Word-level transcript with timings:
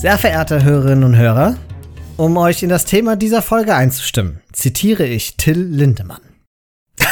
Sehr 0.00 0.16
verehrte 0.16 0.64
Hörerinnen 0.64 1.04
und 1.04 1.14
Hörer, 1.14 1.58
um 2.16 2.38
euch 2.38 2.62
in 2.62 2.70
das 2.70 2.86
Thema 2.86 3.16
dieser 3.16 3.42
Folge 3.42 3.74
einzustimmen, 3.74 4.40
zitiere 4.50 5.04
ich 5.04 5.36
Till 5.36 5.60
Lindemann. 5.60 6.22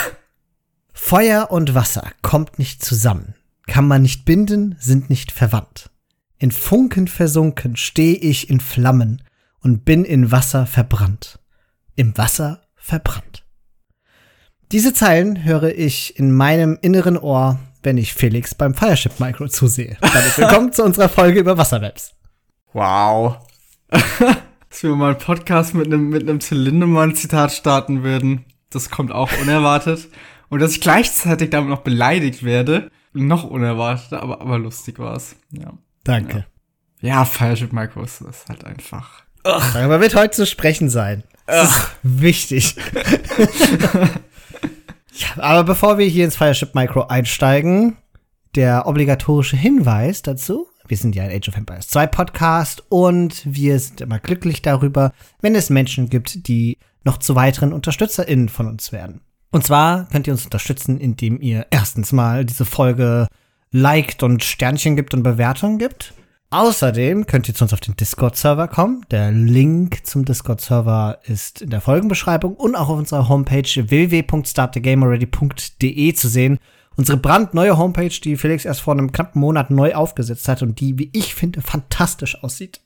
Feuer 0.94 1.50
und 1.50 1.74
Wasser 1.74 2.10
kommt 2.22 2.58
nicht 2.58 2.82
zusammen, 2.82 3.34
kann 3.66 3.86
man 3.86 4.00
nicht 4.00 4.24
binden, 4.24 4.74
sind 4.80 5.10
nicht 5.10 5.32
verwandt. 5.32 5.90
In 6.38 6.50
Funken 6.50 7.08
versunken 7.08 7.76
steh 7.76 8.14
ich 8.14 8.48
in 8.48 8.58
Flammen 8.58 9.20
und 9.60 9.84
bin 9.84 10.06
in 10.06 10.32
Wasser 10.32 10.64
verbrannt. 10.64 11.40
Im 11.94 12.16
Wasser 12.16 12.62
verbrannt. 12.74 13.44
Diese 14.72 14.94
Zeilen 14.94 15.44
höre 15.44 15.74
ich 15.74 16.18
in 16.18 16.32
meinem 16.32 16.78
inneren 16.80 17.18
Ohr, 17.18 17.58
wenn 17.82 17.98
ich 17.98 18.14
Felix 18.14 18.54
beim 18.54 18.72
Fireship 18.72 19.20
Micro 19.20 19.46
zusehe. 19.46 19.98
Damit 20.00 20.38
willkommen 20.38 20.72
zu 20.72 20.84
unserer 20.84 21.10
Folge 21.10 21.40
über 21.40 21.58
Wasserwebs. 21.58 22.14
Wow. 22.72 23.38
Dass 23.90 24.82
wir 24.82 24.94
mal 24.94 25.10
einen 25.10 25.18
Podcast 25.18 25.74
mit 25.74 25.86
einem 25.86 26.08
mit 26.10 26.22
einem 26.22 26.40
Zylindermann-Zitat 26.40 27.52
starten 27.52 28.02
würden, 28.02 28.44
das 28.70 28.90
kommt 28.90 29.12
auch 29.12 29.30
unerwartet. 29.40 30.08
Und 30.50 30.60
dass 30.60 30.72
ich 30.72 30.80
gleichzeitig 30.80 31.50
damit 31.50 31.68
noch 31.68 31.82
beleidigt 31.82 32.42
werde, 32.42 32.90
noch 33.12 33.44
unerwartet, 33.44 34.14
aber, 34.14 34.40
aber 34.40 34.58
lustig 34.58 34.98
war's. 34.98 35.36
Ja. 35.50 35.74
Danke. 36.04 36.46
Ja, 37.00 37.08
ja 37.08 37.24
Fireship 37.26 37.72
Micros, 37.72 38.20
das 38.24 38.38
ist 38.38 38.48
halt 38.48 38.64
einfach. 38.64 39.24
Ugh. 39.44 39.62
Darüber 39.74 40.00
wird 40.00 40.14
heute 40.14 40.34
zu 40.34 40.46
sprechen 40.46 40.88
sein. 40.88 41.22
Das 41.46 41.76
ist 41.76 41.90
wichtig. 42.02 42.76
ja, 45.12 45.42
aber 45.42 45.64
bevor 45.64 45.98
wir 45.98 46.06
hier 46.06 46.24
ins 46.24 46.36
Fireship 46.36 46.74
Micro 46.74 47.06
einsteigen, 47.06 47.98
der 48.54 48.86
obligatorische 48.86 49.56
Hinweis 49.56 50.22
dazu. 50.22 50.68
Wir 50.88 50.96
sind 50.96 51.14
ja 51.14 51.24
ein 51.24 51.30
Age 51.30 51.48
of 51.48 51.56
Empires 51.56 51.88
2 51.88 52.06
Podcast 52.06 52.82
und 52.88 53.42
wir 53.44 53.78
sind 53.78 54.00
immer 54.00 54.18
glücklich 54.18 54.62
darüber, 54.62 55.12
wenn 55.42 55.54
es 55.54 55.68
Menschen 55.68 56.08
gibt, 56.08 56.48
die 56.48 56.78
noch 57.04 57.18
zu 57.18 57.34
weiteren 57.34 57.74
UnterstützerInnen 57.74 58.48
von 58.48 58.66
uns 58.66 58.90
werden. 58.90 59.20
Und 59.50 59.64
zwar 59.64 60.08
könnt 60.08 60.26
ihr 60.26 60.32
uns 60.32 60.44
unterstützen, 60.44 60.98
indem 60.98 61.40
ihr 61.40 61.66
erstens 61.70 62.12
mal 62.12 62.46
diese 62.46 62.64
Folge 62.64 63.28
liked 63.70 64.22
und 64.22 64.42
Sternchen 64.42 64.96
gibt 64.96 65.12
und 65.12 65.22
Bewertungen 65.22 65.78
gibt. 65.78 66.14
Außerdem 66.50 67.26
könnt 67.26 67.46
ihr 67.48 67.54
zu 67.54 67.64
uns 67.64 67.74
auf 67.74 67.80
den 67.80 67.94
Discord-Server 67.94 68.68
kommen. 68.68 69.04
Der 69.10 69.30
Link 69.30 70.06
zum 70.06 70.24
Discord-Server 70.24 71.18
ist 71.24 71.60
in 71.60 71.68
der 71.68 71.82
Folgenbeschreibung 71.82 72.54
und 72.54 72.74
auch 72.74 72.88
auf 72.88 72.96
unserer 72.96 73.28
Homepage 73.28 73.62
www.startthegamealready.de 73.62 76.14
zu 76.14 76.28
sehen. 76.28 76.58
Unsere 76.98 77.16
brandneue 77.16 77.78
Homepage, 77.78 78.08
die 78.08 78.36
Felix 78.36 78.64
erst 78.64 78.80
vor 78.80 78.92
einem 78.92 79.12
knappen 79.12 79.40
Monat 79.40 79.70
neu 79.70 79.94
aufgesetzt 79.94 80.48
hat 80.48 80.62
und 80.62 80.80
die, 80.80 80.98
wie 80.98 81.10
ich 81.12 81.32
finde, 81.32 81.62
fantastisch 81.62 82.42
aussieht. 82.42 82.80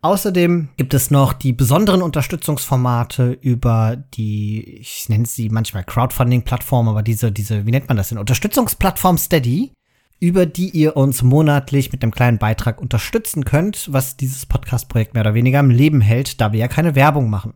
Außerdem 0.00 0.70
gibt 0.78 0.94
es 0.94 1.10
noch 1.10 1.34
die 1.34 1.52
besonderen 1.52 2.00
Unterstützungsformate 2.00 3.32
über 3.42 4.02
die, 4.14 4.78
ich 4.78 5.10
nenne 5.10 5.26
sie 5.26 5.50
manchmal 5.50 5.84
Crowdfunding-Plattform, 5.84 6.88
aber 6.88 7.02
diese, 7.02 7.30
diese, 7.30 7.66
wie 7.66 7.70
nennt 7.72 7.88
man 7.88 7.98
das 7.98 8.08
denn? 8.08 8.16
Unterstützungsplattform 8.16 9.18
Steady 9.18 9.74
über 10.18 10.46
die 10.46 10.70
ihr 10.70 10.96
uns 10.96 11.22
monatlich 11.22 11.92
mit 11.92 12.02
einem 12.02 12.12
kleinen 12.12 12.38
Beitrag 12.38 12.80
unterstützen 12.80 13.44
könnt, 13.44 13.92
was 13.92 14.16
dieses 14.16 14.46
Podcast-Projekt 14.46 15.12
mehr 15.12 15.22
oder 15.22 15.34
weniger 15.34 15.58
am 15.58 15.70
Leben 15.70 16.00
hält, 16.00 16.40
da 16.40 16.52
wir 16.52 16.60
ja 16.60 16.68
keine 16.68 16.94
Werbung 16.94 17.28
machen. 17.28 17.52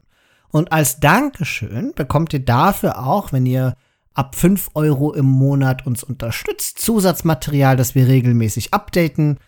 Und 0.51 0.73
als 0.73 1.01
Dankeschön 1.01 1.93
bekommt 1.95 2.35
ihr 2.35 2.45
dafür 2.45 3.07
auch, 3.07 3.33
wenn 3.33 3.47
ihr 3.47 3.75
ab 4.15 4.35
5 4.37 4.71
Euro 4.75 5.13
im 5.13 5.27
Monat 5.27 5.87
uns 5.87 6.03
unterstützt, 6.03 6.81
Zusatzmaterial, 6.81 7.77
das 7.77 7.95
wir 7.95 8.07
regelmäßig 8.09 8.73
updaten, 8.73 9.39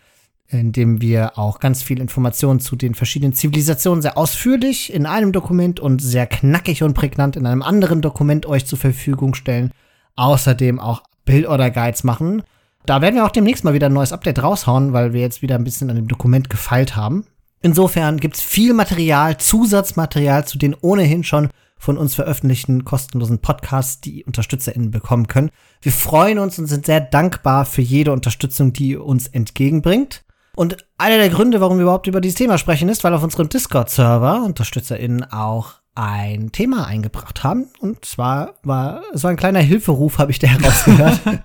indem 0.47 1.01
wir 1.01 1.37
auch 1.37 1.59
ganz 1.59 1.83
viel 1.83 1.99
Informationen 1.99 2.59
zu 2.59 2.75
den 2.75 2.95
verschiedenen 2.95 3.33
Zivilisationen 3.33 4.01
sehr 4.01 4.17
ausführlich 4.17 4.93
in 4.93 5.05
einem 5.05 5.31
Dokument 5.31 5.79
und 5.79 6.01
sehr 6.01 6.27
knackig 6.27 6.83
und 6.83 6.93
prägnant 6.93 7.35
in 7.35 7.45
einem 7.45 7.61
anderen 7.61 8.01
Dokument 8.01 8.45
euch 8.45 8.65
zur 8.65 8.77
Verfügung 8.77 9.33
stellen. 9.33 9.71
Außerdem 10.15 10.79
auch 10.79 11.03
Bildorder-Guides 11.25 12.03
machen 12.03 12.43
da 12.87 13.01
werden 13.01 13.15
wir 13.15 13.25
auch 13.25 13.31
demnächst 13.31 13.65
mal 13.65 13.73
wieder 13.73 13.87
ein 13.87 13.93
neues 13.93 14.13
Update 14.13 14.41
raushauen, 14.41 14.93
weil 14.93 15.11
wir 15.11 15.19
jetzt 15.19 15.41
wieder 15.41 15.55
ein 15.55 15.65
bisschen 15.65 15.89
an 15.89 15.97
dem 15.97 16.07
Dokument 16.07 16.49
gefeilt 16.49 16.95
haben. 16.95 17.25
Insofern 17.61 18.17
gibt's 18.17 18.41
viel 18.41 18.73
Material, 18.73 19.37
Zusatzmaterial 19.37 20.47
zu 20.47 20.57
den 20.57 20.73
ohnehin 20.73 21.25
schon 21.25 21.49
von 21.77 21.97
uns 21.97 22.15
veröffentlichten 22.15 22.85
kostenlosen 22.85 23.39
Podcasts, 23.39 24.01
die 24.01 24.23
UnterstützerInnen 24.23 24.91
bekommen 24.91 25.27
können. 25.27 25.51
Wir 25.81 25.91
freuen 25.91 26.39
uns 26.39 26.57
und 26.59 26.67
sind 26.67 26.85
sehr 26.85 27.01
dankbar 27.01 27.65
für 27.65 27.81
jede 27.81 28.11
Unterstützung, 28.11 28.73
die 28.73 28.89
ihr 28.89 29.05
uns 29.05 29.27
entgegenbringt. 29.27 30.23
Und 30.55 30.77
einer 30.97 31.17
der 31.17 31.29
Gründe, 31.29 31.61
warum 31.61 31.77
wir 31.77 31.83
überhaupt 31.83 32.07
über 32.07 32.19
dieses 32.19 32.37
Thema 32.37 32.57
sprechen, 32.57 32.89
ist, 32.89 33.03
weil 33.03 33.13
auf 33.13 33.23
unserem 33.23 33.47
Discord-Server 33.47 34.43
UnterstützerInnen 34.43 35.31
auch 35.31 35.75
ein 35.93 36.51
Thema 36.51 36.87
eingebracht 36.87 37.43
haben. 37.43 37.67
Und 37.79 38.05
zwar 38.05 38.55
war 38.63 39.03
so 39.13 39.27
ein 39.27 39.35
kleiner 39.35 39.59
Hilferuf, 39.59 40.17
habe 40.17 40.31
ich 40.31 40.39
da 40.39 40.47
herausgehört. 40.47 41.19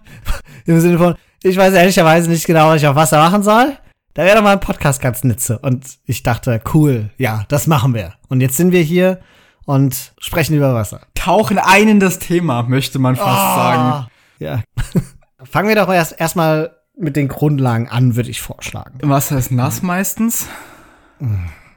Im 0.66 0.80
Sinne 0.80 0.98
von, 0.98 1.14
ich 1.42 1.56
weiß 1.56 1.74
ehrlicherweise 1.74 2.30
nicht 2.30 2.46
genau, 2.46 2.68
was 2.68 2.80
ich 2.80 2.86
auf 2.86 2.96
Wasser 2.96 3.18
machen 3.18 3.42
soll. 3.42 3.76
Da 4.14 4.24
wäre 4.24 4.36
doch 4.36 4.42
mal 4.42 4.52
ein 4.52 4.60
Podcast 4.60 5.00
ganz 5.00 5.24
nütze. 5.24 5.58
Und 5.58 5.98
ich 6.04 6.22
dachte, 6.22 6.60
cool, 6.74 7.10
ja, 7.16 7.44
das 7.48 7.66
machen 7.66 7.94
wir. 7.94 8.14
Und 8.28 8.40
jetzt 8.40 8.56
sind 8.56 8.72
wir 8.72 8.82
hier 8.82 9.20
und 9.64 10.12
sprechen 10.18 10.56
über 10.56 10.74
Wasser. 10.74 11.00
Tauchen 11.14 11.58
ein 11.58 11.88
in 11.88 12.00
das 12.00 12.18
Thema, 12.18 12.62
möchte 12.62 12.98
man 12.98 13.16
fast 13.16 13.28
oh, 13.28 13.56
sagen. 13.56 14.06
Ja. 14.38 14.62
Fangen 15.44 15.68
wir 15.68 15.76
doch 15.76 15.88
erst 15.92 16.18
erstmal 16.18 16.76
mit 16.96 17.16
den 17.16 17.28
Grundlagen 17.28 17.88
an, 17.88 18.16
würde 18.16 18.30
ich 18.30 18.40
vorschlagen. 18.40 18.98
Wasser 19.02 19.38
ist 19.38 19.50
nass 19.50 19.82
meistens. 19.82 20.46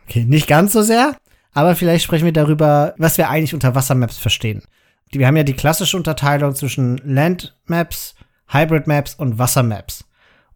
Okay, 0.08 0.26
nicht 0.26 0.48
ganz 0.48 0.74
so 0.74 0.82
sehr, 0.82 1.16
aber 1.54 1.76
vielleicht 1.76 2.04
sprechen 2.04 2.26
wir 2.26 2.34
darüber, 2.34 2.94
was 2.98 3.18
wir 3.18 3.30
eigentlich 3.30 3.54
unter 3.54 3.76
Wassermaps 3.76 4.18
verstehen. 4.18 4.62
Wir 5.12 5.28
haben 5.28 5.38
ja 5.38 5.44
die 5.44 5.54
klassische 5.54 5.98
Unterteilung 5.98 6.56
zwischen 6.56 6.98
Landmaps, 6.98 8.16
Hybrid 8.48 8.88
Maps 8.88 9.16
und 9.16 9.40
Wassermaps. 9.40 10.06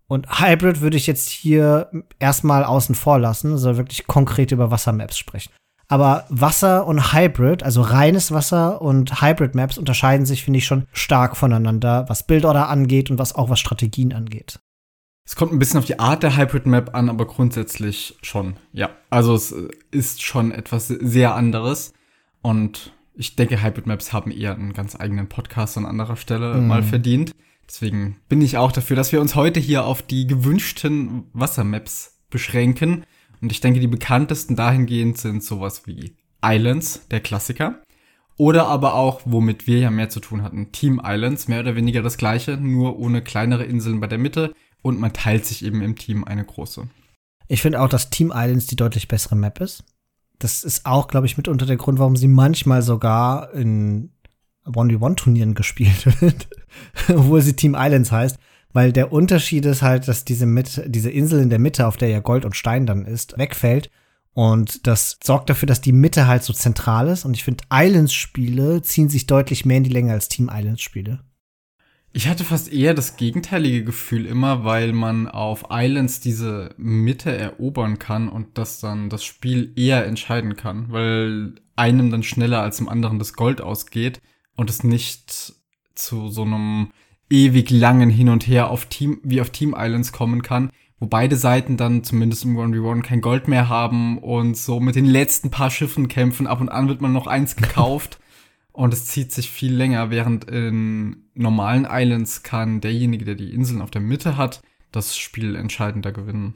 Und 0.07 0.39
Hybrid 0.39 0.81
würde 0.81 0.97
ich 0.97 1.07
jetzt 1.07 1.29
hier 1.29 1.89
erstmal 2.17 2.63
außen 2.63 2.95
vor 2.95 3.19
lassen, 3.19 3.57
soll 3.57 3.77
wirklich 3.77 4.07
konkret 4.07 4.51
über 4.51 4.71
Wassermaps 4.71 5.17
sprechen. 5.17 5.51
Aber 5.91 6.25
Wasser 6.29 6.85
und 6.85 7.13
Hybrid, 7.13 7.63
also 7.63 7.81
reines 7.81 8.31
Wasser 8.31 8.79
und 8.81 9.21
Hybrid 9.21 9.55
Maps 9.55 9.77
unterscheiden 9.77 10.25
sich, 10.25 10.43
finde 10.43 10.59
ich, 10.59 10.65
schon 10.65 10.85
stark 10.93 11.35
voneinander, 11.35 12.05
was 12.07 12.27
Bildorder 12.27 12.69
angeht 12.69 13.09
und 13.09 13.17
was 13.17 13.33
auch 13.33 13.49
was 13.49 13.59
Strategien 13.59 14.13
angeht. 14.13 14.59
Es 15.25 15.35
kommt 15.35 15.51
ein 15.51 15.59
bisschen 15.59 15.79
auf 15.79 15.85
die 15.85 15.99
Art 15.99 16.21
der 16.21 16.37
Hybrid 16.37 16.67
Map 16.67 16.95
an, 16.95 17.09
aber 17.09 17.25
grundsätzlich 17.25 18.17
schon, 18.21 18.57
ja. 18.71 18.91
Also 19.09 19.33
es 19.33 19.53
ist 19.89 20.21
schon 20.21 20.51
etwas 20.51 20.87
sehr 20.87 21.33
anderes. 21.35 21.93
Und 22.41 22.93
ich 23.15 23.35
denke, 23.35 23.63
Hybrid 23.63 23.87
Maps 23.87 24.13
haben 24.13 24.31
eher 24.31 24.53
einen 24.53 24.73
ganz 24.73 24.95
eigenen 24.95 25.27
Podcast 25.27 25.75
an 25.77 25.85
anderer 25.85 26.15
Stelle 26.15 26.55
mm. 26.55 26.67
mal 26.67 26.83
verdient. 26.83 27.31
Deswegen 27.67 28.17
bin 28.29 28.41
ich 28.41 28.57
auch 28.57 28.71
dafür, 28.71 28.95
dass 28.95 29.11
wir 29.11 29.21
uns 29.21 29.35
heute 29.35 29.59
hier 29.59 29.85
auf 29.85 30.01
die 30.03 30.25
gewünschten 30.25 31.25
Wassermaps 31.33 32.19
beschränken. 32.29 33.05
Und 33.41 33.51
ich 33.51 33.61
denke, 33.61 33.79
die 33.79 33.87
bekanntesten 33.87 34.55
dahingehend 34.55 35.17
sind 35.17 35.43
sowas 35.43 35.85
wie 35.85 36.15
Islands, 36.43 37.07
der 37.09 37.21
Klassiker. 37.21 37.81
Oder 38.37 38.67
aber 38.67 38.93
auch, 38.93 39.21
womit 39.25 39.67
wir 39.67 39.79
ja 39.79 39.91
mehr 39.91 40.09
zu 40.09 40.21
tun 40.21 40.43
hatten, 40.43 40.71
Team 40.71 41.01
Islands, 41.03 41.47
mehr 41.47 41.59
oder 41.59 41.75
weniger 41.75 42.01
das 42.01 42.17
gleiche, 42.17 42.55
nur 42.55 42.97
ohne 42.97 43.21
kleinere 43.21 43.65
Inseln 43.65 43.99
bei 43.99 44.07
der 44.07 44.17
Mitte 44.17 44.53
und 44.81 44.99
man 44.99 45.11
teilt 45.11 45.45
sich 45.45 45.65
eben 45.65 45.81
im 45.81 45.97
Team 45.97 46.23
eine 46.23 46.45
große. 46.45 46.87
Ich 47.49 47.61
finde 47.61 47.81
auch, 47.81 47.89
dass 47.89 48.09
Team 48.09 48.31
Islands 48.33 48.67
die 48.67 48.77
deutlich 48.77 49.07
bessere 49.07 49.35
Map 49.35 49.59
ist. 49.59 49.83
Das 50.37 50.63
ist 50.63 50.85
auch, 50.85 51.07
glaube 51.07 51.27
ich, 51.27 51.35
mitunter 51.35 51.65
der 51.65 51.75
Grund, 51.75 51.99
warum 51.99 52.15
sie 52.15 52.29
manchmal 52.29 52.81
sogar 52.81 53.53
in 53.53 54.11
1v1-Turnieren 54.65 55.53
gespielt 55.53 56.05
wird, 56.21 56.47
obwohl 57.09 57.41
sie 57.41 57.55
Team 57.55 57.75
Islands 57.77 58.11
heißt. 58.11 58.37
Weil 58.71 58.91
der 58.91 59.11
Unterschied 59.11 59.65
ist 59.65 59.81
halt, 59.81 60.07
dass 60.07 60.25
diese, 60.25 60.45
Mitte, 60.45 60.89
diese 60.89 61.09
Insel 61.09 61.41
in 61.41 61.49
der 61.49 61.59
Mitte, 61.59 61.87
auf 61.87 61.97
der 61.97 62.09
ja 62.09 62.19
Gold 62.19 62.45
und 62.45 62.55
Stein 62.55 62.85
dann 62.85 63.05
ist, 63.05 63.37
wegfällt. 63.37 63.89
Und 64.33 64.85
das 64.87 65.17
sorgt 65.23 65.49
dafür, 65.49 65.65
dass 65.67 65.81
die 65.81 65.91
Mitte 65.91 66.27
halt 66.27 66.43
so 66.43 66.53
zentral 66.53 67.07
ist. 67.07 67.25
Und 67.25 67.35
ich 67.35 67.43
finde, 67.43 67.63
Islands-Spiele 67.71 68.81
ziehen 68.83 69.09
sich 69.09 69.25
deutlich 69.25 69.65
mehr 69.65 69.77
in 69.77 69.83
die 69.83 69.89
Länge 69.89 70.13
als 70.13 70.29
Team 70.29 70.51
Islands-Spiele. 70.53 71.19
Ich 72.11 72.27
hatte 72.27 72.43
fast 72.43 72.71
eher 72.71 72.95
das 72.95 73.17
gegenteilige 73.17 73.83
Gefühl 73.83 74.25
immer, 74.25 74.63
weil 74.63 74.93
man 74.93 75.27
auf 75.27 75.65
Islands 75.69 76.19
diese 76.19 76.73
Mitte 76.77 77.35
erobern 77.35 77.99
kann 77.99 78.29
und 78.29 78.57
das 78.57 78.79
dann 78.79 79.09
das 79.09 79.23
Spiel 79.23 79.73
eher 79.75 80.05
entscheiden 80.05 80.55
kann, 80.55 80.91
weil 80.91 81.55
einem 81.75 82.09
dann 82.09 82.23
schneller 82.23 82.61
als 82.61 82.77
dem 82.77 82.89
anderen 82.89 83.19
das 83.19 83.33
Gold 83.33 83.61
ausgeht 83.61 84.21
und 84.55 84.71
es 84.71 84.83
nicht 84.83 85.53
zu 85.93 86.29
so 86.29 86.41
einem 86.41 86.91
ewig 87.29 87.69
langen 87.69 88.09
Hin 88.09 88.29
und 88.29 88.47
Her 88.47 88.69
auf 88.69 88.85
Team, 88.85 89.19
wie 89.23 89.41
auf 89.41 89.49
Team 89.49 89.75
Islands 89.77 90.11
kommen 90.11 90.41
kann, 90.41 90.71
wo 90.99 91.07
beide 91.07 91.35
Seiten 91.35 91.77
dann 91.77 92.03
zumindest 92.03 92.45
im 92.45 92.57
1v1 92.57 93.03
kein 93.03 93.21
Gold 93.21 93.47
mehr 93.47 93.69
haben 93.69 94.17
und 94.17 94.57
so 94.57 94.79
mit 94.79 94.95
den 94.95 95.05
letzten 95.05 95.51
paar 95.51 95.71
Schiffen 95.71 96.07
kämpfen. 96.07 96.47
Ab 96.47 96.61
und 96.61 96.69
an 96.69 96.87
wird 96.87 97.01
man 97.01 97.13
noch 97.13 97.27
eins 97.27 97.55
gekauft 97.55 98.19
und 98.71 98.93
es 98.93 99.05
zieht 99.05 99.31
sich 99.31 99.49
viel 99.49 99.73
länger, 99.73 100.09
während 100.09 100.45
in 100.45 101.29
normalen 101.33 101.87
Islands 101.89 102.43
kann 102.43 102.81
derjenige, 102.81 103.25
der 103.25 103.35
die 103.35 103.53
Inseln 103.53 103.81
auf 103.81 103.91
der 103.91 104.01
Mitte 104.01 104.37
hat, 104.37 104.61
das 104.91 105.17
Spiel 105.17 105.55
entscheidender 105.55 106.11
gewinnen. 106.11 106.55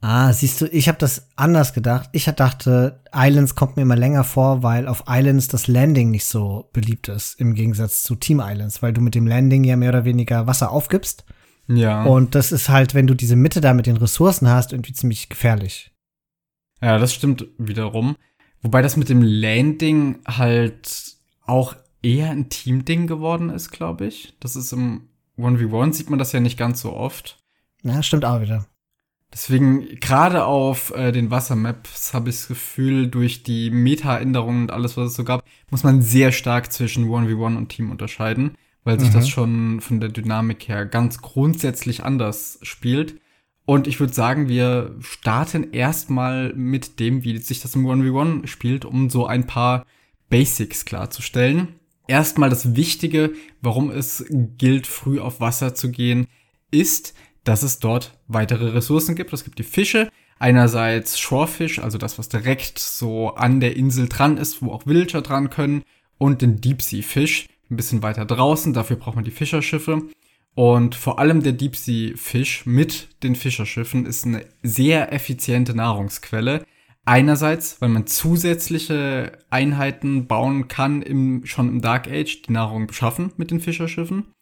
Ah, 0.00 0.32
siehst 0.32 0.60
du, 0.60 0.66
ich 0.66 0.86
habe 0.88 0.98
das 0.98 1.28
anders 1.34 1.74
gedacht. 1.74 2.08
Ich 2.12 2.26
dachte, 2.26 3.00
Islands 3.12 3.56
kommt 3.56 3.76
mir 3.76 3.82
immer 3.82 3.96
länger 3.96 4.22
vor, 4.22 4.62
weil 4.62 4.86
auf 4.86 5.04
Islands 5.08 5.48
das 5.48 5.66
Landing 5.66 6.10
nicht 6.10 6.24
so 6.24 6.70
beliebt 6.72 7.08
ist, 7.08 7.40
im 7.40 7.54
Gegensatz 7.54 8.04
zu 8.04 8.14
Team 8.14 8.40
Islands, 8.44 8.80
weil 8.80 8.92
du 8.92 9.00
mit 9.00 9.16
dem 9.16 9.26
Landing 9.26 9.64
ja 9.64 9.76
mehr 9.76 9.88
oder 9.88 10.04
weniger 10.04 10.46
Wasser 10.46 10.70
aufgibst. 10.70 11.24
Ja. 11.66 12.04
Und 12.04 12.36
das 12.36 12.52
ist 12.52 12.68
halt, 12.68 12.94
wenn 12.94 13.08
du 13.08 13.14
diese 13.14 13.34
Mitte 13.34 13.60
da 13.60 13.74
mit 13.74 13.86
den 13.86 13.96
Ressourcen 13.96 14.48
hast, 14.48 14.72
irgendwie 14.72 14.92
ziemlich 14.92 15.28
gefährlich. 15.28 15.92
Ja, 16.80 16.98
das 16.98 17.12
stimmt 17.12 17.46
wiederum. 17.58 18.16
Wobei 18.62 18.82
das 18.82 18.96
mit 18.96 19.08
dem 19.08 19.22
Landing 19.22 20.20
halt 20.26 21.16
auch 21.44 21.74
eher 22.02 22.30
ein 22.30 22.48
Team-Ding 22.48 23.08
geworden 23.08 23.50
ist, 23.50 23.70
glaube 23.70 24.06
ich. 24.06 24.36
Das 24.38 24.54
ist 24.54 24.72
im 24.72 25.08
1v1 25.36 25.94
sieht 25.94 26.10
man 26.10 26.18
das 26.20 26.32
ja 26.32 26.40
nicht 26.40 26.58
ganz 26.58 26.80
so 26.80 26.92
oft. 26.92 27.42
Ja, 27.82 28.02
stimmt 28.02 28.24
auch 28.24 28.40
wieder. 28.40 28.66
Deswegen, 29.32 29.86
gerade 30.00 30.44
auf 30.46 30.90
äh, 30.94 31.12
den 31.12 31.30
Wassermaps 31.30 32.14
habe 32.14 32.30
ich 32.30 32.36
das 32.36 32.48
Gefühl, 32.48 33.08
durch 33.08 33.42
die 33.42 33.70
Meta-Änderungen 33.70 34.62
und 34.62 34.70
alles, 34.70 34.96
was 34.96 35.10
es 35.10 35.16
so 35.16 35.24
gab, 35.24 35.44
muss 35.70 35.84
man 35.84 36.00
sehr 36.02 36.32
stark 36.32 36.72
zwischen 36.72 37.06
1v1 37.08 37.56
und 37.56 37.68
Team 37.68 37.90
unterscheiden, 37.90 38.52
weil 38.84 38.98
sich 38.98 39.10
Mhm. 39.10 39.14
das 39.14 39.28
schon 39.28 39.80
von 39.80 40.00
der 40.00 40.08
Dynamik 40.08 40.66
her 40.68 40.86
ganz 40.86 41.20
grundsätzlich 41.20 42.04
anders 42.04 42.58
spielt. 42.62 43.20
Und 43.66 43.86
ich 43.86 44.00
würde 44.00 44.14
sagen, 44.14 44.48
wir 44.48 44.96
starten 45.00 45.72
erstmal 45.72 46.54
mit 46.54 46.98
dem, 46.98 47.22
wie 47.22 47.36
sich 47.36 47.60
das 47.60 47.74
im 47.74 47.86
1v1 47.86 48.46
spielt, 48.46 48.86
um 48.86 49.10
so 49.10 49.26
ein 49.26 49.46
paar 49.46 49.84
Basics 50.30 50.86
klarzustellen. 50.86 51.68
Erstmal 52.06 52.48
das 52.48 52.74
Wichtige, 52.76 53.32
warum 53.60 53.90
es 53.90 54.24
gilt, 54.56 54.86
früh 54.86 55.20
auf 55.20 55.40
Wasser 55.40 55.74
zu 55.74 55.90
gehen, 55.90 56.26
ist, 56.70 57.14
dass 57.48 57.62
es 57.62 57.78
dort 57.78 58.18
weitere 58.26 58.68
Ressourcen 58.68 59.14
gibt. 59.14 59.32
Es 59.32 59.42
gibt 59.42 59.58
die 59.58 59.64
Fische, 59.64 60.10
einerseits 60.38 61.18
Shorefish, 61.18 61.78
also 61.78 61.96
das, 61.96 62.18
was 62.18 62.28
direkt 62.28 62.78
so 62.78 63.34
an 63.34 63.60
der 63.60 63.74
Insel 63.74 64.06
dran 64.06 64.36
ist, 64.36 64.60
wo 64.60 64.70
auch 64.72 64.84
Villager 64.86 65.22
dran 65.22 65.48
können, 65.48 65.82
und 66.18 66.42
den 66.42 66.60
Deepsea 66.60 67.02
Fish, 67.02 67.46
ein 67.70 67.76
bisschen 67.76 68.02
weiter 68.02 68.26
draußen, 68.26 68.74
dafür 68.74 68.96
braucht 68.96 69.14
man 69.14 69.24
die 69.24 69.30
Fischerschiffe. 69.30 70.02
Und 70.54 70.94
vor 70.94 71.18
allem 71.20 71.42
der 71.42 71.52
Deepsea 71.52 72.16
Fish 72.16 72.66
mit 72.66 73.08
den 73.22 73.34
Fischerschiffen 73.34 74.04
ist 74.04 74.26
eine 74.26 74.44
sehr 74.62 75.12
effiziente 75.12 75.74
Nahrungsquelle. 75.74 76.66
Einerseits, 77.04 77.80
weil 77.80 77.88
man 77.88 78.06
zusätzliche 78.06 79.38
Einheiten 79.48 80.26
bauen 80.26 80.68
kann, 80.68 81.00
im, 81.00 81.46
schon 81.46 81.68
im 81.68 81.80
Dark 81.80 82.08
Age, 82.08 82.42
die 82.42 82.52
Nahrung 82.52 82.88
beschaffen 82.88 83.32
mit 83.36 83.50
den 83.50 83.60
Fischerschiffen. 83.60 84.34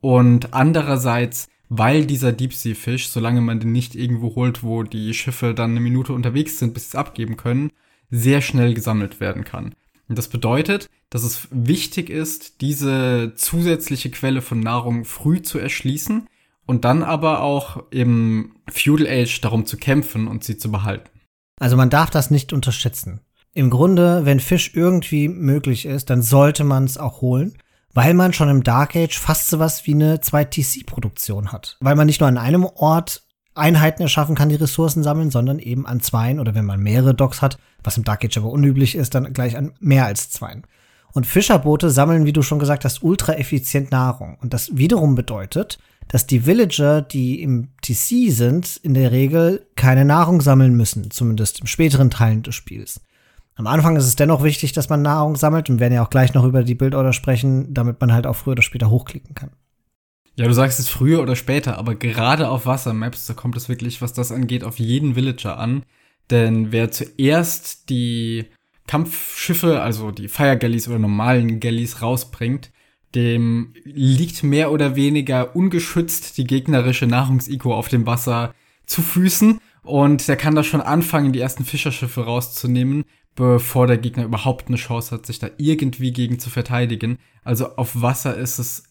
Und 0.00 0.54
andererseits, 0.54 1.48
weil 1.68 2.06
dieser 2.06 2.32
Deepsea 2.32 2.74
Fish, 2.74 3.08
solange 3.08 3.40
man 3.40 3.60
den 3.60 3.72
nicht 3.72 3.94
irgendwo 3.94 4.34
holt, 4.34 4.62
wo 4.62 4.82
die 4.82 5.12
Schiffe 5.14 5.54
dann 5.54 5.72
eine 5.72 5.80
Minute 5.80 6.12
unterwegs 6.12 6.58
sind, 6.58 6.74
bis 6.74 6.84
sie 6.84 6.88
es 6.88 6.94
abgeben 6.94 7.36
können, 7.36 7.70
sehr 8.10 8.40
schnell 8.40 8.74
gesammelt 8.74 9.20
werden 9.20 9.44
kann. 9.44 9.74
Und 10.08 10.16
das 10.16 10.28
bedeutet, 10.28 10.88
dass 11.10 11.22
es 11.22 11.48
wichtig 11.50 12.08
ist, 12.10 12.60
diese 12.62 13.32
zusätzliche 13.36 14.10
Quelle 14.10 14.40
von 14.40 14.60
Nahrung 14.60 15.04
früh 15.04 15.42
zu 15.42 15.58
erschließen 15.58 16.26
und 16.66 16.84
dann 16.84 17.02
aber 17.02 17.42
auch 17.42 17.84
im 17.90 18.56
Feudal 18.70 19.06
Age 19.06 19.40
darum 19.40 19.66
zu 19.66 19.76
kämpfen 19.76 20.28
und 20.28 20.44
sie 20.44 20.56
zu 20.56 20.70
behalten. 20.70 21.10
Also 21.58 21.76
man 21.76 21.90
darf 21.90 22.10
das 22.10 22.30
nicht 22.30 22.52
unterschätzen. 22.52 23.20
Im 23.54 23.70
Grunde, 23.70 24.24
wenn 24.24 24.40
Fisch 24.40 24.72
irgendwie 24.74 25.28
möglich 25.28 25.86
ist, 25.86 26.10
dann 26.10 26.22
sollte 26.22 26.64
man 26.64 26.84
es 26.84 26.98
auch 26.98 27.20
holen, 27.20 27.58
weil 27.94 28.14
man 28.14 28.32
schon 28.32 28.48
im 28.48 28.62
Dark 28.62 28.94
Age 28.96 29.18
fast 29.18 29.48
sowas 29.48 29.86
wie 29.86 29.94
eine 29.94 30.16
2TC-Produktion 30.16 31.52
hat. 31.52 31.76
Weil 31.80 31.96
man 31.96 32.06
nicht 32.06 32.20
nur 32.20 32.28
an 32.28 32.38
einem 32.38 32.64
Ort 32.64 33.22
Einheiten 33.54 34.02
erschaffen 34.02 34.34
kann, 34.34 34.48
die 34.48 34.54
Ressourcen 34.54 35.02
sammeln, 35.02 35.30
sondern 35.30 35.58
eben 35.58 35.86
an 35.86 36.00
zweien 36.00 36.38
oder 36.38 36.54
wenn 36.54 36.64
man 36.64 36.80
mehrere 36.80 37.14
Docks 37.14 37.42
hat, 37.42 37.58
was 37.82 37.96
im 37.96 38.04
Dark 38.04 38.24
Age 38.24 38.38
aber 38.38 38.50
unüblich 38.50 38.94
ist, 38.94 39.14
dann 39.14 39.32
gleich 39.32 39.56
an 39.56 39.72
mehr 39.80 40.06
als 40.06 40.30
zweien. 40.30 40.64
Und 41.12 41.26
Fischerboote 41.26 41.90
sammeln, 41.90 42.26
wie 42.26 42.32
du 42.32 42.42
schon 42.42 42.58
gesagt 42.58 42.84
hast, 42.84 43.02
ultra 43.02 43.32
effizient 43.34 43.90
Nahrung. 43.90 44.36
Und 44.40 44.54
das 44.54 44.76
wiederum 44.76 45.14
bedeutet, 45.14 45.78
dass 46.06 46.26
die 46.26 46.46
Villager, 46.46 47.02
die 47.02 47.42
im 47.42 47.68
TC 47.82 48.30
sind, 48.30 48.76
in 48.82 48.94
der 48.94 49.10
Regel 49.10 49.66
keine 49.74 50.04
Nahrung 50.04 50.40
sammeln 50.40 50.74
müssen, 50.74 51.10
zumindest 51.10 51.60
im 51.60 51.66
späteren 51.66 52.10
Teilen 52.10 52.42
des 52.42 52.54
Spiels. 52.54 53.00
Am 53.58 53.66
Anfang 53.66 53.96
ist 53.96 54.06
es 54.06 54.14
dennoch 54.14 54.44
wichtig, 54.44 54.72
dass 54.72 54.88
man 54.88 55.02
Nahrung 55.02 55.34
sammelt 55.34 55.68
und 55.68 55.76
wir 55.76 55.80
werden 55.80 55.94
ja 55.94 56.04
auch 56.04 56.10
gleich 56.10 56.32
noch 56.32 56.44
über 56.44 56.62
die 56.62 56.76
Build-Order 56.76 57.12
sprechen, 57.12 57.74
damit 57.74 58.00
man 58.00 58.12
halt 58.12 58.24
auch 58.24 58.36
früher 58.36 58.52
oder 58.52 58.62
später 58.62 58.88
hochklicken 58.88 59.34
kann. 59.34 59.50
Ja, 60.36 60.46
du 60.46 60.54
sagst 60.54 60.78
es 60.78 60.88
früher 60.88 61.20
oder 61.20 61.34
später, 61.34 61.76
aber 61.76 61.96
gerade 61.96 62.50
auf 62.50 62.66
Wassermaps, 62.66 63.26
da 63.26 63.34
kommt 63.34 63.56
es 63.56 63.68
wirklich, 63.68 64.00
was 64.00 64.12
das 64.12 64.30
angeht, 64.30 64.62
auf 64.62 64.78
jeden 64.78 65.16
Villager 65.16 65.58
an. 65.58 65.82
Denn 66.30 66.70
wer 66.70 66.92
zuerst 66.92 67.90
die 67.90 68.46
Kampfschiffe, 68.86 69.82
also 69.82 70.12
die 70.12 70.28
Fire 70.28 70.56
Galleys 70.56 70.86
oder 70.86 71.00
normalen 71.00 71.58
Galleys 71.58 72.00
rausbringt, 72.00 72.70
dem 73.16 73.74
liegt 73.82 74.44
mehr 74.44 74.70
oder 74.70 74.94
weniger 74.94 75.56
ungeschützt 75.56 76.38
die 76.38 76.44
gegnerische 76.44 77.08
Nahrungsiko 77.08 77.74
auf 77.74 77.88
dem 77.88 78.06
Wasser 78.06 78.54
zu 78.86 79.02
Füßen 79.02 79.58
und 79.82 80.28
der 80.28 80.36
kann 80.36 80.54
da 80.54 80.62
schon 80.62 80.80
anfangen, 80.80 81.32
die 81.32 81.40
ersten 81.40 81.64
Fischerschiffe 81.64 82.24
rauszunehmen, 82.24 83.04
bevor 83.38 83.86
der 83.86 83.98
Gegner 83.98 84.24
überhaupt 84.24 84.66
eine 84.66 84.76
Chance 84.76 85.14
hat, 85.14 85.24
sich 85.24 85.38
da 85.38 85.48
irgendwie 85.58 86.12
gegen 86.12 86.40
zu 86.40 86.50
verteidigen. 86.50 87.18
Also 87.44 87.76
auf 87.76 88.02
Wasser 88.02 88.36
ist 88.36 88.58
es 88.58 88.82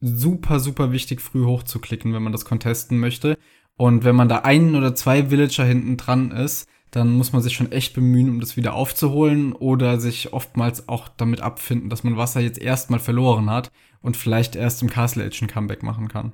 super, 0.00 0.58
super 0.58 0.90
wichtig, 0.90 1.20
früh 1.20 1.44
hochzuklicken, 1.44 2.14
wenn 2.14 2.22
man 2.22 2.32
das 2.32 2.46
contesten 2.46 2.98
möchte. 2.98 3.36
Und 3.76 4.04
wenn 4.04 4.16
man 4.16 4.28
da 4.28 4.38
einen 4.38 4.74
oder 4.74 4.94
zwei 4.94 5.30
Villager 5.30 5.64
hinten 5.64 5.98
dran 5.98 6.30
ist, 6.30 6.66
dann 6.90 7.12
muss 7.12 7.32
man 7.32 7.42
sich 7.42 7.54
schon 7.54 7.72
echt 7.72 7.94
bemühen, 7.94 8.30
um 8.30 8.40
das 8.40 8.56
wieder 8.56 8.72
aufzuholen 8.72 9.52
oder 9.52 10.00
sich 10.00 10.32
oftmals 10.32 10.88
auch 10.88 11.08
damit 11.08 11.42
abfinden, 11.42 11.90
dass 11.90 12.02
man 12.02 12.16
Wasser 12.16 12.40
jetzt 12.40 12.58
erstmal 12.58 13.00
verloren 13.00 13.50
hat 13.50 13.70
und 14.00 14.16
vielleicht 14.16 14.56
erst 14.56 14.80
im 14.82 14.88
Castle 14.88 15.24
Age 15.24 15.42
ein 15.42 15.48
Comeback 15.48 15.82
machen 15.82 16.08
kann. 16.08 16.32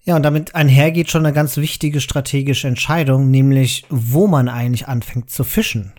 Ja, 0.00 0.16
und 0.16 0.22
damit 0.22 0.54
einhergeht 0.54 1.10
schon 1.10 1.26
eine 1.26 1.34
ganz 1.34 1.58
wichtige 1.58 2.00
strategische 2.00 2.68
Entscheidung, 2.68 3.30
nämlich 3.30 3.84
wo 3.90 4.26
man 4.26 4.48
eigentlich 4.48 4.88
anfängt 4.88 5.30
zu 5.30 5.44
fischen. 5.44 5.92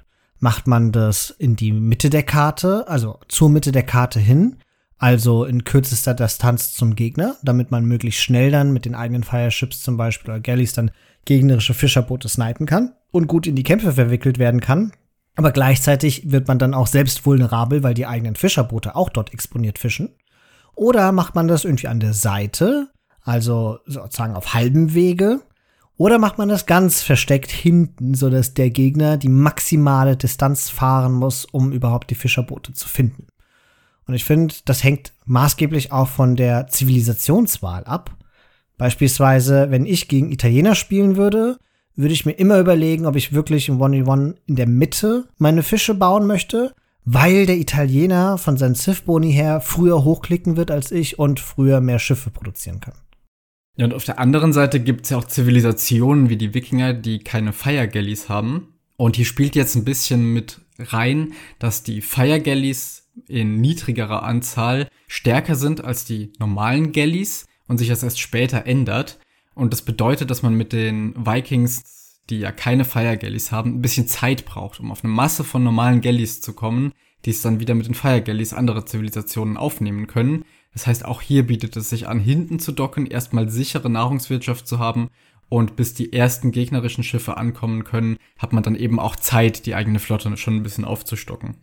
Macht 0.43 0.67
man 0.67 0.91
das 0.91 1.29
in 1.29 1.55
die 1.55 1.71
Mitte 1.71 2.09
der 2.09 2.23
Karte, 2.23 2.85
also 2.89 3.17
zur 3.29 3.49
Mitte 3.49 3.71
der 3.71 3.83
Karte 3.83 4.19
hin, 4.19 4.57
also 4.97 5.45
in 5.45 5.63
kürzester 5.63 6.13
Distanz 6.13 6.73
zum 6.73 6.97
Gegner, 6.97 7.37
damit 7.43 7.71
man 7.71 7.85
möglichst 7.85 8.19
schnell 8.19 8.51
dann 8.51 8.73
mit 8.73 8.83
den 8.83 8.93
eigenen 8.93 9.23
Fireships 9.23 9.81
zum 9.81 9.95
Beispiel 9.95 10.31
oder 10.31 10.41
Galleys 10.41 10.73
dann 10.73 10.91
gegnerische 11.23 11.73
Fischerboote 11.73 12.27
snipen 12.27 12.65
kann 12.65 12.91
und 13.11 13.27
gut 13.27 13.47
in 13.47 13.55
die 13.55 13.63
Kämpfe 13.63 13.93
verwickelt 13.93 14.37
werden 14.37 14.59
kann. 14.59 14.91
Aber 15.37 15.53
gleichzeitig 15.53 16.29
wird 16.29 16.49
man 16.49 16.59
dann 16.59 16.73
auch 16.73 16.87
selbst 16.87 17.25
vulnerabel, 17.25 17.81
weil 17.81 17.93
die 17.93 18.05
eigenen 18.05 18.35
Fischerboote 18.35 18.97
auch 18.97 19.07
dort 19.07 19.31
exponiert 19.31 19.79
fischen. 19.79 20.09
Oder 20.75 21.13
macht 21.13 21.35
man 21.35 21.47
das 21.47 21.63
irgendwie 21.63 21.87
an 21.87 22.01
der 22.01 22.13
Seite, 22.13 22.89
also 23.21 23.79
sozusagen 23.85 24.35
auf 24.35 24.53
halbem 24.53 24.93
Wege. 24.93 25.39
Oder 26.03 26.19
macht 26.19 26.37
man 26.37 26.49
das 26.49 26.65
ganz 26.65 27.01
versteckt 27.01 27.49
hinten, 27.49 28.13
sodass 28.13 28.53
der 28.53 28.69
Gegner 28.71 29.15
die 29.15 29.29
maximale 29.29 30.17
Distanz 30.17 30.69
fahren 30.69 31.13
muss, 31.13 31.45
um 31.45 31.71
überhaupt 31.71 32.09
die 32.09 32.15
Fischerboote 32.15 32.73
zu 32.73 32.89
finden. 32.89 33.27
Und 34.05 34.13
ich 34.13 34.25
finde, 34.25 34.53
das 34.65 34.83
hängt 34.83 35.13
maßgeblich 35.23 35.93
auch 35.93 36.09
von 36.09 36.35
der 36.35 36.67
Zivilisationswahl 36.67 37.85
ab. 37.85 38.17
Beispielsweise, 38.77 39.71
wenn 39.71 39.85
ich 39.85 40.09
gegen 40.09 40.29
Italiener 40.29 40.75
spielen 40.75 41.15
würde, 41.15 41.57
würde 41.95 42.13
ich 42.13 42.25
mir 42.25 42.33
immer 42.33 42.59
überlegen, 42.59 43.05
ob 43.05 43.15
ich 43.15 43.31
wirklich 43.31 43.69
im 43.69 43.81
1v1 43.81 44.35
in 44.45 44.57
der 44.57 44.67
Mitte 44.67 45.29
meine 45.37 45.63
Fische 45.63 45.93
bauen 45.93 46.27
möchte, 46.27 46.73
weil 47.05 47.45
der 47.45 47.55
Italiener 47.55 48.37
von 48.37 48.57
seinen 48.57 48.75
Civ-Boni 48.75 49.31
her 49.31 49.61
früher 49.61 50.03
hochklicken 50.03 50.57
wird 50.57 50.69
als 50.69 50.91
ich 50.91 51.17
und 51.17 51.39
früher 51.39 51.79
mehr 51.79 51.99
Schiffe 51.99 52.29
produzieren 52.29 52.81
kann. 52.81 52.95
Ja, 53.75 53.85
und 53.85 53.93
auf 53.93 54.05
der 54.05 54.19
anderen 54.19 54.53
Seite 54.53 54.79
gibt 54.79 55.05
es 55.05 55.09
ja 55.09 55.17
auch 55.17 55.23
Zivilisationen 55.23 56.29
wie 56.29 56.37
die 56.37 56.53
Wikinger, 56.53 56.93
die 56.93 57.19
keine 57.19 57.53
Fire 57.53 57.87
Galleys 57.87 58.29
haben. 58.29 58.73
Und 58.97 59.15
hier 59.15 59.25
spielt 59.25 59.55
jetzt 59.55 59.75
ein 59.75 59.85
bisschen 59.85 60.31
mit 60.31 60.61
rein, 60.77 61.33
dass 61.59 61.83
die 61.83 62.01
Fire 62.01 62.39
Galleys 62.39 63.09
in 63.27 63.61
niedrigerer 63.61 64.23
Anzahl 64.23 64.87
stärker 65.07 65.55
sind 65.55 65.83
als 65.83 66.05
die 66.05 66.33
normalen 66.39 66.91
Galleys 66.91 67.47
und 67.67 67.77
sich 67.77 67.87
das 67.87 68.03
erst 68.03 68.19
später 68.19 68.65
ändert. 68.65 69.19
Und 69.55 69.73
das 69.73 69.81
bedeutet, 69.81 70.29
dass 70.29 70.43
man 70.43 70.53
mit 70.55 70.73
den 70.73 71.13
Vikings, 71.25 72.19
die 72.29 72.39
ja 72.39 72.51
keine 72.51 72.85
Fire 72.85 73.17
Galleys 73.17 73.51
haben, 73.51 73.75
ein 73.75 73.81
bisschen 73.81 74.07
Zeit 74.07 74.45
braucht, 74.45 74.79
um 74.79 74.91
auf 74.91 75.03
eine 75.03 75.13
Masse 75.13 75.43
von 75.43 75.63
normalen 75.63 76.01
Galleys 76.01 76.41
zu 76.41 76.53
kommen, 76.53 76.93
die 77.25 77.31
es 77.31 77.41
dann 77.41 77.59
wieder 77.59 77.75
mit 77.75 77.87
den 77.87 77.93
Fire 77.93 78.21
Galleys 78.21 78.53
andere 78.53 78.85
Zivilisationen 78.85 79.57
aufnehmen 79.57 80.07
können. 80.07 80.45
Das 80.73 80.87
heißt, 80.87 81.05
auch 81.05 81.21
hier 81.21 81.45
bietet 81.45 81.77
es 81.77 81.89
sich 81.89 82.07
an, 82.07 82.19
hinten 82.19 82.59
zu 82.59 82.71
docken, 82.71 83.05
erstmal 83.05 83.49
sichere 83.49 83.89
Nahrungswirtschaft 83.89 84.67
zu 84.67 84.79
haben 84.79 85.09
und 85.49 85.75
bis 85.75 85.93
die 85.93 86.13
ersten 86.13 86.51
gegnerischen 86.51 87.03
Schiffe 87.03 87.37
ankommen 87.37 87.83
können, 87.83 88.17
hat 88.39 88.53
man 88.53 88.63
dann 88.63 88.75
eben 88.75 88.99
auch 88.99 89.15
Zeit, 89.15 89.65
die 89.65 89.75
eigene 89.75 89.99
Flotte 89.99 90.35
schon 90.35 90.55
ein 90.55 90.63
bisschen 90.63 90.85
aufzustocken. 90.85 91.57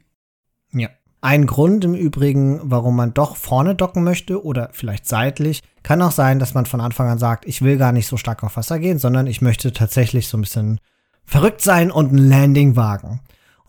Ja. 0.73 0.89
Ein 1.23 1.45
Grund 1.45 1.85
im 1.85 1.95
Übrigen, 1.95 2.61
warum 2.63 2.97
man 2.97 3.13
doch 3.13 3.37
vorne 3.37 3.75
docken 3.75 4.05
möchte 4.05 4.43
oder 4.43 4.71
vielleicht 4.73 5.07
seitlich, 5.07 5.61
kann 5.83 6.01
auch 6.01 6.13
sein, 6.13 6.39
dass 6.39 6.55
man 6.55 6.65
von 6.65 6.81
Anfang 6.81 7.09
an 7.09 7.19
sagt, 7.19 7.45
ich 7.47 7.61
will 7.61 7.77
gar 7.77 7.93
nicht 7.93 8.07
so 8.07 8.17
stark 8.17 8.43
auf 8.43 8.57
Wasser 8.57 8.79
gehen, 8.79 8.99
sondern 8.99 9.27
ich 9.27 9.43
möchte 9.43 9.73
tatsächlich 9.73 10.29
so 10.29 10.39
ein 10.39 10.43
bisschen 10.43 10.81
verrückt 11.27 11.61
sein 11.61 11.91
und 11.91 12.13
ein 12.13 12.31
Landing 12.31 12.75
wagen. 12.75 13.21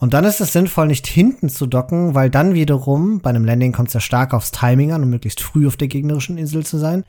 Und 0.01 0.15
dann 0.15 0.25
ist 0.25 0.41
es 0.41 0.51
sinnvoll, 0.51 0.87
nicht 0.87 1.05
hinten 1.05 1.47
zu 1.47 1.67
docken, 1.67 2.15
weil 2.15 2.31
dann 2.31 2.55
wiederum, 2.55 3.19
bei 3.19 3.29
einem 3.29 3.45
Landing 3.45 3.71
kommt 3.71 3.89
es 3.89 3.93
ja 3.93 3.99
stark 3.99 4.33
aufs 4.33 4.49
Timing 4.49 4.93
an, 4.93 5.03
um 5.03 5.11
möglichst 5.11 5.41
früh 5.41 5.67
auf 5.67 5.77
der 5.77 5.89
gegnerischen 5.89 6.39
Insel 6.39 6.65
zu 6.65 6.79
sein. 6.79 7.03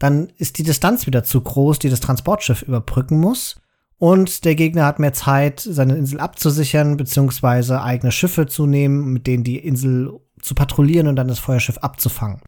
Dann 0.00 0.32
ist 0.36 0.58
die 0.58 0.64
Distanz 0.64 1.06
wieder 1.06 1.22
zu 1.22 1.40
groß, 1.40 1.78
die 1.78 1.90
das 1.90 2.00
Transportschiff 2.00 2.62
überbrücken 2.62 3.20
muss. 3.20 3.60
Und 3.98 4.44
der 4.44 4.56
Gegner 4.56 4.84
hat 4.84 4.98
mehr 4.98 5.12
Zeit, 5.12 5.60
seine 5.60 5.94
Insel 5.94 6.18
abzusichern, 6.18 6.96
beziehungsweise 6.96 7.84
eigene 7.84 8.10
Schiffe 8.10 8.46
zu 8.46 8.66
nehmen, 8.66 9.12
mit 9.12 9.28
denen 9.28 9.44
die 9.44 9.58
Insel 9.58 10.18
zu 10.42 10.56
patrouillieren 10.56 11.06
und 11.06 11.14
dann 11.14 11.28
das 11.28 11.38
Feuerschiff 11.38 11.78
abzufangen. 11.78 12.40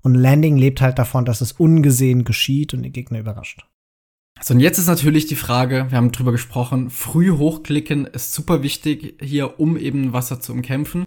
Und 0.00 0.14
Landing 0.14 0.56
lebt 0.56 0.80
halt 0.80 0.98
davon, 0.98 1.26
dass 1.26 1.42
es 1.42 1.52
ungesehen 1.52 2.24
geschieht 2.24 2.72
und 2.72 2.82
den 2.82 2.92
Gegner 2.92 3.18
überrascht. 3.18 3.66
So, 4.40 4.54
und 4.54 4.60
jetzt 4.60 4.78
ist 4.78 4.88
natürlich 4.88 5.26
die 5.26 5.36
Frage, 5.36 5.86
wir 5.90 5.96
haben 5.96 6.12
drüber 6.12 6.32
gesprochen, 6.32 6.90
früh 6.90 7.30
hochklicken 7.30 8.06
ist 8.06 8.32
super 8.32 8.62
wichtig 8.62 9.14
hier, 9.22 9.58
um 9.60 9.76
eben 9.76 10.12
Wasser 10.12 10.40
zu 10.40 10.52
umkämpfen. 10.52 11.06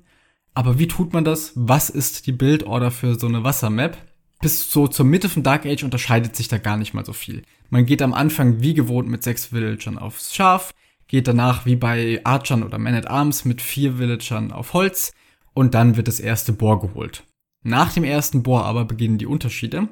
Aber 0.53 0.79
wie 0.79 0.87
tut 0.87 1.13
man 1.13 1.23
das? 1.23 1.51
Was 1.55 1.89
ist 1.89 2.25
die 2.25 2.31
Bildorder 2.31 2.89
für 2.89 3.19
so 3.19 3.27
eine 3.27 3.43
Wassermap? 3.43 3.97
Bis 4.41 4.71
so 4.71 4.87
zur 4.87 5.05
Mitte 5.05 5.29
von 5.29 5.43
Dark 5.43 5.65
Age 5.65 5.83
unterscheidet 5.83 6.35
sich 6.35 6.47
da 6.47 6.57
gar 6.57 6.77
nicht 6.77 6.93
mal 6.93 7.05
so 7.05 7.13
viel. 7.13 7.43
Man 7.69 7.85
geht 7.85 8.01
am 8.01 8.13
Anfang 8.13 8.61
wie 8.61 8.73
gewohnt 8.73 9.07
mit 9.07 9.23
sechs 9.23 9.51
Villagern 9.51 9.97
aufs 9.97 10.33
Schaf, 10.33 10.73
geht 11.07 11.27
danach 11.27 11.65
wie 11.65 11.75
bei 11.75 12.21
Archern 12.23 12.63
oder 12.63 12.77
Man 12.77 12.95
at 12.95 13.07
Arms 13.07 13.45
mit 13.45 13.61
vier 13.61 13.99
Villagern 13.99 14.51
auf 14.51 14.73
Holz 14.73 15.11
und 15.53 15.73
dann 15.73 15.97
wird 15.97 16.07
das 16.07 16.19
erste 16.19 16.53
Bohr 16.53 16.79
geholt. 16.79 17.23
Nach 17.63 17.91
dem 17.91 18.03
ersten 18.03 18.43
Bohr 18.43 18.65
aber 18.65 18.85
beginnen 18.85 19.17
die 19.17 19.25
Unterschiede. 19.25 19.89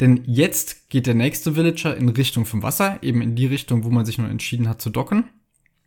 Denn 0.00 0.22
jetzt 0.26 0.90
geht 0.90 1.06
der 1.06 1.14
nächste 1.14 1.56
Villager 1.56 1.96
in 1.96 2.08
Richtung 2.08 2.44
vom 2.44 2.62
Wasser, 2.62 2.98
eben 3.02 3.20
in 3.20 3.34
die 3.34 3.46
Richtung, 3.46 3.84
wo 3.84 3.90
man 3.90 4.04
sich 4.04 4.18
nun 4.18 4.30
entschieden 4.30 4.68
hat 4.68 4.80
zu 4.80 4.90
docken. 4.90 5.24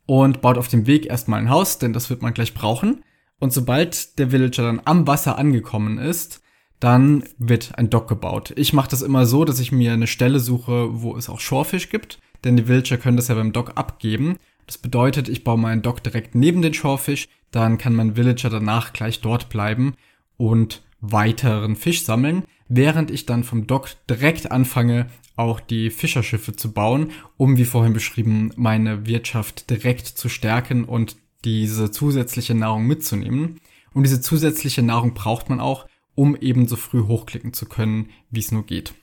Und 0.05 0.41
baut 0.41 0.57
auf 0.57 0.67
dem 0.67 0.87
Weg 0.87 1.05
erstmal 1.05 1.39
ein 1.39 1.49
Haus, 1.49 1.79
denn 1.79 1.93
das 1.93 2.09
wird 2.09 2.21
man 2.21 2.33
gleich 2.33 2.53
brauchen. 2.53 3.03
Und 3.39 3.53
sobald 3.53 4.19
der 4.19 4.31
Villager 4.31 4.63
dann 4.63 4.81
am 4.83 5.07
Wasser 5.07 5.37
angekommen 5.37 5.97
ist, 5.97 6.41
dann 6.81 7.23
wird 7.37 7.77
ein 7.77 7.89
Dock 7.89 8.07
gebaut. 8.07 8.53
Ich 8.55 8.73
mache 8.73 8.89
das 8.89 9.03
immer 9.03 9.25
so, 9.25 9.45
dass 9.45 9.59
ich 9.59 9.71
mir 9.71 9.93
eine 9.93 10.07
Stelle 10.07 10.39
suche, 10.39 11.01
wo 11.01 11.15
es 11.15 11.29
auch 11.29 11.39
Shorefish 11.39 11.89
gibt, 11.89 12.19
denn 12.43 12.57
die 12.57 12.67
Villager 12.67 12.97
können 12.97 13.17
das 13.17 13.29
ja 13.29 13.35
beim 13.35 13.53
Dock 13.53 13.77
abgeben. 13.77 14.37
Das 14.65 14.79
bedeutet, 14.79 15.29
ich 15.29 15.43
baue 15.43 15.59
meinen 15.59 15.83
Dock 15.83 16.03
direkt 16.03 16.35
neben 16.35 16.61
den 16.61 16.73
Shorefish, 16.73 17.27
dann 17.51 17.77
kann 17.77 17.93
mein 17.93 18.15
Villager 18.15 18.49
danach 18.49 18.93
gleich 18.93 19.21
dort 19.21 19.49
bleiben 19.49 19.93
und 20.37 20.81
weiteren 21.01 21.75
Fisch 21.75 22.03
sammeln, 22.03 22.43
während 22.73 23.11
ich 23.11 23.25
dann 23.25 23.43
vom 23.43 23.67
Dock 23.67 23.89
direkt 24.09 24.51
anfange, 24.51 25.07
auch 25.35 25.59
die 25.59 25.89
Fischerschiffe 25.89 26.55
zu 26.55 26.71
bauen, 26.71 27.11
um, 27.35 27.57
wie 27.57 27.65
vorhin 27.65 27.91
beschrieben, 27.91 28.51
meine 28.55 29.05
Wirtschaft 29.05 29.69
direkt 29.69 30.07
zu 30.07 30.29
stärken 30.29 30.85
und 30.85 31.17
diese 31.43 31.91
zusätzliche 31.91 32.55
Nahrung 32.55 32.87
mitzunehmen. 32.87 33.59
Und 33.93 34.03
diese 34.03 34.21
zusätzliche 34.21 34.83
Nahrung 34.83 35.13
braucht 35.13 35.49
man 35.49 35.59
auch, 35.59 35.85
um 36.15 36.35
eben 36.35 36.67
so 36.67 36.77
früh 36.77 37.03
hochklicken 37.03 37.51
zu 37.51 37.65
können, 37.65 38.09
wie 38.29 38.39
es 38.39 38.53
nur 38.53 38.65
geht. 38.65 38.93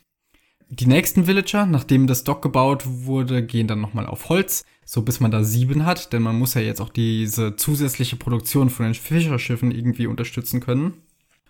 Die 0.70 0.86
nächsten 0.86 1.26
Villager, 1.26 1.66
nachdem 1.66 2.06
das 2.06 2.24
Dock 2.24 2.40
gebaut 2.40 2.84
wurde, 2.86 3.44
gehen 3.44 3.66
dann 3.66 3.80
nochmal 3.80 4.06
auf 4.06 4.30
Holz, 4.30 4.64
so 4.86 5.02
bis 5.02 5.20
man 5.20 5.30
da 5.30 5.44
sieben 5.44 5.84
hat, 5.84 6.14
denn 6.14 6.22
man 6.22 6.38
muss 6.38 6.54
ja 6.54 6.62
jetzt 6.62 6.80
auch 6.80 6.90
diese 6.90 7.56
zusätzliche 7.56 8.16
Produktion 8.16 8.70
von 8.70 8.86
den 8.86 8.94
Fischerschiffen 8.94 9.72
irgendwie 9.72 10.06
unterstützen 10.06 10.60
können. 10.60 10.94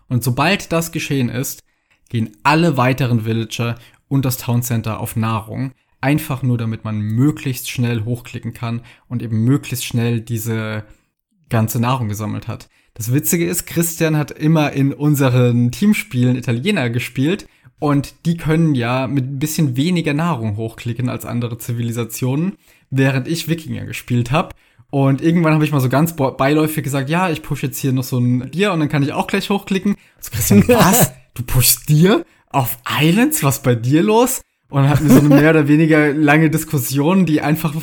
Und 0.09 0.25
sobald 0.25 0.73
das 0.73 0.91
geschehen 0.91 1.29
ist, 1.29 1.63
gehen 2.09 2.31
alle 2.43 2.77
weiteren 2.77 3.25
Villager 3.25 3.77
und 4.09 4.25
das 4.25 4.39
Town 4.39 4.63
Center 4.63 5.01
auf 5.01 5.17
Nahrung. 5.17 5.73
Einfach 6.01 6.43
nur, 6.43 6.59
damit 6.59 6.85
man 6.85 7.01
möglichst 7.01 7.71
schnell 7.71 8.05
hochklicken 8.05 8.55
kann 8.55 8.83
und 9.09 9.23
eben 9.23 9.45
möglichst 9.45 9.85
schnell 9.85 10.21
diese 10.21 10.85
ganze 11.49 11.81
Nahrung 11.81 12.09
gesammelt 12.09 12.47
hat. 12.47 12.69
Das 12.95 13.13
Witzige 13.13 13.47
ist, 13.47 13.67
Christian 13.67 14.17
hat 14.17 14.31
immer 14.31 14.73
in 14.73 14.93
unseren 14.93 15.71
Teamspielen 15.71 16.37
Italiener 16.37 16.91
gespielt 16.91 17.49
und 17.81 18.27
die 18.27 18.37
können 18.37 18.75
ja 18.75 19.07
mit 19.07 19.25
ein 19.25 19.39
bisschen 19.39 19.77
weniger 19.77 20.15
Nahrung 20.15 20.57
hochklicken 20.57 21.09
als 21.09 21.25
andere 21.25 21.59
Zivilisationen, 21.59 22.57
während 22.91 23.29
ich 23.29 23.49
Wikinger 23.49 23.85
gespielt 23.85 24.31
habe. 24.33 24.55
Und 24.91 25.21
irgendwann 25.21 25.55
habe 25.55 25.65
ich 25.65 25.71
mal 25.71 25.81
so 25.81 25.89
ganz 25.89 26.17
beiläufig 26.17 26.83
gesagt, 26.83 27.11
ja, 27.11 27.31
ich 27.31 27.43
push 27.43 27.63
jetzt 27.63 27.79
hier 27.79 27.93
noch 27.93 28.05
so 28.05 28.19
ein 28.19 28.51
Bier 28.51 28.73
und 28.73 28.81
dann 28.81 28.89
kann 28.89 29.03
ich 29.03 29.13
auch 29.13 29.27
gleich 29.27 29.51
hochklicken. 29.51 29.97
So 30.19 30.31
Christian, 30.33 30.67
was? 30.69 31.13
Du 31.39 31.45
pushst 31.45 31.89
dir 31.89 32.27
auf 32.51 32.79
Islands? 33.01 33.45
Was 33.45 33.63
bei 33.63 33.77
dir 33.77 34.03
los? 34.03 34.41
Und 34.71 34.83
dann 34.83 34.91
hatten 34.91 35.09
wir 35.09 35.15
so 35.15 35.21
eine 35.21 35.29
mehr 35.29 35.51
oder 35.51 35.69
weniger 35.69 36.13
lange 36.13 36.51
Diskussion, 36.51 37.27
die 37.27 37.41
einfach 37.41 37.75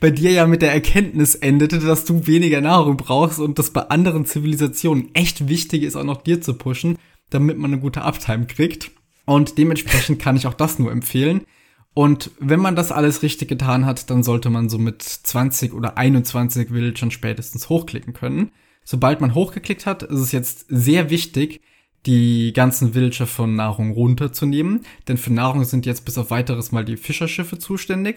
bei 0.00 0.10
dir 0.10 0.30
ja 0.30 0.46
mit 0.46 0.60
der 0.60 0.74
Erkenntnis 0.74 1.34
endete, 1.34 1.78
dass 1.78 2.04
du 2.04 2.26
weniger 2.26 2.60
Nahrung 2.60 2.98
brauchst 2.98 3.38
und 3.38 3.58
das 3.58 3.70
bei 3.70 3.80
anderen 3.88 4.26
Zivilisationen 4.26 5.14
echt 5.14 5.48
wichtig 5.48 5.82
ist, 5.82 5.96
auch 5.96 6.04
noch 6.04 6.22
dir 6.22 6.42
zu 6.42 6.52
pushen, 6.54 6.98
damit 7.30 7.56
man 7.56 7.72
eine 7.72 7.80
gute 7.80 8.02
Uptime 8.02 8.46
kriegt. 8.46 8.90
Und 9.24 9.56
dementsprechend 9.56 10.20
kann 10.20 10.36
ich 10.36 10.46
auch 10.46 10.54
das 10.54 10.78
nur 10.78 10.92
empfehlen. 10.92 11.46
Und 11.94 12.30
wenn 12.38 12.60
man 12.60 12.76
das 12.76 12.92
alles 12.92 13.22
richtig 13.22 13.48
getan 13.48 13.86
hat, 13.86 14.10
dann 14.10 14.22
sollte 14.22 14.50
man 14.50 14.68
so 14.68 14.76
mit 14.76 15.02
20 15.02 15.72
oder 15.72 15.96
21 15.96 16.70
Villagern 16.70 17.10
spätestens 17.10 17.70
hochklicken 17.70 18.12
können. 18.12 18.50
Sobald 18.84 19.22
man 19.22 19.34
hochgeklickt 19.34 19.86
hat, 19.86 20.02
ist 20.02 20.20
es 20.20 20.32
jetzt 20.32 20.66
sehr 20.68 21.08
wichtig, 21.08 21.62
die 22.06 22.52
ganzen 22.52 22.94
Villager 22.94 23.26
von 23.26 23.54
Nahrung 23.54 23.92
runterzunehmen, 23.92 24.86
denn 25.08 25.18
für 25.18 25.32
Nahrung 25.32 25.64
sind 25.64 25.86
jetzt 25.86 26.04
bis 26.04 26.18
auf 26.18 26.30
weiteres 26.30 26.72
mal 26.72 26.84
die 26.84 26.96
Fischerschiffe 26.96 27.58
zuständig. 27.58 28.16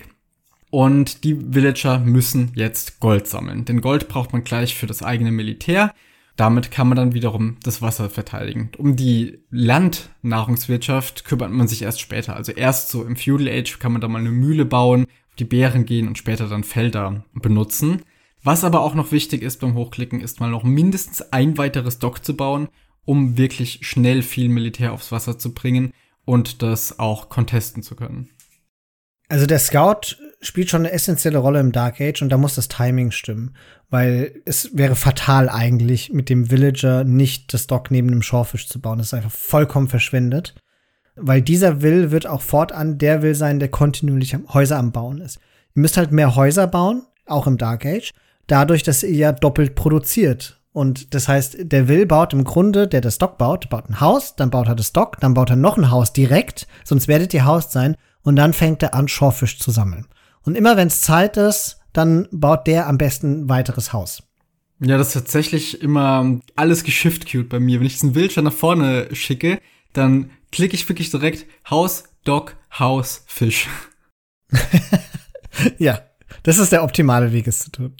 Und 0.69 1.23
die 1.23 1.53
Villager 1.53 1.99
müssen 1.99 2.51
jetzt 2.55 2.99
Gold 2.99 3.27
sammeln, 3.27 3.65
denn 3.65 3.81
Gold 3.81 4.07
braucht 4.07 4.33
man 4.33 4.43
gleich 4.43 4.75
für 4.75 4.87
das 4.87 5.03
eigene 5.03 5.31
Militär. 5.31 5.93
Damit 6.35 6.71
kann 6.71 6.87
man 6.87 6.95
dann 6.95 7.13
wiederum 7.13 7.57
das 7.61 7.83
Wasser 7.83 8.09
verteidigen. 8.09 8.71
Um 8.79 8.95
die 8.95 9.43
Landnahrungswirtschaft 9.51 11.25
kümmert 11.25 11.51
man 11.51 11.67
sich 11.67 11.83
erst 11.83 12.01
später. 12.01 12.35
Also 12.35 12.53
erst 12.53 12.89
so 12.89 13.03
im 13.03 13.15
Feudal 13.15 13.49
Age 13.49 13.77
kann 13.77 13.91
man 13.91 14.01
da 14.01 14.07
mal 14.07 14.17
eine 14.17 14.31
Mühle 14.31 14.65
bauen, 14.65 15.03
auf 15.03 15.35
die 15.37 15.45
Bären 15.45 15.85
gehen 15.85 16.07
und 16.07 16.17
später 16.17 16.47
dann 16.47 16.63
Felder 16.63 17.23
benutzen. 17.33 18.01
Was 18.41 18.63
aber 18.63 18.81
auch 18.81 18.95
noch 18.95 19.11
wichtig 19.11 19.43
ist 19.43 19.59
beim 19.59 19.75
Hochklicken, 19.75 20.21
ist 20.21 20.39
mal 20.39 20.49
noch 20.49 20.63
mindestens 20.63 21.21
ein 21.31 21.57
weiteres 21.59 21.99
Dock 21.99 22.25
zu 22.25 22.35
bauen 22.35 22.67
um 23.05 23.37
wirklich 23.37 23.79
schnell 23.81 24.21
viel 24.21 24.49
Militär 24.49 24.93
aufs 24.93 25.11
Wasser 25.11 25.37
zu 25.37 25.53
bringen 25.53 25.93
und 26.25 26.61
das 26.61 26.99
auch 26.99 27.29
contesten 27.29 27.83
zu 27.83 27.95
können. 27.95 28.29
Also 29.29 29.45
der 29.45 29.59
Scout 29.59 30.17
spielt 30.41 30.69
schon 30.69 30.81
eine 30.81 30.91
essentielle 30.91 31.37
Rolle 31.37 31.59
im 31.59 31.71
Dark 31.71 31.99
Age 31.99 32.21
und 32.21 32.29
da 32.29 32.37
muss 32.37 32.55
das 32.55 32.67
Timing 32.67 33.11
stimmen, 33.11 33.55
weil 33.89 34.41
es 34.45 34.75
wäre 34.77 34.95
fatal 34.95 35.49
eigentlich 35.49 36.11
mit 36.11 36.29
dem 36.29 36.51
Villager 36.51 37.03
nicht 37.03 37.53
das 37.53 37.67
Dock 37.67 37.89
neben 37.89 38.09
dem 38.09 38.21
Shorefish 38.21 38.67
zu 38.67 38.79
bauen. 38.79 38.97
Das 38.97 39.07
ist 39.07 39.13
einfach 39.13 39.31
vollkommen 39.31 39.87
verschwendet, 39.87 40.55
weil 41.15 41.41
dieser 41.41 41.81
Will 41.81 42.11
wird 42.11 42.27
auch 42.27 42.41
fortan 42.41 42.97
der 42.97 43.21
Will 43.21 43.35
sein, 43.35 43.59
der 43.59 43.69
kontinuierlich 43.69 44.35
Häuser 44.53 44.77
am 44.77 44.91
Bauen 44.91 45.19
ist. 45.19 45.39
Ihr 45.75 45.81
müsst 45.81 45.97
halt 45.97 46.11
mehr 46.11 46.35
Häuser 46.35 46.67
bauen, 46.67 47.03
auch 47.25 47.47
im 47.47 47.57
Dark 47.57 47.85
Age, 47.85 48.11
dadurch, 48.47 48.83
dass 48.83 49.03
ihr 49.03 49.15
ja 49.15 49.31
doppelt 49.31 49.75
produziert 49.75 50.61
und 50.73 51.13
das 51.13 51.27
heißt, 51.27 51.57
der 51.59 51.87
Will 51.87 52.05
baut 52.07 52.33
im 52.33 52.43
Grunde, 52.43 52.87
der 52.87 52.99
das 52.99 53.19
Dock 53.19 53.37
baut, 53.37 53.69
baut 53.69 53.89
ein 53.89 54.01
Haus, 54.01 54.35
dann 54.35 54.49
baut 54.49 54.67
er 54.67 54.75
das 54.75 54.91
Dock, 54.91 55.19
dann 55.19 55.35
baut 55.35 55.51
er 55.51 55.55
noch 55.55 55.77
ein 55.77 55.91
Haus 55.91 56.13
direkt, 56.13 56.67
sonst 56.83 57.07
werdet 57.07 57.33
ihr 57.33 57.45
Haus 57.45 57.71
sein, 57.71 57.95
und 58.23 58.35
dann 58.37 58.53
fängt 58.53 58.81
er 58.81 58.95
an, 58.95 59.07
Shorefish 59.07 59.59
zu 59.59 59.69
sammeln. 59.69 60.07
Und 60.43 60.55
immer 60.55 60.75
wenn 60.75 60.87
es 60.87 61.01
Zeit 61.01 61.37
ist, 61.37 61.79
dann 61.93 62.27
baut 62.31 62.65
der 62.67 62.87
am 62.87 62.97
besten 62.97 63.43
ein 63.43 63.49
weiteres 63.49 63.93
Haus. 63.93 64.23
Ja, 64.79 64.97
das 64.97 65.07
ist 65.07 65.13
tatsächlich 65.13 65.81
immer 65.81 66.39
alles 66.55 66.83
geschifft 66.83 67.31
cute 67.31 67.49
bei 67.49 67.59
mir. 67.59 67.79
Wenn 67.79 67.87
ich 67.87 67.93
diesen 67.93 68.15
Wildschirm 68.15 68.45
nach 68.45 68.53
vorne 68.53 69.13
schicke, 69.15 69.59
dann 69.93 70.31
klicke 70.51 70.75
ich 70.75 70.89
wirklich 70.89 71.11
direkt 71.11 71.45
Haus, 71.69 72.05
Dock, 72.23 72.55
Haus, 72.77 73.23
Fisch. 73.27 73.67
ja, 75.77 76.01
das 76.41 76.57
ist 76.57 76.71
der 76.71 76.83
optimale 76.83 77.31
Weg, 77.31 77.47
es 77.47 77.59
zu 77.59 77.71
tun. 77.71 77.95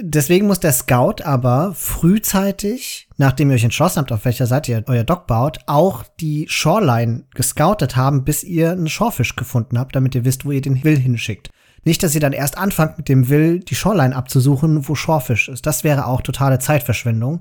Deswegen 0.00 0.46
muss 0.46 0.60
der 0.60 0.72
Scout 0.72 1.22
aber 1.22 1.72
frühzeitig, 1.74 3.08
nachdem 3.16 3.50
ihr 3.50 3.54
euch 3.54 3.64
entschlossen 3.64 3.98
habt, 4.00 4.12
auf 4.12 4.24
welcher 4.24 4.46
Seite 4.46 4.72
ihr 4.72 4.84
euer 4.86 5.04
Dock 5.04 5.26
baut, 5.26 5.58
auch 5.66 6.04
die 6.20 6.46
Shoreline 6.48 7.24
gescoutet 7.34 7.94
haben, 7.94 8.24
bis 8.24 8.42
ihr 8.42 8.72
einen 8.72 8.88
Shorefish 8.88 9.36
gefunden 9.36 9.78
habt, 9.78 9.94
damit 9.94 10.14
ihr 10.14 10.24
wisst, 10.24 10.44
wo 10.44 10.50
ihr 10.50 10.60
den 10.60 10.82
Will 10.82 10.98
hinschickt. 10.98 11.50
Nicht, 11.84 12.02
dass 12.02 12.14
ihr 12.14 12.20
dann 12.20 12.32
erst 12.32 12.58
anfangt 12.58 12.98
mit 12.98 13.08
dem 13.08 13.28
Will, 13.28 13.60
die 13.60 13.76
Shoreline 13.76 14.16
abzusuchen, 14.16 14.88
wo 14.88 14.94
Shorefish 14.94 15.48
ist. 15.48 15.64
Das 15.64 15.84
wäre 15.84 16.06
auch 16.06 16.22
totale 16.22 16.58
Zeitverschwendung. 16.58 17.40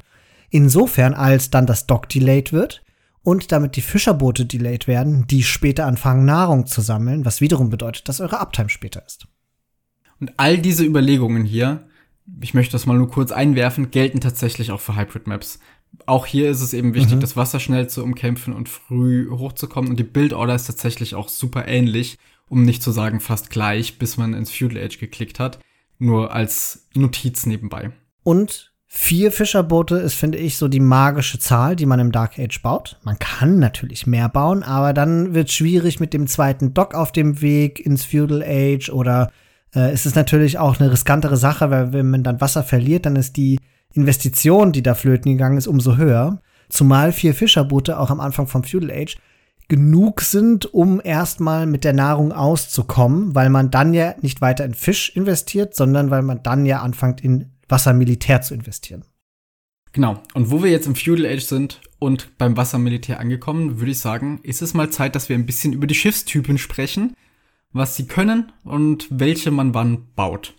Insofern, 0.50 1.14
als 1.14 1.50
dann 1.50 1.66
das 1.66 1.88
Dock 1.88 2.08
delayed 2.08 2.54
wird 2.54 2.84
und 3.24 3.52
damit 3.52 3.76
die 3.76 3.82
Fischerboote 3.82 4.46
delayed 4.46 4.88
werden, 4.88 5.26
die 5.28 5.44
später 5.44 5.86
anfangen, 5.86 6.26
Nahrung 6.26 6.68
zu 6.68 6.82
sammeln, 6.82 7.26
was 7.26 7.42
wiederum 7.42 7.70
bedeutet, 7.70 8.08
dass 8.08 8.22
eure 8.22 8.40
Uptime 8.40 8.70
später 8.70 9.04
ist. 9.06 9.28
Und 10.20 10.32
all 10.38 10.58
diese 10.60 10.86
Überlegungen 10.86 11.44
hier 11.44 11.88
ich 12.42 12.54
möchte 12.54 12.74
das 12.74 12.86
mal 12.86 12.98
nur 12.98 13.10
kurz 13.10 13.32
einwerfen, 13.32 13.92
gelten 13.92 14.20
tatsächlich 14.20 14.72
auch 14.72 14.80
für 14.80 14.96
Hybrid 14.96 15.28
Maps. 15.28 15.60
Auch 16.06 16.26
hier 16.26 16.50
ist 16.50 16.62
es 16.62 16.74
eben 16.74 16.94
wichtig, 16.94 17.16
mhm. 17.16 17.22
das 17.22 17.38
Wasser 17.38 17.60
schnell 17.60 17.90
zu 17.90 18.04
umkämpfen 18.04 18.54
und 18.54 18.70
früh 18.70 19.30
hochzukommen. 19.32 19.90
Und 19.90 20.00
die 20.00 20.04
Build-Order 20.04 20.56
ist 20.56 20.66
tatsächlich 20.66 21.16
auch 21.16 21.30
super 21.30 21.68
ähnlich, 21.68 22.18
um 22.50 22.64
nicht 22.64 22.84
zu 22.84 22.92
sagen 22.92 23.20
fast 23.20 23.50
gleich, 23.50 23.98
bis 23.98 24.18
man 24.18 24.34
ins 24.34 24.52
Feudal 24.52 24.84
Age 24.84 25.00
geklickt 25.00 25.40
hat. 25.40 25.60
Nur 26.00 26.34
als 26.34 26.88
Notiz 26.94 27.46
nebenbei. 27.46 27.92
Und 28.24 28.74
vier 28.86 29.32
Fischerboote 29.32 29.96
ist, 29.96 30.14
finde 30.14 30.38
ich, 30.38 30.58
so 30.58 30.68
die 30.68 30.80
magische 30.80 31.40
Zahl, 31.40 31.76
die 31.76 31.86
man 31.86 32.00
im 32.00 32.12
Dark 32.12 32.38
Age 32.38 32.62
baut. 32.62 33.00
Man 33.04 33.18
kann 33.18 33.58
natürlich 33.58 34.06
mehr 34.06 34.30
bauen, 34.30 34.64
aber 34.64 34.94
dann 34.94 35.34
wird 35.34 35.52
schwierig 35.52 36.00
mit 36.00 36.14
dem 36.14 36.28
zweiten 36.28 36.74
Dock 36.74 36.94
auf 36.94 37.12
dem 37.12 37.42
Weg 37.42 37.80
ins 37.80 38.06
Feudal 38.06 38.44
Age 38.44 38.90
oder 38.90 39.32
äh, 39.76 39.94
ist 39.94 40.06
es 40.06 40.16
natürlich 40.16 40.60
auch 40.60 40.80
eine 40.80 40.92
riskantere 40.92 41.38
Sache, 41.38 41.70
weil 41.70 41.94
wenn 41.94 42.10
man 42.10 42.24
dann 42.24 42.42
Wasser 42.42 42.64
verliert, 42.64 43.06
dann 43.06 43.16
ist 43.16 43.38
die 43.38 43.60
Investition, 43.94 44.72
die 44.72 44.84
da 44.84 44.94
flöten 44.94 45.32
gegangen 45.32 45.58
ist, 45.58 45.68
umso 45.68 45.98
höher. 45.98 46.42
Zumal 46.70 47.12
vier 47.12 47.34
Fischerboote 47.34 48.00
auch 48.00 48.10
am 48.10 48.20
Anfang 48.20 48.48
vom 48.48 48.64
Feudal 48.64 48.92
Age 48.92 49.18
genug 49.70 50.22
sind, 50.22 50.74
um 50.74 51.02
erstmal 51.04 51.66
mit 51.66 51.84
der 51.84 51.94
Nahrung 51.94 52.32
auszukommen, 52.32 53.36
weil 53.36 53.50
man 53.50 53.70
dann 53.72 53.94
ja 53.94 54.16
nicht 54.22 54.42
weiter 54.42 54.64
in 54.64 54.74
Fisch 54.74 55.16
investiert, 55.16 55.76
sondern 55.76 56.10
weil 56.10 56.22
man 56.22 56.42
dann 56.44 56.66
ja 56.66 56.82
anfängt 56.82 57.22
in 57.22 57.52
Wassermilitär 57.68 58.42
zu 58.42 58.54
investieren. 58.54 59.04
Genau. 59.92 60.22
Und 60.34 60.52
wo 60.52 60.64
wir 60.64 60.70
jetzt 60.70 60.88
im 60.88 60.96
Feudal 60.96 61.26
Age 61.26 61.44
sind 61.44 61.82
und 62.00 62.38
beim 62.38 62.56
Wassermilitär 62.56 63.20
angekommen, 63.20 63.80
würde 63.80 63.92
ich 63.92 64.00
sagen, 64.00 64.40
ist 64.44 64.62
es 64.62 64.74
mal 64.74 64.90
Zeit, 64.90 65.16
dass 65.16 65.28
wir 65.28 65.36
ein 65.36 65.46
bisschen 65.46 65.74
über 65.74 65.88
die 65.88 65.96
Schiffstypen 65.96 66.58
sprechen, 66.58 67.14
was 67.74 67.96
sie 67.96 68.08
können 68.08 68.52
und 68.64 69.08
welche 69.10 69.52
man 69.52 69.74
wann 69.74 70.08
baut. 70.16 70.54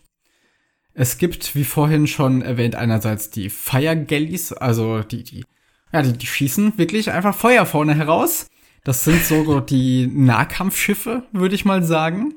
Es 0.95 1.19
gibt, 1.19 1.55
wie 1.55 1.65
vorhin 1.65 2.07
schon 2.07 2.43
erwähnt, 2.43 2.75
einerseits 2.75 3.31
die 3.31 3.51
Fire 3.51 3.97
Galleys, 3.97 4.53
also 4.53 5.01
die, 5.03 5.23
die, 5.23 5.45
ja, 5.93 6.03
die, 6.03 6.13
die 6.13 6.27
schießen 6.27 6.77
wirklich 6.77 7.13
einfach 7.13 7.35
Feuer 7.35 7.67
vorne 7.67 7.95
heraus. 7.95 8.49
Das 8.85 9.05
sind 9.05 9.25
so 9.25 9.61
die 9.69 10.07
Nahkampfschiffe, 10.07 11.23
würde 11.33 11.55
ich 11.55 11.65
mal 11.65 11.83
sagen. 11.85 12.35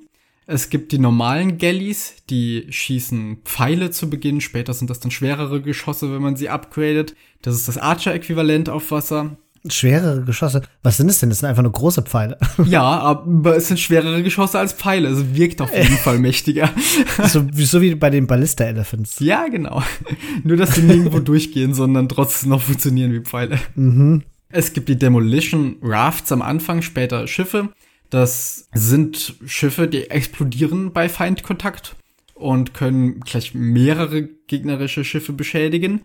Es 0.47 0.69
gibt 0.69 0.91
die 0.91 0.99
normalen 0.99 1.57
Galleys, 1.57 2.15
die 2.29 2.67
schießen 2.69 3.37
Pfeile 3.45 3.89
zu 3.89 4.09
Beginn. 4.09 4.41
Später 4.41 4.73
sind 4.73 4.89
das 4.89 4.99
dann 4.99 5.09
schwerere 5.09 5.61
Geschosse, 5.61 6.13
wenn 6.13 6.21
man 6.21 6.35
sie 6.35 6.49
upgradet. 6.49 7.15
Das 7.41 7.55
ist 7.55 7.67
das 7.67 7.77
Archer-Äquivalent 7.77 8.69
auf 8.69 8.91
Wasser. 8.91 9.37
Schwerere 9.69 10.23
Geschosse? 10.23 10.63
Was 10.81 10.97
sind 10.97 11.09
es 11.09 11.19
denn? 11.19 11.29
Das 11.29 11.39
sind 11.39 11.49
einfach 11.49 11.61
nur 11.61 11.71
große 11.71 12.01
Pfeile. 12.01 12.37
Ja, 12.65 12.83
aber 12.83 13.57
es 13.57 13.67
sind 13.67 13.79
schwerere 13.79 14.23
Geschosse 14.23 14.59
als 14.59 14.73
Pfeile. 14.73 15.07
Also 15.07 15.35
wirkt 15.35 15.61
auf 15.61 15.75
jeden 15.75 15.97
Fall 15.97 16.19
mächtiger. 16.19 16.69
So, 17.27 17.45
so 17.53 17.81
wie 17.81 17.95
bei 17.95 18.09
den 18.09 18.27
Ballista 18.27 18.63
Elephants. 18.63 19.19
Ja, 19.19 19.47
genau. 19.47 19.83
Nur, 20.43 20.57
dass 20.57 20.75
sie 20.75 20.81
nirgendwo 20.81 21.19
durchgehen, 21.19 21.73
sondern 21.73 22.09
trotzdem 22.09 22.49
noch 22.49 22.61
funktionieren 22.61 23.13
wie 23.13 23.21
Pfeile. 23.21 23.59
Mhm. 23.75 24.23
Es 24.49 24.73
gibt 24.73 24.89
die 24.89 24.97
Demolition 24.97 25.77
Rafts 25.81 26.31
am 26.31 26.41
Anfang, 26.41 26.81
später 26.81 27.27
Schiffe. 27.27 27.69
Das 28.09 28.67
sind 28.73 29.35
Schiffe, 29.45 29.87
die 29.87 30.09
explodieren 30.09 30.91
bei 30.91 31.07
Feindkontakt 31.07 31.95
und 32.33 32.73
können 32.73 33.21
gleich 33.21 33.53
mehrere 33.53 34.23
gegnerische 34.47 35.05
Schiffe 35.05 35.33
beschädigen. 35.33 36.01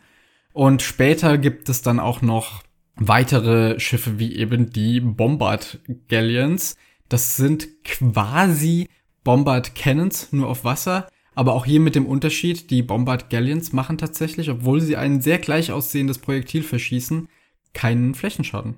Und 0.53 0.83
später 0.83 1.37
gibt 1.39 1.69
es 1.69 1.83
dann 1.83 1.99
auch 1.99 2.23
noch 2.23 2.63
weitere 2.97 3.79
Schiffe 3.79 4.19
wie 4.19 4.37
eben 4.37 4.71
die 4.71 5.01
Bombard 5.01 5.79
Galleons. 6.09 6.77
Das 7.09 7.37
sind 7.37 7.69
quasi 7.85 8.89
Bombard 9.23 9.75
Cannons, 9.75 10.33
nur 10.33 10.49
auf 10.49 10.65
Wasser. 10.65 11.09
Aber 11.35 11.53
auch 11.53 11.67
hier 11.67 11.81
mit 11.81 11.95
dem 11.95 12.07
Unterschied, 12.07 12.71
die 12.71 12.83
Bombard 12.83 13.29
Galleons 13.29 13.73
machen 13.73 13.99
tatsächlich, 13.99 14.51
obwohl 14.51 14.81
sie 14.81 14.97
ein 14.97 15.21
sehr 15.21 15.39
gleich 15.39 15.71
aussehendes 15.71 16.19
Projektil 16.19 16.63
verschießen, 16.63 17.29
keinen 17.75 18.15
Flächenschaden. 18.15 18.77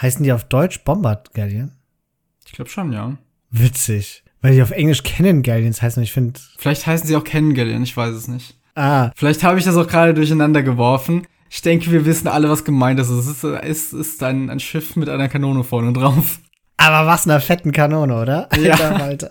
Heißen 0.00 0.24
die 0.24 0.32
auf 0.32 0.44
Deutsch 0.44 0.82
Bombard 0.82 1.34
Galleon? 1.34 1.70
Ich 2.44 2.52
glaube 2.52 2.68
schon, 2.68 2.92
ja. 2.92 3.16
Witzig. 3.50 4.24
Weil 4.40 4.54
die 4.54 4.62
auf 4.62 4.72
Englisch 4.72 5.04
Cannon 5.04 5.42
Galleons 5.42 5.80
heißen. 5.80 6.02
Ich 6.02 6.12
finde. 6.12 6.40
Vielleicht 6.58 6.86
heißen 6.86 7.06
sie 7.06 7.14
auch 7.14 7.24
Cannon 7.24 7.54
Galleon, 7.54 7.84
ich 7.84 7.96
weiß 7.96 8.14
es 8.14 8.26
nicht. 8.26 8.58
Ah. 8.74 9.12
Vielleicht 9.14 9.44
habe 9.44 9.58
ich 9.58 9.64
das 9.64 9.76
auch 9.76 9.86
gerade 9.86 10.14
durcheinander 10.14 10.62
geworfen. 10.62 11.26
Ich 11.54 11.62
denke, 11.62 11.92
wir 11.92 12.04
wissen 12.04 12.26
alle, 12.26 12.50
was 12.50 12.64
gemeint 12.64 12.98
ist. 12.98 13.10
Es 13.10 13.28
ist, 13.28 13.44
es 13.44 13.92
ist 13.92 14.20
ein, 14.24 14.50
ein 14.50 14.58
Schiff 14.58 14.96
mit 14.96 15.08
einer 15.08 15.28
Kanone 15.28 15.62
vorne 15.62 15.92
drauf. 15.92 16.40
Aber 16.78 17.06
was 17.06 17.28
einer 17.28 17.40
fetten 17.40 17.70
Kanone, 17.70 18.20
oder? 18.20 18.48
Ja. 18.60 18.74
Alter. 18.96 19.30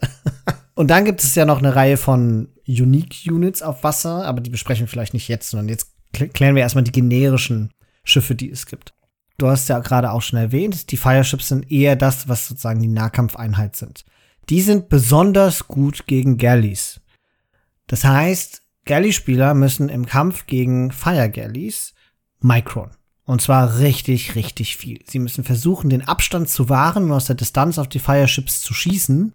Und 0.73 0.87
dann 0.87 1.03
gibt 1.03 1.21
es 1.21 1.35
ja 1.35 1.43
noch 1.43 1.57
eine 1.59 1.75
Reihe 1.75 1.97
von 1.97 2.47
Unique 2.65 3.25
Units 3.29 3.61
auf 3.61 3.83
Wasser, 3.83 4.23
aber 4.23 4.39
die 4.39 4.49
besprechen 4.49 4.85
wir 4.85 4.87
vielleicht 4.87 5.13
nicht 5.13 5.27
jetzt, 5.27 5.49
sondern 5.49 5.67
jetzt 5.67 5.91
kl- 6.15 6.29
klären 6.31 6.55
wir 6.55 6.61
erstmal 6.61 6.85
die 6.85 6.93
generischen 6.93 7.73
Schiffe, 8.05 8.35
die 8.35 8.49
es 8.49 8.67
gibt. 8.67 8.93
Du 9.37 9.47
hast 9.47 9.67
ja 9.67 9.79
gerade 9.79 10.11
auch 10.11 10.21
schon 10.21 10.39
erwähnt, 10.39 10.91
die 10.91 10.97
Fireships 10.97 11.49
sind 11.49 11.69
eher 11.69 11.97
das, 11.97 12.29
was 12.29 12.47
sozusagen 12.47 12.79
die 12.81 12.87
Nahkampfeinheit 12.87 13.75
sind. 13.75 14.05
Die 14.49 14.61
sind 14.61 14.87
besonders 14.87 15.67
gut 15.67 16.07
gegen 16.07 16.37
Galleys. 16.37 17.01
Das 17.87 18.05
heißt, 18.05 18.61
Galley-Spieler 18.85 19.53
müssen 19.55 19.89
im 19.89 20.05
Kampf 20.05 20.45
gegen 20.47 20.93
Fire 20.93 21.29
Galleys 21.29 21.93
Micron. 22.43 22.91
Und 23.25 23.41
zwar 23.41 23.79
richtig, 23.79 24.35
richtig 24.35 24.75
viel. 24.75 24.99
Sie 25.07 25.19
müssen 25.19 25.43
versuchen, 25.43 25.89
den 25.89 26.05
Abstand 26.07 26.49
zu 26.49 26.69
wahren 26.69 27.05
und 27.05 27.13
aus 27.13 27.25
der 27.25 27.35
Distanz 27.35 27.77
auf 27.77 27.87
die 27.87 27.99
Fireships 27.99 28.61
zu 28.61 28.73
schießen. 28.73 29.33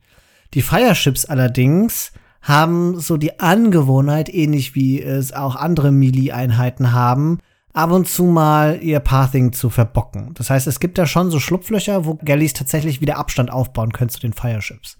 Die 0.54 0.62
Fireships 0.62 1.24
allerdings 1.24 2.12
haben 2.42 3.00
so 3.00 3.16
die 3.16 3.40
Angewohnheit, 3.40 4.32
ähnlich 4.32 4.74
wie 4.74 5.02
es 5.02 5.32
auch 5.32 5.56
andere 5.56 5.90
Melee-Einheiten 5.90 6.92
haben, 6.92 7.38
ab 7.72 7.90
und 7.90 8.08
zu 8.08 8.24
mal 8.24 8.78
ihr 8.82 9.00
Pathing 9.00 9.52
zu 9.52 9.70
verbocken. 9.70 10.34
Das 10.34 10.50
heißt, 10.50 10.66
es 10.66 10.80
gibt 10.80 10.98
da 10.98 11.06
schon 11.06 11.30
so 11.30 11.40
Schlupflöcher, 11.40 12.04
wo 12.04 12.14
Galleys 12.14 12.52
tatsächlich 12.52 13.00
wieder 13.00 13.16
Abstand 13.16 13.50
aufbauen 13.50 13.92
können 13.92 14.10
zu 14.10 14.20
den 14.20 14.34
Fireships. 14.34 14.98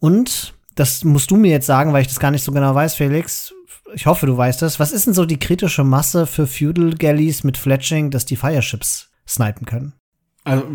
Und, 0.00 0.54
das 0.74 1.04
musst 1.04 1.30
du 1.30 1.36
mir 1.36 1.50
jetzt 1.50 1.66
sagen, 1.66 1.92
weil 1.92 2.02
ich 2.02 2.08
das 2.08 2.20
gar 2.20 2.30
nicht 2.30 2.44
so 2.44 2.52
genau 2.52 2.74
weiß, 2.74 2.94
Felix. 2.94 3.54
Ich 3.94 4.06
hoffe, 4.06 4.26
du 4.26 4.36
weißt 4.36 4.62
das. 4.62 4.80
Was 4.80 4.92
ist 4.92 5.06
denn 5.06 5.14
so 5.14 5.24
die 5.24 5.38
kritische 5.38 5.84
Masse 5.84 6.26
für 6.26 6.46
Feudal 6.46 6.94
Galleys 6.94 7.44
mit 7.44 7.56
Fletching, 7.56 8.10
dass 8.10 8.24
die 8.24 8.36
Fireships 8.36 9.10
snipen 9.26 9.66
können? 9.66 9.92
Also, 10.44 10.66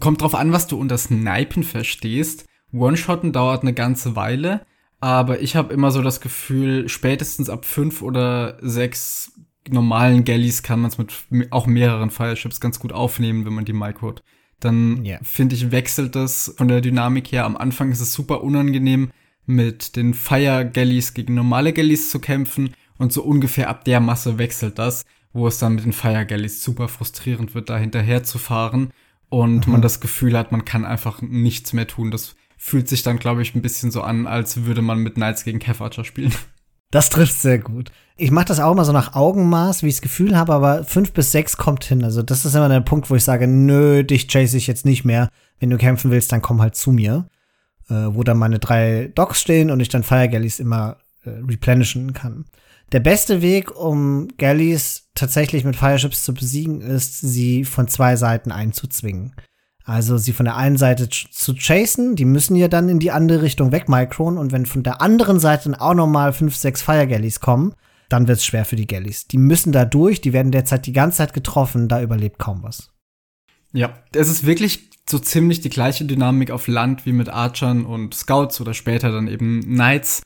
kommt 0.00 0.20
drauf 0.22 0.34
an, 0.34 0.52
was 0.52 0.66
du 0.66 0.78
unter 0.78 0.98
Snipen 0.98 1.62
verstehst. 1.62 2.44
One-Shotten 2.72 3.32
dauert 3.32 3.62
eine 3.62 3.72
ganze 3.72 4.16
Weile, 4.16 4.66
aber 5.00 5.40
ich 5.40 5.56
habe 5.56 5.72
immer 5.72 5.90
so 5.90 6.02
das 6.02 6.20
Gefühl, 6.20 6.88
spätestens 6.88 7.48
ab 7.48 7.64
fünf 7.64 8.02
oder 8.02 8.58
sechs 8.60 9.32
normalen 9.70 10.24
Galleys 10.24 10.62
kann 10.62 10.80
man 10.80 10.90
es 10.90 10.98
mit 10.98 11.12
auch 11.52 11.66
mehreren 11.66 12.10
Fireships 12.10 12.60
ganz 12.60 12.78
gut 12.80 12.92
aufnehmen, 12.92 13.46
wenn 13.46 13.54
man 13.54 13.64
die 13.64 13.72
microt. 13.72 14.22
Dann 14.60 15.04
Ja. 15.04 15.18
finde 15.22 15.54
ich, 15.54 15.70
wechselt 15.70 16.16
das 16.16 16.54
von 16.56 16.68
der 16.68 16.80
Dynamik 16.80 17.32
her. 17.32 17.44
Am 17.44 17.56
Anfang 17.56 17.90
ist 17.92 18.00
es 18.00 18.12
super 18.12 18.42
unangenehm, 18.42 19.10
mit 19.46 19.96
den 19.96 20.14
Fire 20.14 20.68
Galleys 20.70 21.14
gegen 21.14 21.34
normale 21.34 21.72
Galleys 21.72 22.10
zu 22.10 22.18
kämpfen 22.18 22.74
und 22.98 23.12
so 23.12 23.22
ungefähr 23.22 23.68
ab 23.68 23.84
der 23.84 24.00
Masse 24.00 24.38
wechselt 24.38 24.78
das, 24.78 25.04
wo 25.32 25.46
es 25.46 25.58
dann 25.58 25.74
mit 25.74 25.84
den 25.84 25.92
Fire 25.92 26.24
Galleys 26.24 26.62
super 26.62 26.88
frustrierend 26.88 27.54
wird, 27.54 27.70
da 27.70 27.76
hinterher 27.76 28.22
zu 28.22 28.38
fahren 28.38 28.90
und 29.28 29.66
man 29.66 29.82
das 29.82 30.00
Gefühl 30.00 30.38
hat, 30.38 30.52
man 30.52 30.64
kann 30.64 30.84
einfach 30.84 31.20
nichts 31.20 31.72
mehr 31.72 31.86
tun. 31.86 32.10
Das 32.10 32.36
fühlt 32.56 32.88
sich 32.88 33.02
dann, 33.02 33.18
glaube 33.18 33.42
ich, 33.42 33.54
ein 33.54 33.62
bisschen 33.62 33.90
so 33.90 34.02
an, 34.02 34.26
als 34.26 34.64
würde 34.64 34.80
man 34.80 34.98
mit 34.98 35.14
Knights 35.14 35.44
gegen 35.44 35.58
Cav 35.58 35.82
Archer 35.82 36.04
spielen. 36.04 36.32
Das 36.90 37.10
trifft 37.10 37.40
sehr 37.40 37.58
gut. 37.58 37.90
Ich 38.16 38.30
mache 38.30 38.44
das 38.44 38.60
auch 38.60 38.70
immer 38.70 38.84
so 38.84 38.92
nach 38.92 39.14
Augenmaß, 39.14 39.82
wie 39.82 39.88
ich 39.88 39.96
das 39.96 40.02
Gefühl 40.02 40.38
habe, 40.38 40.54
aber 40.54 40.84
fünf 40.84 41.12
bis 41.12 41.32
sechs 41.32 41.56
kommt 41.56 41.82
hin. 41.84 42.04
Also 42.04 42.22
das 42.22 42.44
ist 42.44 42.54
immer 42.54 42.68
der 42.68 42.80
Punkt, 42.82 43.10
wo 43.10 43.16
ich 43.16 43.24
sage, 43.24 43.48
nö, 43.48 44.04
dich 44.04 44.28
chase 44.28 44.56
ich 44.56 44.68
jetzt 44.68 44.84
nicht 44.84 45.04
mehr. 45.04 45.28
Wenn 45.58 45.70
du 45.70 45.76
kämpfen 45.76 46.12
willst, 46.12 46.30
dann 46.30 46.40
komm 46.40 46.62
halt 46.62 46.76
zu 46.76 46.92
mir. 46.92 47.26
Äh, 47.90 48.14
wo 48.14 48.22
dann 48.22 48.38
meine 48.38 48.58
drei 48.58 49.12
Docks 49.14 49.40
stehen 49.40 49.70
und 49.70 49.78
ich 49.80 49.90
dann 49.90 50.02
Fire 50.02 50.28
Galleys 50.28 50.58
immer 50.58 50.96
äh, 51.24 51.30
replenishen 51.30 52.14
kann. 52.14 52.46
Der 52.92 53.00
beste 53.00 53.42
Weg, 53.42 53.76
um 53.76 54.28
Galleys 54.38 55.10
tatsächlich 55.14 55.64
mit 55.64 55.76
Fireships 55.76 56.22
zu 56.22 56.32
besiegen, 56.32 56.80
ist, 56.80 57.20
sie 57.20 57.64
von 57.64 57.86
zwei 57.88 58.16
Seiten 58.16 58.52
einzuzwingen. 58.52 59.34
Also 59.84 60.16
sie 60.16 60.32
von 60.32 60.46
der 60.46 60.56
einen 60.56 60.78
Seite 60.78 61.10
zu 61.10 61.54
chasen, 61.54 62.16
die 62.16 62.24
müssen 62.24 62.56
ja 62.56 62.68
dann 62.68 62.88
in 62.88 63.00
die 63.00 63.10
andere 63.10 63.42
Richtung 63.42 63.70
wegmicron 63.70 64.38
und 64.38 64.50
wenn 64.50 64.64
von 64.64 64.82
der 64.82 65.02
anderen 65.02 65.38
Seite 65.38 65.78
auch 65.78 65.92
nochmal 65.92 66.32
fünf, 66.32 66.56
sechs 66.56 66.80
Fire 66.80 67.06
Galleys 67.06 67.40
kommen, 67.40 67.74
dann 68.08 68.28
wird's 68.28 68.46
schwer 68.46 68.64
für 68.64 68.76
die 68.76 68.86
Galleys. 68.86 69.28
Die 69.28 69.36
müssen 69.36 69.72
da 69.72 69.84
durch, 69.84 70.22
die 70.22 70.32
werden 70.32 70.52
derzeit 70.52 70.86
die 70.86 70.94
ganze 70.94 71.18
Zeit 71.18 71.34
getroffen, 71.34 71.88
da 71.88 72.00
überlebt 72.00 72.38
kaum 72.38 72.62
was. 72.62 72.90
Ja, 73.74 73.92
es 74.14 74.30
ist 74.30 74.46
wirklich 74.46 74.93
so 75.08 75.18
ziemlich 75.18 75.60
die 75.60 75.70
gleiche 75.70 76.04
Dynamik 76.04 76.50
auf 76.50 76.66
Land 76.66 77.04
wie 77.06 77.12
mit 77.12 77.28
Archern 77.28 77.84
und 77.84 78.14
Scouts 78.14 78.60
oder 78.60 78.74
später 78.74 79.12
dann 79.12 79.28
eben 79.28 79.60
Knights, 79.62 80.22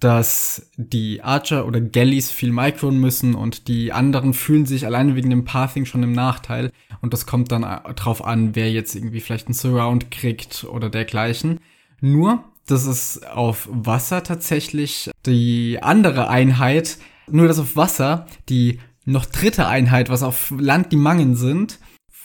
dass 0.00 0.70
die 0.76 1.22
Archer 1.22 1.66
oder 1.66 1.80
Galleys 1.80 2.30
viel 2.30 2.52
micron 2.52 2.98
müssen 3.00 3.34
und 3.34 3.66
die 3.68 3.92
anderen 3.92 4.34
fühlen 4.34 4.66
sich 4.66 4.84
alleine 4.84 5.14
wegen 5.16 5.30
dem 5.30 5.44
Pathing 5.44 5.86
schon 5.86 6.02
im 6.02 6.12
Nachteil 6.12 6.70
und 7.00 7.12
das 7.12 7.24
kommt 7.24 7.50
dann 7.50 7.64
a- 7.64 7.92
drauf 7.94 8.24
an, 8.24 8.54
wer 8.54 8.70
jetzt 8.70 8.94
irgendwie 8.94 9.20
vielleicht 9.20 9.46
einen 9.46 9.54
Surround 9.54 10.10
kriegt 10.10 10.64
oder 10.64 10.90
dergleichen. 10.90 11.60
Nur, 12.00 12.44
das 12.66 12.84
ist 12.84 13.26
auf 13.26 13.68
Wasser 13.70 14.22
tatsächlich 14.22 15.10
die 15.24 15.78
andere 15.80 16.28
Einheit, 16.28 16.98
nur 17.30 17.48
dass 17.48 17.58
auf 17.58 17.74
Wasser 17.76 18.26
die 18.48 18.80
noch 19.06 19.24
dritte 19.24 19.66
Einheit, 19.66 20.10
was 20.10 20.22
auf 20.22 20.52
Land 20.58 20.92
die 20.92 20.96
Mangen 20.96 21.36
sind, 21.36 21.78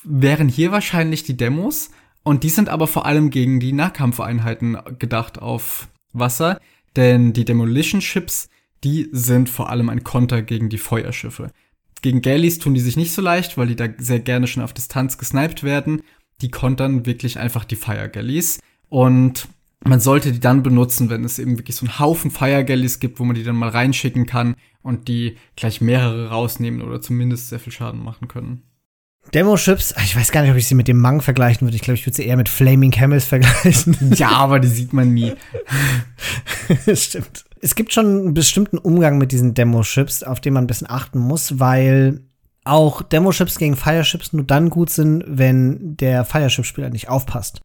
wären 0.04 0.48
hier 0.48 0.72
wahrscheinlich 0.72 1.24
die 1.24 1.38
Demos 1.38 1.92
und 2.24 2.44
die 2.44 2.50
sind 2.50 2.70
aber 2.70 2.88
vor 2.88 3.06
allem 3.06 3.30
gegen 3.30 3.60
die 3.60 3.74
Nahkampfeinheiten 3.74 4.78
gedacht 5.00 5.40
auf 5.40 5.88
Wasser, 6.14 6.60
denn 6.96 7.34
die 7.34 7.46
Demolition 7.46 8.02
Ships, 8.02 8.50
die 8.84 9.10
sind 9.12 9.50
vor 9.50 9.70
allem 9.70 9.90
ein 9.90 10.04
Konter 10.04 10.42
gegen 10.42 10.70
die 10.70 10.78
Feuerschiffe. 10.78 11.52
Gegen 12.02 12.22
Galleys 12.22 12.58
tun 12.58 12.74
die 12.74 12.80
sich 12.80 12.98
nicht 12.98 13.14
so 13.14 13.22
leicht, 13.22 13.58
weil 13.58 13.68
die 13.68 13.76
da 13.76 13.88
sehr 13.98 14.20
gerne 14.20 14.48
schon 14.48 14.64
auf 14.64 14.74
Distanz 14.74 15.18
gesniped 15.18 15.64
werden. 15.64 16.02
Die 16.42 16.50
kontern 16.50 17.06
wirklich 17.06 17.38
einfach 17.38 17.64
die 17.64 17.76
Fire 17.76 18.10
Galleys. 18.10 18.60
Und 18.90 19.48
man 19.84 20.00
sollte 20.00 20.32
die 20.32 20.40
dann 20.40 20.64
benutzen, 20.64 21.10
wenn 21.10 21.24
es 21.24 21.38
eben 21.38 21.58
wirklich 21.60 21.76
so 21.76 21.86
einen 21.86 22.00
Haufen 22.00 22.32
Fire 22.32 22.66
Galleys 22.66 23.00
gibt, 23.00 23.20
wo 23.20 23.24
man 23.24 23.36
die 23.36 23.44
dann 23.44 23.56
mal 23.56 23.70
reinschicken 23.70 24.26
kann 24.26 24.56
und 24.82 25.08
die 25.08 25.38
gleich 25.56 25.80
mehrere 25.80 26.30
rausnehmen 26.30 26.82
oder 26.82 27.02
zumindest 27.02 27.50
sehr 27.50 27.60
viel 27.60 27.74
Schaden 27.74 28.04
machen 28.04 28.28
können. 28.28 28.64
Demo-Chips, 29.34 29.96
ich 30.04 30.16
weiß 30.16 30.32
gar 30.32 30.42
nicht, 30.42 30.52
ob 30.52 30.58
ich 30.58 30.68
sie 30.68 30.76
mit 30.76 30.88
dem 30.88 30.98
Mang 30.98 31.22
vergleichen 31.22 31.66
würde. 31.66 31.76
Ich 31.76 31.84
glaube, 31.84 31.96
ich 31.96 32.06
würde 32.06 32.16
sie 32.16 32.26
eher 32.26 32.38
mit 32.38 32.50
Flaming 32.50 32.92
Camels 32.92 33.26
vergleichen. 33.26 33.96
Ja, 34.16 34.30
aber 34.32 34.60
die 34.60 34.68
sieht 34.68 34.94
man 34.94 35.14
nie. 35.14 35.34
Stimmt. 36.94 37.46
Es 37.62 37.76
gibt 37.76 37.94
schon 37.94 38.06
einen 38.06 38.34
bestimmten 38.34 38.78
Umgang 38.78 39.18
mit 39.18 39.32
diesen 39.32 39.54
Demo-Chips, 39.54 40.24
auf 40.24 40.42
den 40.42 40.54
man 40.54 40.64
ein 40.66 40.68
bisschen 40.68 40.90
achten 40.90 41.20
muss, 41.20 41.60
weil 41.60 42.22
auch 42.66 43.02
Demo-Chips 43.02 43.58
gegen 43.58 43.78
Fire-Chips 43.78 44.34
nur 44.34 44.44
dann 44.44 44.70
gut 44.70 44.90
sind, 44.90 45.24
wenn 45.28 45.96
der 45.98 46.26
Fire-Chip-Spieler 46.26 46.90
nicht 46.90 47.08
aufpasst. 47.08 47.62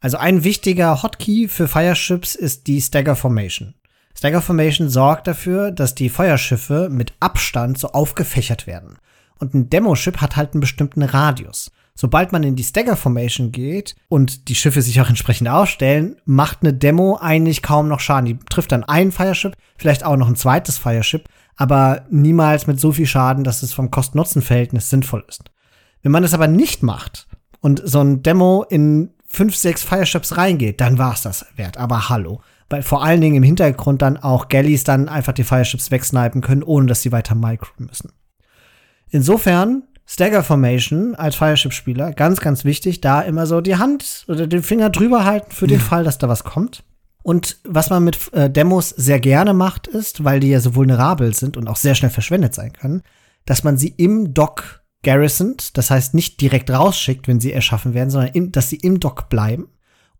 Also 0.00 0.16
ein 0.16 0.44
wichtiger 0.44 1.02
Hotkey 1.02 1.48
für 1.48 1.68
Fire-Chips 1.68 2.34
ist 2.34 2.66
die 2.66 2.80
Stagger 2.80 3.16
Formation. 3.16 3.74
Stagger 4.16 4.42
Formation 4.42 4.88
sorgt 4.88 5.26
dafür, 5.26 5.70
dass 5.70 5.94
die 5.94 6.08
Feuerschiffe 6.08 6.88
mit 6.90 7.12
Abstand 7.20 7.78
so 7.78 7.88
aufgefächert 7.88 8.66
werden. 8.66 8.98
Und 9.42 9.54
ein 9.54 9.68
Demo-Ship 9.68 10.18
hat 10.18 10.36
halt 10.36 10.54
einen 10.54 10.60
bestimmten 10.60 11.02
Radius. 11.02 11.72
Sobald 11.96 12.30
man 12.30 12.44
in 12.44 12.54
die 12.54 12.62
Stagger 12.62 12.94
Formation 12.94 13.50
geht 13.50 13.96
und 14.08 14.46
die 14.48 14.54
Schiffe 14.54 14.82
sich 14.82 15.00
auch 15.00 15.08
entsprechend 15.08 15.48
aufstellen, 15.48 16.14
macht 16.24 16.58
eine 16.60 16.72
Demo 16.72 17.18
eigentlich 17.20 17.60
kaum 17.60 17.88
noch 17.88 17.98
Schaden. 17.98 18.26
Die 18.26 18.38
trifft 18.38 18.70
dann 18.70 18.84
ein 18.84 19.10
Fireship, 19.10 19.56
vielleicht 19.76 20.04
auch 20.04 20.16
noch 20.16 20.28
ein 20.28 20.36
zweites 20.36 20.78
Fireship, 20.78 21.28
aber 21.56 22.06
niemals 22.08 22.68
mit 22.68 22.78
so 22.78 22.92
viel 22.92 23.06
Schaden, 23.06 23.42
dass 23.42 23.64
es 23.64 23.72
vom 23.72 23.90
Kosten-Nutzen-Verhältnis 23.90 24.90
sinnvoll 24.90 25.24
ist. 25.26 25.50
Wenn 26.02 26.12
man 26.12 26.22
es 26.22 26.34
aber 26.34 26.46
nicht 26.46 26.84
macht 26.84 27.26
und 27.58 27.82
so 27.84 28.00
ein 28.00 28.22
Demo 28.22 28.64
in 28.70 29.10
fünf, 29.26 29.56
sechs 29.56 29.82
Fireships 29.82 30.36
reingeht, 30.36 30.80
dann 30.80 30.98
war 30.98 31.14
es 31.14 31.22
das 31.22 31.46
wert. 31.56 31.78
Aber 31.78 32.08
hallo. 32.08 32.42
Weil 32.70 32.82
vor 32.84 33.02
allen 33.02 33.20
Dingen 33.20 33.34
im 33.34 33.42
Hintergrund 33.42 34.02
dann 34.02 34.18
auch 34.18 34.46
Galleys 34.46 34.84
dann 34.84 35.08
einfach 35.08 35.32
die 35.32 35.42
Fireships 35.42 35.90
wegsnipen 35.90 36.42
können, 36.42 36.62
ohne 36.62 36.86
dass 36.86 37.02
sie 37.02 37.10
weiter 37.10 37.34
micro 37.34 37.72
müssen. 37.78 38.12
Insofern, 39.12 39.82
Stagger 40.06 40.42
Formation 40.42 41.14
als 41.14 41.36
Fireship-Spieler, 41.36 42.12
ganz, 42.12 42.40
ganz 42.40 42.64
wichtig, 42.64 43.02
da 43.02 43.20
immer 43.20 43.46
so 43.46 43.60
die 43.60 43.76
Hand 43.76 44.24
oder 44.26 44.46
den 44.46 44.62
Finger 44.62 44.88
drüber 44.90 45.24
halten 45.24 45.52
für 45.52 45.66
den 45.66 45.78
ja. 45.78 45.84
Fall, 45.84 46.02
dass 46.02 46.18
da 46.18 46.28
was 46.28 46.44
kommt. 46.44 46.82
Und 47.22 47.58
was 47.64 47.90
man 47.90 48.02
mit 48.02 48.32
äh, 48.32 48.50
Demos 48.50 48.88
sehr 48.88 49.20
gerne 49.20 49.52
macht, 49.52 49.86
ist, 49.86 50.24
weil 50.24 50.40
die 50.40 50.48
ja 50.48 50.60
so 50.60 50.74
vulnerabel 50.74 51.34
sind 51.34 51.56
und 51.56 51.68
auch 51.68 51.76
sehr 51.76 51.94
schnell 51.94 52.10
verschwendet 52.10 52.54
sein 52.54 52.72
können, 52.72 53.02
dass 53.44 53.64
man 53.64 53.76
sie 53.76 53.88
im 53.88 54.32
Dock 54.32 54.82
garrisont, 55.02 55.76
das 55.76 55.90
heißt 55.90 56.14
nicht 56.14 56.40
direkt 56.40 56.70
rausschickt, 56.70 57.28
wenn 57.28 57.40
sie 57.40 57.52
erschaffen 57.52 57.92
werden, 57.92 58.10
sondern 58.10 58.32
im, 58.32 58.50
dass 58.50 58.70
sie 58.70 58.76
im 58.76 58.98
Dock 58.98 59.28
bleiben. 59.28 59.68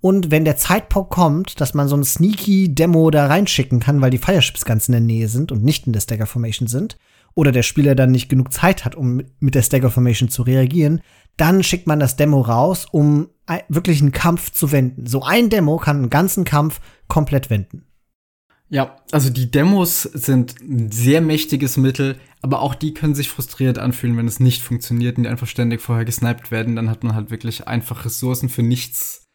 Und 0.00 0.30
wenn 0.30 0.44
der 0.44 0.56
Zeitpunkt 0.56 1.10
kommt, 1.10 1.60
dass 1.60 1.74
man 1.74 1.88
so 1.88 1.96
ein 1.96 2.04
sneaky 2.04 2.74
Demo 2.74 3.10
da 3.10 3.26
reinschicken 3.26 3.80
kann, 3.80 4.00
weil 4.00 4.10
die 4.10 4.18
Fireships 4.18 4.64
ganz 4.64 4.88
in 4.88 4.92
der 4.92 5.00
Nähe 5.00 5.28
sind 5.28 5.50
und 5.50 5.64
nicht 5.64 5.86
in 5.86 5.92
der 5.92 6.00
Stagger 6.00 6.26
Formation 6.26 6.66
sind, 6.68 6.98
oder 7.34 7.52
der 7.52 7.62
Spieler 7.62 7.94
dann 7.94 8.10
nicht 8.10 8.28
genug 8.28 8.52
Zeit 8.52 8.84
hat, 8.84 8.94
um 8.94 9.22
mit 9.40 9.54
der 9.54 9.62
Stagger 9.62 9.90
Formation 9.90 10.28
zu 10.28 10.42
reagieren, 10.42 11.00
dann 11.36 11.62
schickt 11.62 11.86
man 11.86 11.98
das 11.98 12.16
Demo 12.16 12.40
raus, 12.40 12.86
um 12.90 13.28
wirklich 13.68 14.00
einen 14.00 14.12
Kampf 14.12 14.50
zu 14.50 14.72
wenden. 14.72 15.06
So 15.06 15.22
ein 15.22 15.50
Demo 15.50 15.76
kann 15.78 15.96
einen 15.96 16.10
ganzen 16.10 16.44
Kampf 16.44 16.80
komplett 17.08 17.50
wenden. 17.50 17.86
Ja, 18.68 18.96
also 19.10 19.28
die 19.28 19.50
Demos 19.50 20.02
sind 20.02 20.60
ein 20.62 20.90
sehr 20.90 21.20
mächtiges 21.20 21.76
Mittel, 21.76 22.18
aber 22.40 22.62
auch 22.62 22.74
die 22.74 22.94
können 22.94 23.14
sich 23.14 23.28
frustriert 23.28 23.78
anfühlen, 23.78 24.16
wenn 24.16 24.26
es 24.26 24.40
nicht 24.40 24.62
funktioniert 24.62 25.18
und 25.18 25.24
die 25.24 25.28
einfach 25.28 25.46
ständig 25.46 25.82
vorher 25.82 26.06
gesniped 26.06 26.50
werden. 26.50 26.76
Dann 26.76 26.88
hat 26.88 27.04
man 27.04 27.14
halt 27.14 27.30
wirklich 27.30 27.68
einfach 27.68 28.06
Ressourcen 28.06 28.48
für 28.48 28.62
nichts 28.62 29.26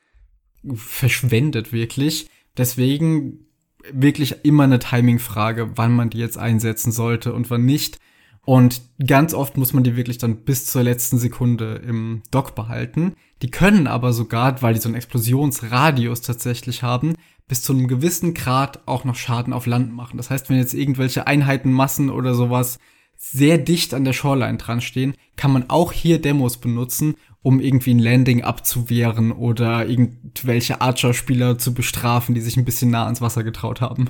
verschwendet, 0.74 1.72
wirklich. 1.72 2.30
Deswegen 2.58 3.47
wirklich 3.92 4.44
immer 4.44 4.63
eine 4.63 4.80
Timing-Frage, 4.80 5.72
wann 5.76 5.96
man 5.96 6.10
die 6.10 6.18
jetzt 6.18 6.38
einsetzen 6.38 6.92
sollte 6.92 7.34
und 7.34 7.50
wann 7.50 7.66
nicht. 7.66 8.00
Und 8.46 8.82
ganz 9.06 9.34
oft 9.34 9.58
muss 9.58 9.74
man 9.74 9.84
die 9.84 9.98
wirklich 9.98 10.18
dann 10.18 10.38
bis 10.38 10.66
zur 10.66 10.84
letzten 10.84 11.18
Sekunde 11.18 11.82
im 11.86 12.22
Dock 12.32 12.56
behalten. 12.56 13.16
Die 13.42 13.52
können 13.52 13.88
aber 13.88 14.13
sogar, 14.13 14.62
weil 14.62 14.74
die 14.74 14.80
so 14.80 14.88
einen 14.88 14.96
Explosionsradius 14.96 16.22
tatsächlich 16.22 16.82
haben, 16.82 17.16
bis 17.48 17.62
zu 17.62 17.74
einem 17.74 17.88
gewissen 17.88 18.34
Grad 18.34 18.88
auch 18.88 19.04
noch 19.04 19.16
Schaden 19.16 19.54
auf 19.54 19.66
Land 19.66 19.94
machen. 19.94 20.18
Das 20.18 20.30
heißt, 20.30 20.50
wenn 20.50 20.58
jetzt 20.58 20.74
irgendwelche 20.74 21.28
Einheitenmassen 21.28 22.10
oder 22.10 22.34
sowas 22.36 22.80
sehr 23.18 23.58
dicht 23.58 23.94
an 23.94 24.06
der 24.06 24.13
Shoreline 24.13 24.58
dran 24.58 24.80
stehen, 24.80 25.16
kann 25.36 25.52
man 25.52 25.70
auch 25.70 25.92
hier 25.92 26.22
Demos 26.22 26.58
benutzen, 26.58 27.16
um 27.48 27.62
irgendwie 27.62 27.94
ein 27.94 28.00
Landing 28.00 28.44
abzuwehren 28.44 29.32
oder 29.32 29.88
irgendwelche 29.88 30.82
Archer-Spieler 30.82 31.58
zu 31.58 31.74
bestrafen, 31.74 32.36
die 32.36 32.42
sich 32.42 32.58
ein 32.58 32.66
bisschen 32.66 32.92
nah 32.92 33.06
ans 33.06 33.22
Wasser 33.22 33.46
getraut 33.46 33.80
haben. 33.80 34.10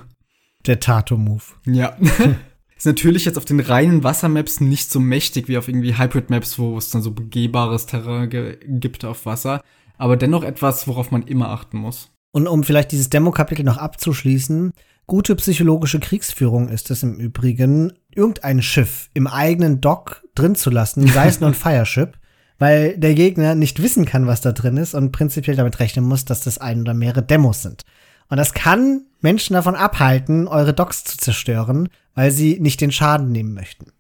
Der 0.66 0.80
Tato-Move. 0.80 1.44
Ja. 1.68 1.96
ist 2.78 2.88
natürlich 2.88 3.26
jetzt 3.26 3.38
auf 3.38 3.46
den 3.46 3.60
reinen 3.60 4.04
Wassermaps 4.04 4.60
nicht 4.60 4.90
so 4.90 5.00
mächtig 5.00 5.50
wie 5.50 5.60
auf 5.60 5.68
irgendwie 5.68 6.00
Hybrid-Maps, 6.00 6.58
wo 6.58 6.80
es 6.80 6.90
dann 6.90 7.04
so 7.04 7.12
begehbares 7.12 7.86
Terrain 7.86 8.28
gibt 8.66 9.06
auf 9.06 9.28
Wasser, 9.28 9.62
aber 10.00 10.18
dennoch 10.18 10.44
etwas, 10.44 10.88
worauf 10.88 11.12
man 11.12 11.22
immer 11.22 11.50
achten 11.50 11.78
muss. 11.78 12.10
Und 12.32 12.48
um 12.48 12.64
vielleicht 12.64 12.92
dieses 12.92 13.12
Demo-Kapitel 13.12 13.64
noch 13.64 13.78
abzuschließen, 13.78 14.72
gute 15.06 15.36
psychologische 15.36 16.00
Kriegsführung 16.00 16.70
ist 16.70 16.90
es 16.90 17.04
im 17.04 17.20
Übrigen, 17.20 17.94
irgendein 18.16 18.64
Schiff 18.64 19.12
im 19.14 19.28
eigenen 19.28 19.80
Dock 19.80 20.24
drin 20.34 20.56
zu 20.56 20.72
lassen, 20.72 21.06
sei 21.08 21.28
es 21.28 21.40
nur 21.40 21.52
ein 21.52 21.54
Fireship, 21.56 22.18
weil 22.60 22.98
der 22.98 23.14
Gegner 23.14 23.56
nicht 23.56 23.82
wissen 23.82 24.06
kann, 24.06 24.28
was 24.28 24.42
da 24.42 24.52
drin 24.52 24.78
ist 24.78 24.94
und 24.94 25.12
prinzipiell 25.12 25.56
damit 25.56 25.80
rechnen 25.80 26.06
muss, 26.06 26.26
dass 26.26 26.42
das 26.42 26.58
ein 26.58 26.82
oder 26.82 26.94
mehrere 26.94 27.24
Demos 27.24 27.62
sind. 27.62 27.84
Und 28.30 28.38
das 28.38 28.54
kann 28.54 29.02
Menschen 29.22 29.54
davon 29.54 29.76
abhalten, 29.76 30.48
eure 30.48 30.74
Docks 30.74 31.04
zu 31.04 31.18
zerstören, 31.18 31.90
weil 32.14 32.32
sie 32.32 32.60
nicht 32.60 32.82
den 32.82 32.92
Schaden 32.92 33.32
nehmen 33.32 33.54
möchten. 33.54 33.92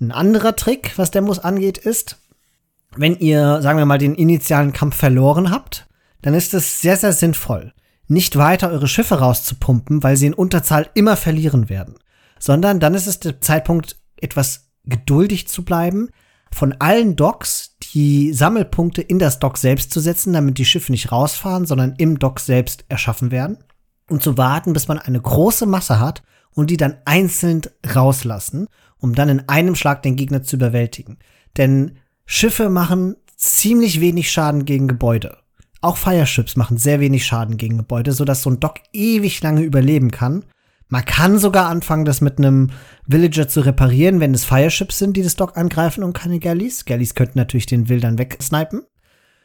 Ein 0.00 0.12
anderer 0.12 0.56
Trick, 0.56 0.94
was 0.96 1.10
Demos 1.10 1.38
angeht, 1.38 1.78
ist, 1.78 2.18
wenn 2.96 3.16
ihr, 3.16 3.60
sagen 3.62 3.78
wir 3.78 3.86
mal, 3.86 3.98
den 3.98 4.14
initialen 4.14 4.72
Kampf 4.72 4.96
verloren 4.96 5.50
habt, 5.50 5.86
dann 6.22 6.34
ist 6.34 6.54
es 6.54 6.80
sehr, 6.80 6.96
sehr 6.96 7.12
sinnvoll, 7.12 7.72
nicht 8.08 8.36
weiter 8.36 8.70
eure 8.70 8.88
Schiffe 8.88 9.16
rauszupumpen, 9.16 10.02
weil 10.02 10.16
sie 10.16 10.26
in 10.26 10.34
Unterzahl 10.34 10.90
immer 10.94 11.16
verlieren 11.16 11.68
werden, 11.68 11.94
sondern 12.38 12.80
dann 12.80 12.94
ist 12.94 13.06
es 13.06 13.20
der 13.20 13.40
Zeitpunkt, 13.40 13.96
etwas 14.16 14.70
geduldig 14.84 15.48
zu 15.48 15.64
bleiben, 15.64 16.08
von 16.50 16.74
allen 16.78 17.14
Docks 17.14 17.69
die 17.94 18.32
Sammelpunkte 18.32 19.02
in 19.02 19.18
das 19.18 19.38
Dock 19.38 19.58
selbst 19.58 19.92
zu 19.92 20.00
setzen, 20.00 20.32
damit 20.32 20.58
die 20.58 20.64
Schiffe 20.64 20.92
nicht 20.92 21.10
rausfahren, 21.10 21.66
sondern 21.66 21.94
im 21.98 22.18
Dock 22.18 22.40
selbst 22.40 22.84
erschaffen 22.88 23.30
werden 23.30 23.58
und 24.08 24.22
zu 24.22 24.36
warten, 24.36 24.72
bis 24.72 24.88
man 24.88 24.98
eine 24.98 25.20
große 25.20 25.66
Masse 25.66 25.98
hat 25.98 26.22
und 26.54 26.70
die 26.70 26.76
dann 26.76 26.96
einzeln 27.04 27.62
rauslassen, 27.94 28.66
um 28.98 29.14
dann 29.14 29.28
in 29.28 29.48
einem 29.48 29.74
Schlag 29.74 30.02
den 30.02 30.16
Gegner 30.16 30.42
zu 30.42 30.56
überwältigen. 30.56 31.18
Denn 31.56 31.96
Schiffe 32.26 32.68
machen 32.70 33.16
ziemlich 33.36 34.00
wenig 34.00 34.30
Schaden 34.30 34.64
gegen 34.64 34.86
Gebäude. 34.86 35.38
Auch 35.80 35.96
Fireships 35.96 36.56
machen 36.56 36.76
sehr 36.76 37.00
wenig 37.00 37.24
Schaden 37.24 37.56
gegen 37.56 37.78
Gebäude, 37.78 38.12
sodass 38.12 38.42
so 38.42 38.50
ein 38.50 38.60
Dock 38.60 38.80
ewig 38.92 39.42
lange 39.42 39.62
überleben 39.62 40.10
kann. 40.10 40.44
Man 40.90 41.04
kann 41.04 41.38
sogar 41.38 41.68
anfangen, 41.68 42.04
das 42.04 42.20
mit 42.20 42.38
einem 42.38 42.70
Villager 43.06 43.48
zu 43.48 43.60
reparieren, 43.60 44.20
wenn 44.20 44.34
es 44.34 44.44
Fireships 44.44 44.98
sind, 44.98 45.16
die 45.16 45.22
das 45.22 45.36
Dock 45.36 45.56
angreifen 45.56 46.04
und 46.04 46.12
keine 46.12 46.40
Galleys. 46.40 46.84
Galleys 46.84 47.14
könnten 47.14 47.38
natürlich 47.38 47.66
den 47.66 47.88
Will 47.88 48.00
dann 48.00 48.18
wegsnipen. 48.18 48.82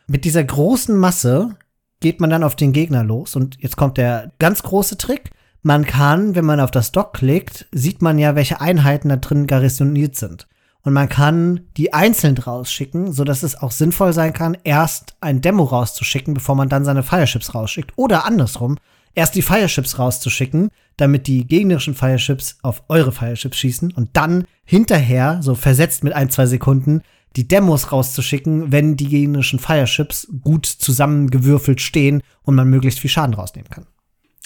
Mit 0.08 0.25
dieser 0.25 0.43
großen 0.43 0.97
Masse 0.97 1.55
geht 1.99 2.19
man 2.19 2.29
dann 2.29 2.43
auf 2.43 2.55
den 2.55 2.73
Gegner 2.73 3.03
los 3.03 3.36
und 3.36 3.58
jetzt 3.60 3.77
kommt 3.77 3.97
der 3.97 4.31
ganz 4.39 4.63
große 4.63 4.97
Trick. 4.97 5.31
Man 5.62 5.86
kann, 5.86 6.36
wenn 6.36 6.45
man 6.45 6.60
auf 6.60 6.71
das 6.71 6.91
Dock 6.91 7.13
klickt, 7.13 7.67
sieht 7.71 8.01
man 8.01 8.19
ja, 8.19 8.36
welche 8.36 8.60
Einheiten 8.60 9.10
da 9.10 9.15
drin 9.15 9.47
garrisoniert 9.47 10.15
sind 10.15 10.47
und 10.86 10.93
man 10.93 11.10
kann 11.10 11.62
die 11.77 11.93
einzeln 11.93 12.38
rausschicken, 12.38 13.12
so 13.12 13.23
dass 13.23 13.41
es 13.41 13.60
auch 13.60 13.71
sinnvoll 13.71 14.13
sein 14.13 14.34
kann, 14.34 14.55
erst 14.63 15.15
ein 15.19 15.41
Demo 15.41 15.63
rauszuschicken, 15.63 16.36
bevor 16.36 16.53
man 16.53 16.69
dann 16.69 16.86
seine 16.86 17.01
Fireships 17.01 17.55
rausschickt. 17.55 17.93
Oder 17.95 18.25
andersrum, 18.25 18.77
erst 19.15 19.36
die 19.36 19.41
Fireships 19.41 19.97
rauszuschicken, 19.97 20.69
damit 20.97 21.28
die 21.28 21.47
gegnerischen 21.47 21.95
Fireships 21.95 22.58
auf 22.62 22.84
eure 22.89 23.12
Fireships 23.12 23.58
schießen 23.58 23.91
und 23.93 24.10
dann 24.13 24.45
hinterher, 24.65 25.39
so 25.41 25.56
versetzt 25.56 26.04
mit 26.04 26.13
ein, 26.13 26.30
zwei 26.30 26.45
Sekunden, 26.45 27.01
die 27.36 27.47
Demos 27.47 27.91
rauszuschicken, 27.91 28.71
wenn 28.71 28.95
die 28.95 29.10
gegnerischen 29.10 29.60
Fireships 29.60 30.28
gut 30.41 30.65
zusammengewürfelt 30.65 31.82
stehen 31.82 32.21
und 32.43 32.56
man 32.56 32.69
möglichst 32.69 32.99
viel 32.99 33.10
Schaden 33.10 33.36
rausnehmen 33.36 33.69
kann. 33.69 33.88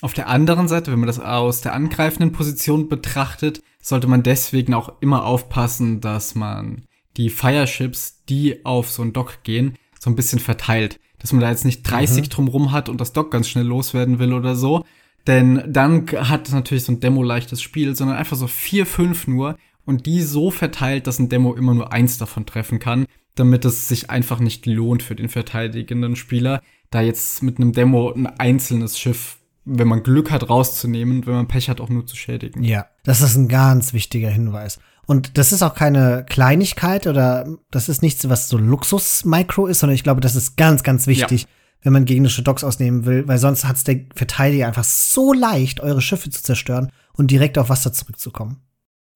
Auf 0.02 0.14
der 0.14 0.28
anderen 0.28 0.68
Seite, 0.68 0.92
wenn 0.92 1.00
man 1.00 1.08
das 1.08 1.20
aus 1.20 1.62
der 1.62 1.74
angreifenden 1.74 2.32
Position 2.32 2.88
betrachtet, 2.88 3.62
sollte 3.82 4.08
man 4.08 4.24
deswegen 4.24 4.74
auch 4.74 4.94
immer 5.02 5.26
aufpassen, 5.26 6.00
dass 6.00 6.36
man 6.36 6.86
die 7.18 7.30
Fireships, 7.30 8.24
die 8.30 8.66
auf 8.66 8.90
so 8.90 9.02
ein 9.02 9.14
Dock 9.14 9.44
gehen, 9.44 9.78
so 10.00 10.10
ein 10.10 10.16
bisschen 10.16 10.40
verteilt. 10.40 11.00
Dass 11.20 11.34
man 11.34 11.42
da 11.42 11.50
jetzt 11.50 11.66
nicht 11.66 11.84
30 11.84 12.24
mhm. 12.24 12.30
drumrum 12.30 12.72
hat 12.72 12.90
und 12.90 13.00
das 13.02 13.14
Dock 13.14 13.32
ganz 13.32 13.50
schnell 13.50 13.66
loswerden 13.66 14.20
will 14.20 14.34
oder 14.34 14.56
so. 14.56 14.86
Denn 15.28 15.64
dann 15.68 16.08
hat 16.12 16.48
es 16.48 16.54
natürlich 16.54 16.86
so 16.86 16.94
ein 16.94 17.00
Demo-leichtes 17.00 17.62
Spiel, 17.62 17.96
sondern 17.96 18.18
einfach 18.18 18.38
so 18.38 18.48
vier, 18.48 18.86
fünf 18.86 19.28
nur 19.28 19.58
und 19.86 20.06
die 20.06 20.22
so 20.22 20.52
verteilt, 20.52 21.08
dass 21.08 21.20
ein 21.20 21.30
Demo 21.30 21.54
immer 21.54 21.74
nur 21.74 21.92
eins 21.92 22.18
davon 22.18 22.46
treffen 22.46 22.80
kann, 22.80 23.06
damit 23.36 23.66
es 23.66 23.88
sich 23.88 24.10
einfach 24.10 24.40
nicht 24.40 24.66
lohnt 24.66 25.04
für 25.04 25.16
den 25.16 25.30
verteidigenden 25.30 26.16
Spieler, 26.16 26.62
da 26.90 27.02
jetzt 27.02 27.44
mit 27.44 27.58
einem 27.58 27.74
Demo 27.74 28.12
ein 28.12 28.28
einzelnes 28.28 29.00
Schiff, 29.00 29.38
wenn 29.66 29.88
man 29.88 30.04
Glück 30.04 30.32
hat, 30.32 30.50
rauszunehmen, 30.50 31.26
wenn 31.26 31.34
man 31.34 31.48
Pech 31.48 31.70
hat, 31.70 31.82
auch 31.82 31.90
nur 31.90 32.06
zu 32.06 32.16
schädigen. 32.16 32.64
Ja, 32.64 32.88
das 33.04 33.22
ist 33.22 33.36
ein 33.36 33.48
ganz 33.48 33.94
wichtiger 33.94 34.30
Hinweis. 34.30 34.80
Und 35.10 35.40
das 35.40 35.52
ist 35.52 35.64
auch 35.64 35.74
keine 35.74 36.24
Kleinigkeit 36.30 37.08
oder 37.08 37.58
das 37.72 37.90
ist 37.90 38.04
nichts, 38.04 38.30
was 38.30 38.48
so 38.48 38.60
Luxus-Micro 38.60 39.66
ist, 39.66 39.80
sondern 39.80 39.96
ich 39.96 40.04
glaube, 40.04 40.22
das 40.22 40.36
ist 40.36 40.56
ganz, 40.56 40.84
ganz 40.84 41.08
wichtig, 41.08 41.42
ja. 41.42 41.48
wenn 41.82 41.94
man 41.94 42.06
gegnerische 42.06 42.44
Docks 42.44 42.64
ausnehmen 42.64 43.06
will, 43.06 43.28
weil 43.28 43.40
sonst 43.40 43.66
hat 43.66 43.78
es 43.78 43.84
der 43.84 44.02
Verteidiger 44.14 44.68
einfach 44.68 44.84
so 44.84 45.34
leicht, 45.34 45.80
eure 45.80 46.04
Schiffe 46.04 46.30
zu 46.30 46.44
zerstören 46.44 46.92
und 47.14 47.32
direkt 47.32 47.58
auf 47.58 47.70
Wasser 47.70 47.92
zurückzukommen. 47.92 48.58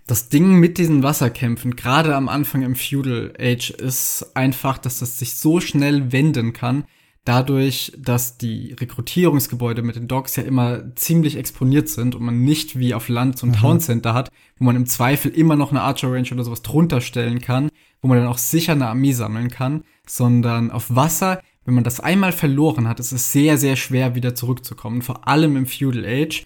Das 0.07 0.29
Ding 0.29 0.55
mit 0.55 0.79
diesen 0.79 1.03
Wasserkämpfen, 1.03 1.75
gerade 1.75 2.15
am 2.15 2.27
Anfang 2.27 2.63
im 2.63 2.75
Feudal 2.75 3.31
Age, 3.39 3.69
ist 3.69 4.31
einfach, 4.33 4.79
dass 4.79 4.97
das 4.97 5.19
sich 5.19 5.35
so 5.35 5.59
schnell 5.59 6.11
wenden 6.11 6.53
kann, 6.53 6.85
dadurch, 7.25 7.93
dass 7.97 8.37
die 8.37 8.73
Rekrutierungsgebäude 8.73 9.81
mit 9.81 9.95
den 9.95 10.07
Docks 10.07 10.35
ja 10.35 10.43
immer 10.43 10.95
ziemlich 10.95 11.37
exponiert 11.37 11.87
sind 11.87 12.15
und 12.15 12.23
man 12.23 12.41
nicht 12.43 12.77
wie 12.77 12.93
auf 12.93 13.07
Land 13.07 13.37
so 13.37 13.47
ein 13.47 13.51
mhm. 13.51 13.55
Town 13.55 13.79
Center 13.79 14.13
hat, 14.13 14.29
wo 14.57 14.65
man 14.65 14.75
im 14.75 14.85
Zweifel 14.85 15.31
immer 15.31 15.55
noch 15.55 15.71
eine 15.71 15.81
Archer 15.81 16.11
Range 16.11 16.27
oder 16.31 16.43
sowas 16.43 16.61
drunter 16.61 16.99
stellen 16.99 17.39
kann, 17.39 17.69
wo 18.01 18.07
man 18.07 18.17
dann 18.17 18.27
auch 18.27 18.37
sicher 18.37 18.73
eine 18.73 18.87
Armee 18.87 19.13
sammeln 19.13 19.49
kann, 19.49 19.83
sondern 20.05 20.69
auf 20.69 20.93
Wasser, 20.93 21.41
wenn 21.65 21.75
man 21.75 21.85
das 21.85 22.01
einmal 22.01 22.33
verloren 22.33 22.89
hat, 22.89 22.99
ist 22.99 23.13
es 23.13 23.31
sehr, 23.31 23.57
sehr 23.57 23.77
schwer 23.77 24.15
wieder 24.15 24.35
zurückzukommen, 24.35 25.01
vor 25.01 25.27
allem 25.27 25.55
im 25.55 25.65
Feudal 25.65 26.05
Age. 26.05 26.43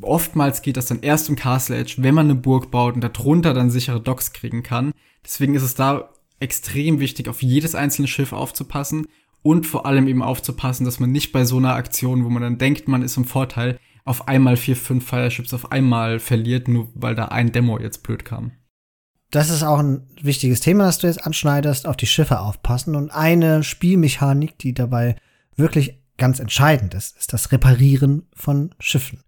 Oftmals 0.00 0.62
geht 0.62 0.78
das 0.78 0.86
dann 0.86 1.00
erst 1.00 1.28
im 1.28 1.36
Castle 1.36 1.78
Age, 1.78 1.96
wenn 1.98 2.14
man 2.14 2.26
eine 2.26 2.36
Burg 2.36 2.70
baut 2.70 2.94
und 2.94 3.02
darunter 3.02 3.52
dann 3.52 3.70
sichere 3.70 4.00
Docks 4.00 4.32
kriegen 4.32 4.62
kann. 4.62 4.92
Deswegen 5.24 5.54
ist 5.54 5.62
es 5.62 5.74
da 5.74 6.10
extrem 6.38 7.00
wichtig, 7.00 7.28
auf 7.28 7.42
jedes 7.42 7.74
einzelne 7.74 8.08
Schiff 8.08 8.32
aufzupassen 8.32 9.06
und 9.42 9.66
vor 9.66 9.86
allem 9.86 10.06
eben 10.06 10.22
aufzupassen, 10.22 10.84
dass 10.84 11.00
man 11.00 11.12
nicht 11.12 11.32
bei 11.32 11.44
so 11.44 11.56
einer 11.56 11.74
Aktion, 11.74 12.24
wo 12.24 12.28
man 12.28 12.42
dann 12.42 12.58
denkt, 12.58 12.88
man 12.88 13.02
ist 13.02 13.16
im 13.16 13.24
Vorteil, 13.24 13.78
auf 14.04 14.28
einmal 14.28 14.56
vier, 14.56 14.76
fünf 14.76 15.06
Fireships 15.06 15.54
auf 15.54 15.72
einmal 15.72 16.18
verliert, 16.18 16.68
nur 16.68 16.88
weil 16.94 17.14
da 17.14 17.26
ein 17.26 17.52
Demo 17.52 17.78
jetzt 17.78 18.02
blöd 18.02 18.24
kam. 18.24 18.52
Das 19.30 19.50
ist 19.50 19.62
auch 19.62 19.78
ein 19.78 20.08
wichtiges 20.20 20.60
Thema, 20.60 20.84
das 20.86 20.98
du 20.98 21.06
jetzt 21.06 21.24
anschneidest, 21.24 21.86
auf 21.86 21.96
die 21.96 22.06
Schiffe 22.06 22.40
aufpassen. 22.40 22.96
Und 22.96 23.10
eine 23.10 23.62
Spielmechanik, 23.62 24.58
die 24.58 24.74
dabei 24.74 25.16
wirklich 25.54 26.00
ganz 26.18 26.40
entscheidend 26.40 26.94
ist, 26.94 27.16
ist 27.16 27.32
das 27.32 27.52
Reparieren 27.52 28.26
von 28.34 28.74
Schiffen. 28.80 29.22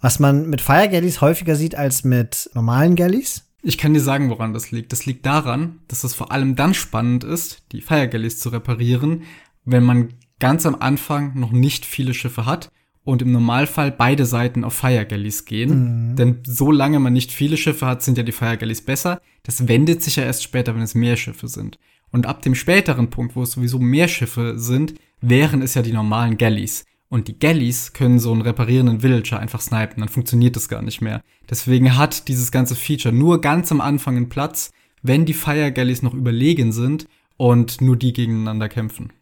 Was 0.00 0.18
man 0.18 0.48
mit 0.48 0.60
Fire 0.60 0.88
Galleys 0.88 1.22
häufiger 1.22 1.56
sieht 1.56 1.74
als 1.74 2.04
mit 2.04 2.50
normalen 2.52 2.96
Galleys. 2.96 3.44
Ich 3.62 3.78
kann 3.78 3.94
dir 3.94 4.00
sagen, 4.00 4.28
woran 4.28 4.52
das 4.52 4.70
liegt. 4.70 4.92
Das 4.92 5.06
liegt 5.06 5.24
daran, 5.24 5.80
dass 5.88 6.04
es 6.04 6.14
vor 6.14 6.30
allem 6.30 6.54
dann 6.54 6.74
spannend 6.74 7.24
ist, 7.24 7.62
die 7.72 7.80
Fire 7.80 8.08
Galleys 8.08 8.38
zu 8.38 8.50
reparieren, 8.50 9.22
wenn 9.66 9.84
man 9.84 10.14
ganz 10.38 10.64
am 10.64 10.76
Anfang 10.76 11.38
noch 11.38 11.52
nicht 11.52 11.84
viele 11.84 12.14
Schiffe 12.14 12.46
hat 12.46 12.70
und 13.04 13.22
im 13.22 13.32
Normalfall 13.32 13.92
beide 13.92 14.26
Seiten 14.26 14.64
auf 14.64 14.74
Fire 14.74 15.06
Galleys 15.06 15.44
gehen. 15.44 16.10
Mhm. 16.10 16.16
Denn 16.16 16.38
solange 16.44 16.98
man 16.98 17.12
nicht 17.12 17.30
viele 17.30 17.56
Schiffe 17.56 17.86
hat, 17.86 18.02
sind 18.02 18.18
ja 18.18 18.24
die 18.24 18.32
Fire 18.32 18.56
Galleys 18.56 18.80
besser. 18.80 19.20
Das 19.42 19.68
wendet 19.68 20.02
sich 20.02 20.16
ja 20.16 20.24
erst 20.24 20.42
später, 20.42 20.74
wenn 20.74 20.82
es 20.82 20.94
mehr 20.94 21.16
Schiffe 21.16 21.48
sind. 21.48 21.78
Und 22.10 22.26
ab 22.26 22.42
dem 22.42 22.54
späteren 22.54 23.10
Punkt, 23.10 23.36
wo 23.36 23.42
es 23.42 23.52
sowieso 23.52 23.78
mehr 23.78 24.08
Schiffe 24.08 24.58
sind, 24.58 24.94
wären 25.20 25.62
es 25.62 25.74
ja 25.74 25.82
die 25.82 25.92
normalen 25.92 26.36
Galleys. 26.36 26.84
Und 27.08 27.28
die 27.28 27.38
Galleys 27.38 27.92
können 27.92 28.18
so 28.18 28.32
einen 28.32 28.42
reparierenden 28.42 29.02
Villager 29.02 29.38
einfach 29.38 29.60
snipen, 29.60 30.00
dann 30.00 30.08
funktioniert 30.08 30.56
das 30.56 30.68
gar 30.68 30.82
nicht 30.82 31.00
mehr. 31.00 31.22
Deswegen 31.48 31.96
hat 31.96 32.26
dieses 32.26 32.50
ganze 32.50 32.74
Feature 32.74 33.14
nur 33.14 33.40
ganz 33.40 33.70
am 33.70 33.80
Anfang 33.80 34.16
einen 34.16 34.28
Platz, 34.28 34.72
wenn 35.02 35.24
die 35.24 35.34
Fire 35.34 35.70
Galleys 35.70 36.02
noch 36.02 36.14
überlegen 36.14 36.72
sind 36.72 37.06
und 37.36 37.80
nur 37.80 37.96
die 37.96 38.12
gegeneinander 38.12 38.68
kämpfen. 38.68 39.12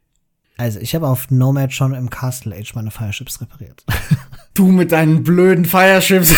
Also, 0.57 0.79
ich 0.79 0.95
habe 0.95 1.09
auf 1.09 1.31
Nomad 1.31 1.73
schon 1.73 1.95
im 1.95 2.11
Castle 2.11 2.55
Age 2.55 2.75
meine 2.75 2.91
Fireships 2.91 3.41
repariert. 3.41 3.85
Du 4.55 4.67
mit 4.69 4.93
deinen 4.93 5.25
blöden 5.25 5.65
Fireships. 5.65 6.33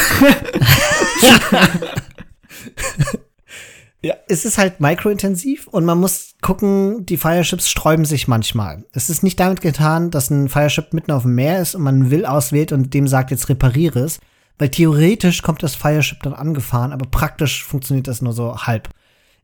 ja, 4.02 4.14
es 4.26 4.46
ist 4.46 4.56
halt 4.56 4.80
microintensiv 4.80 5.66
und 5.66 5.84
man 5.84 5.98
muss 5.98 6.34
gucken, 6.40 7.04
die 7.04 7.18
Fireships 7.18 7.68
sträuben 7.68 8.06
sich 8.06 8.26
manchmal. 8.26 8.84
Es 8.92 9.10
ist 9.10 9.22
nicht 9.22 9.38
damit 9.38 9.60
getan, 9.60 10.10
dass 10.10 10.30
ein 10.30 10.48
Fireship 10.48 10.94
mitten 10.94 11.12
auf 11.12 11.24
dem 11.24 11.34
Meer 11.34 11.60
ist 11.60 11.74
und 11.74 11.82
man 11.82 12.10
will 12.10 12.24
auswählt 12.24 12.72
und 12.72 12.94
dem 12.94 13.06
sagt, 13.06 13.30
jetzt 13.30 13.50
repariere 13.50 13.98
es. 14.00 14.18
Weil 14.58 14.70
theoretisch 14.70 15.42
kommt 15.42 15.62
das 15.62 15.74
Fireship 15.74 16.22
dann 16.22 16.32
angefahren, 16.32 16.92
aber 16.92 17.04
praktisch 17.04 17.62
funktioniert 17.64 18.08
das 18.08 18.22
nur 18.22 18.32
so 18.32 18.56
halb. 18.56 18.88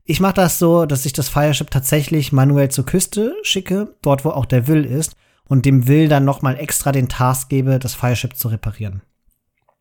Ich 0.05 0.19
mache 0.19 0.33
das 0.33 0.59
so, 0.59 0.85
dass 0.85 1.05
ich 1.05 1.13
das 1.13 1.29
Fireship 1.29 1.71
tatsächlich 1.71 2.31
manuell 2.33 2.69
zur 2.69 2.85
Küste 2.85 3.35
schicke, 3.43 3.95
dort 4.01 4.25
wo 4.25 4.31
auch 4.31 4.45
der 4.45 4.67
Will 4.67 4.85
ist, 4.85 5.15
und 5.45 5.65
dem 5.65 5.87
Will 5.87 6.09
dann 6.09 6.25
noch 6.25 6.41
mal 6.41 6.57
extra 6.57 6.91
den 6.91 7.09
Task 7.09 7.49
gebe, 7.49 7.79
das 7.79 7.95
Fireship 7.95 8.35
zu 8.35 8.49
reparieren. 8.49 9.01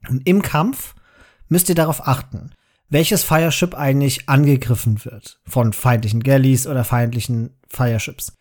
Und 0.09 0.27
im 0.27 0.43
Kampf 0.43 0.95
müsst 1.49 1.69
ihr 1.69 1.75
darauf 1.75 2.07
achten, 2.07 2.53
welches 2.89 3.25
Fireship 3.25 3.75
eigentlich 3.75 4.29
angegriffen 4.29 5.05
wird 5.05 5.41
von 5.47 5.73
feindlichen 5.73 6.23
Galleys 6.23 6.67
oder 6.67 6.85
feindlichen 6.85 7.57
Fireships. 7.69 8.37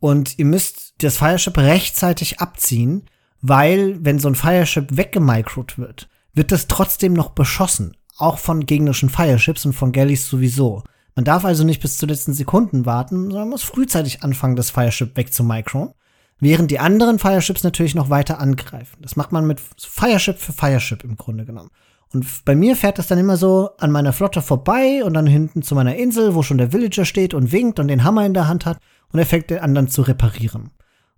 Und 0.00 0.38
ihr 0.38 0.44
müsst 0.44 0.94
das 1.02 1.16
Fireship 1.16 1.58
rechtzeitig 1.58 2.40
abziehen, 2.40 3.06
weil 3.40 3.98
wenn 4.04 4.18
so 4.18 4.28
ein 4.28 4.34
Fireship 4.34 4.96
weggemicrot 4.96 5.78
wird, 5.78 6.08
wird 6.32 6.52
es 6.52 6.68
trotzdem 6.68 7.12
noch 7.12 7.30
beschossen, 7.30 7.96
auch 8.16 8.38
von 8.38 8.66
gegnerischen 8.66 9.10
Fireships 9.10 9.66
und 9.66 9.72
von 9.72 9.92
Galleys 9.92 10.26
sowieso. 10.26 10.84
Man 11.18 11.24
darf 11.24 11.44
also 11.44 11.64
nicht 11.64 11.82
bis 11.82 11.98
zu 11.98 12.06
letzten 12.06 12.32
Sekunden 12.32 12.86
warten, 12.86 13.32
sondern 13.32 13.48
muss 13.48 13.64
frühzeitig 13.64 14.22
anfangen, 14.22 14.54
das 14.54 14.70
Fireship 14.70 15.16
wegzumicron, 15.16 15.92
während 16.38 16.70
die 16.70 16.78
anderen 16.78 17.18
Fireships 17.18 17.64
natürlich 17.64 17.96
noch 17.96 18.08
weiter 18.08 18.38
angreifen. 18.38 18.98
Das 19.02 19.16
macht 19.16 19.32
man 19.32 19.44
mit 19.44 19.60
Fireship 19.78 20.38
für 20.38 20.52
Fireship 20.52 21.02
im 21.02 21.16
Grunde 21.16 21.44
genommen. 21.44 21.70
Und 22.12 22.44
bei 22.44 22.54
mir 22.54 22.76
fährt 22.76 23.00
das 23.00 23.08
dann 23.08 23.18
immer 23.18 23.36
so 23.36 23.70
an 23.78 23.90
meiner 23.90 24.12
Flotte 24.12 24.42
vorbei 24.42 25.02
und 25.02 25.14
dann 25.14 25.26
hinten 25.26 25.62
zu 25.62 25.74
meiner 25.74 25.96
Insel, 25.96 26.36
wo 26.36 26.44
schon 26.44 26.58
der 26.58 26.70
Villager 26.70 27.04
steht 27.04 27.34
und 27.34 27.50
winkt 27.50 27.80
und 27.80 27.88
den 27.88 28.04
Hammer 28.04 28.24
in 28.24 28.32
der 28.32 28.46
Hand 28.46 28.64
hat 28.64 28.78
und 29.12 29.18
er 29.18 29.26
fängt 29.26 29.50
den 29.50 29.58
anderen 29.58 29.88
zu 29.88 30.02
reparieren. 30.02 30.70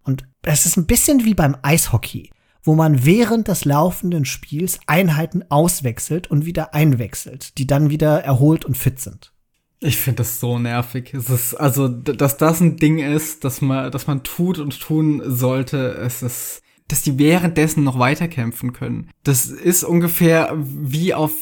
Und 0.03 0.27
es 0.41 0.65
ist 0.65 0.79
ein 0.79 0.87
bisschen 0.87 1.27
wie 1.27 1.35
beim 1.35 1.59
Eishockey, 1.61 2.31
wo 2.63 2.75
man 2.75 3.05
während 3.05 3.49
des 3.49 3.67
laufenden 3.67 4.25
Spiels 4.25 4.81
Einheiten 4.87 5.45
auswechselt 5.51 6.31
und 6.31 6.47
wieder 6.47 6.73
einwechselt, 6.73 7.59
die 7.59 7.67
dann 7.67 7.91
wieder 7.91 8.25
erholt 8.25 8.65
und 8.65 8.79
fit 8.79 8.99
sind. 8.99 9.35
Ich 9.83 9.97
finde 9.97 10.19
das 10.19 10.41
so 10.41 10.59
nervig. 10.59 11.15
Es 11.15 11.31
ist, 11.31 11.55
also, 11.55 11.89
dass 11.89 12.37
das 12.37 12.61
ein 12.61 12.77
Ding 12.77 12.99
ist, 12.99 13.45
dass 13.45 13.63
man, 13.63 13.91
dass 13.91 14.07
man 14.07 14.23
tut 14.23 14.59
und 14.59 14.79
tun 14.79 15.23
sollte, 15.25 15.93
es 15.93 16.23
ist, 16.23 16.63
dass 16.89 17.03
die 17.03 17.19
währenddessen 17.19 17.83
noch 17.83 17.99
weiterkämpfen 17.99 18.75
können. 18.75 19.11
Das 19.25 19.47
ist 19.47 19.83
ungefähr 19.83 20.55
wie 20.55 21.15
auf, 21.15 21.33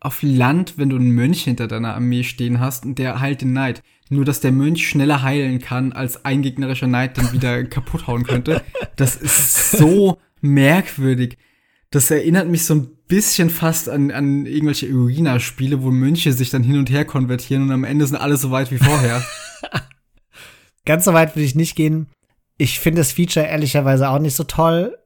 auf 0.00 0.18
Land, 0.22 0.74
wenn 0.76 0.90
du 0.90 0.96
einen 0.96 1.12
Mönch 1.12 1.44
hinter 1.44 1.66
deiner 1.66 1.94
Armee 1.94 2.24
stehen 2.24 2.60
hast 2.60 2.84
und 2.84 2.98
der 2.98 3.20
heilt 3.20 3.40
den 3.40 3.54
Neid. 3.54 3.82
Nur, 4.10 4.26
dass 4.26 4.40
der 4.40 4.52
Mönch 4.52 4.86
schneller 4.86 5.22
heilen 5.22 5.58
kann, 5.58 5.92
als 5.92 6.24
ein 6.26 6.42
gegnerischer 6.42 6.86
Neid 6.86 7.16
den 7.16 7.32
wieder 7.32 7.64
kaputt 7.64 8.06
hauen 8.06 8.24
könnte. 8.24 8.62
Das 8.96 9.16
ist 9.16 9.70
so 9.72 10.18
merkwürdig. 10.42 11.38
Das 11.90 12.10
erinnert 12.10 12.48
mich 12.48 12.64
so 12.64 12.74
ein 12.74 12.97
bisschen 13.08 13.50
fast 13.50 13.88
an, 13.88 14.10
an 14.10 14.46
irgendwelche 14.46 14.86
Arena-Spiele, 14.86 15.82
wo 15.82 15.90
Mönche 15.90 16.32
sich 16.32 16.50
dann 16.50 16.62
hin 16.62 16.78
und 16.78 16.90
her 16.90 17.04
konvertieren 17.04 17.64
und 17.64 17.72
am 17.72 17.84
Ende 17.84 18.06
sind 18.06 18.16
alle 18.16 18.36
so 18.36 18.50
weit 18.50 18.70
wie 18.70 18.78
vorher. 18.78 19.24
Ganz 20.84 21.04
so 21.04 21.14
weit 21.14 21.34
würde 21.34 21.44
ich 21.44 21.54
nicht 21.54 21.74
gehen. 21.74 22.08
Ich 22.58 22.78
finde 22.80 23.00
das 23.00 23.12
Feature 23.12 23.46
ehrlicherweise 23.46 24.08
auch 24.08 24.18
nicht 24.18 24.36
so 24.36 24.44
toll, 24.44 24.96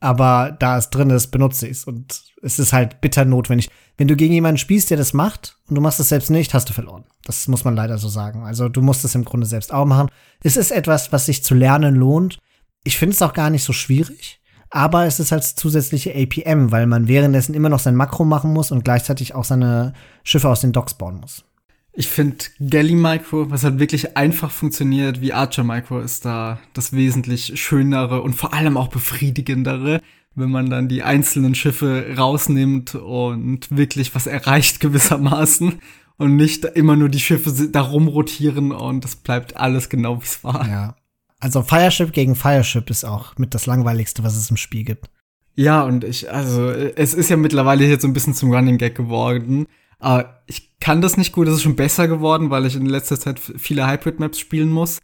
aber 0.00 0.56
da 0.58 0.78
es 0.78 0.90
drin 0.90 1.10
ist, 1.10 1.28
benutze 1.28 1.66
ich 1.66 1.78
es 1.78 1.84
und 1.84 2.22
es 2.42 2.58
ist 2.58 2.72
halt 2.72 3.00
bitter 3.00 3.24
notwendig. 3.24 3.68
Wenn 3.96 4.08
du 4.08 4.14
gegen 4.14 4.34
jemanden 4.34 4.58
spielst, 4.58 4.90
der 4.90 4.96
das 4.96 5.12
macht 5.12 5.56
und 5.68 5.74
du 5.74 5.80
machst 5.80 5.98
es 5.98 6.08
selbst 6.08 6.30
nicht, 6.30 6.54
hast 6.54 6.68
du 6.68 6.72
verloren. 6.72 7.04
Das 7.24 7.48
muss 7.48 7.64
man 7.64 7.74
leider 7.74 7.98
so 7.98 8.08
sagen. 8.08 8.44
Also 8.44 8.68
du 8.68 8.80
musst 8.80 9.04
es 9.04 9.16
im 9.16 9.24
Grunde 9.24 9.46
selbst 9.46 9.72
auch 9.72 9.86
machen. 9.86 10.08
Es 10.42 10.56
ist 10.56 10.70
etwas, 10.70 11.12
was 11.12 11.26
sich 11.26 11.42
zu 11.42 11.54
lernen 11.54 11.96
lohnt. 11.96 12.38
Ich 12.84 12.96
finde 12.96 13.14
es 13.14 13.22
auch 13.22 13.32
gar 13.32 13.50
nicht 13.50 13.64
so 13.64 13.72
schwierig 13.72 14.40
aber 14.70 15.06
es 15.06 15.20
ist 15.20 15.32
als 15.32 15.54
zusätzliche 15.54 16.14
APM, 16.14 16.70
weil 16.70 16.86
man 16.86 17.08
währenddessen 17.08 17.54
immer 17.54 17.68
noch 17.68 17.78
sein 17.78 17.96
Makro 17.96 18.24
machen 18.24 18.52
muss 18.52 18.70
und 18.70 18.84
gleichzeitig 18.84 19.34
auch 19.34 19.44
seine 19.44 19.94
Schiffe 20.24 20.48
aus 20.48 20.60
den 20.60 20.72
Docks 20.72 20.94
bauen 20.94 21.20
muss. 21.20 21.44
Ich 21.92 22.08
finde 22.08 22.36
Galley 22.60 22.94
Micro, 22.94 23.50
was 23.50 23.64
halt 23.64 23.80
wirklich 23.80 24.16
einfach 24.16 24.52
funktioniert, 24.52 25.20
wie 25.20 25.32
Archer 25.32 25.64
Micro, 25.64 25.98
ist 25.98 26.24
da 26.24 26.60
das 26.72 26.92
wesentlich 26.92 27.60
schönere 27.60 28.22
und 28.22 28.34
vor 28.34 28.54
allem 28.54 28.76
auch 28.76 28.88
befriedigendere, 28.88 30.00
wenn 30.36 30.50
man 30.50 30.70
dann 30.70 30.88
die 30.88 31.02
einzelnen 31.02 31.56
Schiffe 31.56 32.14
rausnimmt 32.16 32.94
und 32.94 33.76
wirklich 33.76 34.14
was 34.14 34.28
erreicht 34.28 34.78
gewissermaßen 34.80 35.80
und 36.18 36.36
nicht 36.36 36.64
immer 36.64 36.94
nur 36.94 37.08
die 37.08 37.20
Schiffe 37.20 37.68
da 37.68 37.80
rumrotieren 37.80 38.70
und 38.70 39.02
das 39.04 39.16
bleibt 39.16 39.56
alles 39.56 39.88
genau 39.88 40.20
wie 40.20 40.26
es 40.26 40.44
war. 40.44 40.68
Ja. 40.68 40.96
Also 41.40 41.62
Fireship 41.62 42.12
gegen 42.12 42.34
Fireship 42.34 42.90
ist 42.90 43.04
auch 43.04 43.36
mit 43.38 43.54
das 43.54 43.66
langweiligste, 43.66 44.24
was 44.24 44.36
es 44.36 44.50
im 44.50 44.56
Spiel 44.56 44.84
gibt. 44.84 45.08
Ja, 45.54 45.82
und 45.82 46.04
ich, 46.04 46.30
also, 46.32 46.70
es 46.70 47.14
ist 47.14 47.30
ja 47.30 47.36
mittlerweile 47.36 47.84
jetzt 47.84 48.02
so 48.02 48.08
ein 48.08 48.12
bisschen 48.12 48.34
zum 48.34 48.52
Running 48.52 48.78
Gag 48.78 48.94
geworden. 48.94 49.66
Aber 49.98 50.42
ich 50.46 50.78
kann 50.78 51.00
das 51.00 51.16
nicht 51.16 51.32
gut, 51.32 51.48
es 51.48 51.54
ist 51.54 51.62
schon 51.62 51.76
besser 51.76 52.06
geworden, 52.06 52.50
weil 52.50 52.66
ich 52.66 52.76
in 52.76 52.86
letzter 52.86 53.18
Zeit 53.18 53.40
viele 53.40 53.88
Hybrid-Maps 53.88 54.38
spielen 54.38 54.70
muss. 54.70 55.00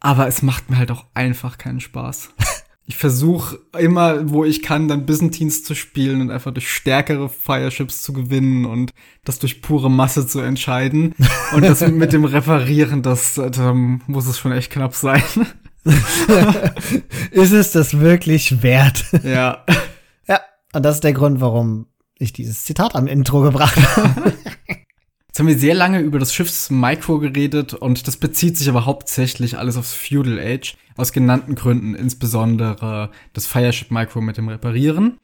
Aber 0.00 0.26
es 0.26 0.42
macht 0.42 0.70
mir 0.70 0.78
halt 0.78 0.90
auch 0.90 1.04
einfach 1.14 1.58
keinen 1.58 1.80
Spaß. 1.80 2.30
Ich 2.88 2.96
versuche 2.96 3.58
immer, 3.76 4.30
wo 4.30 4.44
ich 4.44 4.62
kann, 4.62 4.86
dann 4.86 5.06
Byzantines 5.06 5.64
zu 5.64 5.74
spielen 5.74 6.20
und 6.20 6.30
einfach 6.30 6.52
durch 6.52 6.70
stärkere 6.70 7.28
Fireships 7.28 8.02
zu 8.02 8.12
gewinnen 8.12 8.64
und 8.64 8.92
das 9.24 9.40
durch 9.40 9.60
pure 9.60 9.90
Masse 9.90 10.26
zu 10.26 10.38
entscheiden. 10.38 11.14
Und 11.52 11.64
das 11.64 11.80
mit 11.86 12.12
dem 12.12 12.24
Reparieren, 12.24 13.02
das, 13.02 13.34
da 13.34 13.72
muss 13.74 14.26
es 14.26 14.38
schon 14.38 14.52
echt 14.52 14.70
knapp 14.70 14.94
sein. 14.94 15.22
ist 17.30 17.52
es 17.52 17.72
das 17.72 17.98
wirklich 17.98 18.62
wert? 18.62 19.04
Ja. 19.24 19.64
Ja, 20.28 20.40
und 20.72 20.84
das 20.84 20.96
ist 20.96 21.04
der 21.04 21.12
Grund, 21.12 21.40
warum 21.40 21.86
ich 22.18 22.32
dieses 22.32 22.64
Zitat 22.64 22.94
am 22.94 23.06
Intro 23.06 23.40
gebracht 23.42 23.76
habe. 23.96 24.32
Jetzt 25.36 25.40
haben 25.40 25.48
wir 25.48 25.58
sehr 25.58 25.74
lange 25.74 26.00
über 26.00 26.18
das 26.18 26.32
Schiffs-Micro 26.32 27.18
geredet 27.18 27.74
und 27.74 28.06
das 28.08 28.16
bezieht 28.16 28.56
sich 28.56 28.70
aber 28.70 28.86
hauptsächlich 28.86 29.58
alles 29.58 29.76
aufs 29.76 29.92
Feudal 29.92 30.38
Age, 30.40 30.78
aus 30.96 31.12
genannten 31.12 31.54
Gründen, 31.54 31.94
insbesondere 31.94 33.10
das 33.34 33.46
Fireship-Micro 33.46 34.22
mit 34.22 34.38
dem 34.38 34.48
Reparieren. 34.48 35.18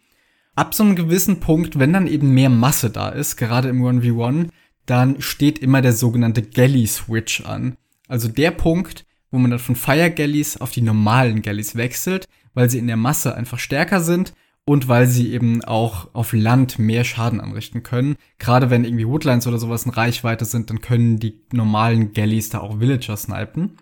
Ab 0.54 0.74
so 0.74 0.82
einem 0.82 0.96
gewissen 0.96 1.40
Punkt, 1.40 1.78
wenn 1.78 1.94
dann 1.94 2.06
eben 2.06 2.34
mehr 2.34 2.50
Masse 2.50 2.90
da 2.90 3.08
ist, 3.08 3.38
gerade 3.38 3.70
im 3.70 3.82
1v1, 3.82 4.50
dann 4.84 5.18
steht 5.22 5.60
immer 5.60 5.80
der 5.80 5.94
sogenannte 5.94 6.42
Galley-Switch 6.42 7.46
an. 7.46 7.78
Also 8.06 8.28
der 8.28 8.50
Punkt, 8.50 9.06
wo 9.30 9.38
man 9.38 9.50
dann 9.50 9.60
von 9.60 9.76
Fire 9.76 10.10
Galleys 10.10 10.58
auf 10.58 10.72
die 10.72 10.82
normalen 10.82 11.40
Galleys 11.40 11.74
wechselt, 11.74 12.28
weil 12.52 12.68
sie 12.68 12.80
in 12.80 12.86
der 12.86 12.98
Masse 12.98 13.34
einfach 13.34 13.58
stärker 13.58 14.02
sind 14.02 14.34
und 14.64 14.88
weil 14.88 15.06
sie 15.06 15.32
eben 15.32 15.64
auch 15.64 16.14
auf 16.14 16.32
Land 16.32 16.78
mehr 16.78 17.04
Schaden 17.04 17.40
anrichten 17.40 17.82
können. 17.82 18.16
Gerade 18.38 18.70
wenn 18.70 18.84
irgendwie 18.84 19.08
Woodlines 19.08 19.46
oder 19.46 19.58
sowas 19.58 19.84
in 19.84 19.90
Reichweite 19.90 20.44
sind, 20.44 20.70
dann 20.70 20.80
können 20.80 21.18
die 21.18 21.40
normalen 21.52 22.12
Galleys 22.12 22.50
da 22.50 22.60
auch 22.60 22.78
Villager 22.78 23.16
snipen. 23.16 23.76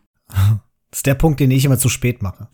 Das 0.90 1.00
ist 1.00 1.06
der 1.06 1.14
Punkt, 1.14 1.38
den 1.38 1.50
ich 1.50 1.64
immer 1.64 1.78
zu 1.78 1.88
spät 1.88 2.22
mache. 2.22 2.48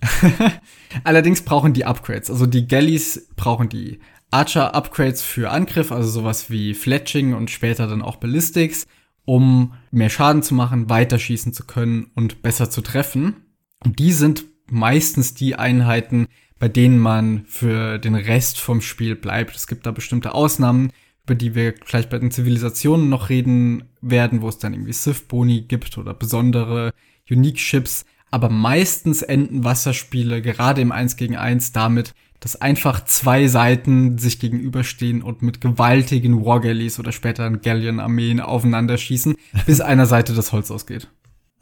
Allerdings 1.04 1.42
brauchen 1.42 1.72
die 1.72 1.84
Upgrades. 1.84 2.30
Also 2.30 2.46
die 2.46 2.66
Galleys 2.66 3.28
brauchen 3.36 3.68
die 3.68 4.00
Archer-Upgrades 4.30 5.22
für 5.22 5.50
Angriff, 5.50 5.92
also 5.92 6.08
sowas 6.10 6.50
wie 6.50 6.74
Fletching 6.74 7.32
und 7.32 7.50
später 7.50 7.86
dann 7.86 8.02
auch 8.02 8.16
Ballistics, 8.16 8.86
um 9.24 9.74
mehr 9.90 10.10
Schaden 10.10 10.42
zu 10.42 10.54
machen, 10.54 10.90
weiter 10.90 11.18
schießen 11.18 11.52
zu 11.52 11.64
können 11.64 12.10
und 12.14 12.42
besser 12.42 12.68
zu 12.70 12.80
treffen. 12.80 13.36
Und 13.84 13.98
die 14.00 14.12
sind 14.12 14.44
meistens 14.68 15.34
die 15.34 15.56
Einheiten, 15.56 16.26
bei 16.58 16.68
denen 16.68 16.98
man 16.98 17.44
für 17.46 17.98
den 17.98 18.14
Rest 18.14 18.58
vom 18.58 18.80
Spiel 18.80 19.14
bleibt. 19.14 19.54
Es 19.56 19.66
gibt 19.66 19.86
da 19.86 19.90
bestimmte 19.90 20.34
Ausnahmen, 20.34 20.90
über 21.24 21.34
die 21.34 21.54
wir 21.54 21.74
vielleicht 21.84 22.10
bei 22.10 22.18
den 22.18 22.30
Zivilisationen 22.30 23.08
noch 23.08 23.28
reden 23.28 23.84
werden, 24.00 24.42
wo 24.42 24.48
es 24.48 24.58
dann 24.58 24.72
irgendwie 24.72 24.92
Sith-Boni 24.92 25.62
gibt 25.62 25.98
oder 25.98 26.14
besondere 26.14 26.92
Unique-Chips. 27.28 28.04
Aber 28.30 28.48
meistens 28.48 29.22
enden 29.22 29.64
Wasserspiele 29.64 30.42
gerade 30.42 30.80
im 30.80 30.92
1 30.92 31.16
gegen 31.16 31.36
1 31.36 31.72
damit, 31.72 32.14
dass 32.40 32.60
einfach 32.60 33.04
zwei 33.04 33.48
Seiten 33.48 34.18
sich 34.18 34.38
gegenüberstehen 34.40 35.22
und 35.22 35.42
mit 35.42 35.60
gewaltigen 35.60 36.44
Wargalleys 36.44 36.98
oder 36.98 37.12
später 37.12 37.50
Galleon-Armeen 37.50 38.40
aufeinander 38.40 38.98
schießen, 38.98 39.36
bis 39.66 39.80
einer 39.80 40.06
Seite 40.06 40.34
das 40.34 40.52
Holz 40.52 40.70
ausgeht. 40.70 41.08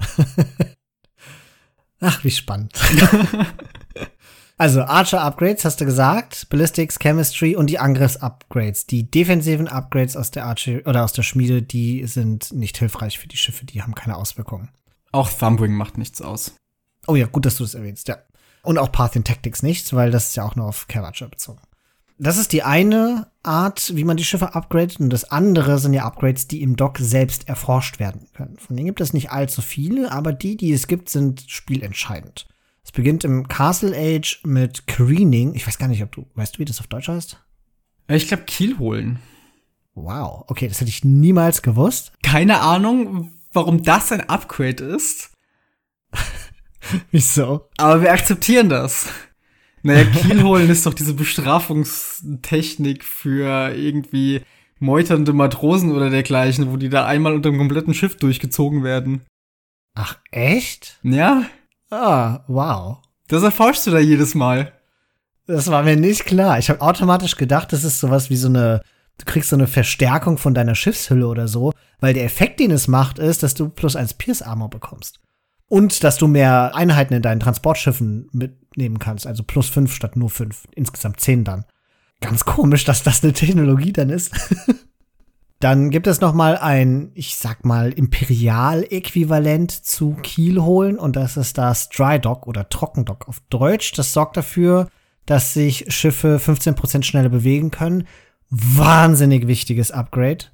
Ach, 2.01 2.25
wie 2.25 2.31
spannend. 2.31 2.73
Also 4.57 4.83
Archer-Upgrades 4.83 5.65
hast 5.65 5.81
du 5.81 5.85
gesagt, 5.85 6.49
Ballistics, 6.49 6.99
Chemistry 7.01 7.57
und 7.57 7.69
die 7.69 7.81
Angriffs-Upgrades. 7.81 8.87
Die 8.87 9.11
defensiven 9.11 9.67
Upgrades 9.67 10.17
aus 10.17 10.31
der 10.31 10.47
Archer 10.47 10.81
oder 10.87 11.03
aus 11.03 11.13
der 11.13 11.23
Schmiede, 11.23 11.61
die 11.61 12.07
sind 12.07 12.53
nicht 12.53 12.79
hilfreich 12.79 13.19
für 13.19 13.27
die 13.27 13.37
Schiffe, 13.37 13.67
die 13.67 13.83
haben 13.83 13.97
keine 13.97 14.17
Auswirkungen. 14.17 14.71
Auch 15.11 15.29
Thumbwing 15.29 15.73
macht 15.73 15.99
nichts 15.99 16.23
aus. 16.23 16.55
Oh 17.09 17.17
ja, 17.17 17.27
gut, 17.27 17.47
dass 17.47 17.57
du 17.57 17.65
das 17.65 17.75
erwähnst, 17.75 18.07
ja. 18.07 18.19
Und 18.63 18.79
auch 18.79 18.93
Parthian 18.93 19.25
Tactics 19.25 19.63
nichts, 19.63 19.93
weil 19.93 20.11
das 20.11 20.29
ist 20.29 20.37
ja 20.37 20.45
auch 20.45 20.57
nur 20.57 20.67
auf 20.67 20.87
Caravager 20.87 21.29
bezogen. 21.29 21.61
Das 22.19 22.39
ist 22.39 22.53
die 22.53 22.63
eine 22.63 23.27
Art, 23.43 23.95
wie 23.97 24.05
man 24.05 24.17
die 24.17 24.25
Schiffe 24.25 24.55
upgradet. 24.55 25.01
Und 25.01 25.11
das 25.11 25.31
andere 25.31 25.79
sind 25.79 25.95
ja 25.95 26.05
Upgrades, 26.05 26.47
die 26.47 26.63
im 26.63 26.77
Dock 26.77 26.99
selbst 26.99 27.49
erforscht 27.49 27.99
werden 27.99 28.29
können. 28.33 28.57
Von 28.57 28.77
denen 28.77 28.87
gibt 28.87 29.01
es 29.01 29.13
nicht 29.13 29.31
allzu 29.31 29.63
viele, 29.63 30.13
aber 30.13 30.33
die, 30.33 30.57
die 30.57 30.73
es 30.73 30.87
gibt, 30.87 31.09
sind 31.09 31.45
spielentscheidend. 31.49 32.47
Es 32.85 32.93
beginnt 32.93 33.25
im 33.25 33.49
Castle 33.49 33.97
Age 33.97 34.41
mit 34.45 34.87
Careening. 34.87 35.55
Ich 35.55 35.67
weiß 35.67 35.79
gar 35.79 35.89
nicht, 35.89 36.03
ob 36.03 36.13
du, 36.13 36.27
weißt 36.35 36.55
du, 36.55 36.59
wie 36.61 36.65
das 36.67 36.81
auf 36.81 36.87
Deutsch 36.87 37.09
heißt? 37.09 37.43
Ich 38.09 38.29
glaube, 38.29 38.45
Kiel 38.45 38.79
holen. 38.79 39.19
Wow, 39.95 40.45
okay, 40.49 40.69
das 40.69 40.81
hätte 40.81 40.91
ich 40.91 41.05
niemals 41.05 41.63
gewusst. 41.63 42.13
Keine 42.23 42.61
Ahnung, 42.61 43.33
warum 43.53 43.83
das 43.83 44.13
ein 44.13 44.29
Upgrade 44.29 44.85
ist. 44.85 45.33
Wieso? 47.11 47.69
Aber 47.79 48.03
wir 48.03 48.13
akzeptieren 48.13 48.69
das. 48.69 49.09
Naja, 49.83 50.05
Kiel 50.05 50.43
holen 50.43 50.69
ist 50.69 50.85
doch 50.87 50.95
diese 50.95 51.15
Bestrafungstechnik 51.15 53.05
für 53.05 53.75
irgendwie 53.75 54.43
meuternde 54.79 55.33
Matrosen 55.33 55.93
oder 55.93 56.11
dergleichen, 56.11 56.71
wo 56.71 56.77
die 56.77 56.89
da 56.89 57.07
einmal 57.07 57.35
unter 57.35 57.51
dem 57.51 57.59
kompletten 57.59 57.95
Schiff 57.95 58.17
durchgezogen 58.17 58.83
werden. 58.83 59.23
Ach, 59.95 60.19
echt? 60.31 60.99
Ja. 61.03 61.45
Ah, 61.95 62.43
wow. 62.49 62.99
Das 63.29 63.45
erforschst 63.45 63.87
du 63.87 63.93
da 63.93 64.01
jedes 64.01 64.35
Mal. 64.35 64.73
Das 65.47 65.71
war 65.71 65.85
mir 65.85 65.97
nicht 65.97 66.25
klar. 66.25 66.59
Ich 66.59 66.69
habe 66.69 66.81
automatisch 66.81 67.37
gedacht, 67.37 67.73
das 67.73 67.85
ist 67.85 68.01
sowas 68.01 68.31
wie 68.31 68.37
so 68.37 68.49
eine, 68.49 68.83
du 69.19 69.25
kriegst 69.25 69.51
so 69.51 69.57
eine 69.57 69.69
Verstärkung 69.69 70.37
von 70.37 70.55
deiner 70.55 70.75
Schiffshülle 70.75 71.29
oder 71.29 71.47
so, 71.47 71.73
weil 72.01 72.13
der 72.13 72.25
Effekt, 72.25 72.59
den 72.59 72.73
es 72.73 72.89
macht, 72.89 73.21
ist, 73.21 73.45
dass 73.45 73.55
du 73.55 73.69
plus 73.69 73.95
eins 73.95 74.15
Pierce 74.15 74.43
Armor 74.43 74.71
bekommst. 74.71 75.21
Und 75.69 76.03
dass 76.03 76.17
du 76.17 76.27
mehr 76.27 76.75
Einheiten 76.75 77.15
in 77.15 77.23
deinen 77.23 77.41
Transportschiffen 77.41 78.29
mitnehmen 78.33 78.99
kannst, 78.99 79.27
also 79.27 79.45
plus 79.45 79.69
fünf 79.69 79.95
statt 79.95 80.17
nur 80.17 80.31
fünf. 80.31 80.67
Insgesamt 80.75 81.21
zehn 81.21 81.45
dann. 81.45 81.65
Ganz 82.21 82.45
komisch, 82.45 82.85
dass 82.85 83.05
das 83.05 83.23
eine 83.23 83.33
Technologie 83.35 83.93
dann 83.93 84.11
ist. 84.11 84.33
Dann 85.65 85.89
gibt 85.89 86.07
es 86.07 86.21
noch 86.21 86.35
mal 86.35 86.59
ein, 86.59 87.11
ich 87.15 87.37
sag 87.37 87.65
mal, 87.65 87.91
Imperial-Äquivalent 87.91 89.71
zu 89.71 90.15
Kiel 90.23 90.61
holen 90.61 90.99
und 90.99 91.17
das 91.17 91.39
ist 91.39 91.57
das 91.57 91.89
Dry 91.89 92.21
Dock 92.21 92.47
oder 92.47 92.69
Trockendock 92.69 93.27
auf 93.29 93.41
Deutsch. 93.49 93.93
Das 93.93 94.13
sorgt 94.13 94.37
dafür, 94.37 94.91
dass 95.25 95.55
sich 95.55 95.87
Schiffe 95.89 96.37
15% 96.37 97.03
schneller 97.05 97.31
bewegen 97.31 97.71
können. 97.71 98.07
Wahnsinnig 98.51 99.47
wichtiges 99.47 99.91
Upgrade. 99.91 100.45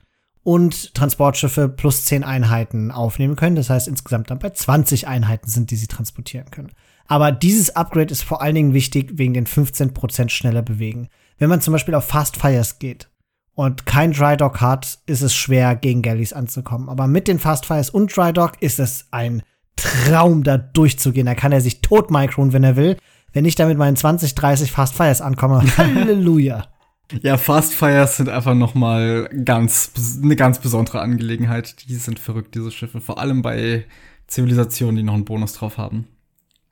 Und 0.44 0.94
Transportschiffe 0.94 1.68
plus 1.68 2.04
10 2.04 2.22
Einheiten 2.22 2.92
aufnehmen 2.92 3.34
können. 3.34 3.56
Das 3.56 3.68
heißt, 3.68 3.88
insgesamt 3.88 4.30
dann 4.30 4.38
bei 4.38 4.50
20 4.50 5.08
Einheiten 5.08 5.50
sind, 5.50 5.72
die 5.72 5.76
sie 5.76 5.88
transportieren 5.88 6.52
können. 6.52 6.70
Aber 7.08 7.32
dieses 7.32 7.74
Upgrade 7.74 8.12
ist 8.12 8.22
vor 8.22 8.42
allen 8.42 8.54
Dingen 8.54 8.74
wichtig 8.74 9.18
wegen 9.18 9.34
den 9.34 9.48
15% 9.48 10.28
schneller 10.28 10.62
bewegen. 10.62 11.08
Wenn 11.36 11.48
man 11.48 11.60
zum 11.60 11.72
Beispiel 11.72 11.96
auf 11.96 12.04
Fast 12.04 12.36
Fires 12.36 12.78
geht, 12.78 13.09
und 13.54 13.86
kein 13.86 14.12
Dry 14.12 14.36
Dock 14.36 14.60
hat, 14.60 14.98
ist 15.06 15.22
es 15.22 15.34
schwer, 15.34 15.76
gegen 15.76 16.02
Galleys 16.02 16.32
anzukommen. 16.32 16.88
Aber 16.88 17.06
mit 17.06 17.28
den 17.28 17.38
Fast 17.38 17.66
Fires 17.66 17.90
und 17.90 18.16
Dry 18.16 18.32
Dock 18.32 18.52
ist 18.60 18.78
es 18.78 19.06
ein 19.10 19.42
Traum, 19.76 20.42
da 20.42 20.58
durchzugehen. 20.58 21.26
Da 21.26 21.34
kann 21.34 21.52
er 21.52 21.60
sich 21.60 21.80
tot 21.80 22.10
micron, 22.10 22.52
wenn 22.52 22.64
er 22.64 22.76
will. 22.76 22.96
Wenn 23.32 23.44
ich 23.44 23.54
da 23.54 23.66
mit 23.66 23.78
meinen 23.78 23.96
20, 23.96 24.34
30 24.34 24.72
Fast 24.72 24.94
Fires 24.94 25.20
ankomme, 25.20 25.62
Halleluja. 25.76 26.66
Ja, 27.22 27.36
Fast 27.36 27.74
Fires 27.74 28.16
sind 28.16 28.28
einfach 28.28 28.54
noch 28.54 28.74
mal 28.74 29.28
ganz 29.44 29.92
eine 30.22 30.36
ganz 30.36 30.58
besondere 30.58 31.00
Angelegenheit. 31.00 31.88
Die 31.88 31.96
sind 31.96 32.18
verrückt, 32.18 32.54
diese 32.54 32.70
Schiffe, 32.70 33.00
vor 33.00 33.18
allem 33.18 33.42
bei 33.42 33.84
Zivilisationen, 34.26 34.96
die 34.96 35.02
noch 35.02 35.14
einen 35.14 35.24
Bonus 35.24 35.54
drauf 35.54 35.76
haben. 35.76 36.06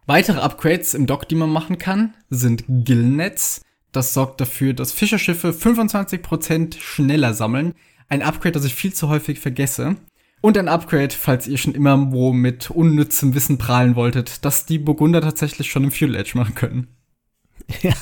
Weitere 0.06 0.40
Upgrades 0.40 0.94
im 0.94 1.06
Dock, 1.06 1.28
die 1.28 1.34
man 1.34 1.50
machen 1.50 1.76
kann, 1.76 2.14
sind 2.30 2.64
Gillnets. 2.66 3.62
Das 3.98 4.14
sorgt 4.14 4.40
dafür, 4.40 4.74
dass 4.74 4.92
Fischerschiffe 4.92 5.48
25% 5.48 6.78
schneller 6.78 7.34
sammeln. 7.34 7.74
Ein 8.08 8.22
Upgrade, 8.22 8.52
das 8.52 8.64
ich 8.64 8.76
viel 8.76 8.92
zu 8.92 9.08
häufig 9.08 9.40
vergesse. 9.40 9.96
Und 10.40 10.56
ein 10.56 10.68
Upgrade, 10.68 11.12
falls 11.12 11.48
ihr 11.48 11.58
schon 11.58 11.74
immer 11.74 12.12
wo 12.12 12.32
mit 12.32 12.70
unnützem 12.70 13.34
Wissen 13.34 13.58
prahlen 13.58 13.96
wolltet, 13.96 14.44
dass 14.44 14.66
die 14.66 14.78
Burgunder 14.78 15.20
tatsächlich 15.20 15.72
schon 15.72 15.82
im 15.82 15.90
Fuel 15.90 16.14
Edge 16.14 16.38
machen 16.38 16.54
können. 16.54 16.86
Ja. 17.82 17.94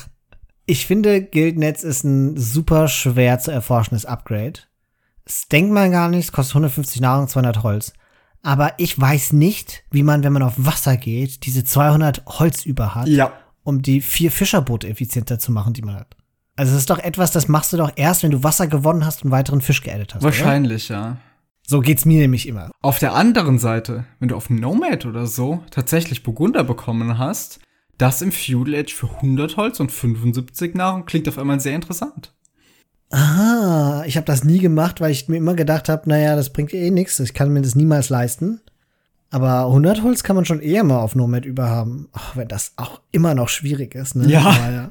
Ich 0.67 0.85
finde, 0.85 1.23
Guildnetz 1.23 1.83
ist 1.83 2.03
ein 2.03 2.37
super 2.37 2.87
schwer 2.89 3.39
zu 3.39 3.49
erforschendes 3.49 4.05
Upgrade. 4.05 4.59
Das 5.25 5.47
denkt 5.47 5.73
man 5.73 5.91
gar 5.91 6.09
nicht, 6.09 6.25
es 6.25 6.31
kostet 6.31 6.57
150 6.57 7.01
Nahrung, 7.01 7.27
200 7.27 7.63
Holz. 7.63 7.93
Aber 8.43 8.73
ich 8.77 8.99
weiß 9.01 9.33
nicht, 9.33 9.83
wie 9.89 10.03
man, 10.03 10.23
wenn 10.23 10.33
man 10.33 10.43
auf 10.43 10.53
Wasser 10.57 10.95
geht, 10.95 11.45
diese 11.47 11.63
200 11.63 12.23
Holz 12.27 12.67
über 12.67 12.93
hat. 12.93 13.07
Ja 13.07 13.33
um 13.67 13.81
die 13.81 13.99
vier 13.99 14.31
Fischerboote 14.31 14.87
effizienter 14.87 15.39
zu 15.39 15.51
machen, 15.51 15.73
die 15.73 15.81
man 15.81 15.95
hat. 15.95 16.15
Also 16.55 16.71
es 16.71 16.79
ist 16.79 16.89
doch 16.89 16.99
etwas, 16.99 17.31
das 17.31 17.49
machst 17.49 17.73
du 17.73 17.77
doch 17.77 17.91
erst, 17.97 18.23
wenn 18.23 18.31
du 18.31 18.41
Wasser 18.41 18.67
gewonnen 18.67 19.05
hast 19.05 19.25
und 19.25 19.31
weiteren 19.31 19.59
Fisch 19.59 19.83
geaddet 19.83 20.15
hast. 20.15 20.23
Wahrscheinlich, 20.23 20.89
oder? 20.89 20.99
ja. 20.99 21.17
So 21.67 21.81
geht's 21.81 22.05
mir 22.05 22.21
nämlich 22.21 22.47
immer. 22.47 22.71
Auf 22.81 22.97
der 22.99 23.13
anderen 23.13 23.59
Seite, 23.59 24.05
wenn 24.19 24.29
du 24.29 24.37
auf 24.37 24.49
Nomad 24.49 25.05
oder 25.05 25.27
so 25.27 25.63
tatsächlich 25.69 26.23
Burgunder 26.23 26.63
bekommen 26.63 27.17
hast, 27.17 27.59
das 27.97 28.21
im 28.21 28.31
Fuel 28.31 28.73
Age 28.73 28.93
für 28.93 29.09
100 29.09 29.57
Holz 29.57 29.81
und 29.81 29.91
75 29.91 30.73
Nahrung 30.73 31.05
klingt 31.05 31.27
auf 31.27 31.37
einmal 31.37 31.59
sehr 31.59 31.75
interessant. 31.75 32.33
Aha, 33.09 34.05
ich 34.05 34.15
habe 34.15 34.25
das 34.25 34.45
nie 34.45 34.59
gemacht, 34.59 35.01
weil 35.01 35.11
ich 35.11 35.27
mir 35.27 35.37
immer 35.37 35.55
gedacht 35.55 35.89
habe, 35.89 36.09
naja, 36.09 36.37
das 36.37 36.53
bringt 36.53 36.73
eh 36.73 36.89
nichts, 36.89 37.19
ich 37.19 37.33
kann 37.33 37.51
mir 37.51 37.61
das 37.61 37.75
niemals 37.75 38.07
leisten. 38.07 38.61
Aber 39.29 39.65
100 39.65 40.03
Holz 40.03 40.23
kann 40.23 40.35
man 40.35 40.45
schon 40.45 40.61
eher 40.61 40.83
mal 40.83 40.99
auf 40.99 41.15
Nomad 41.15 41.45
überhaben, 41.45 42.07
auch 42.13 42.35
wenn 42.35 42.47
das 42.47 42.73
auch 42.77 43.01
immer 43.11 43.35
noch 43.35 43.49
schwierig 43.49 43.93
ist. 43.95 44.15
Ne? 44.15 44.29
Ja. 44.29 44.41
ja. 44.71 44.89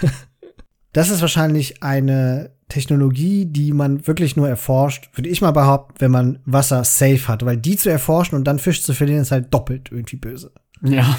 das 0.92 1.10
ist 1.10 1.20
wahrscheinlich 1.20 1.82
eine 1.82 2.52
Technologie, 2.68 3.46
die 3.46 3.72
man 3.72 4.06
wirklich 4.06 4.36
nur 4.36 4.48
erforscht, 4.48 5.10
würde 5.14 5.28
ich 5.28 5.40
mal 5.40 5.50
behaupten, 5.50 5.96
wenn 5.98 6.10
man 6.10 6.38
Wasser 6.44 6.84
safe 6.84 7.28
hat, 7.28 7.44
weil 7.44 7.56
die 7.56 7.76
zu 7.76 7.90
erforschen 7.90 8.36
und 8.36 8.44
dann 8.44 8.58
Fisch 8.58 8.82
zu 8.82 8.94
verlieren 8.94 9.22
ist 9.22 9.32
halt 9.32 9.52
doppelt 9.52 9.90
irgendwie 9.90 10.16
böse. 10.16 10.52
Ja. 10.82 11.18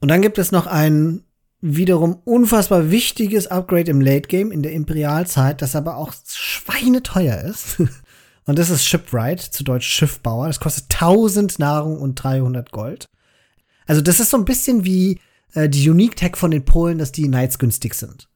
Und 0.00 0.08
dann 0.08 0.22
gibt 0.22 0.38
es 0.38 0.52
noch 0.52 0.66
ein 0.66 1.24
wiederum 1.60 2.18
unfassbar 2.24 2.90
wichtiges 2.90 3.46
Upgrade 3.46 3.90
im 3.90 4.00
Late 4.00 4.28
Game 4.28 4.50
in 4.50 4.62
der 4.62 4.72
Imperialzeit, 4.72 5.62
das 5.62 5.76
aber 5.76 5.96
auch 5.96 6.12
schweineteuer 6.26 7.40
ist. 7.42 7.82
Und 8.46 8.58
das 8.58 8.70
ist 8.70 8.84
Shipwright, 8.84 9.40
zu 9.40 9.64
Deutsch 9.64 9.86
Schiffbauer. 9.86 10.48
Das 10.48 10.60
kostet 10.60 10.92
1000 10.94 11.58
Nahrung 11.58 12.00
und 12.00 12.16
300 12.16 12.72
Gold. 12.72 13.08
Also 13.86 14.00
das 14.00 14.20
ist 14.20 14.30
so 14.30 14.36
ein 14.36 14.44
bisschen 14.44 14.84
wie 14.84 15.20
äh, 15.54 15.68
die 15.68 15.88
Unique 15.88 16.16
Tech 16.16 16.36
von 16.36 16.50
den 16.50 16.64
Polen, 16.64 16.98
dass 16.98 17.12
die 17.12 17.28
Knights 17.28 17.58
günstig 17.58 17.94
sind. 17.94 18.28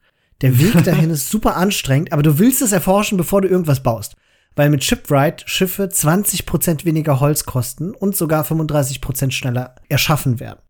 Der 0.43 0.59
Weg 0.59 0.85
dahin 0.85 1.11
ist 1.11 1.29
super 1.29 1.57
anstrengend, 1.57 2.13
aber 2.13 2.23
du 2.23 2.39
willst 2.39 2.63
es 2.63 2.73
erforschen, 2.73 3.19
bevor 3.19 3.43
du 3.43 3.49
irgendwas 3.49 3.83
baust. 3.83 4.17
Weil 4.55 4.71
mit 4.71 4.85
Shipwright 4.85 5.43
Schiffe 5.47 5.85
20% 5.85 6.85
weniger 6.85 7.21
Holz 7.21 7.45
kosten 7.45 7.93
und 7.93 8.17
sogar 8.17 8.45
35% 8.45 9.31
schneller 9.33 9.75
erschaffen 9.89 10.41
werden 10.41 10.61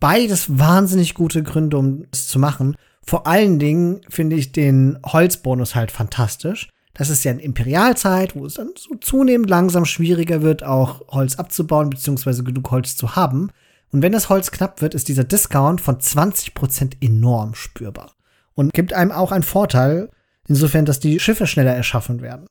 beides 0.00 0.58
wahnsinnig 0.58 1.14
gute 1.14 1.42
Gründe, 1.42 1.76
um 1.78 2.06
es 2.10 2.26
zu 2.26 2.38
machen. 2.38 2.74
Vor 3.02 3.26
allen 3.26 3.58
Dingen 3.58 4.00
finde 4.08 4.36
ich 4.36 4.52
den 4.52 4.98
Holzbonus 5.06 5.74
halt 5.74 5.92
fantastisch. 5.92 6.70
Das 6.94 7.08
ist 7.08 7.24
ja 7.24 7.30
eine 7.30 7.42
Imperialzeit, 7.42 8.34
wo 8.34 8.46
es 8.46 8.54
dann 8.54 8.70
so 8.76 8.94
zunehmend 8.96 9.48
langsam 9.48 9.84
schwieriger 9.84 10.42
wird, 10.42 10.62
auch 10.62 11.08
Holz 11.08 11.36
abzubauen, 11.36 11.90
beziehungsweise 11.90 12.42
genug 12.42 12.70
Holz 12.70 12.96
zu 12.96 13.16
haben. 13.16 13.50
Und 13.92 14.02
wenn 14.02 14.12
das 14.12 14.28
Holz 14.28 14.50
knapp 14.50 14.80
wird, 14.80 14.94
ist 14.94 15.08
dieser 15.08 15.24
Discount 15.24 15.80
von 15.80 15.98
20% 15.98 16.96
enorm 17.00 17.54
spürbar. 17.54 18.14
Und 18.54 18.72
gibt 18.72 18.92
einem 18.92 19.12
auch 19.12 19.32
einen 19.32 19.42
Vorteil, 19.42 20.10
insofern, 20.48 20.84
dass 20.84 21.00
die 21.00 21.20
Schiffe 21.20 21.46
schneller 21.46 21.74
erschaffen 21.74 22.20
werden. 22.20 22.46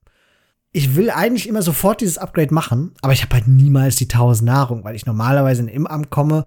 Ich 0.71 0.95
will 0.95 1.09
eigentlich 1.09 1.47
immer 1.47 1.61
sofort 1.61 2.01
dieses 2.01 2.17
Upgrade 2.17 2.53
machen, 2.53 2.93
aber 3.01 3.13
ich 3.13 3.23
habe 3.23 3.35
halt 3.35 3.47
niemals 3.47 3.95
die 3.95 4.05
1000 4.05 4.45
Nahrung, 4.45 4.83
weil 4.83 4.95
ich 4.95 5.05
normalerweise 5.05 5.63
in 5.63 5.67
Im-Amt 5.67 6.09
komme 6.09 6.45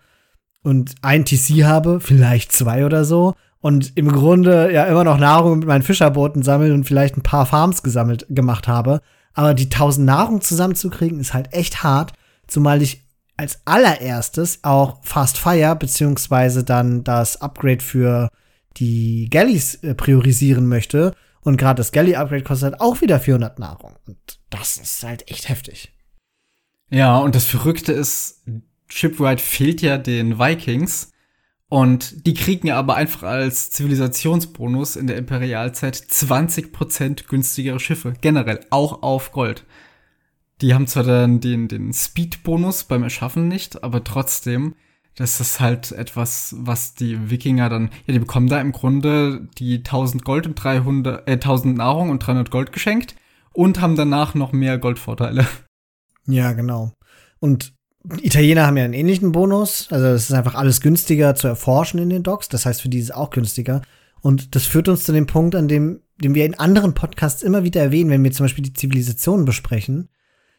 und 0.62 0.94
ein 1.02 1.24
TC 1.24 1.64
habe, 1.64 2.00
vielleicht 2.00 2.52
zwei 2.52 2.86
oder 2.86 3.04
so, 3.04 3.34
und 3.62 3.96
im 3.96 4.10
Grunde 4.10 4.72
ja 4.72 4.84
immer 4.84 5.04
noch 5.04 5.18
Nahrung 5.18 5.60
mit 5.60 5.68
meinen 5.68 5.82
Fischerbooten 5.82 6.42
sammeln 6.42 6.72
und 6.72 6.84
vielleicht 6.84 7.16
ein 7.16 7.22
paar 7.22 7.46
Farms 7.46 7.82
gesammelt 7.82 8.26
gemacht 8.28 8.68
habe. 8.68 9.00
Aber 9.32 9.54
die 9.54 9.70
tausend 9.70 10.04
Nahrung 10.04 10.42
zusammenzukriegen 10.42 11.20
ist 11.20 11.32
halt 11.32 11.54
echt 11.54 11.82
hart, 11.82 12.12
zumal 12.48 12.82
ich 12.82 13.04
als 13.36 13.60
allererstes 13.64 14.58
auch 14.62 14.98
Fast 15.02 15.38
Fire 15.38 15.76
beziehungsweise 15.76 16.64
dann 16.64 17.04
das 17.04 17.40
Upgrade 17.40 17.82
für 17.82 18.28
die 18.76 19.28
Galleys 19.30 19.76
äh, 19.76 19.94
priorisieren 19.94 20.66
möchte. 20.66 21.14
Und 21.42 21.56
gerade 21.56 21.78
das 21.78 21.92
Galley-Upgrade 21.92 22.42
kostet 22.42 22.72
halt 22.72 22.80
auch 22.80 23.00
wieder 23.00 23.20
400 23.20 23.58
Nahrung. 23.58 23.94
Und 24.06 24.18
das 24.50 24.76
ist 24.76 25.02
halt 25.04 25.30
echt 25.30 25.48
heftig. 25.48 25.92
Ja, 26.90 27.18
und 27.18 27.34
das 27.34 27.46
Verrückte 27.46 27.92
ist, 27.92 28.42
Shipwright 28.88 29.40
fehlt 29.40 29.82
ja 29.82 29.98
den 29.98 30.38
Vikings. 30.38 31.11
Und 31.72 32.26
die 32.26 32.34
kriegen 32.34 32.66
ja 32.66 32.76
aber 32.76 32.96
einfach 32.96 33.22
als 33.22 33.70
Zivilisationsbonus 33.70 34.96
in 34.96 35.06
der 35.06 35.16
Imperialzeit 35.16 35.96
20% 35.96 37.26
günstigere 37.28 37.80
Schiffe. 37.80 38.12
Generell, 38.20 38.60
auch 38.68 39.02
auf 39.02 39.32
Gold. 39.32 39.64
Die 40.60 40.74
haben 40.74 40.86
zwar 40.86 41.04
dann 41.04 41.40
den, 41.40 41.68
den 41.68 41.94
Speed-Bonus 41.94 42.84
beim 42.84 43.02
Erschaffen 43.02 43.48
nicht, 43.48 43.82
aber 43.82 44.04
trotzdem, 44.04 44.74
das 45.14 45.40
ist 45.40 45.60
halt 45.60 45.92
etwas, 45.92 46.54
was 46.58 46.92
die 46.92 47.30
Wikinger 47.30 47.70
dann, 47.70 47.88
ja, 48.04 48.12
die 48.12 48.18
bekommen 48.18 48.48
da 48.48 48.60
im 48.60 48.72
Grunde 48.72 49.48
die 49.56 49.78
1000 49.78 50.26
Gold 50.26 50.46
und 50.46 50.56
300, 50.56 51.26
äh, 51.26 51.38
1000 51.38 51.78
Nahrung 51.78 52.10
und 52.10 52.18
300 52.18 52.50
Gold 52.50 52.72
geschenkt 52.72 53.14
und 53.54 53.80
haben 53.80 53.96
danach 53.96 54.34
noch 54.34 54.52
mehr 54.52 54.76
Goldvorteile. 54.76 55.48
Ja, 56.26 56.52
genau. 56.52 56.92
Und 57.40 57.72
Italiener 58.20 58.66
haben 58.66 58.76
ja 58.76 58.84
einen 58.84 58.94
ähnlichen 58.94 59.32
Bonus. 59.32 59.88
Also 59.90 60.06
es 60.06 60.24
ist 60.24 60.32
einfach 60.32 60.54
alles 60.54 60.80
günstiger 60.80 61.34
zu 61.34 61.48
erforschen 61.48 62.00
in 62.00 62.10
den 62.10 62.22
Docks. 62.22 62.48
Das 62.48 62.66
heißt, 62.66 62.82
für 62.82 62.88
die 62.88 62.98
ist 62.98 63.04
es 63.04 63.10
auch 63.12 63.30
günstiger. 63.30 63.82
Und 64.20 64.54
das 64.54 64.64
führt 64.64 64.88
uns 64.88 65.04
zu 65.04 65.12
dem 65.12 65.26
Punkt, 65.26 65.54
an 65.54 65.68
dem, 65.68 66.00
dem 66.18 66.34
wir 66.34 66.44
in 66.44 66.58
anderen 66.58 66.94
Podcasts 66.94 67.42
immer 67.42 67.64
wieder 67.64 67.80
erwähnen, 67.80 68.10
wenn 68.10 68.24
wir 68.24 68.32
zum 68.32 68.44
Beispiel 68.44 68.64
die 68.64 68.72
Zivilisationen 68.72 69.44
besprechen. 69.44 70.08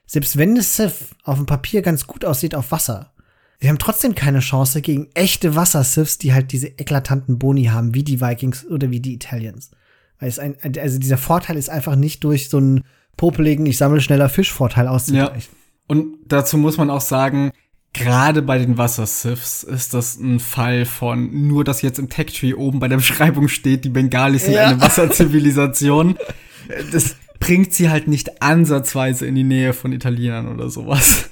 Selbst 0.06 0.38
wenn 0.38 0.56
das 0.56 0.76
Sith 0.76 1.16
auf 1.24 1.38
dem 1.38 1.46
Papier 1.46 1.82
ganz 1.82 2.08
gut 2.08 2.26
aussieht 2.26 2.56
auf 2.56 2.72
Wasser, 2.72 3.14
sie 3.60 3.70
haben 3.70 3.80
trotzdem 3.80 4.16
keine 4.16 4.39
Chance 4.39 4.82
gegen 4.82 5.10
echte 5.14 5.56
Wasser-Siths, 5.56 6.18
die 6.18 6.34
halt 6.34 6.52
diese 6.52 6.68
eklatanten 6.68 7.39
Boni 7.39 7.66
haben, 7.66 7.94
wie 7.94 8.04
die 8.04 8.20
Vikings 8.20 8.66
oder 8.66 8.91
wie 8.91 9.00
die 9.00 9.14
Italians. 9.14 9.72
Weil 10.20 10.30
es 10.30 10.39
ein, 10.39 10.58
also 10.78 11.00
dieser 11.00 11.18
Vorteil 11.18 11.58
ist 11.58 11.70
einfach 11.70 11.96
nicht 11.96 12.24
durch 12.24 12.50
so 12.50 12.58
einen 12.58 12.84
popeligen, 13.16 13.66
ich 13.66 13.78
sammle 13.78 14.02
schneller 14.02 14.30
Fisch-Vorteil 14.30 14.88
auszugleichen. 14.88 15.54
Ja. 15.54 15.62
Und 15.88 16.18
dazu 16.26 16.58
muss 16.58 16.78
man 16.78 16.90
auch 16.90 17.02
sagen, 17.02 17.52
gerade 17.94 18.42
bei 18.42 18.58
den 18.58 18.78
Wassersifs 18.78 19.64
ist 19.64 19.94
das 19.94 20.18
ein 20.18 20.40
Fall 20.40 20.86
von 20.86 21.48
nur, 21.48 21.64
dass 21.64 21.82
jetzt 21.82 22.00
im 22.00 22.10
Tech-Tree 22.10 22.54
oben 22.54 22.80
bei 22.80 22.88
der 22.88 22.98
Beschreibung 22.98 23.48
steht, 23.48 23.86
die 23.86 23.90
Bengalis 23.90 24.46
sind 24.46 24.56
ja. 24.56 24.68
eine 24.68 24.82
Wasserzivilisation. 24.82 26.18
das 26.92 27.16
bringt 27.40 27.74
sie 27.74 27.90
halt 27.90 28.08
nicht 28.08 28.42
ansatzweise 28.42 29.26
in 29.26 29.36
die 29.36 29.44
Nähe 29.44 29.74
von 29.74 29.92
Italienern 29.92 30.48
oder 30.48 30.70
sowas. 30.70 31.30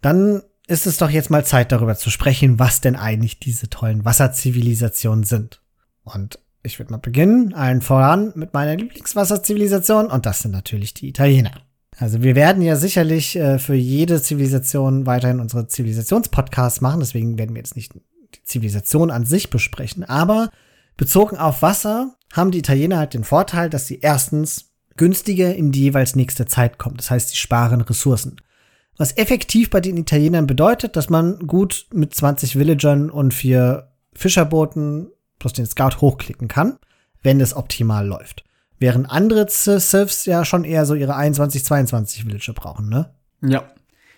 Dann 0.00 0.42
ist 0.66 0.86
es 0.86 0.98
doch 0.98 1.10
jetzt 1.10 1.30
mal 1.30 1.44
Zeit 1.44 1.72
darüber 1.72 1.96
zu 1.96 2.10
sprechen, 2.10 2.58
was 2.58 2.80
denn 2.80 2.96
eigentlich 2.96 3.38
diese 3.38 3.70
tollen 3.70 4.04
Wasserzivilisationen 4.04 5.24
sind. 5.24 5.60
Und 6.04 6.38
ich 6.62 6.78
würde 6.78 6.92
mal 6.92 6.98
beginnen, 6.98 7.54
allen 7.54 7.80
voran 7.80 8.32
mit 8.34 8.54
meiner 8.54 8.76
Lieblingswasserzivilisation 8.76 10.06
und 10.06 10.26
das 10.26 10.40
sind 10.40 10.52
natürlich 10.52 10.94
die 10.94 11.08
Italiener. 11.08 11.52
Also 11.98 12.22
wir 12.22 12.34
werden 12.34 12.62
ja 12.62 12.76
sicherlich 12.76 13.36
äh, 13.36 13.58
für 13.58 13.74
jede 13.74 14.20
Zivilisation 14.22 15.06
weiterhin 15.06 15.40
unsere 15.40 15.66
Zivilisationspodcasts 15.66 16.80
machen, 16.80 17.00
deswegen 17.00 17.38
werden 17.38 17.54
wir 17.54 17.60
jetzt 17.60 17.76
nicht 17.76 17.94
die 17.94 18.42
Zivilisation 18.44 19.10
an 19.10 19.24
sich 19.24 19.50
besprechen, 19.50 20.04
aber 20.04 20.50
bezogen 20.96 21.36
auf 21.36 21.62
Wasser 21.62 22.16
haben 22.32 22.50
die 22.50 22.58
Italiener 22.58 22.98
halt 22.98 23.14
den 23.14 23.24
Vorteil, 23.24 23.68
dass 23.68 23.86
sie 23.86 24.00
erstens 24.00 24.72
günstiger 24.96 25.54
in 25.54 25.72
die 25.72 25.82
jeweils 25.82 26.16
nächste 26.16 26.46
Zeit 26.46 26.78
kommen. 26.78 26.96
Das 26.96 27.10
heißt, 27.10 27.30
sie 27.30 27.36
sparen 27.36 27.80
Ressourcen. 27.82 28.36
Was 28.96 29.16
effektiv 29.16 29.70
bei 29.70 29.80
den 29.80 29.96
Italienern 29.96 30.46
bedeutet, 30.46 30.96
dass 30.96 31.08
man 31.08 31.46
gut 31.46 31.86
mit 31.92 32.14
20 32.14 32.56
Villagern 32.56 33.10
und 33.10 33.32
vier 33.32 33.90
Fischerbooten 34.14 35.08
plus 35.38 35.54
den 35.54 35.66
Scout 35.66 36.00
hochklicken 36.00 36.48
kann, 36.48 36.78
wenn 37.22 37.40
es 37.40 37.56
optimal 37.56 38.06
läuft. 38.06 38.44
Während 38.82 39.08
andere 39.08 39.46
Siths 39.48 40.26
ja 40.26 40.44
schon 40.44 40.64
eher 40.64 40.86
so 40.86 40.96
ihre 40.96 41.14
21, 41.14 41.64
22 41.64 42.26
Villager 42.26 42.52
brauchen, 42.52 42.88
ne? 42.88 43.14
Ja. 43.40 43.62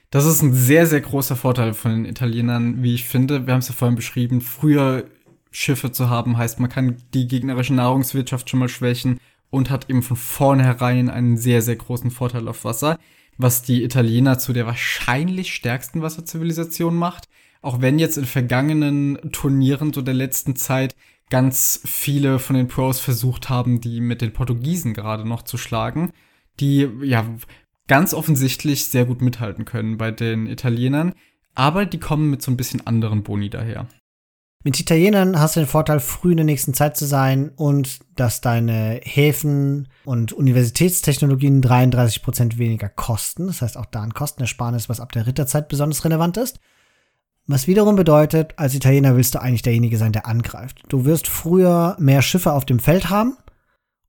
Das 0.09 0.25
ist 0.25 0.41
ein 0.41 0.55
sehr, 0.55 0.87
sehr 0.87 1.03
großer 1.03 1.37
Vorteil 1.37 1.75
von 1.75 1.91
den 1.91 2.05
Italienern, 2.07 2.83
wie 2.83 2.95
ich 2.95 3.05
finde. 3.05 3.47
Wir 3.47 3.53
haben 3.53 3.61
es 3.61 3.69
ja 3.69 3.75
vorhin 3.75 3.95
beschrieben, 3.95 4.41
früher 4.41 5.05
Schiffe 5.51 5.93
zu 5.93 6.09
haben, 6.09 6.39
heißt, 6.39 6.61
man 6.61 6.71
kann 6.71 6.97
die 7.13 7.29
gegnerische 7.29 7.75
Nahrungswirtschaft 7.75 8.49
schon 8.49 8.61
mal 8.61 8.71
schwächen 8.71 9.21
und 9.51 9.69
hat 9.69 9.91
eben 9.91 10.03
von 10.03 10.17
vornherein 10.17 11.11
einen 11.11 11.37
sehr, 11.37 11.61
sehr 11.61 11.77
großen 11.77 12.11
Vorteil 12.11 12.49
auf 12.49 12.65
Wasser, 12.65 12.99
was 13.37 13.65
die 13.65 13.85
Italiener 13.85 14.39
zu 14.39 14.55
der 14.55 14.65
wahrscheinlich 14.65 15.53
stärksten 15.53 16.01
Wasserzivilisation 16.01 16.97
macht. 16.97 17.29
Auch 17.61 17.83
wenn 17.83 17.99
jetzt 17.99 18.17
in 18.17 18.25
vergangenen 18.25 19.19
Turnieren 19.31 19.93
so 19.93 20.01
der 20.01 20.15
letzten 20.15 20.57
Zeit 20.57 20.97
ganz 21.31 21.81
viele 21.85 22.39
von 22.39 22.57
den 22.57 22.69
Pros 22.69 23.01
versucht 23.01 23.49
haben, 23.49 23.81
die 23.81 24.01
mit 24.01 24.21
den 24.21 24.33
Portugiesen 24.33 24.95
gerade 24.95 25.27
noch 25.27 25.43
zu 25.43 25.57
schlagen, 25.57 26.13
die 26.61 26.89
ja 27.03 27.27
ganz 27.89 28.15
offensichtlich 28.15 28.87
sehr 28.87 29.05
gut 29.05 29.21
mithalten 29.21 29.65
können 29.65 29.99
bei 29.99 30.11
den 30.11 30.47
Italienern, 30.47 31.15
aber 31.55 31.87
die 31.87 31.99
kommen 31.99 32.31
mit 32.31 32.43
so 32.43 32.51
ein 32.51 32.57
bisschen 32.57 32.87
anderen 32.87 33.23
Boni 33.23 33.51
daher. 33.51 33.87
Mit 34.67 34.81
Italienern 34.81 35.39
hast 35.39 35.57
du 35.57 35.61
den 35.61 35.67
Vorteil, 35.67 36.01
früh 36.01 36.31
in 36.31 36.39
der 36.39 36.47
nächsten 36.47 36.73
Zeit 36.73 36.97
zu 36.97 37.05
sein 37.05 37.51
und 37.51 37.99
dass 38.17 38.41
deine 38.41 38.99
Häfen 39.03 39.89
und 40.07 40.33
Universitätstechnologien 40.33 41.63
33% 41.63 42.57
weniger 42.57 42.89
kosten. 42.89 43.47
Das 43.47 43.61
heißt 43.61 43.77
auch 43.77 43.85
da 43.85 44.01
ein 44.01 44.15
Kostenersparnis, 44.15 44.89
was 44.89 45.01
ab 45.01 45.13
der 45.13 45.27
Ritterzeit 45.27 45.69
besonders 45.69 46.07
relevant 46.07 46.39
ist. 46.39 46.61
Was 47.47 47.67
wiederum 47.67 47.97
bedeutet, 47.97 48.55
als 48.57 48.75
Italiener 48.75 49.17
willst 49.17 49.35
du 49.35 49.41
eigentlich 49.41 49.63
derjenige 49.63 49.99
sein, 49.99 50.13
der 50.13 50.27
angreift. 50.27 50.83
Du 50.89 51.05
wirst 51.05 51.29
früher 51.29 51.97
mehr 51.99 52.23
Schiffe 52.23 52.53
auf 52.53 52.65
dem 52.65 52.79
Feld 52.79 53.11
haben. 53.11 53.37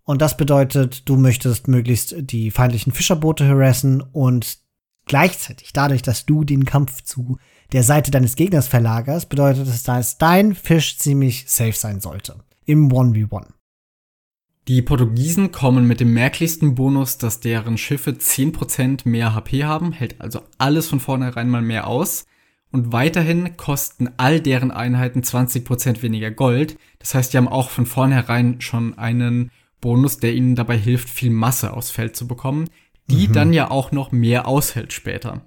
Und 0.04 0.22
das 0.22 0.38
bedeutet, 0.38 1.10
du 1.10 1.18
möchtest 1.18 1.68
möglichst 1.68 2.16
die 2.20 2.52
feindlichen 2.52 2.94
Fischerboote 2.94 3.48
harassen 3.48 4.02
und 4.02 4.60
Gleichzeitig, 5.06 5.72
dadurch, 5.72 6.02
dass 6.02 6.26
du 6.26 6.44
den 6.44 6.66
Kampf 6.66 7.04
zu 7.04 7.38
der 7.72 7.84
Seite 7.84 8.10
deines 8.10 8.36
Gegners 8.36 8.68
verlagerst, 8.68 9.30
bedeutet 9.30 9.68
es, 9.68 9.84
dass 9.84 10.18
dein 10.18 10.56
Fisch 10.56 10.98
ziemlich 10.98 11.46
safe 11.48 11.74
sein 11.74 12.02
sollte. 12.02 12.44
Im 12.66 12.90
1v1. 12.90 13.46
Die 14.68 14.82
Portugiesen 14.82 15.52
kommen 15.52 15.86
mit 15.86 16.00
dem 16.00 16.12
merklichsten 16.14 16.74
Bonus, 16.74 17.20
dass 17.20 17.40
deren 17.40 17.78
Schiffe 17.78 18.12
10% 18.12 19.08
mehr 19.08 19.36
HP 19.36 19.64
haben, 19.64 19.92
hält 19.92 20.20
also 20.20 20.42
alles 20.58 20.88
von 20.88 21.00
vornherein 21.00 21.50
mal 21.50 21.62
mehr 21.62 21.86
aus. 21.86 22.26
Und 22.76 22.92
weiterhin 22.92 23.56
kosten 23.56 24.10
all 24.18 24.42
deren 24.42 24.70
Einheiten 24.70 25.22
20% 25.22 26.02
weniger 26.02 26.30
Gold. 26.30 26.78
Das 27.00 27.16
heißt, 27.16 27.32
die 27.32 27.38
haben 27.38 27.48
auch 27.48 27.70
von 27.70 27.86
vornherein 27.86 28.60
schon 28.60 28.98
einen 28.98 29.50
Bonus, 29.80 30.18
der 30.18 30.34
ihnen 30.34 30.56
dabei 30.56 30.78
hilft, 30.78 31.10
viel 31.10 31.30
Masse 31.30 31.72
aufs 31.72 31.90
Feld 31.90 32.18
zu 32.18 32.28
bekommen, 32.28 32.70
die 33.08 33.30
mhm. 33.30 33.32
dann 33.32 33.54
ja 33.54 33.72
auch 33.72 33.94
noch 33.94 34.12
mehr 34.12 34.46
aushält 34.46 34.92
später. 34.92 35.46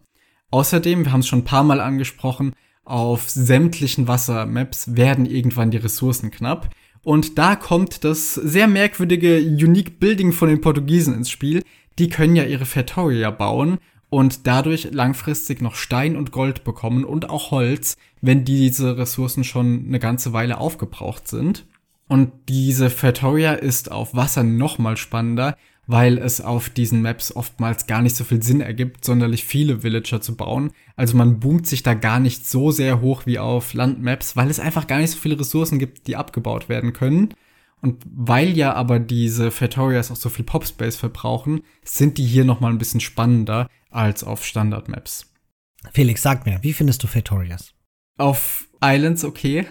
Außerdem, 0.51 1.05
wir 1.05 1.13
haben 1.13 1.21
es 1.21 1.29
schon 1.29 1.41
ein 1.41 1.45
paar 1.45 1.65
Mal 1.65 1.83
angesprochen, 1.83 2.55
auf 2.83 3.29
sämtlichen 3.29 4.09
Wassermaps 4.09 4.97
werden 4.97 5.27
irgendwann 5.27 5.71
die 5.71 5.77
Ressourcen 5.77 6.31
knapp. 6.31 6.71
Und 7.03 7.37
da 7.37 7.57
kommt 7.57 8.05
das 8.05 8.37
sehr 8.37 8.69
merkwürdige 8.69 9.37
Unique 9.37 10.01
Building 10.01 10.33
von 10.33 10.49
den 10.49 10.63
Portugiesen 10.63 11.13
ins 11.13 11.29
Spiel. 11.29 11.63
Die 11.99 12.09
können 12.09 12.37
ja 12.37 12.45
ihre 12.45 12.65
Fatoria 12.65 13.31
bauen 13.31 13.77
und 14.11 14.47
dadurch 14.47 14.89
langfristig 14.93 15.61
noch 15.61 15.75
Stein 15.75 16.17
und 16.17 16.33
Gold 16.33 16.65
bekommen 16.65 17.05
und 17.05 17.29
auch 17.29 17.51
Holz, 17.51 17.97
wenn 18.21 18.45
diese 18.45 18.97
Ressourcen 18.97 19.45
schon 19.45 19.85
eine 19.87 19.99
ganze 19.99 20.33
Weile 20.33 20.59
aufgebraucht 20.59 21.29
sind. 21.29 21.67
Und 22.09 22.33
diese 22.49 22.89
Fatoria 22.89 23.53
ist 23.53 23.93
auf 23.93 24.15
Wasser 24.15 24.43
noch 24.43 24.79
mal 24.79 24.97
spannender, 24.97 25.57
weil 25.87 26.19
es 26.19 26.41
auf 26.41 26.71
diesen 26.71 27.03
Maps 27.03 27.35
oftmals 27.35 27.87
gar 27.87 28.03
nicht 28.03 28.17
so 28.17 28.25
viel 28.25 28.43
Sinn 28.43 28.61
ergibt, 28.61 29.05
sonderlich 29.05 29.45
viele 29.45 29.83
Villager 29.83 30.21
zu 30.21 30.37
bauen. 30.37 30.71
Also 30.97 31.17
man 31.17 31.41
boomt 31.41 31.67
sich 31.67 31.83
da 31.83 31.95
gar 31.95 32.21
nicht 32.21 32.47
so 32.47 32.71
sehr 32.71 33.01
hoch 33.01 33.27
wie 33.27 33.39
auf 33.39 33.75
Landmaps, 33.75 34.37
weil 34.37 34.51
es 34.51 34.61
einfach 34.61 34.87
gar 34.87 34.99
nicht 34.99 35.11
so 35.11 35.19
viele 35.19 35.39
Ressourcen 35.39 35.79
gibt, 35.79 36.07
die 36.07 36.17
abgebaut 36.17 36.69
werden 36.69 36.93
können. 36.93 37.35
Und 37.81 38.03
weil 38.05 38.57
ja 38.57 38.75
aber 38.75 38.99
diese 38.99 39.51
Fatorias 39.51 40.11
auch 40.11 40.17
so 40.17 40.29
viel 40.29 40.45
Popspace 40.45 40.97
verbrauchen, 40.97 41.63
sind 41.85 42.19
die 42.19 42.27
hier 42.27 42.45
noch 42.45 42.61
mal 42.61 42.71
ein 42.71 42.79
bisschen 42.79 43.01
spannender 43.01 43.69
als 43.91 44.25
auf 44.25 44.45
Standard-Maps. 44.45 45.27
Felix, 45.93 46.23
sag 46.23 46.47
mir, 46.47 46.63
wie 46.63 46.73
findest 46.73 47.03
du 47.03 47.07
Fatorias? 47.07 47.73
Auf 48.17 48.69
Islands 48.83 49.25
okay. 49.25 49.67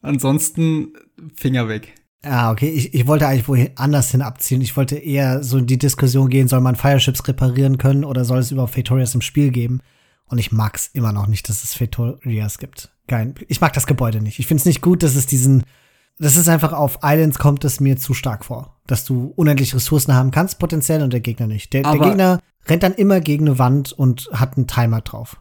Ansonsten 0.00 0.92
Finger 1.34 1.68
weg. 1.68 1.94
Ah, 2.24 2.52
okay. 2.52 2.68
Ich, 2.68 2.94
ich 2.94 3.06
wollte 3.06 3.26
eigentlich 3.26 3.48
wohin 3.48 3.70
anders 3.76 4.10
hin 4.12 4.22
abziehen. 4.22 4.60
Ich 4.60 4.76
wollte 4.76 4.96
eher 4.96 5.42
so 5.42 5.58
in 5.58 5.66
die 5.66 5.78
Diskussion 5.78 6.28
gehen, 6.28 6.48
soll 6.48 6.60
man 6.60 6.76
Fireships 6.76 7.26
reparieren 7.26 7.78
können 7.78 8.04
oder 8.04 8.24
soll 8.24 8.38
es 8.38 8.52
überhaupt 8.52 8.74
Fatorias 8.74 9.14
im 9.14 9.20
Spiel 9.20 9.50
geben? 9.50 9.80
Und 10.26 10.38
ich 10.38 10.52
mag's 10.52 10.88
immer 10.92 11.12
noch 11.12 11.26
nicht, 11.26 11.48
dass 11.48 11.64
es 11.64 11.74
Fatorias 11.74 12.58
gibt. 12.58 12.90
Geil. 13.08 13.34
Ich 13.48 13.60
mag 13.60 13.72
das 13.72 13.86
Gebäude 13.86 14.22
nicht. 14.22 14.38
Ich 14.38 14.46
find's 14.46 14.64
nicht 14.64 14.80
gut, 14.80 15.02
dass 15.02 15.16
es 15.16 15.26
diesen, 15.26 15.64
das 16.18 16.36
ist 16.36 16.48
einfach 16.48 16.72
auf 16.72 17.00
Islands 17.02 17.38
kommt 17.38 17.64
es 17.64 17.80
mir 17.80 17.96
zu 17.96 18.14
stark 18.14 18.44
vor. 18.44 18.71
Dass 18.92 19.06
du 19.06 19.32
unendlich 19.36 19.74
Ressourcen 19.74 20.12
haben 20.12 20.32
kannst, 20.32 20.58
potenziell, 20.58 21.02
und 21.02 21.14
der 21.14 21.20
Gegner 21.20 21.46
nicht. 21.46 21.72
Der, 21.72 21.82
der 21.82 21.98
Gegner 21.98 22.40
rennt 22.66 22.82
dann 22.82 22.92
immer 22.92 23.20
gegen 23.20 23.48
eine 23.48 23.58
Wand 23.58 23.90
und 23.90 24.28
hat 24.34 24.58
einen 24.58 24.66
Timer 24.66 25.00
drauf. 25.00 25.40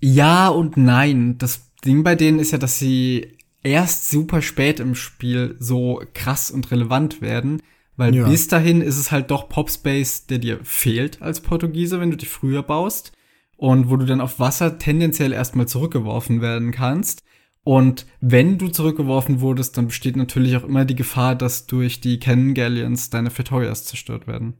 Ja 0.00 0.46
und 0.46 0.76
nein. 0.76 1.36
Das 1.38 1.72
Ding 1.84 2.04
bei 2.04 2.14
denen 2.14 2.38
ist 2.38 2.52
ja, 2.52 2.58
dass 2.58 2.78
sie 2.78 3.36
erst 3.64 4.10
super 4.10 4.42
spät 4.42 4.78
im 4.78 4.94
Spiel 4.94 5.56
so 5.58 6.02
krass 6.14 6.52
und 6.52 6.70
relevant 6.70 7.20
werden, 7.20 7.62
weil 7.96 8.14
ja. 8.14 8.28
bis 8.28 8.46
dahin 8.46 8.80
ist 8.80 8.96
es 8.96 9.10
halt 9.10 9.32
doch 9.32 9.48
Popspace, 9.48 10.26
der 10.26 10.38
dir 10.38 10.60
fehlt 10.62 11.20
als 11.20 11.40
Portugiese, 11.40 11.98
wenn 11.98 12.12
du 12.12 12.16
dich 12.16 12.28
früher 12.28 12.62
baust 12.62 13.10
und 13.56 13.90
wo 13.90 13.96
du 13.96 14.06
dann 14.06 14.20
auf 14.20 14.38
Wasser 14.38 14.78
tendenziell 14.78 15.32
erstmal 15.32 15.66
zurückgeworfen 15.66 16.40
werden 16.40 16.70
kannst. 16.70 17.24
Und 17.64 18.06
wenn 18.20 18.58
du 18.58 18.68
zurückgeworfen 18.68 19.40
wurdest, 19.40 19.76
dann 19.76 19.86
besteht 19.86 20.16
natürlich 20.16 20.56
auch 20.56 20.64
immer 20.64 20.84
die 20.84 20.94
Gefahr, 20.94 21.34
dass 21.34 21.66
durch 21.66 22.00
die 22.00 22.20
Cannon 22.20 22.54
Galleons 22.54 23.08
deine 23.08 23.30
Fetorias 23.30 23.86
zerstört 23.86 24.26
werden. 24.26 24.54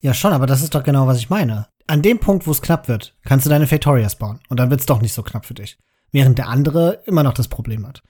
Ja, 0.00 0.14
schon, 0.14 0.32
aber 0.32 0.46
das 0.46 0.62
ist 0.62 0.74
doch 0.74 0.82
genau, 0.82 1.06
was 1.06 1.18
ich 1.18 1.28
meine. 1.28 1.66
An 1.86 2.00
dem 2.00 2.18
Punkt, 2.18 2.46
wo 2.46 2.50
es 2.50 2.62
knapp 2.62 2.88
wird, 2.88 3.14
kannst 3.24 3.44
du 3.44 3.50
deine 3.50 3.66
Fetorias 3.66 4.16
bauen. 4.16 4.40
Und 4.48 4.58
dann 4.58 4.70
wird 4.70 4.80
es 4.80 4.86
doch 4.86 5.02
nicht 5.02 5.12
so 5.12 5.22
knapp 5.22 5.44
für 5.44 5.54
dich. 5.54 5.78
Während 6.12 6.38
der 6.38 6.48
andere 6.48 7.02
immer 7.04 7.22
noch 7.22 7.34
das 7.34 7.48
Problem 7.48 7.86
hat. 7.86 8.02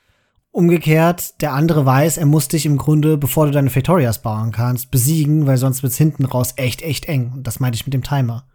Umgekehrt, 0.52 1.40
der 1.42 1.52
andere 1.52 1.84
weiß, 1.86 2.16
er 2.16 2.26
muss 2.26 2.48
dich 2.48 2.66
im 2.66 2.76
Grunde, 2.76 3.16
bevor 3.16 3.46
du 3.46 3.52
deine 3.52 3.70
Fetorias 3.70 4.22
bauen 4.22 4.52
kannst, 4.52 4.90
besiegen, 4.90 5.46
weil 5.46 5.56
sonst 5.56 5.82
wird's 5.82 5.96
hinten 5.96 6.24
raus 6.24 6.54
echt, 6.56 6.82
echt 6.82 7.06
eng. 7.06 7.32
Und 7.34 7.46
das 7.46 7.60
meinte 7.60 7.76
ich 7.76 7.86
mit 7.86 7.94
dem 7.94 8.02
Timer. 8.02 8.46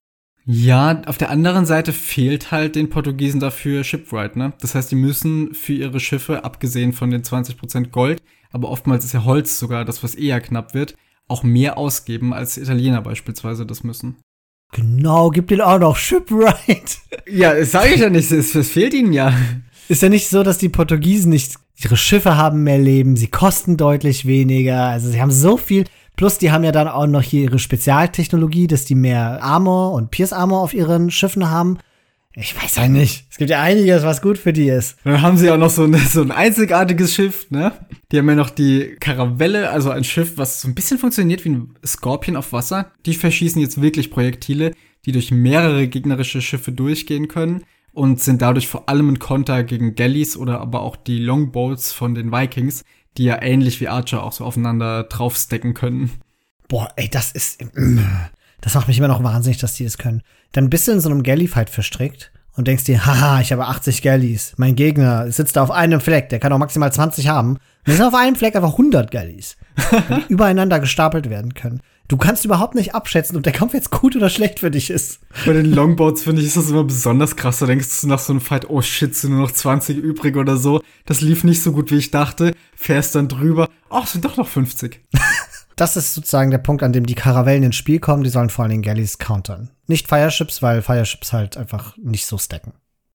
Ja, 0.48 1.02
auf 1.08 1.18
der 1.18 1.32
anderen 1.32 1.66
Seite 1.66 1.91
fehlt 1.91 2.52
halt 2.52 2.76
den 2.76 2.89
Portugiesen 2.89 3.39
dafür 3.39 3.84
Shipwright, 3.84 4.36
ne? 4.36 4.54
Das 4.62 4.76
heißt, 4.76 4.91
die 4.91 4.96
müssen 4.96 5.56
für 5.56 5.74
ihre 5.74 6.00
Schiffe, 6.00 6.43
abgesehen 6.43 6.93
von 6.93 7.10
den 7.10 7.24
20% 7.24 7.89
Gold, 7.89 8.22
aber 8.52 8.70
oftmals 8.70 9.04
ist 9.04 9.14
ja 9.14 9.24
Holz 9.24 9.58
sogar 9.58 9.86
das, 9.86 10.04
was 10.04 10.14
eher 10.14 10.39
knapp 10.41 10.76
wird, 10.76 10.96
auch 11.28 11.41
mehr 11.41 11.80
ausgeben, 11.80 12.32
als 12.32 12.58
Italiener 12.58 13.02
beispielsweise 13.02 13.66
das 13.66 13.84
müssen. 13.84 14.18
Genau, 14.72 15.32
gibt 15.32 15.52
ihnen 15.52 15.62
auch 15.62 15.80
noch 15.80 15.96
Shipwright. 15.96 17.00
ja, 17.28 17.56
das 17.56 17.72
sage 17.72 17.96
ich 17.96 18.02
ja 18.02 18.10
nicht, 18.10 18.32
es, 18.32 18.54
es 18.54 18.70
fehlt 18.70 18.93
ihnen 18.93 19.14
ja. 19.14 19.34
Ist 19.88 20.04
ja 20.04 20.10
nicht 20.10 20.30
so, 20.30 20.43
dass 20.43 20.58
die 20.60 20.70
Portugiesen 20.70 21.32
nicht 21.32 21.56
Ihre 21.84 21.98
Schiffe 21.98 22.38
haben 22.38 22.64
mehr 22.64 22.78
Leben, 22.78 23.18
sie 23.18 23.28
kosten 23.28 23.76
deutlich 23.76 24.26
weniger. 24.26 24.84
Also 24.84 25.10
sie 25.10 25.22
haben 25.22 25.32
so 25.32 25.58
viel. 25.58 25.86
Plus, 26.16 26.38
die 26.38 26.51
haben 26.51 26.63
ja 26.63 26.72
dann 26.72 26.88
auch 26.88 27.07
noch 27.07 27.22
hier 27.22 27.43
ihre 27.43 27.59
Spezialtechnologie, 27.59 28.68
dass 28.68 28.86
die 28.86 28.95
mehr 28.95 29.43
Armor 29.43 29.93
und 29.93 30.11
Pierce 30.11 30.34
Armor 30.34 30.61
auf 30.61 30.74
ihren 30.74 31.11
Schiffen 31.11 31.49
haben. 31.49 31.78
Ich 32.38 32.61
weiß 32.61 32.76
ja 32.76 32.88
nicht. 32.89 33.28
Es 33.32 33.38
gibt 33.38 33.49
ja 33.49 33.61
einiges, 33.61 34.03
was 34.03 34.22
gut 34.22 34.38
für 34.38 34.51
die 34.51 34.68
ist. 34.68 34.97
Dann 35.05 35.22
haben 35.22 35.38
sie 35.38 35.49
auch 35.49 35.57
noch 35.57 35.70
so 35.70 35.84
ein, 35.84 35.95
so 35.95 36.22
ein 36.22 36.32
einzigartiges 36.32 37.13
Schiff, 37.13 37.49
ne? 37.49 37.72
Die 38.11 38.18
haben 38.18 38.28
ja 38.28 38.36
noch 38.36 38.49
die 38.49 38.97
Karavelle, 38.99 39.70
also 39.70 39.89
ein 39.89 40.03
Schiff, 40.03 40.38
was 40.38 40.61
so 40.61 40.68
ein 40.68 40.76
bisschen 40.76 40.97
funktioniert 40.97 41.45
wie 41.45 41.49
ein 41.49 41.76
Scorpion 41.86 42.36
auf 42.36 42.51
Wasser. 42.51 42.91
Die 43.05 43.13
verschießen 43.13 43.61
jetzt 43.61 43.82
wirklich 43.82 44.11
Projektile, 44.11 44.74
die 45.05 45.13
durch 45.13 45.32
mehrere 45.32 45.88
gegnerische 45.88 46.41
Schiffe 46.41 46.74
durchgehen 46.74 47.30
können 47.30 47.63
und 47.93 48.22
sind 48.22 48.41
dadurch 48.41 48.68
vor 48.68 48.89
allem 48.89 49.09
ein 49.09 49.20
Konter 49.20 49.63
gegen 49.63 49.95
Galleys 49.95 50.36
oder 50.36 50.59
aber 50.59 50.82
auch 50.82 50.97
die 50.97 51.20
Longboats 51.20 51.93
von 51.93 52.16
den 52.16 52.34
Vikings, 52.34 52.84
die 53.18 53.26
ja 53.26 53.41
ähnlich 53.41 53.82
wie 53.82 53.88
Archer 53.88 54.24
auch 54.24 54.32
so 54.32 54.45
aufeinander 54.45 55.03
draufstecken 55.03 55.74
können. 55.74 56.11
Boah, 56.68 56.89
ey, 56.95 57.09
das 57.09 57.32
ist. 57.32 57.63
Das 58.61 58.74
macht 58.74 58.88
mich 58.88 58.97
immer 58.97 59.07
noch 59.07 59.24
wahnsinnig, 59.24 59.59
dass 59.59 59.76
die 59.76 59.84
das 59.84 59.97
können. 59.97 60.24
Dann 60.51 60.70
bist 60.70 60.88
du 60.88 60.91
in 60.91 60.99
so 60.99 61.09
einem 61.09 61.24
Galley-Fight 61.24 61.70
verstrickt 61.70 62.32
und 62.55 62.68
denkst 62.68 62.86
dir, 62.86 63.05
haha, 63.05 63.41
ich 63.41 63.51
habe 63.51 63.68
80 63.68 64.01
Galleys. 64.01 64.53
Mein 64.57 64.76
Gegner 64.76 65.32
sitzt 65.32 65.55
da 65.55 65.63
auf 65.63 65.72
einem 65.72 65.99
Fleck, 65.99 66.30
der 66.30 66.39
kann 66.39 66.53
auch 66.53 66.57
maximal 66.57 66.91
20 66.91 67.28
haben. 67.28 67.57
Es 67.84 67.97
sind 67.97 68.05
auf 68.05 68.16
einem 68.16 68.36
Fleck 68.36 68.55
einfach 68.55 68.72
100 68.72 69.11
Galleys, 69.11 69.57
die 70.09 70.34
übereinander 70.34 70.80
gestapelt 70.80 71.30
werden 71.30 71.53
können. 71.53 71.82
Du 72.08 72.18
kannst 72.18 72.45
überhaupt 72.45 72.76
nicht 72.76 72.93
abschätzen, 72.93 73.36
ob 73.36 73.41
der 73.41 73.53
Kampf 73.53 73.74
jetzt 73.74 73.89
gut 73.89 74.16
oder 74.16 74.30
schlecht 74.30 74.60
für 74.60 74.70
dich 74.70 74.91
ist. 74.91 75.22
Bei 75.43 75.53
den 75.53 75.66
Longboats 75.66 76.22
finde 76.22 76.41
ich 76.41 76.47
ist 76.47 76.58
das 76.58 76.70
immer 76.70 76.84
besonders 76.84 77.36
krass. 77.36 77.60
Da 77.60 77.66
denkst 77.66 78.01
du 78.01 78.08
nach 78.08 78.20
so 78.20 78.32
einem 78.32 78.41
Fight, 78.41 78.70
oh 78.70 78.82
shit, 78.82 79.16
sind 79.16 79.32
nur 79.32 79.41
noch 79.41 79.51
20 79.51 79.97
übrig 79.97 80.36
oder 80.36 80.58
so. 80.58 80.82
Das 81.06 81.22
lief 81.22 81.43
nicht 81.43 81.64
so 81.64 81.72
gut, 81.72 81.89
wie 81.89 81.97
ich 81.97 82.12
dachte. 82.12 82.53
Fährst 82.76 83.16
dann 83.16 83.28
drüber. 83.28 83.70
Ach, 83.89 84.06
sind 84.06 84.24
doch 84.24 84.38
noch 84.38 84.47
50. 84.47 85.01
das 85.76 85.97
ist 85.97 86.14
sozusagen 86.14 86.51
der 86.51 86.60
Punkt, 86.60 86.84
an 86.84 86.93
dem 86.93 87.08
die 87.08 87.16
Karavellen 87.16 87.64
ins 87.64 87.76
Spiel 87.76 87.99
kommen. 87.99 88.24
Die 88.24 88.30
sollen 88.30 88.51
vor 88.51 88.64
allen 88.64 88.72
Dingen 88.72 88.84
Galleys 88.84 89.18
countern. 89.18 89.72
Nicht 89.88 90.08
Fireships, 90.08 90.62
weil 90.62 90.84
Fireships 90.84 91.34
halt 91.34 91.58
einfach 91.58 91.97
nicht 91.97 92.28
so 92.28 92.38
stacken. 92.38 92.74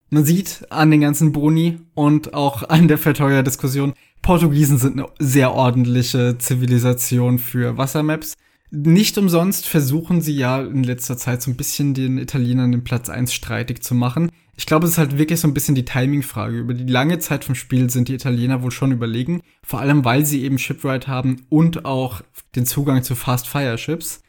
Man 0.08 0.24
sieht 0.24 0.66
an 0.70 0.90
den 0.90 1.02
ganzen 1.02 1.32
Boni 1.32 1.80
und 1.92 2.32
auch 2.32 2.66
an 2.70 2.88
der 2.88 2.96
Verteuer-Diskussion, 2.96 3.92
Portugiesen 4.22 4.78
sind 4.78 4.98
eine 4.98 5.08
sehr 5.18 5.52
ordentliche 5.52 6.38
Zivilisation 6.38 7.38
für 7.38 7.76
Wassermaps. 7.76 8.34
Nicht 8.70 9.16
umsonst 9.16 9.66
versuchen 9.66 10.20
sie 10.20 10.36
ja 10.36 10.60
in 10.60 10.84
letzter 10.84 11.16
Zeit 11.16 11.40
so 11.40 11.50
ein 11.50 11.56
bisschen 11.56 11.94
den 11.94 12.18
Italienern 12.18 12.72
den 12.72 12.84
Platz 12.84 13.08
1 13.08 13.32
streitig 13.32 13.82
zu 13.82 13.94
machen. 13.94 14.30
Ich 14.56 14.66
glaube, 14.66 14.84
es 14.84 14.92
ist 14.92 14.98
halt 14.98 15.16
wirklich 15.16 15.40
so 15.40 15.48
ein 15.48 15.54
bisschen 15.54 15.74
die 15.74 15.84
Timing-Frage. 15.84 16.58
Über 16.58 16.74
die 16.74 16.90
lange 16.90 17.18
Zeit 17.18 17.44
vom 17.44 17.54
Spiel 17.54 17.88
sind 17.88 18.08
die 18.08 18.14
Italiener 18.14 18.62
wohl 18.62 18.70
schon 18.70 18.92
überlegen. 18.92 19.40
Vor 19.62 19.80
allem, 19.80 20.04
weil 20.04 20.26
sie 20.26 20.42
eben 20.44 20.58
Shipwright 20.58 21.08
haben 21.08 21.46
und 21.48 21.86
auch 21.86 22.20
den 22.56 22.66
Zugang 22.66 23.02
zu 23.02 23.14
Fast 23.14 23.48
Fire 23.48 23.78
Ships. 23.78 24.22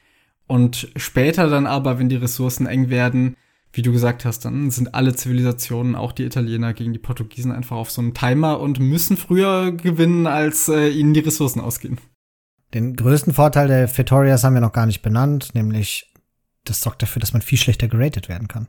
Und 0.47 0.89
später 0.95 1.49
dann 1.49 1.67
aber, 1.67 1.99
wenn 1.99 2.09
die 2.09 2.15
Ressourcen 2.15 2.65
eng 2.65 2.89
werden, 2.89 3.35
wie 3.73 3.81
du 3.81 3.91
gesagt 3.91 4.23
hast, 4.23 4.45
dann 4.45 4.71
sind 4.71 4.95
alle 4.95 5.15
Zivilisationen, 5.15 5.95
auch 5.95 6.11
die 6.11 6.23
Italiener 6.23 6.73
gegen 6.73 6.93
die 6.93 6.99
Portugiesen, 6.99 7.51
einfach 7.51 7.75
auf 7.75 7.91
so 7.91 8.01
einem 8.01 8.13
Timer 8.13 8.59
und 8.59 8.79
müssen 8.79 9.17
früher 9.17 9.71
gewinnen, 9.71 10.27
als 10.27 10.69
äh, 10.69 10.89
ihnen 10.89 11.13
die 11.13 11.19
Ressourcen 11.19 11.59
ausgehen. 11.59 11.99
Den 12.73 12.95
größten 12.95 13.33
Vorteil 13.33 13.67
der 13.67 13.87
Fetorias 13.87 14.43
haben 14.43 14.53
wir 14.53 14.61
noch 14.61 14.73
gar 14.73 14.85
nicht 14.85 15.01
benannt, 15.01 15.55
nämlich 15.55 16.13
das 16.65 16.81
sorgt 16.81 17.01
dafür, 17.01 17.19
dass 17.19 17.33
man 17.33 17.41
viel 17.41 17.57
schlechter 17.57 17.87
geratet 17.87 18.29
werden 18.29 18.47
kann. 18.47 18.67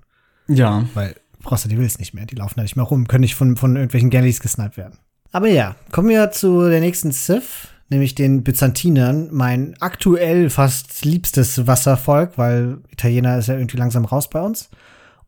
Ja. 0.48 0.84
Weil 0.94 1.16
brauchst 1.42 1.64
du 1.64 1.68
die 1.68 1.78
Wills 1.78 1.98
nicht 1.98 2.14
mehr, 2.14 2.26
die 2.26 2.36
laufen 2.36 2.55
da 2.57 2.62
nicht 2.62 2.76
mehr 2.76 2.84
rum, 2.84 3.09
können 3.09 3.22
nicht 3.22 3.34
von, 3.34 3.57
von 3.57 3.76
irgendwelchen 3.76 4.11
Galleys 4.11 4.40
gesniped 4.40 4.76
werden. 4.76 4.98
Aber 5.32 5.48
ja, 5.48 5.76
kommen 5.92 6.09
wir 6.09 6.30
zu 6.32 6.68
der 6.68 6.80
nächsten 6.80 7.12
Civ, 7.12 7.68
nämlich 7.88 8.14
den 8.14 8.42
Byzantinern, 8.42 9.28
mein 9.32 9.76
aktuell 9.80 10.51
fast 10.51 11.05
liebstes 11.05 11.66
Wasservolk, 11.66 12.36
weil 12.36 12.78
Italiener 12.90 13.38
ist 13.38 13.48
ja 13.48 13.55
irgendwie 13.55 13.76
langsam 13.76 14.05
raus 14.05 14.28
bei 14.28 14.40
uns. 14.40 14.70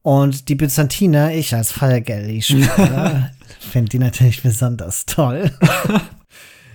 Und 0.02 0.48
die 0.48 0.56
Byzantiner, 0.56 1.32
ich 1.32 1.54
als 1.54 1.70
Fire 1.70 2.02
Galley-Spieler, 2.02 3.30
finde 3.60 3.90
die 3.90 3.98
natürlich 4.00 4.42
besonders 4.42 5.06
toll. 5.06 5.52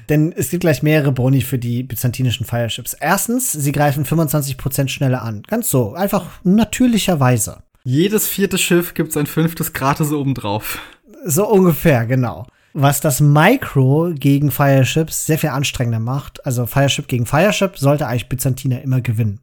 Denn 0.09 0.31
es 0.31 0.49
gibt 0.49 0.61
gleich 0.61 0.83
mehrere 0.83 1.11
Boni 1.11 1.41
für 1.41 1.57
die 1.57 1.83
byzantinischen 1.83 2.45
Fireships. 2.45 2.93
Erstens, 2.93 3.51
sie 3.51 3.71
greifen 3.71 4.05
25% 4.05 4.87
schneller 4.87 5.21
an. 5.21 5.43
Ganz 5.47 5.69
so, 5.69 5.93
einfach 5.93 6.25
natürlicherweise. 6.43 7.63
Jedes 7.83 8.27
vierte 8.27 8.57
Schiff 8.57 8.93
gibt 8.93 9.11
es 9.11 9.17
ein 9.17 9.27
fünftes 9.27 9.73
gratis 9.73 10.11
obendrauf. 10.11 10.79
So 11.25 11.47
ungefähr, 11.49 12.05
genau. 12.05 12.47
Was 12.73 13.01
das 13.01 13.21
Micro 13.21 14.11
gegen 14.13 14.51
Fireships 14.51 15.25
sehr 15.25 15.39
viel 15.39 15.49
anstrengender 15.49 15.99
macht. 15.99 16.45
Also 16.45 16.65
Fireship 16.65 17.07
gegen 17.07 17.25
Fireship 17.25 17.77
sollte 17.77 18.07
eigentlich 18.07 18.29
Byzantiner 18.29 18.81
immer 18.81 19.01
gewinnen. 19.01 19.39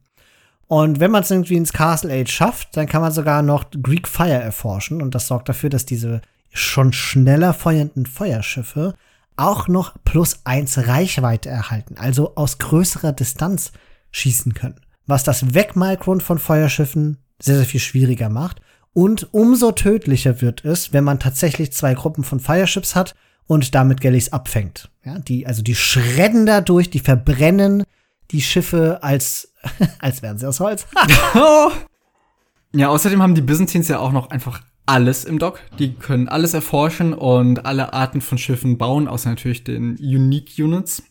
Und 0.67 0.99
wenn 0.99 1.11
man 1.11 1.23
es 1.23 1.31
irgendwie 1.31 1.55
ins 1.55 1.73
Castle 1.73 2.13
Age 2.13 2.31
schafft, 2.31 2.75
dann 2.77 2.87
kann 2.87 3.01
man 3.01 3.11
sogar 3.11 3.41
noch 3.41 3.65
Greek 3.71 4.07
Fire 4.07 4.41
erforschen. 4.41 5.01
Und 5.01 5.13
das 5.13 5.27
sorgt 5.27 5.49
dafür, 5.49 5.69
dass 5.69 5.85
diese 5.85 6.21
schon 6.53 6.93
schneller 6.93 7.53
feuernden 7.53 8.05
Feuerschiffe 8.05 8.95
auch 9.37 9.67
noch 9.67 9.95
plus 10.03 10.39
eins 10.43 10.87
Reichweite 10.87 11.49
erhalten, 11.49 11.95
also 11.97 12.35
aus 12.35 12.57
größerer 12.57 13.13
Distanz 13.13 13.71
schießen 14.11 14.53
können. 14.53 14.79
Was 15.05 15.23
das 15.23 15.53
Wegmikron 15.53 16.21
von 16.21 16.39
Feuerschiffen 16.39 17.17
sehr, 17.41 17.57
sehr 17.57 17.65
viel 17.65 17.79
schwieriger 17.79 18.29
macht. 18.29 18.61
Und 18.93 19.33
umso 19.33 19.71
tödlicher 19.71 20.41
wird 20.41 20.63
es, 20.63 20.93
wenn 20.93 21.03
man 21.03 21.19
tatsächlich 21.19 21.73
zwei 21.73 21.93
Gruppen 21.93 22.23
von 22.23 22.39
Fireships 22.39 22.95
hat 22.95 23.13
und 23.45 23.75
damit 23.75 24.01
Galleys 24.01 24.31
abfängt. 24.31 24.89
Ja, 25.03 25.19
die, 25.19 25.45
also 25.45 25.61
die 25.61 25.75
schredden 25.75 26.45
da 26.45 26.61
durch, 26.61 26.89
die 26.89 26.99
verbrennen 26.99 27.83
die 28.31 28.41
Schiffe 28.41 28.99
als, 29.03 29.53
als 29.99 30.21
wären 30.21 30.37
sie 30.37 30.47
aus 30.47 30.59
Holz. 30.59 30.87
ja, 32.73 32.87
außerdem 32.87 33.21
haben 33.21 33.35
die 33.35 33.41
Byzantines 33.41 33.89
ja 33.89 33.99
auch 33.99 34.11
noch 34.11 34.29
einfach 34.29 34.61
alles 34.85 35.25
im 35.25 35.39
Dock. 35.39 35.59
Die 35.79 35.93
können 35.93 36.27
alles 36.27 36.53
erforschen 36.53 37.13
und 37.13 37.65
alle 37.65 37.93
Arten 37.93 38.21
von 38.21 38.37
Schiffen 38.37 38.77
bauen, 38.77 39.07
außer 39.07 39.29
natürlich 39.29 39.63
den 39.63 39.97
Unique 39.97 40.53
Units. 40.57 41.03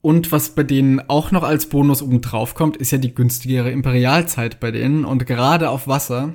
Und 0.00 0.32
was 0.32 0.50
bei 0.50 0.64
denen 0.64 1.00
auch 1.08 1.30
noch 1.30 1.44
als 1.44 1.66
Bonus 1.66 2.02
oben 2.02 2.20
drauf 2.20 2.54
kommt, 2.54 2.76
ist 2.76 2.90
ja 2.90 2.98
die 2.98 3.14
günstigere 3.14 3.70
Imperialzeit 3.70 4.58
bei 4.58 4.72
denen. 4.72 5.04
Und 5.04 5.26
gerade 5.26 5.70
auf 5.70 5.86
Wasser 5.86 6.34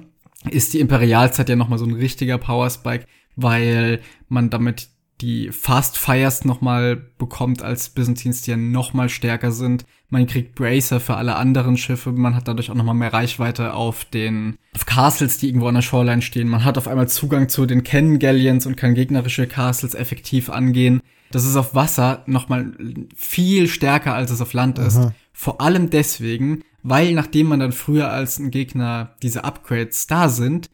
ist 0.50 0.74
die 0.74 0.80
Imperialzeit 0.80 1.50
ja 1.50 1.56
nochmal 1.58 1.80
so 1.80 1.86
ein 1.86 1.94
richtiger 1.94 2.38
Power 2.38 2.70
Spike, 2.70 3.06
weil 3.36 4.00
man 4.30 4.50
damit 4.50 4.90
die 5.20 5.52
Fast 5.52 5.98
Fires 5.98 6.46
nochmal 6.46 6.96
bekommt 6.96 7.62
als 7.62 7.90
Byzantines, 7.90 8.44
die 8.44 8.52
ja 8.52 8.58
nochmal 8.58 9.10
stärker 9.10 9.52
sind. 9.52 9.86
Man 10.10 10.26
kriegt 10.26 10.56
Bracer 10.56 11.00
für 11.00 11.16
alle 11.16 11.36
anderen 11.36 11.76
Schiffe. 11.76 12.12
Man 12.14 12.36
hat 12.36 12.48
dadurch 12.48 12.72
auch 12.72 12.76
nochmal 12.76 12.96
mehr 12.96 13.12
Reichweite 13.12 13.74
auf 13.74 14.06
den 14.06 14.58
auf 14.74 14.86
Castles, 14.86 15.38
die 15.38 15.48
irgendwo 15.48 15.68
an 15.68 15.76
der 15.76 15.82
Shoreline 15.82 16.22
stehen. 16.22 16.48
Man 16.48 16.64
hat 16.64 16.78
auf 16.78 16.88
einmal 16.88 17.10
Zugang 17.10 17.50
zu 17.50 17.66
den 17.66 17.84
Cannon 17.84 18.20
Galleons 18.20 18.66
und 18.66 18.78
kann 18.78 18.96
gegnerische 18.96 19.48
Castles 19.48 19.96
effektiv 19.96 20.50
angehen. 20.50 21.02
Das 21.32 21.44
ist 21.44 21.58
auf 21.58 21.76
Wasser 21.76 22.24
nochmal 22.26 22.72
viel 23.16 23.68
stärker, 23.68 24.14
als 24.14 24.32
es 24.32 24.40
auf 24.40 24.54
Land 24.54 24.80
ist. 24.80 24.98
Aha. 24.98 25.14
Vor 25.34 25.60
allem 25.60 25.90
deswegen, 25.90 26.64
weil 26.84 27.14
nachdem 27.14 27.48
man 27.48 27.60
dann 27.60 27.74
früher 27.74 28.10
als 28.10 28.40
ein 28.40 28.50
Gegner 28.50 29.16
diese 29.22 29.44
Upgrades 29.44 30.08
da 30.08 30.30
sind, 30.30 30.70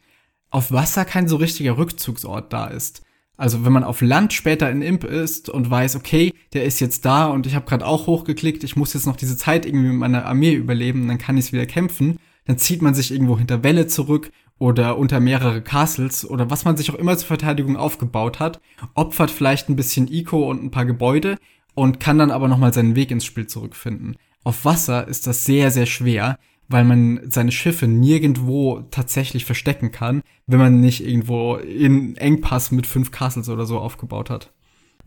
auf 0.50 0.70
Wasser 0.70 1.04
kein 1.04 1.26
so 1.26 1.36
richtiger 1.36 1.76
Rückzugsort 1.76 2.52
da 2.52 2.68
ist. 2.68 3.02
Also 3.36 3.64
wenn 3.64 3.72
man 3.72 3.84
auf 3.84 4.00
Land 4.00 4.32
später 4.32 4.70
in 4.70 4.82
Imp 4.82 5.04
ist 5.04 5.48
und 5.48 5.68
weiß, 5.68 5.96
okay, 5.96 6.32
der 6.52 6.64
ist 6.64 6.80
jetzt 6.80 7.04
da 7.04 7.26
und 7.26 7.46
ich 7.46 7.54
habe 7.54 7.66
gerade 7.66 7.86
auch 7.86 8.06
hochgeklickt, 8.06 8.62
ich 8.62 8.76
muss 8.76 8.94
jetzt 8.94 9.06
noch 9.06 9.16
diese 9.16 9.36
Zeit 9.36 9.66
irgendwie 9.66 9.88
mit 9.88 9.98
meiner 9.98 10.26
Armee 10.26 10.52
überleben, 10.52 11.08
dann 11.08 11.18
kann 11.18 11.36
ich 11.36 11.52
wieder 11.52 11.66
kämpfen, 11.66 12.18
dann 12.46 12.58
zieht 12.58 12.80
man 12.80 12.94
sich 12.94 13.10
irgendwo 13.10 13.36
hinter 13.36 13.64
Welle 13.64 13.88
zurück 13.88 14.30
oder 14.58 14.98
unter 14.98 15.18
mehrere 15.18 15.62
Castles 15.62 16.28
oder 16.28 16.48
was 16.50 16.64
man 16.64 16.76
sich 16.76 16.90
auch 16.92 16.94
immer 16.94 17.16
zur 17.16 17.26
Verteidigung 17.26 17.76
aufgebaut 17.76 18.38
hat, 18.38 18.60
opfert 18.94 19.32
vielleicht 19.32 19.68
ein 19.68 19.76
bisschen 19.76 20.10
Eco 20.10 20.48
und 20.48 20.62
ein 20.62 20.70
paar 20.70 20.86
Gebäude 20.86 21.36
und 21.74 21.98
kann 21.98 22.18
dann 22.18 22.30
aber 22.30 22.46
nochmal 22.46 22.72
seinen 22.72 22.94
Weg 22.94 23.10
ins 23.10 23.24
Spiel 23.24 23.48
zurückfinden. 23.48 24.16
Auf 24.44 24.64
Wasser 24.64 25.08
ist 25.08 25.26
das 25.26 25.44
sehr, 25.44 25.70
sehr 25.72 25.86
schwer, 25.86 26.38
weil 26.74 26.82
man 26.82 27.20
seine 27.30 27.52
Schiffe 27.52 27.86
nirgendwo 27.86 28.80
tatsächlich 28.90 29.44
verstecken 29.44 29.92
kann, 29.92 30.22
wenn 30.48 30.58
man 30.58 30.80
nicht 30.80 31.06
irgendwo 31.06 31.54
in 31.54 32.16
Engpass 32.16 32.72
mit 32.72 32.88
fünf 32.88 33.12
Castles 33.12 33.48
oder 33.48 33.64
so 33.64 33.78
aufgebaut 33.78 34.28
hat. 34.28 34.50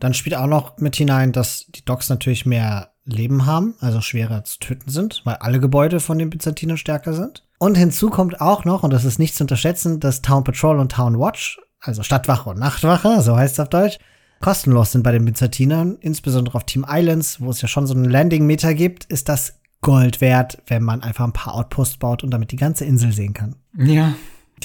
Dann 0.00 0.14
spielt 0.14 0.34
auch 0.34 0.46
noch 0.46 0.78
mit 0.78 0.96
hinein, 0.96 1.30
dass 1.30 1.66
die 1.68 1.84
Docks 1.84 2.08
natürlich 2.08 2.46
mehr 2.46 2.92
Leben 3.04 3.44
haben, 3.44 3.74
also 3.80 4.00
schwerer 4.00 4.44
zu 4.44 4.60
töten 4.60 4.88
sind, 4.88 5.20
weil 5.24 5.34
alle 5.34 5.60
Gebäude 5.60 6.00
von 6.00 6.18
den 6.18 6.30
Byzantinern 6.30 6.78
stärker 6.78 7.12
sind. 7.12 7.44
Und 7.58 7.76
hinzu 7.76 8.08
kommt 8.08 8.40
auch 8.40 8.64
noch, 8.64 8.82
und 8.82 8.90
das 8.90 9.04
ist 9.04 9.18
nicht 9.18 9.34
zu 9.34 9.44
unterschätzen, 9.44 10.00
dass 10.00 10.22
Town 10.22 10.44
Patrol 10.44 10.78
und 10.78 10.92
Town 10.92 11.18
Watch, 11.18 11.60
also 11.80 12.02
Stadtwache 12.02 12.48
und 12.48 12.58
Nachtwache, 12.58 13.20
so 13.20 13.36
heißt 13.36 13.52
es 13.52 13.60
auf 13.60 13.68
Deutsch, 13.68 13.98
kostenlos 14.40 14.92
sind 14.92 15.02
bei 15.02 15.12
den 15.12 15.26
Byzantinern, 15.26 15.98
insbesondere 16.00 16.56
auf 16.56 16.64
Team 16.64 16.86
Islands, 16.88 17.42
wo 17.42 17.50
es 17.50 17.60
ja 17.60 17.68
schon 17.68 17.86
so 17.86 17.92
einen 17.92 18.08
Landing-Meter 18.08 18.72
gibt, 18.72 19.04
ist 19.04 19.28
das 19.28 19.57
Gold 19.80 20.20
wert, 20.20 20.62
wenn 20.66 20.82
man 20.82 21.02
einfach 21.02 21.24
ein 21.24 21.32
paar 21.32 21.54
Outposts 21.54 21.98
baut 21.98 22.24
und 22.24 22.30
damit 22.30 22.52
die 22.52 22.56
ganze 22.56 22.84
Insel 22.84 23.12
sehen 23.12 23.34
kann. 23.34 23.56
Ja. 23.76 24.14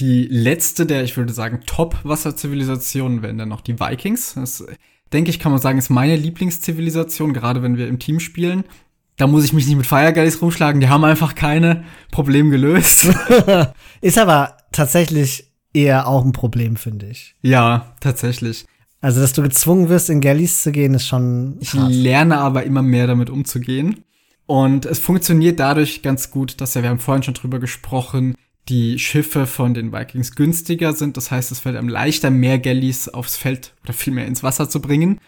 Die 0.00 0.24
letzte 0.24 0.86
der, 0.86 1.04
ich 1.04 1.16
würde 1.16 1.32
sagen, 1.32 1.60
Top-Wasserzivilisationen 1.66 3.22
wären 3.22 3.38
dann 3.38 3.48
noch 3.48 3.60
die 3.60 3.78
Vikings. 3.78 4.34
Das, 4.34 4.64
denke 5.12 5.30
ich, 5.30 5.38
kann 5.38 5.52
man 5.52 5.60
sagen, 5.60 5.78
ist 5.78 5.88
meine 5.88 6.16
Lieblingszivilisation, 6.16 7.32
gerade 7.32 7.62
wenn 7.62 7.76
wir 7.76 7.88
im 7.88 7.98
Team 7.98 8.20
spielen. 8.20 8.64
Da 9.16 9.28
muss 9.28 9.44
ich 9.44 9.52
mich 9.52 9.66
nicht 9.66 9.76
mit 9.76 9.86
Fireguys 9.86 10.42
rumschlagen, 10.42 10.80
die 10.80 10.88
haben 10.88 11.04
einfach 11.04 11.36
keine 11.36 11.84
Probleme 12.10 12.50
gelöst. 12.50 13.08
ist 14.00 14.18
aber 14.18 14.56
tatsächlich 14.72 15.52
eher 15.72 16.08
auch 16.08 16.24
ein 16.24 16.32
Problem, 16.32 16.74
finde 16.74 17.06
ich. 17.06 17.36
Ja, 17.40 17.94
tatsächlich. 18.00 18.66
Also, 19.00 19.20
dass 19.20 19.32
du 19.32 19.42
gezwungen 19.42 19.88
wirst, 19.88 20.10
in 20.10 20.20
Galleys 20.20 20.62
zu 20.62 20.72
gehen, 20.72 20.94
ist 20.94 21.06
schon. 21.06 21.58
Ich 21.60 21.74
hart. 21.74 21.92
lerne 21.92 22.38
aber 22.38 22.64
immer 22.64 22.82
mehr 22.82 23.06
damit 23.06 23.30
umzugehen. 23.30 24.02
Und 24.46 24.84
es 24.84 24.98
funktioniert 24.98 25.58
dadurch 25.58 26.02
ganz 26.02 26.30
gut, 26.30 26.60
dass 26.60 26.74
ja, 26.74 26.82
wir 26.82 26.90
haben 26.90 26.98
vorhin 26.98 27.22
schon 27.22 27.34
drüber 27.34 27.58
gesprochen, 27.58 28.34
die 28.68 28.98
Schiffe 28.98 29.46
von 29.46 29.74
den 29.74 29.92
Vikings 29.92 30.34
günstiger 30.34 30.92
sind. 30.92 31.16
Das 31.16 31.30
heißt, 31.30 31.50
es 31.52 31.60
fällt 31.60 31.76
einem 31.76 31.88
leichter, 31.88 32.30
mehr 32.30 32.58
Galleys 32.58 33.08
aufs 33.08 33.36
Feld 33.36 33.74
oder 33.84 33.92
vielmehr 33.92 34.26
ins 34.26 34.42
Wasser 34.42 34.68
zu 34.68 34.80
bringen. 34.80 35.20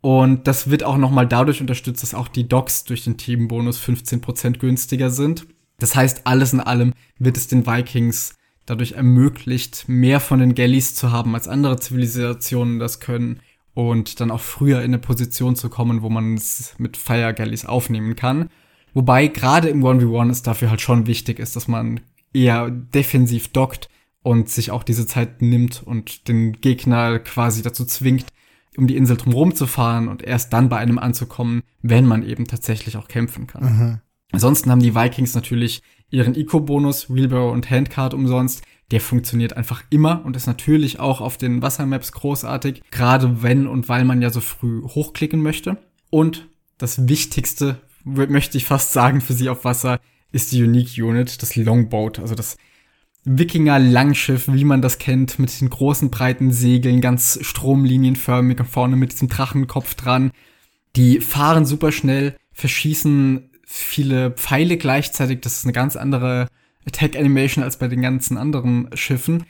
Und 0.00 0.46
das 0.46 0.68
wird 0.68 0.82
auch 0.82 0.98
nochmal 0.98 1.26
dadurch 1.26 1.60
unterstützt, 1.62 2.02
dass 2.02 2.14
auch 2.14 2.28
die 2.28 2.46
Docks 2.46 2.84
durch 2.84 3.04
den 3.04 3.16
Teambonus 3.16 3.80
15% 3.80 4.58
günstiger 4.58 5.10
sind. 5.10 5.46
Das 5.78 5.96
heißt, 5.96 6.26
alles 6.26 6.52
in 6.52 6.60
allem 6.60 6.92
wird 7.18 7.36
es 7.36 7.48
den 7.48 7.66
Vikings 7.66 8.34
dadurch 8.66 8.92
ermöglicht, 8.92 9.84
mehr 9.86 10.20
von 10.20 10.40
den 10.40 10.54
Galleys 10.54 10.94
zu 10.94 11.10
haben, 11.10 11.34
als 11.34 11.48
andere 11.48 11.78
Zivilisationen 11.78 12.78
das 12.78 13.00
können 13.00 13.40
und 13.74 14.20
dann 14.20 14.30
auch 14.30 14.40
früher 14.40 14.78
in 14.78 14.84
eine 14.84 14.98
Position 14.98 15.56
zu 15.56 15.68
kommen, 15.68 16.02
wo 16.02 16.08
man 16.08 16.34
es 16.34 16.74
mit 16.78 16.96
Fire 16.96 17.34
Galleys 17.34 17.66
aufnehmen 17.66 18.16
kann. 18.16 18.48
Wobei 18.94 19.26
gerade 19.26 19.68
im 19.68 19.84
1v1 19.84 20.30
es 20.30 20.42
dafür 20.42 20.70
halt 20.70 20.80
schon 20.80 21.06
wichtig 21.06 21.40
ist, 21.40 21.56
dass 21.56 21.68
man 21.68 22.00
eher 22.32 22.70
defensiv 22.70 23.48
dockt 23.48 23.88
und 24.22 24.48
sich 24.48 24.70
auch 24.70 24.84
diese 24.84 25.06
Zeit 25.06 25.42
nimmt 25.42 25.82
und 25.84 26.28
den 26.28 26.60
Gegner 26.60 27.18
quasi 27.18 27.62
dazu 27.62 27.84
zwingt, 27.84 28.26
um 28.76 28.86
die 28.86 28.96
Insel 28.96 29.16
drumherum 29.16 29.54
zu 29.54 29.66
fahren 29.66 30.08
und 30.08 30.22
erst 30.22 30.52
dann 30.52 30.68
bei 30.68 30.78
einem 30.78 30.98
anzukommen, 30.98 31.62
wenn 31.82 32.06
man 32.06 32.26
eben 32.26 32.46
tatsächlich 32.46 32.96
auch 32.96 33.08
kämpfen 33.08 33.46
kann. 33.46 33.64
Mhm. 33.64 34.00
Ansonsten 34.32 34.70
haben 34.70 34.82
die 34.82 34.94
Vikings 34.94 35.34
natürlich 35.34 35.82
ihren 36.10 36.34
Eco-Bonus, 36.34 37.12
Wheelbarrow 37.12 37.52
und 37.52 37.70
Handcard 37.70 38.14
umsonst 38.14 38.62
der 38.90 39.00
funktioniert 39.00 39.56
einfach 39.56 39.82
immer 39.90 40.24
und 40.24 40.36
ist 40.36 40.46
natürlich 40.46 41.00
auch 41.00 41.20
auf 41.20 41.36
den 41.36 41.62
Wassermaps 41.62 42.12
großartig, 42.12 42.82
gerade 42.90 43.42
wenn 43.42 43.66
und 43.66 43.88
weil 43.88 44.04
man 44.04 44.22
ja 44.22 44.30
so 44.30 44.40
früh 44.40 44.82
hochklicken 44.82 45.42
möchte. 45.42 45.78
Und 46.10 46.48
das 46.78 47.08
Wichtigste, 47.08 47.80
möchte 48.04 48.58
ich 48.58 48.66
fast 48.66 48.92
sagen, 48.92 49.20
für 49.20 49.32
sie 49.32 49.48
auf 49.48 49.64
Wasser 49.64 49.98
ist 50.32 50.52
die 50.52 50.62
Unique 50.62 51.02
Unit, 51.02 51.42
das 51.42 51.56
Longboat, 51.56 52.18
also 52.18 52.34
das 52.34 52.56
Wikinger-Langschiff, 53.24 54.48
wie 54.52 54.64
man 54.64 54.82
das 54.82 54.98
kennt, 54.98 55.38
mit 55.38 55.60
den 55.60 55.70
großen 55.70 56.10
breiten 56.10 56.52
Segeln, 56.52 57.00
ganz 57.00 57.38
stromlinienförmig 57.40 58.60
und 58.60 58.66
vorne 58.66 58.96
mit 58.96 59.12
diesem 59.12 59.28
Drachenkopf 59.28 59.94
dran. 59.94 60.30
Die 60.96 61.20
fahren 61.20 61.64
super 61.64 61.90
schnell, 61.90 62.36
verschießen 62.52 63.50
viele 63.64 64.30
Pfeile 64.32 64.76
gleichzeitig. 64.76 65.40
Das 65.40 65.56
ist 65.56 65.64
eine 65.64 65.72
ganz 65.72 65.96
andere 65.96 66.48
Attack 66.86 67.16
Animation 67.16 67.64
als 67.64 67.78
bei 67.78 67.88
den 67.88 68.02
ganzen 68.02 68.36
anderen 68.36 68.90
Schiffen. 68.94 69.44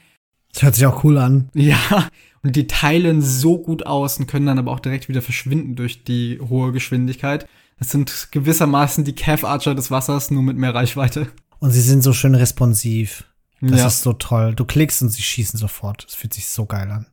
Das 0.52 0.62
hört 0.62 0.74
sich 0.76 0.86
auch 0.86 1.02
cool 1.04 1.18
an. 1.18 1.50
Ja, 1.54 2.08
und 2.42 2.54
die 2.56 2.66
teilen 2.66 3.22
so 3.22 3.58
gut 3.58 3.86
aus 3.86 4.18
und 4.18 4.26
können 4.26 4.46
dann 4.46 4.58
aber 4.58 4.70
auch 4.70 4.80
direkt 4.80 5.08
wieder 5.08 5.22
verschwinden 5.22 5.74
durch 5.74 6.04
die 6.04 6.38
hohe 6.40 6.72
Geschwindigkeit. 6.72 7.48
Das 7.78 7.90
sind 7.90 8.28
gewissermaßen 8.30 9.04
die 9.04 9.14
Cav 9.14 9.44
Archer 9.44 9.74
des 9.74 9.90
Wassers, 9.90 10.30
nur 10.30 10.42
mit 10.42 10.56
mehr 10.56 10.74
Reichweite. 10.74 11.28
Und 11.58 11.70
sie 11.72 11.80
sind 11.80 12.02
so 12.02 12.12
schön 12.12 12.34
responsiv. 12.34 13.24
Das 13.60 13.80
ja. 13.80 13.86
ist 13.86 14.02
so 14.02 14.12
toll. 14.12 14.54
Du 14.54 14.64
klickst 14.64 15.02
und 15.02 15.08
sie 15.08 15.22
schießen 15.22 15.58
sofort. 15.58 16.04
Das 16.06 16.14
fühlt 16.14 16.34
sich 16.34 16.46
so 16.48 16.66
geil 16.66 16.90
an. 16.90 17.06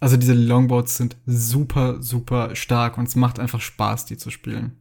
Also 0.00 0.16
diese 0.16 0.34
Longboats 0.34 0.96
sind 0.96 1.16
super, 1.24 2.02
super 2.02 2.56
stark 2.56 2.98
und 2.98 3.08
es 3.08 3.14
macht 3.14 3.38
einfach 3.38 3.60
Spaß, 3.60 4.04
die 4.06 4.16
zu 4.16 4.30
spielen. 4.30 4.76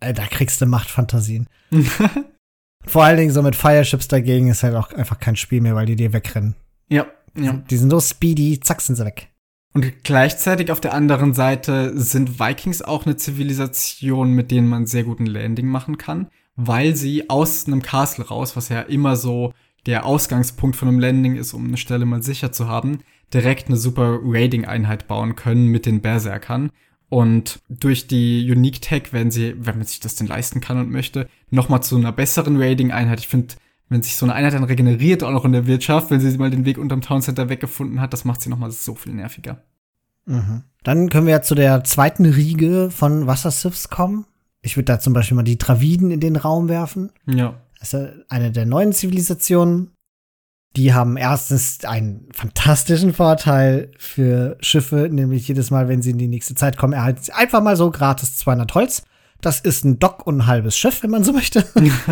Äh, 0.00 0.14
da 0.14 0.26
kriegst 0.26 0.60
du 0.60 0.66
Machtfantasien. 0.66 1.46
Vor 2.84 3.04
allen 3.04 3.16
Dingen 3.16 3.32
so 3.32 3.42
mit 3.42 3.56
Fireships 3.56 4.08
dagegen 4.08 4.48
ist 4.48 4.62
halt 4.62 4.74
auch 4.74 4.92
einfach 4.92 5.18
kein 5.18 5.36
Spiel 5.36 5.60
mehr, 5.60 5.74
weil 5.74 5.86
die 5.86 5.96
dir 5.96 6.12
wegrennen. 6.12 6.54
Ja, 6.88 7.06
ja. 7.36 7.62
Die 7.70 7.76
sind 7.76 7.90
so 7.90 8.00
speedy, 8.00 8.60
zack, 8.60 8.80
sind 8.80 8.96
sie 8.96 9.04
weg. 9.04 9.28
Und 9.74 10.04
gleichzeitig 10.04 10.70
auf 10.70 10.80
der 10.80 10.94
anderen 10.94 11.34
Seite 11.34 11.98
sind 11.98 12.40
Vikings 12.40 12.80
auch 12.80 13.04
eine 13.04 13.16
Zivilisation, 13.16 14.32
mit 14.32 14.50
denen 14.50 14.68
man 14.68 14.86
sehr 14.86 15.04
guten 15.04 15.26
Landing 15.26 15.66
machen 15.66 15.98
kann, 15.98 16.28
weil 16.54 16.96
sie 16.96 17.28
aus 17.28 17.66
einem 17.66 17.82
Castle 17.82 18.26
raus, 18.26 18.56
was 18.56 18.70
ja 18.70 18.80
immer 18.80 19.16
so 19.16 19.52
der 19.84 20.06
Ausgangspunkt 20.06 20.76
von 20.76 20.88
einem 20.88 20.98
Landing 20.98 21.36
ist, 21.36 21.52
um 21.52 21.66
eine 21.66 21.76
Stelle 21.76 22.06
mal 22.06 22.22
sicher 22.22 22.52
zu 22.52 22.68
haben, 22.68 23.00
direkt 23.34 23.68
eine 23.68 23.76
super 23.76 24.18
Raiding-Einheit 24.22 25.08
bauen 25.08 25.36
können 25.36 25.66
mit 25.66 25.84
den 25.84 26.00
Berserkern. 26.00 26.70
Und 27.08 27.60
durch 27.68 28.08
die 28.08 28.50
Unique 28.50 28.80
Tech 28.80 29.12
werden 29.12 29.30
sie, 29.30 29.54
wenn 29.58 29.78
man 29.78 29.86
sich 29.86 30.00
das 30.00 30.16
denn 30.16 30.26
leisten 30.26 30.60
kann 30.60 30.78
und 30.78 30.90
möchte, 30.90 31.28
noch 31.50 31.68
mal 31.68 31.80
zu 31.80 31.96
einer 31.96 32.12
besseren 32.12 32.56
Raiding-Einheit. 32.56 33.20
Ich 33.20 33.28
finde, 33.28 33.54
wenn 33.88 34.02
sich 34.02 34.16
so 34.16 34.26
eine 34.26 34.34
Einheit 34.34 34.54
dann 34.54 34.64
regeneriert, 34.64 35.22
auch 35.22 35.30
noch 35.30 35.44
in 35.44 35.52
der 35.52 35.66
Wirtschaft, 35.66 36.10
wenn 36.10 36.20
sie 36.20 36.36
mal 36.36 36.50
den 36.50 36.64
Weg 36.64 36.78
unterm 36.78 37.02
Town 37.02 37.22
Center 37.22 37.48
weggefunden 37.48 38.00
hat, 38.00 38.12
das 38.12 38.24
macht 38.24 38.40
sie 38.40 38.50
noch 38.50 38.58
mal 38.58 38.70
so 38.70 38.96
viel 38.96 39.14
nerviger. 39.14 39.62
Mhm. 40.24 40.64
Dann 40.82 41.08
können 41.08 41.26
wir 41.26 41.34
ja 41.34 41.42
zu 41.42 41.54
der 41.54 41.84
zweiten 41.84 42.26
Riege 42.26 42.90
von 42.90 43.26
Wassersifs 43.26 43.88
kommen. 43.88 44.26
Ich 44.62 44.76
würde 44.76 44.86
da 44.86 44.98
zum 44.98 45.12
Beispiel 45.12 45.36
mal 45.36 45.44
die 45.44 45.58
Traviden 45.58 46.10
in 46.10 46.20
den 46.20 46.34
Raum 46.34 46.68
werfen. 46.68 47.12
Ja. 47.26 47.54
Das 47.78 47.94
ist 47.94 48.24
eine 48.28 48.50
der 48.50 48.66
neuen 48.66 48.92
Zivilisationen. 48.92 49.92
Die 50.76 50.92
haben 50.92 51.16
erstens 51.16 51.84
einen 51.84 52.28
fantastischen 52.32 53.14
Vorteil 53.14 53.90
für 53.96 54.58
Schiffe, 54.60 55.08
nämlich 55.10 55.48
jedes 55.48 55.70
Mal, 55.70 55.88
wenn 55.88 56.02
sie 56.02 56.10
in 56.10 56.18
die 56.18 56.28
nächste 56.28 56.54
Zeit 56.54 56.76
kommen, 56.76 56.92
erhalten 56.92 57.22
sie 57.22 57.32
einfach 57.32 57.62
mal 57.62 57.76
so 57.76 57.90
gratis 57.90 58.36
200 58.36 58.74
Holz. 58.74 59.02
Das 59.40 59.60
ist 59.60 59.84
ein 59.84 59.98
Dock 59.98 60.26
und 60.26 60.38
ein 60.38 60.46
halbes 60.46 60.76
Schiff, 60.76 61.02
wenn 61.02 61.10
man 61.10 61.24
so 61.24 61.32
möchte. 61.32 61.64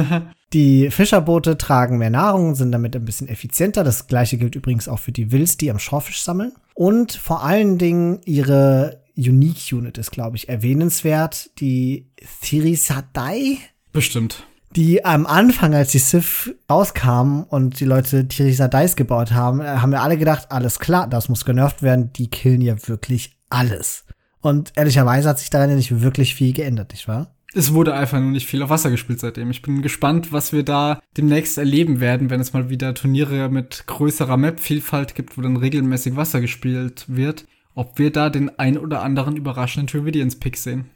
die 0.54 0.90
Fischerboote 0.90 1.58
tragen 1.58 1.98
mehr 1.98 2.10
Nahrung, 2.10 2.54
sind 2.54 2.72
damit 2.72 2.96
ein 2.96 3.04
bisschen 3.04 3.28
effizienter. 3.28 3.84
Das 3.84 4.06
gleiche 4.06 4.38
gilt 4.38 4.54
übrigens 4.54 4.88
auch 4.88 4.98
für 4.98 5.12
die 5.12 5.30
Wills, 5.30 5.58
die 5.58 5.70
am 5.70 5.78
Schorfisch 5.78 6.22
sammeln. 6.22 6.52
Und 6.74 7.12
vor 7.12 7.44
allen 7.44 7.76
Dingen 7.76 8.20
ihre 8.24 9.02
Unique 9.16 9.72
Unit 9.72 9.98
ist, 9.98 10.10
glaube 10.10 10.36
ich, 10.36 10.48
erwähnenswert. 10.48 11.50
Die 11.60 12.08
Thirisadai. 12.40 13.58
Bestimmt 13.92 14.46
die 14.77 15.05
am 15.05 15.27
Anfang, 15.27 15.75
als 15.75 15.93
die 15.93 15.99
Sith 15.99 16.55
rauskamen 16.70 17.45
und 17.45 17.81
die 17.81 17.85
Leute 17.85 18.27
Tirisa 18.27 18.68
Dice 18.68 18.97
gebaut 18.97 19.33
haben, 19.33 19.61
äh, 19.61 19.64
haben 19.64 19.93
wir 19.93 20.03
alle 20.03 20.18
gedacht, 20.18 20.51
alles 20.51 20.79
klar, 20.79 21.09
das 21.09 21.29
muss 21.29 21.45
genervt 21.45 21.83
werden, 21.83 22.12
die 22.12 22.29
killen 22.29 22.61
ja 22.61 22.77
wirklich 22.89 23.37
alles. 23.51 24.05
Und 24.41 24.72
ehrlicherweise 24.77 25.29
hat 25.29 25.39
sich 25.39 25.51
daran 25.51 25.70
ja 25.70 25.77
nicht 25.77 26.03
wirklich 26.03 26.35
viel 26.35 26.53
geändert, 26.53 26.93
nicht 26.93 27.09
wahr? 27.09 27.35
Es 27.57 27.72
wurde 27.72 27.95
einfach 27.95 28.18
nur 28.18 28.33
nicht 28.33 28.49
viel 28.49 28.62
auf 28.62 28.70
Wasser 28.70 28.91
gespielt 28.91 29.20
seitdem. 29.20 29.51
Ich 29.51 29.62
bin 29.62 29.81
gespannt, 29.81 30.33
was 30.33 30.53
wir 30.53 30.64
da 30.64 31.01
demnächst 31.16 31.57
erleben 31.57 32.01
werden, 32.01 32.29
wenn 32.29 32.41
es 32.41 32.53
mal 32.53 32.68
wieder 32.68 32.95
Turniere 32.95 33.49
mit 33.49 33.85
größerer 33.87 34.37
Map-Vielfalt 34.37 35.14
gibt, 35.14 35.39
wo 35.39 35.43
dann 35.43 35.57
regelmäßig 35.57 36.16
Wasser 36.16 36.41
gespielt 36.41 37.05
wird. 37.07 37.47
Ob 37.77 37.99
wir 37.99 38.11
da 38.11 38.29
den 38.29 38.59
ein 38.59 38.77
oder 38.77 39.03
anderen 39.03 39.37
überraschenden 39.37 39.87
Trivedians-Pick 39.87 40.57
sehen. 40.57 40.91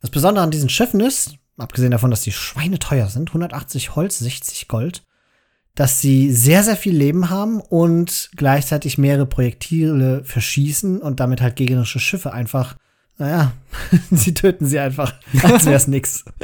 Das 0.00 0.10
Besondere 0.10 0.42
an 0.42 0.50
diesen 0.50 0.68
Schiffen 0.68 0.98
ist, 0.98 1.36
abgesehen 1.56 1.90
davon, 1.90 2.10
dass 2.10 2.22
die 2.22 2.32
Schweine 2.32 2.78
teuer 2.78 3.08
sind, 3.08 3.30
180 3.30 3.94
Holz, 3.96 4.18
60 4.18 4.68
Gold, 4.68 5.02
dass 5.74 6.00
sie 6.00 6.30
sehr, 6.32 6.62
sehr 6.64 6.76
viel 6.76 6.94
Leben 6.94 7.30
haben 7.30 7.60
und 7.60 8.30
gleichzeitig 8.36 8.98
mehrere 8.98 9.26
Projektile 9.26 10.22
verschießen 10.24 11.00
und 11.00 11.20
damit 11.20 11.40
halt 11.40 11.56
gegnerische 11.56 12.00
Schiffe 12.00 12.32
einfach, 12.32 12.76
naja, 13.18 13.52
sie 14.10 14.34
töten 14.34 14.66
sie 14.66 14.78
einfach, 14.78 15.14
als 15.42 15.66
wär's 15.66 15.86
nix. 15.86 16.24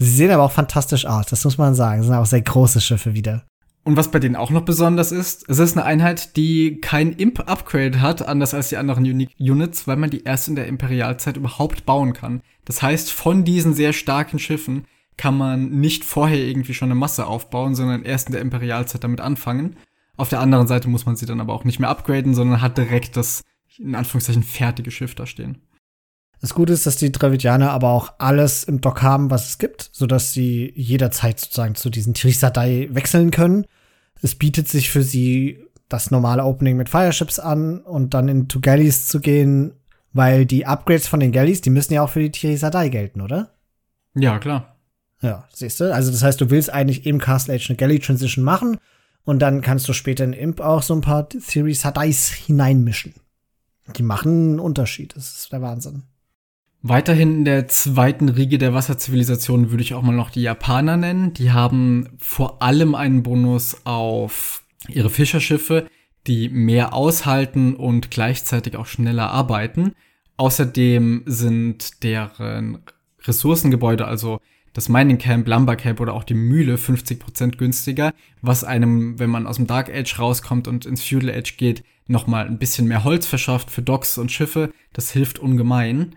Sie 0.00 0.12
sehen 0.12 0.30
aber 0.30 0.44
auch 0.44 0.52
fantastisch 0.52 1.06
aus, 1.06 1.26
das 1.26 1.42
muss 1.42 1.58
man 1.58 1.74
sagen. 1.74 1.98
Das 1.98 2.06
sind 2.06 2.14
auch 2.14 2.24
sehr 2.24 2.40
große 2.40 2.80
Schiffe 2.80 3.14
wieder. 3.14 3.42
Und 3.88 3.96
was 3.96 4.10
bei 4.10 4.18
denen 4.18 4.36
auch 4.36 4.50
noch 4.50 4.66
besonders 4.66 5.12
ist, 5.12 5.48
es 5.48 5.58
ist 5.58 5.74
eine 5.74 5.86
Einheit, 5.86 6.36
die 6.36 6.78
kein 6.78 7.10
Imp-Upgrade 7.14 8.02
hat, 8.02 8.20
anders 8.20 8.52
als 8.52 8.68
die 8.68 8.76
anderen 8.76 9.04
Unique 9.04 9.34
Units, 9.38 9.86
weil 9.86 9.96
man 9.96 10.10
die 10.10 10.24
erst 10.24 10.46
in 10.46 10.56
der 10.56 10.66
Imperialzeit 10.66 11.38
überhaupt 11.38 11.86
bauen 11.86 12.12
kann. 12.12 12.42
Das 12.66 12.82
heißt, 12.82 13.10
von 13.10 13.44
diesen 13.44 13.72
sehr 13.72 13.94
starken 13.94 14.38
Schiffen 14.38 14.84
kann 15.16 15.38
man 15.38 15.70
nicht 15.70 16.04
vorher 16.04 16.36
irgendwie 16.36 16.74
schon 16.74 16.88
eine 16.88 17.00
Masse 17.00 17.26
aufbauen, 17.26 17.74
sondern 17.74 18.02
erst 18.02 18.26
in 18.26 18.32
der 18.32 18.42
Imperialzeit 18.42 19.02
damit 19.02 19.22
anfangen. 19.22 19.76
Auf 20.18 20.28
der 20.28 20.40
anderen 20.40 20.66
Seite 20.66 20.90
muss 20.90 21.06
man 21.06 21.16
sie 21.16 21.24
dann 21.24 21.40
aber 21.40 21.54
auch 21.54 21.64
nicht 21.64 21.80
mehr 21.80 21.88
upgraden, 21.88 22.34
sondern 22.34 22.60
hat 22.60 22.76
direkt 22.76 23.16
das, 23.16 23.40
in 23.78 23.94
Anführungszeichen, 23.94 24.42
fertige 24.42 24.90
Schiff 24.90 25.14
da 25.14 25.24
stehen. 25.24 25.62
Das 26.42 26.52
Gute 26.52 26.74
ist, 26.74 26.84
dass 26.84 26.96
die 26.96 27.10
Dravidianer 27.10 27.70
aber 27.70 27.88
auch 27.88 28.12
alles 28.18 28.64
im 28.64 28.82
Dock 28.82 29.00
haben, 29.00 29.30
was 29.30 29.48
es 29.48 29.56
gibt, 29.56 29.88
sodass 29.94 30.34
sie 30.34 30.74
jederzeit 30.76 31.40
sozusagen 31.40 31.74
zu 31.74 31.88
diesen 31.88 32.12
Trisadai 32.12 32.88
wechseln 32.90 33.30
können 33.30 33.64
es 34.22 34.34
bietet 34.34 34.68
sich 34.68 34.90
für 34.90 35.02
sie 35.02 35.64
das 35.88 36.10
normale 36.10 36.44
Opening 36.44 36.76
mit 36.76 36.88
Fireships 36.88 37.38
an 37.38 37.80
und 37.80 38.14
dann 38.14 38.28
into 38.28 38.60
Galleys 38.60 39.08
zu 39.08 39.20
gehen, 39.20 39.72
weil 40.12 40.44
die 40.44 40.66
Upgrades 40.66 41.08
von 41.08 41.20
den 41.20 41.32
Galleys, 41.32 41.60
die 41.60 41.70
müssen 41.70 41.94
ja 41.94 42.02
auch 42.02 42.10
für 42.10 42.20
die 42.20 42.30
Tirisadai 42.30 42.88
gelten, 42.88 43.20
oder? 43.20 43.50
Ja, 44.14 44.38
klar. 44.38 44.76
Ja, 45.20 45.48
siehst 45.52 45.80
du? 45.80 45.92
Also 45.92 46.10
das 46.10 46.22
heißt, 46.22 46.40
du 46.40 46.50
willst 46.50 46.70
eigentlich 46.70 47.06
im 47.06 47.18
Castle 47.18 47.54
Age 47.54 47.70
eine 47.70 47.76
Galley 47.76 47.98
Transition 47.98 48.44
machen 48.44 48.78
und 49.24 49.40
dann 49.40 49.62
kannst 49.62 49.88
du 49.88 49.92
später 49.92 50.24
in 50.24 50.32
Imp 50.32 50.60
auch 50.60 50.82
so 50.82 50.94
ein 50.94 51.00
paar 51.00 51.28
Tirisadais 51.28 52.30
hineinmischen. 52.30 53.14
Die 53.96 54.02
machen 54.02 54.32
einen 54.32 54.60
Unterschied. 54.60 55.16
Das 55.16 55.38
ist 55.38 55.52
der 55.52 55.62
Wahnsinn. 55.62 56.04
Weiterhin 56.82 57.38
in 57.38 57.44
der 57.44 57.66
zweiten 57.66 58.28
Riege 58.28 58.56
der 58.56 58.72
Wasserzivilisation 58.72 59.70
würde 59.70 59.82
ich 59.82 59.94
auch 59.94 60.02
mal 60.02 60.14
noch 60.14 60.30
die 60.30 60.42
Japaner 60.42 60.96
nennen. 60.96 61.34
Die 61.34 61.50
haben 61.50 62.08
vor 62.18 62.62
allem 62.62 62.94
einen 62.94 63.24
Bonus 63.24 63.84
auf 63.84 64.62
ihre 64.88 65.10
Fischerschiffe, 65.10 65.88
die 66.28 66.48
mehr 66.48 66.94
aushalten 66.94 67.74
und 67.74 68.10
gleichzeitig 68.10 68.76
auch 68.76 68.86
schneller 68.86 69.30
arbeiten. 69.30 69.92
Außerdem 70.36 71.24
sind 71.26 72.04
deren 72.04 72.78
Ressourcengebäude, 73.24 74.06
also 74.06 74.40
das 74.72 74.88
Mining 74.88 75.18
Camp, 75.18 75.48
Lumber 75.48 75.74
Camp 75.74 76.00
oder 76.00 76.14
auch 76.14 76.22
die 76.22 76.34
Mühle 76.34 76.76
50% 76.76 77.56
günstiger, 77.56 78.12
was 78.40 78.62
einem, 78.62 79.18
wenn 79.18 79.30
man 79.30 79.48
aus 79.48 79.56
dem 79.56 79.66
Dark 79.66 79.90
Age 79.92 80.16
rauskommt 80.20 80.68
und 80.68 80.86
ins 80.86 81.02
Feudal 81.02 81.34
Age 81.34 81.56
geht, 81.56 81.82
nochmal 82.06 82.46
ein 82.46 82.58
bisschen 82.58 82.86
mehr 82.86 83.02
Holz 83.02 83.26
verschafft 83.26 83.70
für 83.70 83.82
Docks 83.82 84.16
und 84.16 84.30
Schiffe. 84.30 84.72
Das 84.92 85.10
hilft 85.10 85.40
ungemein. 85.40 86.14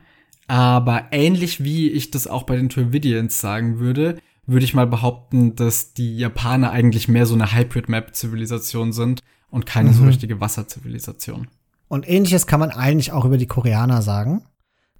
Aber 0.51 1.05
ähnlich 1.11 1.63
wie 1.63 1.89
ich 1.89 2.11
das 2.11 2.27
auch 2.27 2.43
bei 2.43 2.57
den 2.57 2.67
Turvidians 2.67 3.39
sagen 3.39 3.79
würde, 3.79 4.17
würde 4.45 4.65
ich 4.65 4.73
mal 4.73 4.85
behaupten, 4.85 5.55
dass 5.55 5.93
die 5.93 6.17
Japaner 6.17 6.71
eigentlich 6.71 7.07
mehr 7.07 7.25
so 7.25 7.35
eine 7.35 7.53
Hybrid-Map-Zivilisation 7.55 8.91
sind 8.91 9.21
und 9.49 9.65
keine 9.65 9.91
mhm. 9.91 9.93
so 9.93 10.03
richtige 10.03 10.41
Wasserzivilisation. 10.41 11.47
Und 11.87 12.05
ähnliches 12.09 12.47
kann 12.47 12.59
man 12.59 12.71
eigentlich 12.71 13.13
auch 13.13 13.23
über 13.23 13.37
die 13.37 13.47
Koreaner 13.47 14.01
sagen. 14.01 14.43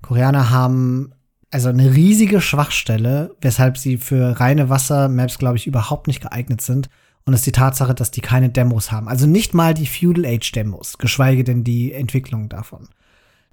Koreaner 0.01 0.51
haben 0.51 1.11
also 1.51 1.67
eine 1.67 1.95
riesige 1.95 2.39
Schwachstelle, 2.39 3.35
weshalb 3.41 3.77
sie 3.77 3.97
für 3.97 4.39
reine 4.39 4.69
Wasser-Maps, 4.69 5.37
glaube 5.37 5.57
ich, 5.57 5.67
überhaupt 5.67 6.07
nicht 6.07 6.21
geeignet 6.21 6.61
sind. 6.61 6.87
Und 7.25 7.33
ist 7.33 7.45
die 7.45 7.51
Tatsache, 7.51 7.93
dass 7.93 8.09
die 8.09 8.21
keine 8.21 8.51
Demos 8.51 8.89
haben. 8.93 9.09
Also 9.09 9.27
nicht 9.27 9.53
mal 9.53 9.73
die 9.73 9.85
Feudal 9.85 10.25
Age 10.25 10.53
Demos, 10.53 10.97
geschweige 10.97 11.43
denn 11.43 11.65
die 11.65 11.91
Entwicklung 11.91 12.47
davon. 12.47 12.87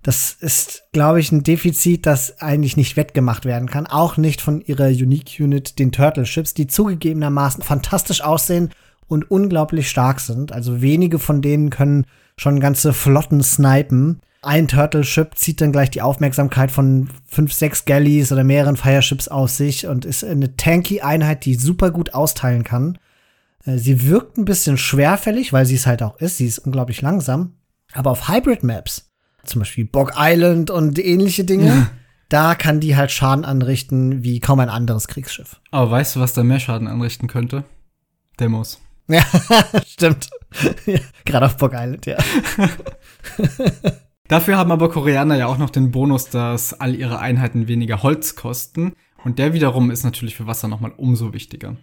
Das 0.03 0.37
ist, 0.39 0.85
glaube 0.93 1.21
ich, 1.21 1.33
ein 1.33 1.43
Defizit, 1.43 2.07
das 2.07 2.41
eigentlich 2.41 2.77
nicht 2.77 2.97
wettgemacht 2.97 3.45
werden 3.45 3.69
kann. 3.69 3.87
Auch 3.87 4.17
nicht 4.17 4.41
von 4.41 4.61
ihrer 4.61 4.87
Unique 4.87 5.41
Unit, 5.41 5.79
den 5.79 5.93
Turtle 5.93 6.25
Ships, 6.25 6.55
die 6.55 6.67
zugegebenermaßen 6.67 7.63
fantastisch 7.63 8.23
aussehen 8.23 8.71
und 9.09 9.31
unglaublich 9.31 9.91
stark 9.91 10.21
sind. 10.21 10.53
Also 10.53 10.81
wenige 10.81 11.19
von 11.19 11.43
denen 11.43 11.71
können 11.71 12.07
schon 12.37 12.61
ganze 12.61 12.93
Flotten 12.93 13.43
snipen. 13.43 14.21
Ein 14.41 14.69
Turtle 14.69 15.03
Ship 15.03 15.37
zieht 15.37 15.61
dann 15.61 15.73
gleich 15.73 15.91
die 15.91 16.03
Aufmerksamkeit 16.03 16.71
von 16.71 17.11
fünf, 17.27 17.53
sechs 17.53 17.85
Galleys 17.85 18.31
oder 18.31 18.45
mehreren 18.45 18.77
Fireships 18.77 19.27
aus 19.27 19.57
sich 19.57 19.89
und 19.89 20.05
ist 20.05 20.23
eine 20.23 20.57
tanky 20.57 21.01
Einheit, 21.01 21.45
die 21.45 21.57
super 21.57 21.91
gut 21.91 22.15
austeilen 22.15 22.63
kann. 22.63 22.99
Äh, 23.65 23.79
sie 23.79 24.07
wirkt 24.07 24.39
ein 24.39 24.45
bisschen 24.45 24.79
schwerfällig, 24.79 25.53
weil 25.53 25.67
sie 25.67 25.75
es 25.75 25.89
halt 25.89 26.05
auch 26.05 26.21
ist. 26.21 26.37
Sie 26.37 26.47
ist 26.47 26.61
unglaublich 26.61 27.03
langsam. 27.03 27.55
Aber 27.95 28.13
auf 28.13 28.29
Hybrid 28.29 28.63
Maps 28.63 29.08
zum 29.49 29.61
Beispiel 29.61 29.85
Bog 29.85 30.13
Island 30.17 30.71
und 30.71 30.99
ähnliche 30.99 31.45
Dinge. 31.45 31.67
Ja. 31.67 31.91
Da 32.29 32.55
kann 32.55 32.81
die 32.81 32.95
halt 32.95 33.11
Schaden 33.11 33.45
anrichten 33.45 34.23
wie 34.23 34.39
kaum 34.41 34.61
ein 34.61 34.69
anderes 34.69 35.09
Kriegsschiff. 35.09 35.61
Aber 35.71 35.91
weißt 35.91 36.17
du, 36.17 36.21
was 36.21 36.35
da 36.35 36.45
mehr 36.45 36.61
Schaden 36.61 36.87
anrichten 36.87 37.27
könnte? 37.27 37.65
Demos. 38.39 38.81
Ja, 39.09 39.25
stimmt. 39.87 40.29
Ja, 40.85 40.99
Gerade 41.25 41.47
auf 41.47 41.57
Bog 41.57 41.73
Island, 41.75 42.05
ja. 42.05 42.19
Dafür 44.29 44.59
haben 44.59 44.71
aber 44.71 44.91
Koreaner 44.91 45.37
ja 45.37 45.47
auch 45.47 45.57
noch 45.57 45.71
den 45.71 45.91
Bonus, 45.91 46.29
dass 46.29 46.79
all 46.79 46.95
ihre 46.95 47.19
Einheiten 47.19 47.67
weniger 47.67 48.03
Holz 48.03 48.37
kosten. 48.37 48.93
Und 49.25 49.39
der 49.39 49.55
wiederum 49.55 49.91
ist 49.91 50.05
natürlich 50.05 50.37
für 50.37 50.47
Wasser 50.47 50.69
nochmal 50.69 50.93
umso 50.97 51.33
wichtiger. 51.33 51.77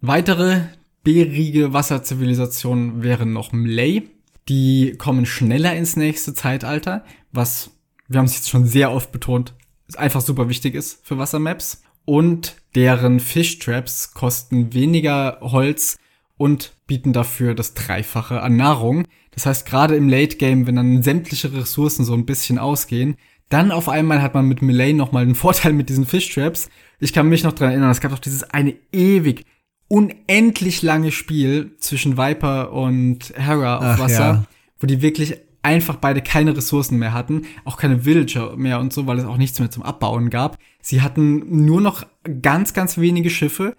Weitere 0.00 0.60
bärige 1.02 1.72
Wasserzivilisationen 1.72 3.02
wären 3.02 3.32
noch 3.32 3.52
Mlay. 3.52 4.08
Die 4.50 4.96
kommen 4.98 5.26
schneller 5.26 5.76
ins 5.76 5.94
nächste 5.94 6.34
Zeitalter, 6.34 7.04
was, 7.30 7.70
wir 8.08 8.18
haben 8.18 8.26
es 8.26 8.34
jetzt 8.34 8.50
schon 8.50 8.66
sehr 8.66 8.90
oft 8.90 9.12
betont, 9.12 9.54
einfach 9.94 10.20
super 10.20 10.48
wichtig 10.48 10.74
ist 10.74 11.06
für 11.06 11.18
Wassermaps. 11.18 11.82
Und 12.04 12.56
deren 12.74 13.20
Fishtraps 13.20 14.12
kosten 14.12 14.74
weniger 14.74 15.38
Holz 15.40 15.98
und 16.36 16.72
bieten 16.88 17.12
dafür 17.12 17.54
das 17.54 17.74
Dreifache 17.74 18.42
an 18.42 18.56
Nahrung. 18.56 19.06
Das 19.30 19.46
heißt, 19.46 19.66
gerade 19.66 19.94
im 19.94 20.08
Late 20.08 20.36
Game, 20.36 20.66
wenn 20.66 20.74
dann 20.74 21.04
sämtliche 21.04 21.52
Ressourcen 21.52 22.04
so 22.04 22.14
ein 22.14 22.26
bisschen 22.26 22.58
ausgehen, 22.58 23.14
dann 23.50 23.70
auf 23.70 23.88
einmal 23.88 24.20
hat 24.20 24.34
man 24.34 24.46
mit 24.46 24.62
Melee 24.62 24.94
nochmal 24.94 25.22
einen 25.22 25.34
Vorteil 25.36 25.74
mit 25.74 25.88
diesen 25.90 26.06
Fish 26.06 26.28
Traps. 26.34 26.68
Ich 26.98 27.12
kann 27.12 27.28
mich 27.28 27.44
noch 27.44 27.52
dran 27.52 27.70
erinnern, 27.70 27.90
es 27.90 28.00
gab 28.00 28.10
doch 28.10 28.18
dieses 28.18 28.42
eine 28.42 28.74
ewig, 28.90 29.44
unendlich 29.90 30.82
lange 30.82 31.10
Spiel 31.10 31.72
zwischen 31.78 32.16
Viper 32.16 32.72
und 32.72 33.34
Hera 33.36 33.78
auf 33.78 33.84
Ach, 33.84 33.98
Wasser, 33.98 34.20
ja. 34.20 34.44
wo 34.78 34.86
die 34.86 35.02
wirklich 35.02 35.36
einfach 35.62 35.96
beide 35.96 36.22
keine 36.22 36.56
Ressourcen 36.56 36.98
mehr 36.98 37.12
hatten, 37.12 37.42
auch 37.64 37.76
keine 37.76 38.04
Villager 38.04 38.56
mehr 38.56 38.78
und 38.78 38.92
so, 38.92 39.08
weil 39.08 39.18
es 39.18 39.24
auch 39.24 39.36
nichts 39.36 39.58
mehr 39.58 39.70
zum 39.70 39.82
Abbauen 39.82 40.30
gab. 40.30 40.58
Sie 40.80 41.02
hatten 41.02 41.64
nur 41.66 41.80
noch 41.80 42.06
ganz, 42.40 42.72
ganz 42.72 42.98
wenige 42.98 43.30
Schiffe. 43.30 43.76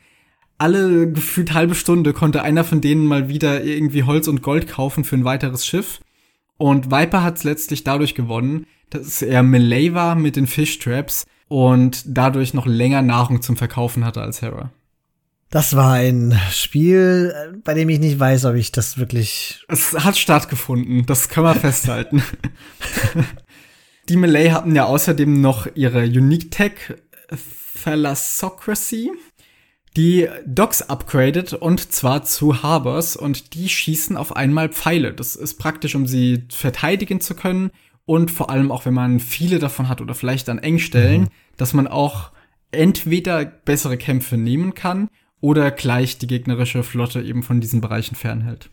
Alle 0.57 1.09
gefühlt 1.09 1.53
halbe 1.53 1.75
Stunde 1.75 2.11
konnte 2.11 2.43
einer 2.43 2.65
von 2.65 2.81
denen 2.81 3.05
mal 3.05 3.29
wieder 3.29 3.63
irgendwie 3.63 4.03
Holz 4.03 4.27
und 4.27 4.43
Gold 4.43 4.67
kaufen 4.67 5.05
für 5.05 5.15
ein 5.15 5.25
weiteres 5.25 5.65
Schiff. 5.65 6.01
Und 6.57 6.91
Viper 6.91 7.23
hat 7.23 7.37
es 7.37 7.45
letztlich 7.45 7.85
dadurch 7.85 8.15
gewonnen, 8.15 8.67
dass 8.89 9.21
er 9.21 9.43
Melee 9.43 9.93
war 9.93 10.15
mit 10.15 10.35
den 10.35 10.45
Fish 10.45 10.77
Traps 10.77 11.25
und 11.47 12.03
dadurch 12.05 12.53
noch 12.53 12.67
länger 12.67 13.01
Nahrung 13.01 13.41
zum 13.41 13.55
Verkaufen 13.55 14.03
hatte 14.05 14.21
als 14.21 14.41
Hera. 14.41 14.71
Das 15.51 15.75
war 15.75 15.91
ein 15.91 16.39
Spiel, 16.49 17.59
bei 17.65 17.73
dem 17.73 17.89
ich 17.89 17.99
nicht 17.99 18.17
weiß, 18.17 18.45
ob 18.45 18.55
ich 18.55 18.71
das 18.71 18.97
wirklich. 18.97 19.65
Es 19.67 19.93
hat 19.93 20.17
stattgefunden, 20.17 21.05
das 21.05 21.27
können 21.27 21.45
wir 21.45 21.55
festhalten. 21.55 22.23
Die 24.09 24.15
Melee 24.15 24.51
hatten 24.51 24.73
ja 24.73 24.85
außerdem 24.85 25.41
noch 25.41 25.67
ihre 25.75 26.03
Unique 26.03 26.51
Tech 26.51 26.95
Thalassocracy, 27.83 29.11
die 29.97 30.27
Docks 30.45 30.83
upgradet 30.83 31.53
und 31.53 31.91
zwar 31.91 32.23
zu 32.23 32.63
Harbors 32.63 33.15
und 33.15 33.53
die 33.53 33.67
schießen 33.67 34.15
auf 34.15 34.35
einmal 34.35 34.69
Pfeile. 34.69 35.13
Das 35.13 35.35
ist 35.35 35.55
praktisch, 35.55 35.95
um 35.95 36.07
sie 36.07 36.45
verteidigen 36.49 37.19
zu 37.19 37.35
können 37.35 37.71
und 38.05 38.31
vor 38.31 38.49
allem 38.49 38.71
auch, 38.71 38.85
wenn 38.85 38.93
man 38.93 39.19
viele 39.19 39.59
davon 39.59 39.89
hat 39.89 40.01
oder 40.01 40.13
vielleicht 40.15 40.47
an 40.49 40.59
Engstellen, 40.59 41.21
mhm. 41.23 41.29
dass 41.57 41.73
man 41.73 41.87
auch 41.87 42.31
entweder 42.71 43.43
bessere 43.43 43.97
Kämpfe 43.97 44.37
nehmen 44.37 44.73
kann 44.73 45.09
oder 45.41 45.71
gleich 45.71 46.17
die 46.17 46.27
gegnerische 46.27 46.83
Flotte 46.83 47.21
eben 47.21 47.43
von 47.43 47.59
diesen 47.59 47.81
Bereichen 47.81 48.15
fernhält. 48.15 48.69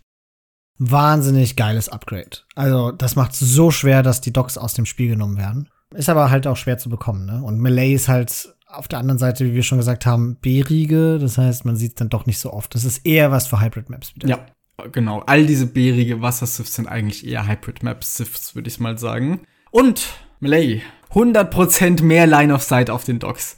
Wahnsinnig 0.78 1.56
geiles 1.56 1.88
Upgrade. 1.88 2.38
Also, 2.54 2.92
das 2.92 3.16
macht 3.16 3.34
so 3.34 3.70
schwer, 3.72 4.02
dass 4.04 4.20
die 4.20 4.32
Docks 4.32 4.56
aus 4.56 4.74
dem 4.74 4.86
Spiel 4.86 5.08
genommen 5.08 5.36
werden. 5.36 5.68
Ist 5.94 6.08
aber 6.08 6.30
halt 6.30 6.46
auch 6.46 6.56
schwer 6.56 6.78
zu 6.78 6.88
bekommen, 6.88 7.26
ne? 7.26 7.42
Und 7.42 7.58
Melee 7.58 7.94
ist 7.94 8.08
halt 8.08 8.54
auf 8.68 8.86
der 8.86 8.98
anderen 8.98 9.18
Seite, 9.18 9.44
wie 9.46 9.54
wir 9.54 9.62
schon 9.62 9.78
gesagt 9.78 10.06
haben, 10.06 10.36
B-Riege. 10.36 11.18
Das 11.18 11.38
heißt, 11.38 11.64
man 11.64 11.76
sieht 11.76 11.92
es 11.92 11.94
dann 11.96 12.10
doch 12.10 12.26
nicht 12.26 12.38
so 12.38 12.52
oft. 12.52 12.74
Das 12.74 12.84
ist 12.84 13.04
eher 13.06 13.32
was 13.32 13.46
für 13.46 13.60
Hybrid-Maps 13.60 14.14
wieder. 14.14 14.28
Ja, 14.28 14.46
genau. 14.92 15.20
All 15.20 15.46
diese 15.46 15.66
B-Riege 15.66 16.20
Wassersifts 16.20 16.74
sind 16.74 16.86
eigentlich 16.86 17.26
eher 17.26 17.48
Hybrid-Map-Sifts, 17.48 18.54
würde 18.54 18.68
ich 18.68 18.78
mal 18.78 18.98
sagen. 18.98 19.40
Und 19.70 20.08
Melee. 20.40 20.82
100% 21.12 22.02
mehr 22.02 22.26
Line 22.26 22.54
of 22.54 22.62
Sight 22.62 22.90
auf 22.90 23.04
den 23.04 23.18
Docks. 23.18 23.56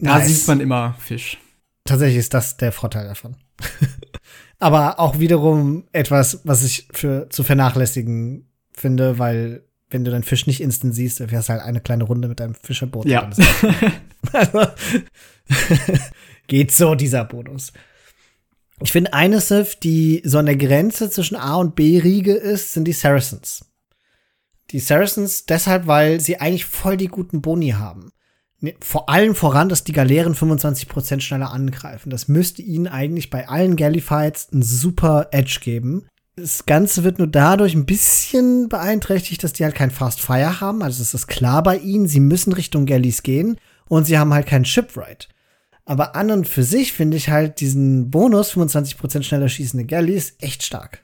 Da 0.00 0.18
nice. 0.18 0.28
sieht 0.28 0.48
man 0.48 0.60
immer 0.60 0.94
Fisch. 0.98 1.38
Tatsächlich 1.90 2.18
ist 2.18 2.34
das 2.34 2.56
der 2.56 2.70
Vorteil 2.70 3.08
davon. 3.08 3.34
Aber 4.60 5.00
auch 5.00 5.18
wiederum 5.18 5.88
etwas, 5.90 6.42
was 6.44 6.62
ich 6.62 6.86
für 6.92 7.28
zu 7.30 7.42
vernachlässigen 7.42 8.48
finde, 8.72 9.18
weil 9.18 9.64
wenn 9.90 10.04
du 10.04 10.12
deinen 10.12 10.22
Fisch 10.22 10.46
nicht 10.46 10.60
instant 10.60 10.94
siehst, 10.94 11.18
dann 11.18 11.30
fährst 11.30 11.48
halt 11.48 11.62
eine 11.62 11.80
kleine 11.80 12.04
Runde 12.04 12.28
mit 12.28 12.38
deinem 12.38 12.54
Fischerboot. 12.54 13.06
Ja. 13.06 13.28
also, 14.32 14.66
geht 16.46 16.70
so 16.70 16.94
dieser 16.94 17.24
Bonus. 17.24 17.72
Ich 18.80 18.92
finde 18.92 19.12
eine 19.12 19.40
Sif, 19.40 19.74
die 19.74 20.22
so 20.24 20.38
an 20.38 20.46
der 20.46 20.54
Grenze 20.54 21.10
zwischen 21.10 21.34
A 21.34 21.56
und 21.56 21.74
B-Riege 21.74 22.34
ist, 22.34 22.72
sind 22.72 22.84
die 22.84 22.92
Saracens. 22.92 23.64
Die 24.70 24.78
Saracens 24.78 25.44
deshalb, 25.44 25.88
weil 25.88 26.20
sie 26.20 26.40
eigentlich 26.40 26.66
voll 26.66 26.96
die 26.96 27.08
guten 27.08 27.42
Boni 27.42 27.70
haben. 27.70 28.12
Vor 28.80 29.08
allem 29.08 29.34
voran, 29.34 29.68
dass 29.70 29.84
die 29.84 29.92
Galeeren 29.92 30.34
25% 30.34 31.20
schneller 31.20 31.50
angreifen. 31.50 32.10
Das 32.10 32.28
müsste 32.28 32.60
ihnen 32.60 32.86
eigentlich 32.86 33.30
bei 33.30 33.48
allen 33.48 33.76
Galley-Fights 33.76 34.48
einen 34.52 34.62
super 34.62 35.28
Edge 35.30 35.60
geben. 35.62 36.06
Das 36.36 36.66
Ganze 36.66 37.02
wird 37.02 37.18
nur 37.18 37.26
dadurch 37.28 37.74
ein 37.74 37.86
bisschen 37.86 38.68
beeinträchtigt, 38.68 39.42
dass 39.42 39.52
die 39.52 39.64
halt 39.64 39.74
kein 39.74 39.90
Fast 39.90 40.20
Fire 40.20 40.60
haben. 40.60 40.82
Also 40.82 41.02
es 41.02 41.14
ist 41.14 41.26
klar 41.26 41.62
bei 41.62 41.78
ihnen, 41.78 42.06
sie 42.06 42.20
müssen 42.20 42.52
Richtung 42.52 42.86
Galleys 42.86 43.22
gehen 43.22 43.56
und 43.88 44.04
sie 44.04 44.18
haben 44.18 44.34
halt 44.34 44.46
keinen 44.46 44.64
Shipwright. 44.64 45.28
Aber 45.86 46.14
an 46.14 46.30
und 46.30 46.46
für 46.46 46.62
sich 46.62 46.92
finde 46.92 47.16
ich 47.16 47.30
halt 47.30 47.60
diesen 47.60 48.10
Bonus, 48.10 48.54
25% 48.54 49.22
schneller 49.22 49.48
schießende 49.48 49.86
Galleys, 49.86 50.34
echt 50.40 50.62
stark. 50.62 51.02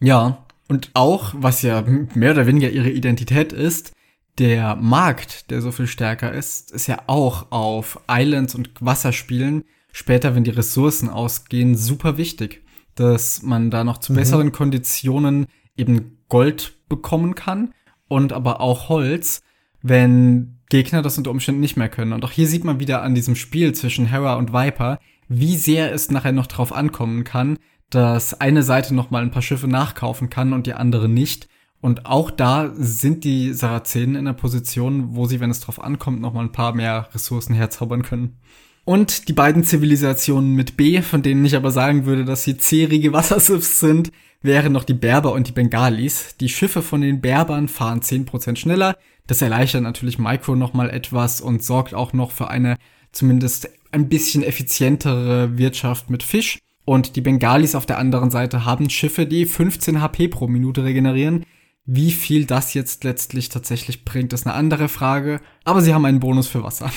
Ja, 0.00 0.44
und 0.68 0.90
auch, 0.94 1.34
was 1.36 1.62
ja 1.62 1.82
mehr 2.14 2.32
oder 2.32 2.46
weniger 2.46 2.70
ihre 2.70 2.90
Identität 2.90 3.52
ist, 3.52 3.92
der 4.38 4.76
Markt, 4.76 5.50
der 5.50 5.60
so 5.60 5.72
viel 5.72 5.86
stärker 5.86 6.32
ist, 6.32 6.70
ist 6.70 6.86
ja 6.86 7.02
auch 7.06 7.50
auf 7.50 8.00
Islands 8.08 8.54
und 8.54 8.70
Wasserspielen 8.80 9.64
später, 9.92 10.34
wenn 10.34 10.44
die 10.44 10.50
Ressourcen 10.50 11.08
ausgehen, 11.08 11.76
super 11.76 12.16
wichtig, 12.16 12.62
dass 12.94 13.42
man 13.42 13.70
da 13.70 13.84
noch 13.84 13.98
zu 13.98 14.12
mhm. 14.12 14.16
besseren 14.16 14.52
Konditionen 14.52 15.46
eben 15.76 16.18
Gold 16.28 16.76
bekommen 16.88 17.34
kann 17.34 17.72
und 18.06 18.32
aber 18.32 18.60
auch 18.60 18.88
Holz, 18.88 19.42
wenn 19.82 20.58
Gegner 20.68 21.02
das 21.02 21.18
unter 21.18 21.30
Umständen 21.30 21.60
nicht 21.60 21.76
mehr 21.76 21.88
können. 21.88 22.12
Und 22.12 22.24
auch 22.24 22.30
hier 22.30 22.46
sieht 22.46 22.64
man 22.64 22.80
wieder 22.80 23.02
an 23.02 23.14
diesem 23.14 23.36
Spiel 23.36 23.72
zwischen 23.74 24.06
Hera 24.06 24.34
und 24.34 24.52
Viper, 24.52 24.98
wie 25.28 25.56
sehr 25.56 25.92
es 25.92 26.10
nachher 26.10 26.32
noch 26.32 26.46
drauf 26.46 26.72
ankommen 26.72 27.24
kann, 27.24 27.58
dass 27.90 28.38
eine 28.38 28.62
Seite 28.62 28.94
noch 28.94 29.10
mal 29.10 29.22
ein 29.22 29.30
paar 29.30 29.42
Schiffe 29.42 29.68
nachkaufen 29.68 30.30
kann 30.30 30.52
und 30.52 30.66
die 30.66 30.74
andere 30.74 31.08
nicht 31.08 31.48
und 31.80 32.06
auch 32.06 32.30
da 32.30 32.72
sind 32.74 33.24
die 33.24 33.52
Sarazenen 33.52 34.16
in 34.16 34.24
der 34.24 34.32
Position, 34.32 35.14
wo 35.14 35.26
sie, 35.26 35.40
wenn 35.40 35.50
es 35.50 35.60
drauf 35.60 35.82
ankommt, 35.82 36.20
noch 36.20 36.32
mal 36.32 36.42
ein 36.42 36.52
paar 36.52 36.74
mehr 36.74 37.08
Ressourcen 37.14 37.54
herzaubern 37.54 38.02
können. 38.02 38.38
Und 38.84 39.28
die 39.28 39.32
beiden 39.32 39.64
Zivilisationen 39.64 40.54
mit 40.54 40.76
B, 40.76 41.02
von 41.02 41.22
denen 41.22 41.44
ich 41.44 41.54
aber 41.54 41.70
sagen 41.70 42.06
würde, 42.06 42.24
dass 42.24 42.44
sie 42.44 42.56
zährige 42.56 43.12
Wassersifs 43.12 43.80
sind, 43.80 44.10
wären 44.40 44.72
noch 44.72 44.84
die 44.84 44.94
Berber 44.94 45.32
und 45.32 45.46
die 45.46 45.52
Bengalis. 45.52 46.36
Die 46.40 46.48
Schiffe 46.48 46.82
von 46.82 47.02
den 47.02 47.20
Berbern 47.20 47.68
fahren 47.68 48.00
10% 48.00 48.56
schneller. 48.56 48.96
Das 49.26 49.42
erleichtert 49.42 49.82
natürlich 49.82 50.18
Micro 50.18 50.56
noch 50.56 50.72
mal 50.72 50.90
etwas 50.90 51.40
und 51.40 51.62
sorgt 51.62 51.94
auch 51.94 52.12
noch 52.12 52.30
für 52.30 52.48
eine 52.48 52.76
zumindest 53.12 53.68
ein 53.92 54.08
bisschen 54.08 54.42
effizientere 54.42 55.58
Wirtschaft 55.58 56.10
mit 56.10 56.22
Fisch. 56.22 56.58
Und 56.84 57.16
die 57.16 57.20
Bengalis 57.20 57.74
auf 57.74 57.84
der 57.84 57.98
anderen 57.98 58.30
Seite 58.30 58.64
haben 58.64 58.88
Schiffe, 58.88 59.26
die 59.26 59.44
15 59.44 60.00
HP 60.00 60.28
pro 60.28 60.46
Minute 60.46 60.84
regenerieren. 60.84 61.44
Wie 61.90 62.12
viel 62.12 62.44
das 62.44 62.74
jetzt 62.74 63.02
letztlich 63.04 63.48
tatsächlich 63.48 64.04
bringt, 64.04 64.34
ist 64.34 64.46
eine 64.46 64.54
andere 64.54 64.90
Frage. 64.90 65.40
Aber 65.64 65.80
sie 65.80 65.94
haben 65.94 66.04
einen 66.04 66.20
Bonus 66.20 66.46
für 66.46 66.62
Wasser. 66.62 66.90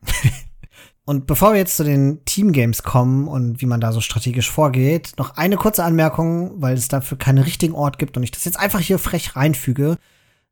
Und 1.04 1.26
bevor 1.26 1.52
wir 1.52 1.58
jetzt 1.58 1.76
zu 1.76 1.84
den 1.84 2.24
Teamgames 2.24 2.82
kommen 2.82 3.26
und 3.26 3.60
wie 3.60 3.66
man 3.66 3.80
da 3.80 3.90
so 3.90 4.00
strategisch 4.00 4.48
vorgeht, 4.48 5.14
noch 5.18 5.36
eine 5.36 5.56
kurze 5.56 5.82
Anmerkung, 5.82 6.62
weil 6.62 6.74
es 6.74 6.86
dafür 6.86 7.18
keinen 7.18 7.42
richtigen 7.42 7.74
Ort 7.74 7.98
gibt 7.98 8.16
und 8.16 8.22
ich 8.22 8.30
das 8.30 8.44
jetzt 8.44 8.58
einfach 8.58 8.78
hier 8.78 9.00
frech 9.00 9.34
reinfüge. 9.34 9.96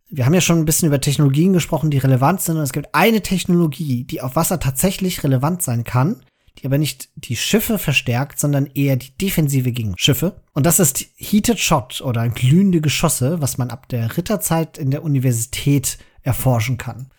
Wir 0.09 0.27
haben 0.27 0.35
ja 0.35 0.41
schon 0.41 0.59
ein 0.59 0.65
bisschen 0.65 0.89
über 0.89 1.01
Technologien 1.01 1.53
gesprochen, 1.53 1.93
die 1.93 1.99
relevant 1.99 2.41
sind 2.41 2.57
und 2.57 2.65
es 2.65 2.73
gibt 2.73 2.93
eine 2.97 3.23
Technologie, 3.23 4.03
die 4.03 4.21
auf 4.23 4.35
Wasser 4.35 4.59
tatsächlich 4.59 5.23
relevant 5.23 5.63
sein 5.63 5.85
kann 5.85 6.21
die 6.61 6.67
aber 6.67 6.79
nicht 6.79 7.09
die 7.15 7.37
Schiffe 7.37 7.79
verstärkt, 7.79 8.39
sondern 8.39 8.67
eher 8.67 8.97
die 8.97 9.17
Defensive 9.17 9.73
gegen 9.73 9.95
Schiffe. 9.97 10.43
Und 10.53 10.67
das 10.67 10.81
ist 10.81 11.07
Heated 11.17 11.59
Shot 11.59 12.01
oder 12.01 12.29
glühende 12.29 12.81
Geschosse, 12.81 13.41
was 13.41 13.59
man 13.59 13.71
ab 13.71 13.89
der 13.89 14.17
Ritterzeit 14.17 14.79
in 14.79 14.91
der 14.91 15.03
Universität 15.03 15.99
erforschen 16.23 16.77
kann. 16.77 17.11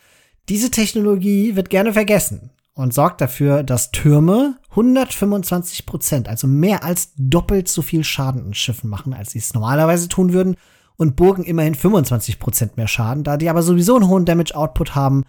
Diese 0.49 0.71
Technologie 0.71 1.55
wird 1.55 1.69
gerne 1.69 1.93
vergessen 1.93 2.51
und 2.73 2.93
sorgt 2.93 3.21
dafür, 3.21 3.63
dass 3.63 3.91
Türme 3.91 4.57
125 4.71 5.85
Prozent, 5.85 6.29
also 6.29 6.47
mehr 6.47 6.83
als 6.83 7.13
doppelt 7.17 7.67
so 7.67 7.81
viel 7.81 8.03
Schaden 8.03 8.45
in 8.45 8.53
Schiffen 8.53 8.89
machen, 8.89 9.13
als 9.13 9.31
sie 9.31 9.39
es 9.39 9.53
normalerweise 9.53 10.07
tun 10.07 10.33
würden, 10.33 10.55
und 10.97 11.15
Burgen 11.15 11.43
immerhin 11.43 11.73
25 11.73 12.37
Prozent 12.37 12.77
mehr 12.77 12.87
Schaden, 12.87 13.23
da 13.23 13.37
die 13.37 13.49
aber 13.49 13.63
sowieso 13.63 13.95
einen 13.95 14.07
hohen 14.07 14.25
Damage 14.25 14.55
Output 14.55 14.93
haben 14.93 15.23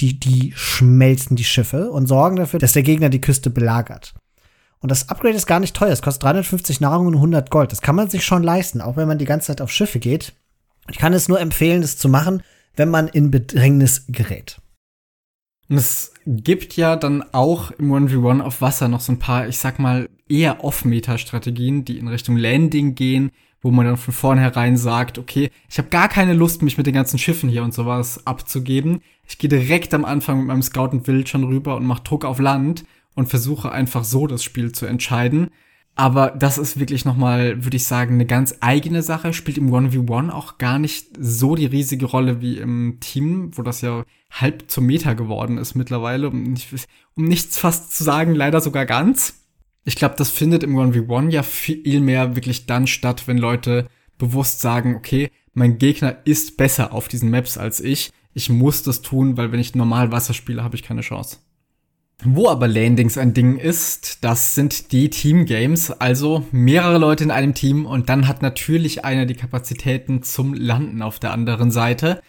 die, 0.00 0.18
die 0.18 0.52
schmelzen 0.54 1.36
die 1.36 1.44
Schiffe 1.44 1.90
und 1.90 2.06
sorgen 2.06 2.36
dafür, 2.36 2.58
dass 2.58 2.72
der 2.72 2.82
Gegner 2.82 3.08
die 3.08 3.20
Küste 3.20 3.50
belagert. 3.50 4.14
Und 4.80 4.90
das 4.90 5.08
Upgrade 5.10 5.36
ist 5.36 5.46
gar 5.46 5.60
nicht 5.60 5.76
teuer. 5.76 5.92
Es 5.92 6.02
kostet 6.02 6.22
350 6.24 6.80
Nahrung 6.80 7.08
und 7.08 7.16
100 7.16 7.50
Gold. 7.50 7.70
Das 7.70 7.82
kann 7.82 7.96
man 7.96 8.08
sich 8.08 8.24
schon 8.24 8.42
leisten, 8.42 8.80
auch 8.80 8.96
wenn 8.96 9.08
man 9.08 9.18
die 9.18 9.26
ganze 9.26 9.48
Zeit 9.48 9.60
auf 9.60 9.70
Schiffe 9.70 9.98
geht. 9.98 10.32
Ich 10.88 10.98
kann 10.98 11.12
es 11.12 11.28
nur 11.28 11.40
empfehlen, 11.40 11.82
das 11.82 11.98
zu 11.98 12.08
machen, 12.08 12.42
wenn 12.76 12.88
man 12.88 13.08
in 13.08 13.30
Bedrängnis 13.30 14.06
gerät. 14.08 14.60
Es 15.68 16.14
gibt 16.26 16.76
ja 16.76 16.96
dann 16.96 17.22
auch 17.32 17.70
im 17.72 17.92
1v1 17.92 18.40
auf 18.40 18.60
Wasser 18.60 18.88
noch 18.88 19.00
so 19.00 19.12
ein 19.12 19.18
paar, 19.18 19.46
ich 19.46 19.58
sag 19.58 19.78
mal, 19.78 20.08
eher 20.28 20.64
Off-Meta-Strategien, 20.64 21.84
die 21.84 21.98
in 21.98 22.08
Richtung 22.08 22.36
Landing 22.36 22.94
gehen, 22.94 23.30
wo 23.62 23.70
man 23.70 23.86
dann 23.86 23.96
von 23.96 24.14
vornherein 24.14 24.76
sagt, 24.76 25.18
okay, 25.18 25.50
ich 25.68 25.78
habe 25.78 25.88
gar 25.88 26.08
keine 26.08 26.32
Lust, 26.32 26.62
mich 26.62 26.78
mit 26.78 26.86
den 26.86 26.94
ganzen 26.94 27.18
Schiffen 27.18 27.48
hier 27.48 27.62
und 27.62 27.74
sowas 27.74 28.26
abzugeben. 28.26 29.02
Ich 29.28 29.38
gehe 29.38 29.50
direkt 29.50 29.92
am 29.94 30.04
Anfang 30.04 30.38
mit 30.38 30.46
meinem 30.46 30.62
Scout 30.62 30.88
und 30.92 31.06
Wild 31.06 31.28
schon 31.28 31.44
rüber 31.44 31.76
und 31.76 31.86
mache 31.86 32.02
Druck 32.02 32.24
auf 32.24 32.38
Land 32.38 32.84
und 33.14 33.28
versuche 33.28 33.72
einfach 33.72 34.04
so 34.04 34.26
das 34.26 34.42
Spiel 34.42 34.72
zu 34.72 34.86
entscheiden. 34.86 35.50
Aber 35.96 36.30
das 36.30 36.56
ist 36.56 36.80
wirklich 36.80 37.04
nochmal, 37.04 37.64
würde 37.64 37.76
ich 37.76 37.84
sagen, 37.84 38.14
eine 38.14 38.24
ganz 38.24 38.54
eigene 38.60 39.02
Sache. 39.02 39.34
Spielt 39.34 39.58
im 39.58 39.70
1v1 39.70 40.30
auch 40.30 40.56
gar 40.56 40.78
nicht 40.78 41.08
so 41.18 41.56
die 41.56 41.66
riesige 41.66 42.06
Rolle 42.06 42.40
wie 42.40 42.56
im 42.56 42.98
Team, 43.00 43.50
wo 43.54 43.62
das 43.62 43.82
ja 43.82 44.04
halb 44.30 44.70
zum 44.70 44.86
Meta 44.86 45.12
geworden 45.12 45.58
ist 45.58 45.74
mittlerweile. 45.74 46.28
Um, 46.28 46.54
um 47.16 47.24
nichts 47.24 47.58
fast 47.58 47.94
zu 47.94 48.04
sagen, 48.04 48.34
leider 48.34 48.60
sogar 48.60 48.86
ganz. 48.86 49.39
Ich 49.84 49.96
glaube, 49.96 50.14
das 50.18 50.30
findet 50.30 50.62
im 50.62 50.76
1v1 50.76 51.30
ja 51.30 51.42
viel 51.42 52.00
mehr 52.00 52.36
wirklich 52.36 52.66
dann 52.66 52.86
statt, 52.86 53.24
wenn 53.26 53.38
Leute 53.38 53.88
bewusst 54.18 54.60
sagen, 54.60 54.94
okay, 54.94 55.30
mein 55.54 55.78
Gegner 55.78 56.18
ist 56.24 56.56
besser 56.56 56.92
auf 56.92 57.08
diesen 57.08 57.30
Maps 57.30 57.58
als 57.58 57.80
ich. 57.80 58.12
Ich 58.34 58.50
muss 58.50 58.82
das 58.82 59.02
tun, 59.02 59.36
weil 59.36 59.50
wenn 59.52 59.60
ich 59.60 59.74
normal 59.74 60.12
Wasser 60.12 60.34
spiele, 60.34 60.62
habe 60.62 60.76
ich 60.76 60.82
keine 60.82 61.00
Chance. 61.00 61.38
Wo 62.22 62.48
aber 62.48 62.68
Landings 62.68 63.16
ein 63.16 63.32
Ding 63.32 63.56
ist, 63.56 64.22
das 64.22 64.54
sind 64.54 64.92
die 64.92 65.08
Teamgames, 65.08 65.90
also 65.90 66.46
mehrere 66.52 66.98
Leute 66.98 67.24
in 67.24 67.30
einem 67.30 67.54
Team 67.54 67.86
und 67.86 68.10
dann 68.10 68.28
hat 68.28 68.42
natürlich 68.42 69.06
einer 69.06 69.24
die 69.24 69.34
Kapazitäten 69.34 70.22
zum 70.22 70.52
Landen 70.52 71.00
auf 71.00 71.18
der 71.18 71.32
anderen 71.32 71.70
Seite. 71.70 72.20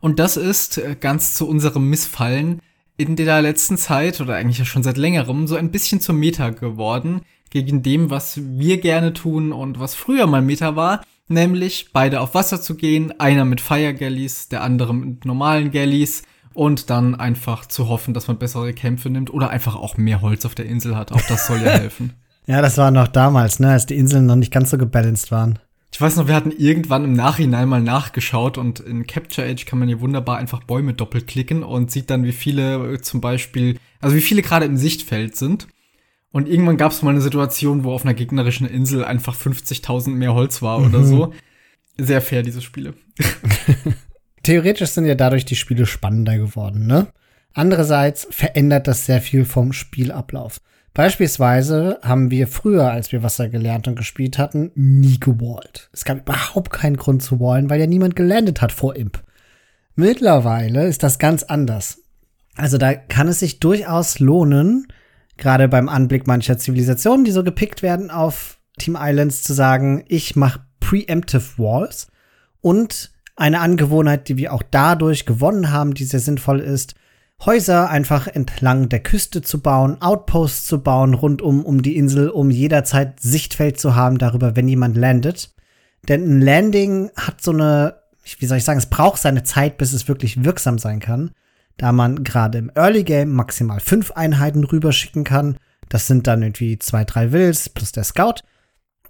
Und 0.00 0.18
das 0.18 0.36
ist 0.36 0.76
äh, 0.78 0.96
ganz 1.00 1.34
zu 1.34 1.48
unserem 1.48 1.88
Missfallen 1.88 2.60
in 2.98 3.16
der 3.16 3.40
letzten 3.40 3.78
Zeit 3.78 4.20
oder 4.20 4.34
eigentlich 4.34 4.58
ja 4.58 4.64
schon 4.64 4.82
seit 4.82 4.98
längerem 4.98 5.46
so 5.46 5.56
ein 5.56 5.70
bisschen 5.70 6.00
zum 6.00 6.18
Meta 6.18 6.50
geworden, 6.50 7.22
gegen 7.50 7.82
dem, 7.82 8.10
was 8.10 8.40
wir 8.42 8.78
gerne 8.78 9.14
tun 9.14 9.52
und 9.52 9.80
was 9.80 9.94
früher 9.94 10.26
mal 10.26 10.42
Meta 10.42 10.76
war, 10.76 11.02
nämlich 11.28 11.90
beide 11.92 12.20
auf 12.20 12.34
Wasser 12.34 12.60
zu 12.60 12.74
gehen, 12.74 13.18
einer 13.18 13.44
mit 13.44 13.60
Fire 13.60 13.94
Galleys, 13.94 14.48
der 14.48 14.62
andere 14.62 14.94
mit 14.94 15.24
normalen 15.24 15.70
Galleys 15.70 16.24
und 16.54 16.90
dann 16.90 17.14
einfach 17.14 17.66
zu 17.66 17.88
hoffen, 17.88 18.14
dass 18.14 18.26
man 18.26 18.38
bessere 18.38 18.72
Kämpfe 18.72 19.08
nimmt 19.10 19.32
oder 19.32 19.50
einfach 19.50 19.76
auch 19.76 19.96
mehr 19.96 20.20
Holz 20.20 20.44
auf 20.44 20.56
der 20.56 20.66
Insel 20.66 20.96
hat. 20.96 21.12
Auch 21.12 21.22
das 21.28 21.46
soll 21.46 21.62
ja 21.62 21.70
helfen. 21.78 22.14
ja, 22.46 22.60
das 22.60 22.76
war 22.78 22.90
noch 22.90 23.08
damals, 23.08 23.60
ne, 23.60 23.70
als 23.70 23.86
die 23.86 23.96
Inseln 23.96 24.26
noch 24.26 24.36
nicht 24.36 24.52
ganz 24.52 24.70
so 24.70 24.76
gebalanced 24.76 25.30
waren. 25.30 25.60
Ich 25.90 26.00
weiß 26.00 26.16
noch, 26.16 26.28
wir 26.28 26.34
hatten 26.34 26.52
irgendwann 26.52 27.04
im 27.04 27.14
Nachhinein 27.14 27.68
mal 27.68 27.80
nachgeschaut 27.80 28.58
und 28.58 28.80
in 28.80 29.06
Capture 29.06 29.48
Age 29.48 29.64
kann 29.64 29.78
man 29.78 29.88
hier 29.88 30.00
wunderbar 30.00 30.36
einfach 30.36 30.62
Bäume 30.62 30.94
doppelklicken 30.94 31.62
und 31.62 31.90
sieht 31.90 32.10
dann, 32.10 32.24
wie 32.24 32.32
viele 32.32 32.94
äh, 32.94 33.00
zum 33.00 33.20
Beispiel, 33.20 33.78
also 34.00 34.14
wie 34.14 34.20
viele 34.20 34.42
gerade 34.42 34.66
im 34.66 34.76
Sichtfeld 34.76 35.36
sind. 35.36 35.66
Und 36.30 36.46
irgendwann 36.46 36.76
gab 36.76 36.92
es 36.92 37.02
mal 37.02 37.10
eine 37.10 37.22
Situation, 37.22 37.84
wo 37.84 37.92
auf 37.92 38.04
einer 38.04 38.14
gegnerischen 38.14 38.68
Insel 38.68 39.04
einfach 39.04 39.34
50.000 39.34 40.10
mehr 40.10 40.34
Holz 40.34 40.60
war 40.60 40.78
oder 40.78 40.98
mhm. 40.98 41.06
so. 41.06 41.34
Sehr 41.96 42.20
fair, 42.20 42.42
diese 42.42 42.60
Spiele. 42.60 42.94
theoretisch 44.42 44.90
sind 44.90 45.06
ja 45.06 45.14
dadurch 45.14 45.44
die 45.44 45.56
Spiele 45.56 45.86
spannender 45.86 46.38
geworden, 46.38 46.86
ne? 46.86 47.08
Andererseits 47.54 48.28
verändert 48.30 48.86
das 48.86 49.04
sehr 49.04 49.20
viel 49.20 49.44
vom 49.44 49.72
Spielablauf. 49.72 50.60
Beispielsweise 50.98 52.00
haben 52.02 52.32
wir 52.32 52.48
früher, 52.48 52.90
als 52.90 53.12
wir 53.12 53.22
Wasser 53.22 53.48
gelernt 53.48 53.86
und 53.86 53.94
gespielt 53.94 54.36
hatten, 54.36 54.72
nie 54.74 55.20
gewallt. 55.20 55.90
Es 55.92 56.04
gab 56.04 56.18
überhaupt 56.18 56.72
keinen 56.72 56.96
Grund 56.96 57.22
zu 57.22 57.38
wallen, 57.38 57.70
weil 57.70 57.78
ja 57.78 57.86
niemand 57.86 58.16
gelandet 58.16 58.60
hat 58.60 58.72
vor 58.72 58.96
Imp. 58.96 59.22
Mittlerweile 59.94 60.88
ist 60.88 61.04
das 61.04 61.20
ganz 61.20 61.44
anders. 61.44 62.02
Also 62.56 62.78
da 62.78 62.94
kann 62.94 63.28
es 63.28 63.38
sich 63.38 63.60
durchaus 63.60 64.18
lohnen, 64.18 64.88
gerade 65.36 65.68
beim 65.68 65.88
Anblick 65.88 66.26
mancher 66.26 66.58
Zivilisationen, 66.58 67.24
die 67.24 67.30
so 67.30 67.44
gepickt 67.44 67.84
werden 67.84 68.10
auf 68.10 68.58
Team 68.76 68.98
Islands, 69.00 69.44
zu 69.44 69.52
sagen, 69.52 70.02
ich 70.08 70.34
mache 70.34 70.66
Preemptive 70.80 71.58
Walls 71.58 72.08
und 72.60 73.12
eine 73.36 73.60
Angewohnheit, 73.60 74.28
die 74.28 74.36
wir 74.36 74.52
auch 74.52 74.64
dadurch 74.68 75.26
gewonnen 75.26 75.70
haben, 75.70 75.94
die 75.94 76.02
sehr 76.02 76.18
sinnvoll 76.18 76.58
ist, 76.58 76.96
Häuser 77.44 77.88
einfach 77.88 78.26
entlang 78.26 78.88
der 78.88 79.00
Küste 79.00 79.42
zu 79.42 79.60
bauen, 79.60 80.02
Outposts 80.02 80.66
zu 80.66 80.82
bauen 80.82 81.14
rundum 81.14 81.64
um 81.64 81.82
die 81.82 81.96
Insel, 81.96 82.30
um 82.30 82.50
jederzeit 82.50 83.20
Sichtfeld 83.20 83.78
zu 83.78 83.94
haben 83.94 84.18
darüber, 84.18 84.56
wenn 84.56 84.66
jemand 84.66 84.96
landet. 84.96 85.54
Denn 86.08 86.24
ein 86.24 86.40
Landing 86.40 87.10
hat 87.16 87.40
so 87.40 87.52
eine, 87.52 87.96
wie 88.38 88.46
soll 88.46 88.58
ich 88.58 88.64
sagen, 88.64 88.78
es 88.78 88.86
braucht 88.86 89.20
seine 89.20 89.44
Zeit, 89.44 89.78
bis 89.78 89.92
es 89.92 90.08
wirklich 90.08 90.44
wirksam 90.44 90.78
sein 90.78 90.98
kann, 90.98 91.30
da 91.76 91.92
man 91.92 92.24
gerade 92.24 92.58
im 92.58 92.72
Early 92.74 93.04
Game 93.04 93.30
maximal 93.30 93.78
fünf 93.78 94.10
Einheiten 94.12 94.64
rüberschicken 94.64 95.22
kann. 95.22 95.58
Das 95.88 96.08
sind 96.08 96.26
dann 96.26 96.42
irgendwie 96.42 96.78
zwei, 96.78 97.04
drei 97.04 97.30
Wills 97.30 97.68
plus 97.68 97.92
der 97.92 98.04
Scout. 98.04 98.42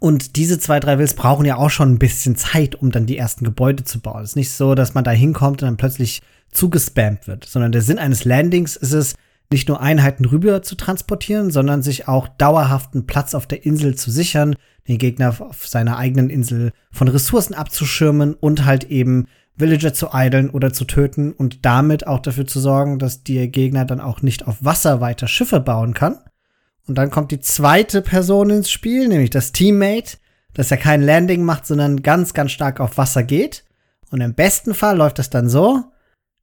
Und 0.00 0.36
diese 0.36 0.58
zwei, 0.60 0.80
drei 0.80 0.98
Wills 0.98 1.14
brauchen 1.14 1.46
ja 1.46 1.56
auch 1.56 1.70
schon 1.70 1.92
ein 1.92 1.98
bisschen 1.98 2.36
Zeit, 2.36 2.76
um 2.76 2.92
dann 2.92 3.06
die 3.06 3.18
ersten 3.18 3.44
Gebäude 3.44 3.84
zu 3.84 4.00
bauen. 4.00 4.22
Es 4.22 4.30
ist 4.30 4.36
nicht 4.36 4.52
so, 4.52 4.74
dass 4.74 4.94
man 4.94 5.02
da 5.02 5.10
hinkommt 5.10 5.62
und 5.62 5.66
dann 5.66 5.76
plötzlich 5.76 6.20
zugespammt 6.52 7.26
wird, 7.26 7.44
sondern 7.44 7.72
der 7.72 7.82
Sinn 7.82 7.98
eines 7.98 8.24
Landings 8.24 8.76
ist 8.76 8.92
es, 8.92 9.14
nicht 9.50 9.68
nur 9.68 9.80
Einheiten 9.80 10.26
rüber 10.26 10.62
zu 10.62 10.74
transportieren, 10.74 11.50
sondern 11.50 11.82
sich 11.82 12.06
auch 12.06 12.28
dauerhaften 12.28 13.06
Platz 13.06 13.34
auf 13.34 13.46
der 13.46 13.64
Insel 13.64 13.94
zu 13.94 14.10
sichern, 14.10 14.56
den 14.88 14.98
Gegner 14.98 15.34
auf 15.40 15.66
seiner 15.66 15.96
eigenen 15.96 16.28
Insel 16.28 16.70
von 16.92 17.08
Ressourcen 17.08 17.54
abzuschirmen 17.54 18.34
und 18.34 18.66
halt 18.66 18.84
eben 18.84 19.26
Villager 19.56 19.94
zu 19.94 20.12
eideln 20.12 20.50
oder 20.50 20.74
zu 20.74 20.84
töten 20.84 21.32
und 21.32 21.64
damit 21.64 22.06
auch 22.06 22.20
dafür 22.20 22.46
zu 22.46 22.60
sorgen, 22.60 22.98
dass 22.98 23.24
der 23.24 23.48
Gegner 23.48 23.86
dann 23.86 24.00
auch 24.00 24.20
nicht 24.20 24.46
auf 24.46 24.62
Wasser 24.62 25.00
weiter 25.00 25.28
Schiffe 25.28 25.60
bauen 25.60 25.94
kann, 25.94 26.18
und 26.88 26.96
dann 26.96 27.10
kommt 27.10 27.30
die 27.30 27.40
zweite 27.40 28.00
Person 28.00 28.50
ins 28.50 28.70
Spiel, 28.70 29.08
nämlich 29.08 29.30
das 29.30 29.52
Teammate, 29.52 30.16
das 30.54 30.70
ja 30.70 30.78
kein 30.78 31.02
Landing 31.02 31.44
macht, 31.44 31.66
sondern 31.66 32.02
ganz, 32.02 32.32
ganz 32.32 32.50
stark 32.50 32.80
auf 32.80 32.96
Wasser 32.96 33.22
geht. 33.22 33.64
Und 34.10 34.22
im 34.22 34.34
besten 34.34 34.74
Fall 34.74 34.96
läuft 34.96 35.18
das 35.18 35.28
dann 35.28 35.50
so, 35.50 35.84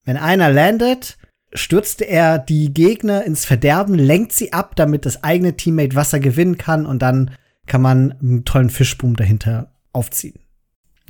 wenn 0.06 0.18
einer 0.18 0.52
landet, 0.52 1.18
stürzt 1.54 2.02
er 2.02 2.40
die 2.40 2.74
Gegner 2.74 3.24
ins 3.24 3.46
Verderben, 3.46 3.96
lenkt 3.96 4.34
sie 4.34 4.54
ab, 4.54 4.76
damit 4.76 5.06
das 5.06 5.24
eigene 5.24 5.58
Teammate 5.58 5.96
Wasser 5.96 6.20
gewinnen 6.20 6.58
kann 6.58 6.86
und 6.86 7.02
dann 7.02 7.32
kann 7.66 7.82
man 7.82 8.14
einen 8.22 8.46
tollen 8.46 8.70
Fischboom 8.70 9.16
dahinter 9.16 9.72
aufziehen. 9.92 10.40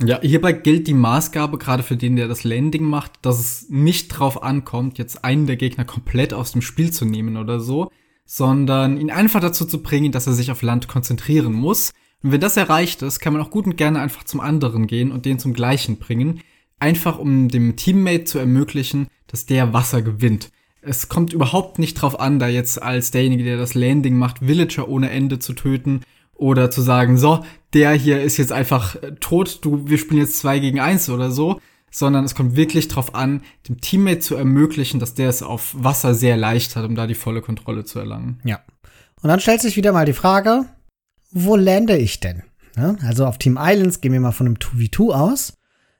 Ja, 0.02 0.20
hierbei 0.20 0.52
gilt 0.52 0.86
die 0.88 0.94
Maßgabe, 0.94 1.56
gerade 1.56 1.82
für 1.82 1.96
den, 1.96 2.16
der 2.16 2.28
das 2.28 2.44
Landing 2.44 2.84
macht, 2.84 3.12
dass 3.22 3.38
es 3.38 3.66
nicht 3.70 4.08
drauf 4.08 4.42
ankommt, 4.42 4.98
jetzt 4.98 5.24
einen 5.24 5.46
der 5.46 5.56
Gegner 5.56 5.86
komplett 5.86 6.34
aus 6.34 6.52
dem 6.52 6.60
Spiel 6.60 6.92
zu 6.92 7.06
nehmen 7.06 7.38
oder 7.38 7.60
so, 7.60 7.90
sondern 8.26 8.98
ihn 8.98 9.10
einfach 9.10 9.40
dazu 9.40 9.64
zu 9.64 9.82
bringen, 9.82 10.12
dass 10.12 10.26
er 10.26 10.34
sich 10.34 10.50
auf 10.50 10.60
Land 10.60 10.86
konzentrieren 10.88 11.54
muss. 11.54 11.92
Und 12.22 12.32
wenn 12.32 12.40
das 12.40 12.58
erreicht 12.58 13.00
ist, 13.02 13.20
kann 13.20 13.32
man 13.32 13.40
auch 13.40 13.50
gut 13.50 13.64
und 13.64 13.76
gerne 13.76 14.00
einfach 14.00 14.24
zum 14.24 14.40
anderen 14.40 14.86
gehen 14.86 15.12
und 15.12 15.24
den 15.24 15.38
zum 15.38 15.54
gleichen 15.54 15.98
bringen. 15.98 16.40
Einfach 16.78 17.18
um 17.18 17.48
dem 17.48 17.76
Teammate 17.76 18.24
zu 18.24 18.38
ermöglichen, 18.38 19.08
dass 19.26 19.46
der 19.46 19.72
Wasser 19.72 20.02
gewinnt. 20.02 20.50
Es 20.82 21.08
kommt 21.08 21.32
überhaupt 21.32 21.78
nicht 21.78 21.94
drauf 21.94 22.20
an, 22.20 22.38
da 22.38 22.48
jetzt 22.48 22.80
als 22.82 23.10
derjenige, 23.10 23.44
der 23.44 23.56
das 23.56 23.74
Landing 23.74 24.16
macht, 24.16 24.46
Villager 24.46 24.88
ohne 24.88 25.10
Ende 25.10 25.38
zu 25.38 25.52
töten 25.52 26.02
oder 26.34 26.70
zu 26.70 26.82
sagen, 26.82 27.18
so, 27.18 27.44
der 27.72 27.92
hier 27.92 28.22
ist 28.22 28.36
jetzt 28.36 28.52
einfach 28.52 28.96
tot, 29.20 29.60
du, 29.62 29.88
wir 29.88 29.98
spielen 29.98 30.20
jetzt 30.20 30.38
zwei 30.38 30.58
gegen 30.58 30.78
eins 30.78 31.08
oder 31.08 31.30
so, 31.30 31.60
sondern 31.90 32.24
es 32.24 32.34
kommt 32.34 32.56
wirklich 32.56 32.88
darauf 32.88 33.14
an, 33.14 33.42
dem 33.68 33.80
Teammate 33.80 34.20
zu 34.20 34.36
ermöglichen, 34.36 35.00
dass 35.00 35.14
der 35.14 35.28
es 35.28 35.42
auf 35.42 35.74
Wasser 35.76 36.14
sehr 36.14 36.36
leicht 36.36 36.76
hat, 36.76 36.84
um 36.84 36.94
da 36.94 37.06
die 37.06 37.14
volle 37.14 37.40
Kontrolle 37.40 37.84
zu 37.84 37.98
erlangen. 37.98 38.38
Ja. 38.44 38.60
Und 39.22 39.28
dann 39.28 39.40
stellt 39.40 39.62
sich 39.62 39.76
wieder 39.76 39.92
mal 39.92 40.04
die 40.04 40.12
Frage, 40.12 40.66
wo 41.32 41.56
lande 41.56 41.96
ich 41.96 42.20
denn? 42.20 42.42
Also 42.76 43.24
auf 43.24 43.38
Team 43.38 43.58
Islands 43.58 44.02
gehen 44.02 44.12
wir 44.12 44.20
mal 44.20 44.32
von 44.32 44.46
einem 44.46 44.56
2v2 44.56 45.10
aus. 45.10 45.55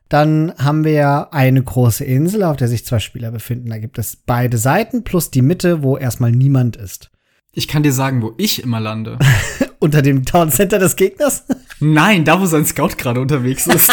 Dann 0.09 0.53
haben 0.57 0.85
wir 0.85 1.33
eine 1.33 1.63
große 1.63 2.05
Insel, 2.05 2.45
auf 2.45 2.57
der 2.57 2.69
sich 2.69 2.87
zwei 2.87 3.01
Spieler 3.01 3.33
befinden. 3.33 3.71
Da 3.71 3.79
gibt 3.79 3.99
es 3.99 4.17
beide 4.17 4.57
Seiten 4.57 5.03
plus 5.03 5.31
die 5.31 5.43
Mitte, 5.43 5.83
wo 5.83 5.97
erstmal 5.97 6.31
niemand 6.31 6.77
ist. 6.77 7.11
Ich 7.53 7.67
kann 7.69 7.83
dir 7.83 7.93
sagen, 7.93 8.23
wo 8.23 8.35
ich 8.37 8.63
immer 8.63 8.81
lande. 8.81 9.19
Unter 9.79 10.03
dem 10.03 10.25
Town 10.25 10.51
Center 10.51 10.79
des 10.79 10.95
Gegners? 10.97 11.45
Nein, 11.81 12.25
da 12.25 12.41
wo 12.41 12.47
sein 12.47 12.67
Scout 12.67 12.97
gerade 12.99 13.21
unterwegs 13.21 13.67
ist. 13.67 13.91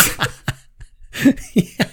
ja. 1.53 1.85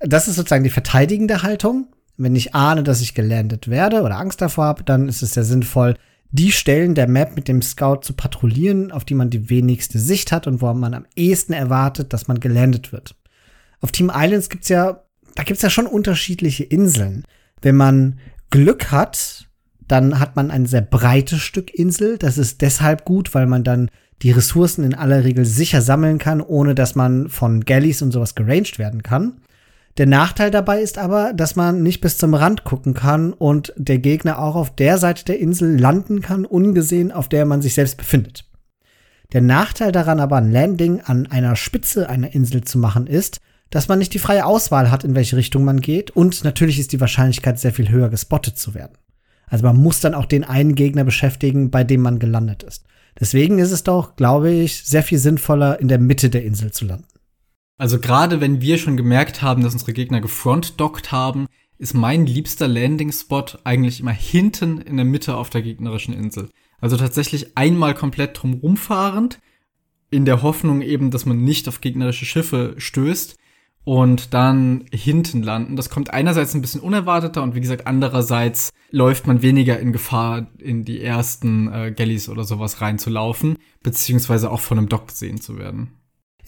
das 0.00 0.28
ist 0.28 0.36
sozusagen 0.36 0.64
die 0.64 0.70
verteidigende 0.70 1.42
Haltung. 1.42 1.88
Wenn 2.16 2.36
ich 2.36 2.54
ahne, 2.54 2.82
dass 2.82 3.00
ich 3.00 3.14
gelandet 3.14 3.68
werde 3.68 4.02
oder 4.02 4.18
Angst 4.18 4.40
davor 4.40 4.66
habe, 4.66 4.84
dann 4.84 5.08
ist 5.08 5.22
es 5.22 5.32
sehr 5.32 5.44
sinnvoll, 5.44 5.96
die 6.32 6.52
Stellen 6.52 6.94
der 6.94 7.08
Map 7.08 7.34
mit 7.34 7.48
dem 7.48 7.62
Scout 7.62 8.00
zu 8.02 8.12
patrouillieren, 8.12 8.92
auf 8.92 9.04
die 9.04 9.14
man 9.14 9.30
die 9.30 9.50
wenigste 9.50 9.98
Sicht 9.98 10.32
hat 10.32 10.46
und 10.46 10.60
wo 10.60 10.72
man 10.72 10.94
am 10.94 11.06
ehesten 11.16 11.52
erwartet, 11.52 12.12
dass 12.12 12.28
man 12.28 12.40
gelandet 12.40 12.92
wird. 12.92 13.16
Auf 13.80 13.92
Team 13.92 14.12
Islands 14.14 14.48
gibt's 14.48 14.68
ja, 14.68 15.04
da 15.34 15.42
gibt's 15.42 15.62
ja 15.62 15.70
schon 15.70 15.86
unterschiedliche 15.86 16.64
Inseln. 16.64 17.24
Wenn 17.62 17.76
man 17.76 18.18
Glück 18.50 18.90
hat, 18.90 19.48
dann 19.88 20.20
hat 20.20 20.36
man 20.36 20.50
ein 20.50 20.66
sehr 20.66 20.82
breites 20.82 21.40
Stück 21.40 21.74
Insel. 21.74 22.16
Das 22.16 22.38
ist 22.38 22.60
deshalb 22.60 23.04
gut, 23.04 23.34
weil 23.34 23.46
man 23.46 23.64
dann 23.64 23.90
die 24.22 24.30
Ressourcen 24.30 24.84
in 24.84 24.94
aller 24.94 25.24
Regel 25.24 25.44
sicher 25.44 25.82
sammeln 25.82 26.18
kann, 26.18 26.40
ohne 26.40 26.74
dass 26.74 26.94
man 26.94 27.28
von 27.28 27.64
Galleys 27.64 28.02
und 28.02 28.12
sowas 28.12 28.34
geranged 28.34 28.78
werden 28.78 29.02
kann. 29.02 29.40
Der 29.98 30.06
Nachteil 30.06 30.50
dabei 30.50 30.80
ist 30.80 30.98
aber, 30.98 31.32
dass 31.32 31.56
man 31.56 31.82
nicht 31.82 32.00
bis 32.00 32.16
zum 32.16 32.34
Rand 32.34 32.64
gucken 32.64 32.94
kann 32.94 33.32
und 33.32 33.72
der 33.76 33.98
Gegner 33.98 34.38
auch 34.38 34.54
auf 34.54 34.74
der 34.74 34.98
Seite 34.98 35.24
der 35.24 35.40
Insel 35.40 35.78
landen 35.78 36.20
kann, 36.22 36.46
ungesehen, 36.46 37.12
auf 37.12 37.28
der 37.28 37.44
man 37.44 37.60
sich 37.60 37.74
selbst 37.74 37.96
befindet. 37.96 38.44
Der 39.32 39.40
Nachteil 39.40 39.92
daran 39.92 40.20
aber, 40.20 40.36
ein 40.36 40.50
Landing 40.50 41.00
an 41.00 41.26
einer 41.26 41.56
Spitze 41.56 42.08
einer 42.08 42.34
Insel 42.34 42.62
zu 42.62 42.78
machen, 42.78 43.06
ist, 43.06 43.38
dass 43.70 43.88
man 43.88 43.98
nicht 43.98 44.14
die 44.14 44.18
freie 44.18 44.44
Auswahl 44.44 44.90
hat, 44.90 45.04
in 45.04 45.14
welche 45.14 45.36
Richtung 45.36 45.64
man 45.64 45.80
geht 45.80 46.10
und 46.10 46.42
natürlich 46.44 46.78
ist 46.78 46.92
die 46.92 47.00
Wahrscheinlichkeit 47.00 47.58
sehr 47.58 47.72
viel 47.72 47.88
höher, 47.88 48.08
gespottet 48.08 48.58
zu 48.58 48.74
werden. 48.74 48.96
Also 49.46 49.64
man 49.64 49.76
muss 49.76 50.00
dann 50.00 50.14
auch 50.14 50.26
den 50.26 50.44
einen 50.44 50.74
Gegner 50.74 51.04
beschäftigen, 51.04 51.70
bei 51.70 51.84
dem 51.84 52.00
man 52.00 52.18
gelandet 52.18 52.62
ist. 52.62 52.84
Deswegen 53.18 53.58
ist 53.58 53.72
es 53.72 53.82
doch, 53.82 54.16
glaube 54.16 54.50
ich, 54.50 54.84
sehr 54.84 55.02
viel 55.02 55.18
sinnvoller, 55.18 55.80
in 55.80 55.88
der 55.88 55.98
Mitte 55.98 56.30
der 56.30 56.44
Insel 56.44 56.72
zu 56.72 56.84
landen. 56.84 57.06
Also 57.80 57.98
gerade 57.98 58.42
wenn 58.42 58.60
wir 58.60 58.76
schon 58.76 58.98
gemerkt 58.98 59.40
haben, 59.40 59.62
dass 59.62 59.72
unsere 59.72 59.94
Gegner 59.94 60.20
gefrontdockt 60.20 61.12
haben, 61.12 61.46
ist 61.78 61.94
mein 61.94 62.26
liebster 62.26 62.68
Landing-Spot 62.68 63.46
eigentlich 63.64 64.00
immer 64.00 64.10
hinten 64.10 64.82
in 64.82 64.98
der 64.98 65.06
Mitte 65.06 65.34
auf 65.34 65.48
der 65.48 65.62
gegnerischen 65.62 66.12
Insel. 66.12 66.50
Also 66.82 66.98
tatsächlich 66.98 67.56
einmal 67.56 67.94
komplett 67.94 68.42
drumrum 68.42 68.76
fahrend, 68.76 69.38
in 70.10 70.26
der 70.26 70.42
Hoffnung 70.42 70.82
eben, 70.82 71.10
dass 71.10 71.24
man 71.24 71.42
nicht 71.42 71.68
auf 71.68 71.80
gegnerische 71.80 72.26
Schiffe 72.26 72.74
stößt 72.76 73.38
und 73.84 74.34
dann 74.34 74.84
hinten 74.92 75.42
landen. 75.42 75.76
Das 75.76 75.88
kommt 75.88 76.10
einerseits 76.10 76.52
ein 76.52 76.60
bisschen 76.60 76.82
unerwarteter 76.82 77.42
und 77.42 77.54
wie 77.54 77.62
gesagt, 77.62 77.86
andererseits 77.86 78.74
läuft 78.90 79.26
man 79.26 79.40
weniger 79.40 79.80
in 79.80 79.92
Gefahr, 79.92 80.48
in 80.58 80.84
die 80.84 81.00
ersten 81.00 81.72
äh, 81.72 81.94
Galleys 81.96 82.28
oder 82.28 82.44
sowas 82.44 82.82
reinzulaufen, 82.82 83.56
beziehungsweise 83.82 84.50
auch 84.50 84.60
von 84.60 84.76
einem 84.76 84.90
Dock 84.90 85.08
gesehen 85.08 85.40
zu 85.40 85.56
werden. 85.56 85.94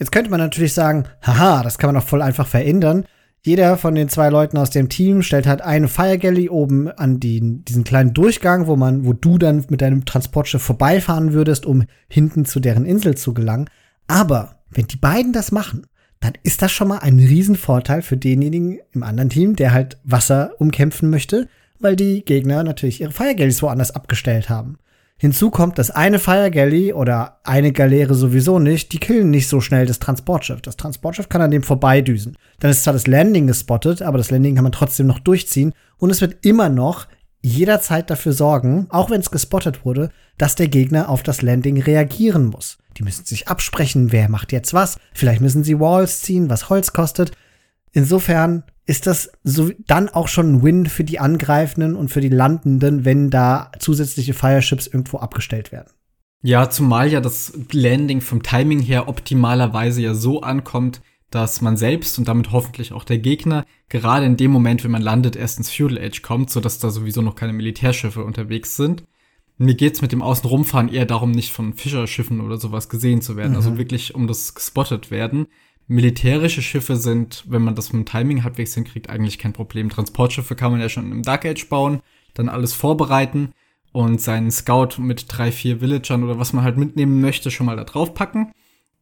Jetzt 0.03 0.11
könnte 0.11 0.31
man 0.31 0.41
natürlich 0.41 0.73
sagen, 0.73 1.05
haha, 1.21 1.63
das 1.63 1.77
kann 1.77 1.87
man 1.87 2.01
doch 2.01 2.05
voll 2.05 2.21
einfach 2.21 2.45
verändern. 2.45 3.05
Jeder 3.41 3.77
von 3.77 3.95
den 3.95 4.09
zwei 4.09 4.27
Leuten 4.27 4.57
aus 4.57 4.69
dem 4.69 4.89
Team 4.89 5.21
stellt 5.21 5.47
halt 5.47 5.61
eine 5.61 5.87
Fire 5.87 6.17
Galley 6.17 6.49
oben 6.49 6.91
an 6.91 7.21
die, 7.21 7.63
diesen 7.63 7.85
kleinen 7.85 8.13
Durchgang, 8.13 8.67
wo 8.67 8.75
man, 8.75 9.05
wo 9.05 9.13
du 9.13 9.37
dann 9.37 9.63
mit 9.69 9.79
deinem 9.79 10.03
Transportschiff 10.03 10.61
vorbeifahren 10.61 11.31
würdest, 11.31 11.65
um 11.65 11.85
hinten 12.09 12.43
zu 12.43 12.59
deren 12.59 12.83
Insel 12.83 13.15
zu 13.15 13.33
gelangen. 13.33 13.69
Aber 14.07 14.59
wenn 14.71 14.87
die 14.87 14.97
beiden 14.97 15.31
das 15.31 15.53
machen, 15.53 15.87
dann 16.19 16.33
ist 16.43 16.61
das 16.61 16.73
schon 16.73 16.89
mal 16.89 16.97
ein 16.97 17.19
Riesenvorteil 17.19 18.01
für 18.01 18.17
denjenigen 18.17 18.79
im 18.91 19.03
anderen 19.03 19.29
Team, 19.29 19.55
der 19.55 19.71
halt 19.71 19.99
Wasser 20.03 20.51
umkämpfen 20.59 21.09
möchte, 21.09 21.47
weil 21.79 21.95
die 21.95 22.25
Gegner 22.25 22.61
natürlich 22.65 22.99
ihre 22.99 23.11
Fire 23.11 23.35
Galleys 23.35 23.63
woanders 23.63 23.91
abgestellt 23.91 24.49
haben. 24.49 24.79
Hinzu 25.17 25.51
kommt, 25.51 25.77
dass 25.77 25.91
eine 25.91 26.19
Fire 26.19 26.51
Galley 26.51 26.91
oder 26.91 27.39
eine 27.43 27.71
Galeere 27.71 28.13
sowieso 28.13 28.59
nicht, 28.59 28.91
die 28.91 28.99
killen 28.99 29.29
nicht 29.29 29.47
so 29.47 29.61
schnell 29.61 29.85
das 29.85 29.99
Transportschiff. 29.99 30.61
Das 30.61 30.75
Transportschiff 30.75 31.29
kann 31.29 31.41
an 31.41 31.51
dem 31.51 31.63
vorbeidüsen. 31.63 32.35
Dann 32.59 32.71
ist 32.71 32.83
zwar 32.83 32.93
das 32.93 33.07
Landing 33.07 33.47
gespottet, 33.47 34.01
aber 34.01 34.17
das 34.17 34.31
Landing 34.31 34.55
kann 34.55 34.63
man 34.63 34.73
trotzdem 34.73 35.07
noch 35.07 35.19
durchziehen 35.19 35.73
und 35.97 36.09
es 36.09 36.19
wird 36.19 36.45
immer 36.45 36.69
noch 36.69 37.07
jederzeit 37.41 38.09
dafür 38.09 38.33
sorgen, 38.33 38.87
auch 38.89 39.09
wenn 39.09 39.19
es 39.19 39.31
gespottet 39.31 39.85
wurde, 39.85 40.09
dass 40.37 40.55
der 40.55 40.69
Gegner 40.69 41.09
auf 41.09 41.23
das 41.23 41.41
Landing 41.41 41.81
reagieren 41.81 42.45
muss. 42.47 42.77
Die 42.97 43.03
müssen 43.03 43.25
sich 43.25 43.47
absprechen, 43.47 44.11
wer 44.11 44.29
macht 44.29 44.51
jetzt 44.51 44.73
was. 44.73 44.97
Vielleicht 45.13 45.41
müssen 45.41 45.63
sie 45.63 45.79
Walls 45.79 46.21
ziehen, 46.21 46.49
was 46.49 46.69
Holz 46.69 46.93
kostet. 46.93 47.31
Insofern 47.91 48.63
ist 48.85 49.07
das 49.07 49.31
so 49.43 49.71
dann 49.87 50.09
auch 50.09 50.27
schon 50.27 50.53
ein 50.53 50.63
Win 50.63 50.85
für 50.87 51.03
die 51.03 51.19
Angreifenden 51.19 51.95
und 51.95 52.09
für 52.09 52.21
die 52.21 52.29
Landenden, 52.29 53.05
wenn 53.05 53.29
da 53.29 53.71
zusätzliche 53.79 54.33
Fireships 54.33 54.87
irgendwo 54.87 55.17
abgestellt 55.17 55.71
werden. 55.71 55.91
Ja, 56.41 56.69
zumal 56.69 57.09
ja 57.09 57.21
das 57.21 57.53
Landing 57.71 58.19
vom 58.19 58.43
Timing 58.43 58.81
her 58.81 59.07
optimalerweise 59.07 60.01
ja 60.01 60.13
so 60.13 60.41
ankommt, 60.41 61.01
dass 61.29 61.61
man 61.61 61.77
selbst 61.77 62.19
und 62.19 62.27
damit 62.27 62.51
hoffentlich 62.51 62.91
auch 62.91 63.05
der 63.05 63.17
Gegner 63.17 63.65
gerade 63.87 64.25
in 64.25 64.37
dem 64.37 64.51
Moment, 64.51 64.83
wenn 64.83 64.91
man 64.91 65.01
landet, 65.01 65.35
erst 65.35 65.57
ins 65.57 65.73
Feudal 65.73 65.97
Age 65.97 66.21
kommt, 66.21 66.49
so 66.49 66.59
dass 66.59 66.79
da 66.79 66.89
sowieso 66.89 67.21
noch 67.21 67.35
keine 67.35 67.53
Militärschiffe 67.53 68.23
unterwegs 68.23 68.75
sind. 68.75 69.05
Mir 69.57 69.75
geht's 69.75 70.01
mit 70.01 70.11
dem 70.11 70.21
Außenrumfahren 70.21 70.89
eher 70.89 71.05
darum, 71.05 71.31
nicht 71.31 71.53
von 71.53 71.73
Fischerschiffen 71.73 72.41
oder 72.41 72.57
sowas 72.57 72.89
gesehen 72.89 73.21
zu 73.21 73.37
werden, 73.37 73.55
also 73.55 73.69
mhm. 73.69 73.73
also 73.73 73.77
wirklich 73.77 74.13
um 74.13 74.27
das 74.27 74.53
gespottet 74.53 75.09
werden 75.09 75.47
militärische 75.87 76.61
Schiffe 76.61 76.95
sind, 76.95 77.43
wenn 77.47 77.61
man 77.61 77.75
das 77.75 77.91
mit 77.91 78.01
dem 78.01 78.11
Timing 78.11 78.43
halbwegs 78.43 78.73
hinkriegt, 78.73 79.09
eigentlich 79.09 79.37
kein 79.37 79.53
Problem. 79.53 79.89
Transportschiffe 79.89 80.55
kann 80.55 80.71
man 80.71 80.81
ja 80.81 80.89
schon 80.89 81.11
im 81.11 81.23
Dark 81.23 81.45
Age 81.45 81.67
bauen, 81.67 82.01
dann 82.33 82.49
alles 82.49 82.73
vorbereiten 82.73 83.51
und 83.91 84.21
seinen 84.21 84.51
Scout 84.51 84.99
mit 84.99 85.25
drei, 85.27 85.51
vier 85.51 85.81
Villagern 85.81 86.23
oder 86.23 86.39
was 86.39 86.53
man 86.53 86.63
halt 86.63 86.77
mitnehmen 86.77 87.21
möchte, 87.21 87.51
schon 87.51 87.67
mal 87.67 87.75
da 87.75 87.83
drauf 87.83 88.13
packen. 88.13 88.51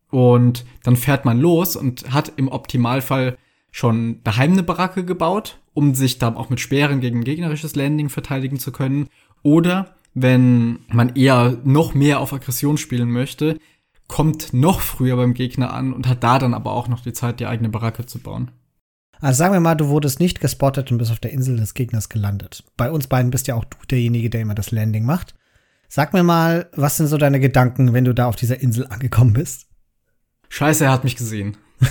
Und 0.09 0.65
dann 0.84 0.97
fährt 0.97 1.23
man 1.23 1.39
los 1.39 1.75
und 1.75 2.11
hat 2.11 2.34
im 2.36 2.49
Optimalfall 2.49 3.38
schon 3.71 4.21
daheim 4.23 4.51
eine 4.51 4.63
Baracke 4.63 5.05
gebaut, 5.05 5.59
um 5.73 5.95
sich 5.95 6.19
da 6.19 6.36
auch 6.36 6.49
mit 6.49 6.59
Speeren 6.59 6.99
gegen 6.99 7.23
gegnerisches 7.23 7.75
Landing 7.75 8.09
verteidigen 8.09 8.59
zu 8.59 8.73
können. 8.73 9.07
Oder 9.43 9.95
wenn 10.13 10.79
man 10.89 11.15
eher 11.15 11.57
noch 11.63 11.93
mehr 11.93 12.19
auf 12.19 12.34
Aggression 12.34 12.77
spielen 12.77 13.09
möchte, 13.09 13.57
kommt 14.12 14.51
noch 14.51 14.82
früher 14.82 15.16
beim 15.16 15.34
Gegner 15.34 15.74
an 15.74 15.93
und 15.93 16.05
hat 16.05 16.22
da 16.22 16.38
dann 16.38 16.53
aber 16.53 16.74
auch 16.74 16.89
noch 16.89 16.99
die 16.99 17.14
Zeit, 17.14 17.39
die 17.39 17.45
eigene 17.45 17.70
Baracke 17.70 18.05
zu 18.05 18.20
bauen. 18.20 18.51
Also 19.22 19.38
sagen 19.38 19.53
wir 19.53 19.62
mal, 19.62 19.76
du 19.76 19.88
wurdest 19.88 20.20
nicht 20.20 20.41
gespottet 20.41 20.91
und 20.91 20.97
bist 20.97 21.12
auf 21.12 21.20
der 21.20 21.32
Insel 21.32 21.55
des 21.55 21.74
Gegners 21.76 22.09
gelandet. 22.09 22.66
Bei 22.76 22.91
uns 22.91 23.07
beiden 23.07 23.32
bist 23.32 23.47
ja 23.47 23.55
auch 23.55 23.64
du 23.64 23.78
derjenige, 23.89 24.30
der 24.30 24.41
immer 24.41 24.53
das 24.53 24.72
Landing 24.72 25.05
macht. 25.05 25.34
Sag 25.88 26.12
mir 26.12 26.24
mal, 26.24 26.70
was 26.76 26.97
sind 26.97 27.07
so 27.07 27.18
deine 27.18 27.39
Gedanken, 27.39 27.93
wenn 27.93 28.03
du 28.03 28.14
da 28.14 28.26
auf 28.26 28.36
dieser 28.36 28.59
Insel 28.59 28.86
angekommen 28.88 29.32
bist? 29.32 29.68
Scheiße, 30.49 30.84
er 30.84 30.91
hat 30.91 31.05
mich 31.05 31.16
gesehen. 31.16 31.55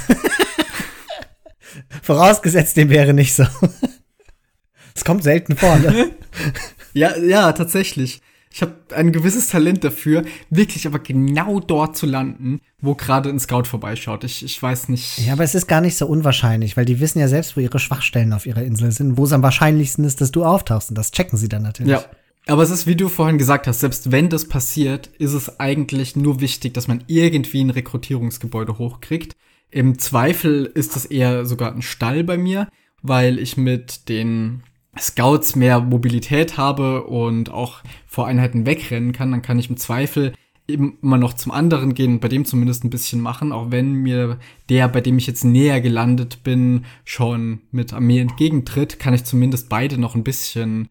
Vorausgesetzt, 2.03 2.77
dem 2.77 2.91
wäre 2.91 3.15
nicht 3.15 3.35
so. 3.35 3.47
Es 4.95 5.05
kommt 5.05 5.23
selten 5.23 5.57
vor, 5.57 5.79
ne? 5.79 6.11
ja, 6.93 7.17
ja, 7.17 7.53
tatsächlich. 7.53 8.21
Ich 8.53 8.63
habe 8.63 8.75
ein 8.95 9.13
gewisses 9.13 9.47
Talent 9.47 9.85
dafür, 9.85 10.25
wirklich 10.51 10.87
aber 10.87 10.99
genau 10.99 11.61
dort 11.61 11.97
zu 11.97 12.07
landen, 12.07 12.61
wo 12.81 12.97
gerade 12.97 13.29
ein 13.29 13.39
Scout 13.39 13.65
vorbeischaut. 13.65 14.25
Ich, 14.25 14.45
ich 14.45 14.61
weiß 14.61 14.89
nicht. 14.89 15.19
Ja, 15.19 15.35
aber 15.35 15.45
es 15.45 15.55
ist 15.55 15.69
gar 15.69 15.81
nicht 15.81 15.97
so 15.97 16.07
unwahrscheinlich, 16.07 16.77
weil 16.77 16.85
die 16.85 16.99
wissen 16.99 17.21
ja 17.21 17.29
selbst, 17.29 17.57
wo 17.57 17.61
ihre 17.61 17.79
Schwachstellen 17.79 18.33
auf 18.33 18.47
ihrer 18.47 18.63
Insel 18.63 18.91
sind, 18.91 19.17
wo 19.17 19.25
es 19.25 19.33
am 19.33 19.45
wahrscheinlichsten 19.45 20.05
ist, 20.05 20.21
dass 20.21 20.33
du 20.33 20.45
auftauchst. 20.45 20.91
Und 20.91 20.99
das 20.99 21.13
checken 21.13 21.39
sie 21.39 21.49
dann 21.49 21.63
natürlich. 21.63 21.93
Ja. 21.93 22.05
Aber 22.47 22.63
es 22.65 22.71
ist, 22.71 22.89
wie 22.89 22.97
du 22.97 23.09
vorhin 23.09 23.39
gesagt 23.39 23.69
hast, 23.69 23.81
selbst 23.81 24.11
wenn 24.11 24.29
das 24.29 24.47
passiert, 24.47 25.07
ist 25.19 25.35
es 25.35 25.61
eigentlich 25.61 26.17
nur 26.17 26.41
wichtig, 26.41 26.75
dass 26.75 26.89
man 26.89 27.05
irgendwie 27.07 27.63
ein 27.63 27.71
Rekrutierungsgebäude 27.71 28.79
hochkriegt. 28.79 29.37
Im 29.71 30.01
Zweifel 30.01 30.65
ist 30.75 30.97
es 30.97 31.05
eher 31.05 31.47
sogar 31.47 31.73
ein 31.73 31.83
Stall 31.83 32.25
bei 32.25 32.37
mir, 32.37 32.69
weil 33.03 33.39
ich 33.39 33.57
mit 33.57 34.09
den 34.09 34.65
Scouts 34.99 35.55
mehr 35.57 35.81
Mobilität 35.81 36.57
habe 36.57 37.05
und 37.05 37.51
auch 37.51 37.83
vor 38.07 38.27
Einheiten 38.27 38.67
wegrennen 38.67 39.13
kann, 39.13 39.31
dann 39.31 39.43
kann 39.43 39.59
ich 39.59 39.71
im 39.71 39.77
Zweifel 39.77 40.33
immer 40.67 41.19
noch 41.19 41.33
zum 41.35 41.53
anderen 41.53 41.95
gehen 41.95 42.15
und 42.15 42.21
bei 42.21 42.29
dem 42.29 42.45
zumindest 42.45 42.85
ein 42.85 42.91
bisschen 42.91 43.21
machen, 43.21 43.53
auch 43.53 43.71
wenn 43.71 43.95
mir 43.95 44.39
der, 44.69 44.89
bei 44.89 45.01
dem 45.01 45.19
ich 45.19 45.27
jetzt 45.27 45.45
näher 45.45 45.81
gelandet 45.81 46.43
bin, 46.43 46.85
schon 47.05 47.61
mit 47.71 47.93
Armee 47.93 48.21
entgegentritt, 48.21 48.99
kann 48.99 49.15
ich 49.15 49.25
zumindest 49.25 49.69
beide 49.69 49.99
noch 49.99 50.15
ein 50.15 50.25
bisschen 50.25 50.89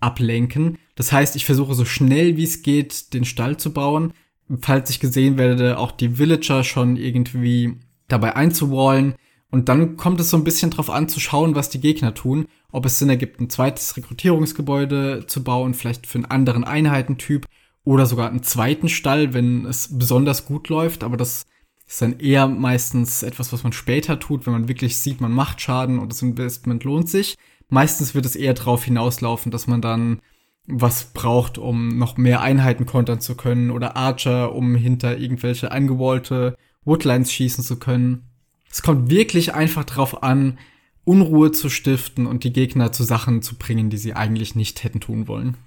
ablenken. 0.00 0.78
Das 0.94 1.12
heißt, 1.12 1.36
ich 1.36 1.46
versuche 1.46 1.74
so 1.74 1.84
schnell 1.84 2.36
wie 2.36 2.44
es 2.44 2.62
geht, 2.62 3.14
den 3.14 3.24
Stall 3.24 3.56
zu 3.56 3.72
bauen. 3.72 4.12
Falls 4.60 4.90
ich 4.90 5.00
gesehen 5.00 5.38
werde, 5.38 5.78
auch 5.78 5.92
die 5.92 6.18
Villager 6.18 6.64
schon 6.64 6.96
irgendwie 6.96 7.76
dabei 8.08 8.36
einzuwallen. 8.36 9.14
Und 9.52 9.68
dann 9.68 9.96
kommt 9.96 10.18
es 10.18 10.30
so 10.30 10.36
ein 10.36 10.44
bisschen 10.44 10.70
drauf 10.70 10.90
an, 10.90 11.08
zu 11.08 11.20
schauen, 11.20 11.54
was 11.54 11.70
die 11.70 11.80
Gegner 11.80 12.14
tun 12.14 12.46
ob 12.72 12.86
es 12.86 12.98
Sinn 12.98 13.10
ergibt, 13.10 13.38
ein 13.40 13.50
zweites 13.50 13.96
Rekrutierungsgebäude 13.96 15.26
zu 15.26 15.44
bauen, 15.44 15.74
vielleicht 15.74 16.06
für 16.06 16.18
einen 16.18 16.24
anderen 16.24 16.64
Einheitentyp 16.64 17.46
oder 17.84 18.06
sogar 18.06 18.30
einen 18.30 18.42
zweiten 18.42 18.88
Stall, 18.88 19.34
wenn 19.34 19.66
es 19.66 19.98
besonders 19.98 20.46
gut 20.46 20.68
läuft. 20.68 21.04
Aber 21.04 21.18
das 21.18 21.44
ist 21.86 22.00
dann 22.00 22.18
eher 22.18 22.48
meistens 22.48 23.22
etwas, 23.22 23.52
was 23.52 23.62
man 23.62 23.74
später 23.74 24.18
tut, 24.18 24.46
wenn 24.46 24.54
man 24.54 24.68
wirklich 24.68 24.96
sieht, 24.96 25.20
man 25.20 25.32
macht 25.32 25.60
Schaden 25.60 25.98
und 25.98 26.10
das 26.10 26.22
Investment 26.22 26.84
lohnt 26.84 27.10
sich. 27.10 27.36
Meistens 27.68 28.14
wird 28.14 28.24
es 28.24 28.36
eher 28.36 28.54
darauf 28.54 28.84
hinauslaufen, 28.84 29.52
dass 29.52 29.66
man 29.66 29.82
dann 29.82 30.20
was 30.66 31.12
braucht, 31.12 31.58
um 31.58 31.98
noch 31.98 32.16
mehr 32.16 32.40
Einheiten 32.40 32.86
kontern 32.86 33.20
zu 33.20 33.34
können 33.34 33.70
oder 33.70 33.96
Archer, 33.96 34.54
um 34.54 34.74
hinter 34.76 35.18
irgendwelche 35.18 35.72
angewallte 35.72 36.56
Woodlines 36.84 37.32
schießen 37.32 37.64
zu 37.64 37.78
können. 37.78 38.31
Es 38.72 38.82
kommt 38.82 39.10
wirklich 39.10 39.54
einfach 39.54 39.84
darauf 39.84 40.22
an, 40.22 40.58
Unruhe 41.04 41.52
zu 41.52 41.68
stiften 41.68 42.26
und 42.26 42.42
die 42.42 42.52
Gegner 42.52 42.90
zu 42.90 43.04
Sachen 43.04 43.42
zu 43.42 43.56
bringen, 43.56 43.90
die 43.90 43.98
sie 43.98 44.14
eigentlich 44.14 44.54
nicht 44.54 44.82
hätten 44.82 45.00
tun 45.00 45.28
wollen. 45.28 45.58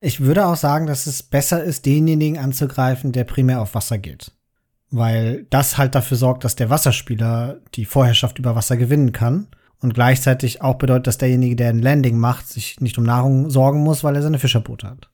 Ich 0.00 0.20
würde 0.20 0.46
auch 0.46 0.56
sagen, 0.56 0.86
dass 0.86 1.06
es 1.06 1.22
besser 1.22 1.62
ist, 1.62 1.84
denjenigen 1.84 2.38
anzugreifen, 2.38 3.12
der 3.12 3.24
primär 3.24 3.60
auf 3.60 3.74
Wasser 3.74 3.98
geht. 3.98 4.32
Weil 4.90 5.46
das 5.50 5.76
halt 5.76 5.94
dafür 5.94 6.16
sorgt, 6.16 6.44
dass 6.44 6.56
der 6.56 6.70
Wasserspieler 6.70 7.60
die 7.74 7.84
Vorherrschaft 7.84 8.38
über 8.38 8.56
Wasser 8.56 8.78
gewinnen 8.78 9.12
kann. 9.12 9.48
Und 9.82 9.94
gleichzeitig 9.94 10.62
auch 10.62 10.76
bedeutet, 10.76 11.08
dass 11.08 11.18
derjenige, 11.18 11.56
der 11.56 11.68
ein 11.68 11.82
Landing 11.82 12.18
macht, 12.18 12.48
sich 12.48 12.80
nicht 12.80 12.96
um 12.96 13.04
Nahrung 13.04 13.50
sorgen 13.50 13.80
muss, 13.80 14.02
weil 14.02 14.16
er 14.16 14.22
seine 14.22 14.38
Fischerboote 14.38 14.88
hat. 14.88 15.10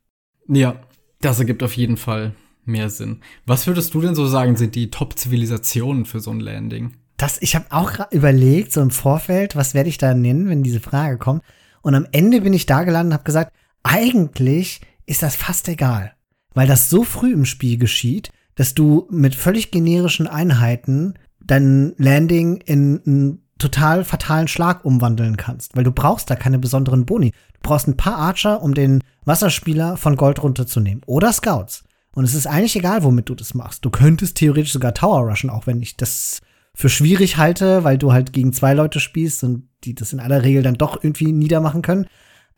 Ja, 0.48 0.76
das 1.20 1.40
ergibt 1.40 1.62
auf 1.64 1.76
jeden 1.76 1.96
Fall 1.96 2.34
mehr 2.64 2.90
Sinn. 2.90 3.20
Was 3.46 3.66
würdest 3.66 3.94
du 3.94 4.00
denn 4.00 4.14
so 4.14 4.26
sagen, 4.26 4.56
sind 4.56 4.74
die 4.76 4.90
Top-Zivilisationen 4.90 6.04
für 6.04 6.20
so 6.20 6.30
ein 6.30 6.40
Landing? 6.40 6.92
Das, 7.16 7.40
ich 7.40 7.54
habe 7.54 7.66
auch 7.70 7.92
überlegt, 8.10 8.72
so 8.72 8.80
im 8.80 8.90
Vorfeld, 8.90 9.56
was 9.56 9.74
werde 9.74 9.88
ich 9.88 9.98
da 9.98 10.14
nennen, 10.14 10.48
wenn 10.48 10.62
diese 10.62 10.80
Frage 10.80 11.18
kommt. 11.18 11.42
Und 11.82 11.94
am 11.94 12.06
Ende 12.12 12.40
bin 12.40 12.52
ich 12.52 12.66
da 12.66 12.84
gelandet 12.84 13.12
und 13.12 13.14
habe 13.14 13.24
gesagt, 13.24 13.52
eigentlich 13.82 14.80
ist 15.06 15.22
das 15.22 15.36
fast 15.36 15.68
egal, 15.68 16.12
weil 16.54 16.66
das 16.66 16.90
so 16.90 17.04
früh 17.04 17.32
im 17.32 17.44
Spiel 17.44 17.78
geschieht, 17.78 18.30
dass 18.56 18.74
du 18.74 19.06
mit 19.10 19.34
völlig 19.34 19.70
generischen 19.70 20.26
Einheiten 20.26 21.14
dein 21.40 21.94
Landing 21.96 22.56
in 22.56 23.00
ein 23.06 23.42
total 23.58 24.04
fatalen 24.04 24.48
Schlag 24.48 24.84
umwandeln 24.84 25.36
kannst, 25.36 25.76
weil 25.76 25.84
du 25.84 25.92
brauchst 25.92 26.28
da 26.28 26.36
keine 26.36 26.58
besonderen 26.58 27.06
Boni. 27.06 27.30
Du 27.30 27.60
brauchst 27.62 27.88
ein 27.88 27.96
paar 27.96 28.16
Archer, 28.16 28.62
um 28.62 28.74
den 28.74 29.02
Wasserspieler 29.24 29.96
von 29.96 30.16
Gold 30.16 30.42
runterzunehmen. 30.42 31.02
Oder 31.06 31.32
Scouts. 31.32 31.84
Und 32.12 32.24
es 32.24 32.34
ist 32.34 32.46
eigentlich 32.46 32.76
egal, 32.76 33.02
womit 33.02 33.28
du 33.28 33.34
das 33.34 33.54
machst. 33.54 33.84
Du 33.84 33.90
könntest 33.90 34.36
theoretisch 34.36 34.72
sogar 34.72 34.94
Tower 34.94 35.28
rushen, 35.28 35.50
auch 35.50 35.66
wenn 35.66 35.80
ich 35.82 35.96
das 35.96 36.40
für 36.76 36.90
schwierig 36.90 37.38
halte, 37.38 37.84
weil 37.84 37.96
du 37.96 38.12
halt 38.12 38.34
gegen 38.34 38.52
zwei 38.52 38.74
Leute 38.74 39.00
spielst 39.00 39.42
und 39.42 39.66
die 39.84 39.94
das 39.94 40.12
in 40.12 40.20
aller 40.20 40.42
Regel 40.42 40.62
dann 40.62 40.74
doch 40.74 41.02
irgendwie 41.02 41.32
niedermachen 41.32 41.80
können. 41.80 42.06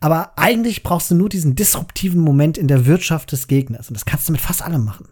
Aber 0.01 0.37
eigentlich 0.37 0.83
brauchst 0.83 1.11
du 1.11 1.15
nur 1.15 1.29
diesen 1.29 1.55
disruptiven 1.55 2.21
Moment 2.21 2.59
in 2.59 2.67
der 2.67 2.85
Wirtschaft 2.85 3.31
des 3.31 3.47
Gegners. 3.47 3.89
Und 3.89 3.95
das 3.95 4.05
kannst 4.05 4.29
du 4.29 4.33
mit 4.33 4.41
fast 4.41 4.63
allem 4.63 4.85
machen. 4.85 5.09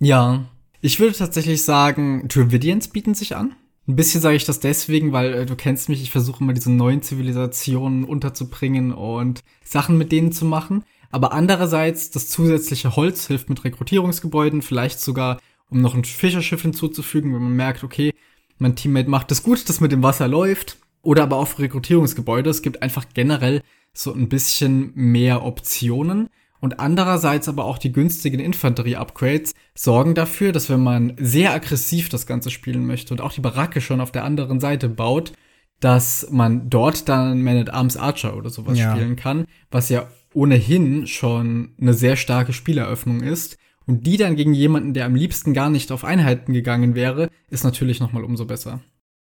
Ja. 0.00 0.44
Ich 0.80 0.98
würde 0.98 1.16
tatsächlich 1.16 1.64
sagen, 1.64 2.26
Dravidians 2.28 2.88
bieten 2.88 3.14
sich 3.14 3.36
an. 3.36 3.54
Ein 3.88 3.96
bisschen 3.96 4.20
sage 4.20 4.36
ich 4.36 4.44
das 4.44 4.58
deswegen, 4.58 5.12
weil 5.12 5.32
äh, 5.32 5.46
du 5.46 5.54
kennst 5.54 5.88
mich, 5.88 6.02
ich 6.02 6.10
versuche 6.10 6.42
immer 6.42 6.52
diese 6.52 6.72
neuen 6.72 7.02
Zivilisationen 7.02 8.04
unterzubringen 8.04 8.92
und 8.92 9.44
Sachen 9.64 9.96
mit 9.96 10.10
denen 10.10 10.32
zu 10.32 10.44
machen. 10.44 10.84
Aber 11.12 11.32
andererseits, 11.32 12.10
das 12.10 12.28
zusätzliche 12.28 12.96
Holz 12.96 13.28
hilft 13.28 13.48
mit 13.48 13.62
Rekrutierungsgebäuden, 13.62 14.62
vielleicht 14.62 15.00
sogar, 15.00 15.38
um 15.70 15.80
noch 15.80 15.94
ein 15.94 16.04
Fischerschiff 16.04 16.62
hinzuzufügen, 16.62 17.34
wenn 17.34 17.42
man 17.42 17.56
merkt, 17.56 17.84
okay, 17.84 18.12
mein 18.58 18.76
Teammate 18.76 19.10
macht 19.10 19.30
es 19.32 19.42
gut, 19.42 19.68
dass 19.68 19.80
mit 19.80 19.92
dem 19.92 20.02
Wasser 20.02 20.28
läuft. 20.28 20.78
Oder 21.02 21.22
aber 21.22 21.36
auch 21.36 21.46
für 21.48 21.62
Rekrutierungsgebäude. 21.62 22.50
Es 22.50 22.62
gibt 22.62 22.82
einfach 22.82 23.06
generell 23.14 23.62
so 23.92 24.12
ein 24.12 24.28
bisschen 24.28 24.90
mehr 24.94 25.44
Optionen. 25.44 26.28
Und 26.58 26.80
andererseits 26.80 27.48
aber 27.48 27.64
auch 27.64 27.78
die 27.78 27.92
günstigen 27.92 28.40
Infanterie-Upgrades 28.40 29.54
sorgen 29.74 30.14
dafür, 30.14 30.52
dass 30.52 30.68
wenn 30.70 30.82
man 30.82 31.14
sehr 31.18 31.52
aggressiv 31.52 32.08
das 32.08 32.26
Ganze 32.26 32.50
spielen 32.50 32.86
möchte 32.86 33.14
und 33.14 33.20
auch 33.20 33.32
die 33.32 33.40
Baracke 33.40 33.80
schon 33.80 34.00
auf 34.00 34.10
der 34.10 34.24
anderen 34.24 34.58
Seite 34.58 34.88
baut, 34.88 35.32
dass 35.80 36.28
man 36.30 36.70
dort 36.70 37.08
dann 37.08 37.42
Man-at-Arms 37.42 37.96
Archer 37.96 38.36
oder 38.36 38.50
sowas 38.50 38.78
ja. 38.78 38.92
spielen 38.94 39.16
kann, 39.16 39.46
was 39.70 39.90
ja 39.90 40.08
ohnehin 40.32 41.06
schon 41.06 41.74
eine 41.80 41.94
sehr 41.94 42.16
starke 42.16 42.52
Spieleröffnung 42.52 43.20
ist. 43.20 43.58
Und 43.86 44.06
die 44.06 44.16
dann 44.16 44.36
gegen 44.36 44.52
jemanden, 44.52 44.94
der 44.94 45.06
am 45.06 45.14
liebsten 45.14 45.54
gar 45.54 45.70
nicht 45.70 45.92
auf 45.92 46.04
Einheiten 46.04 46.52
gegangen 46.52 46.94
wäre, 46.94 47.30
ist 47.48 47.64
natürlich 47.64 48.00
nochmal 48.00 48.24
umso 48.24 48.44
besser. 48.44 48.80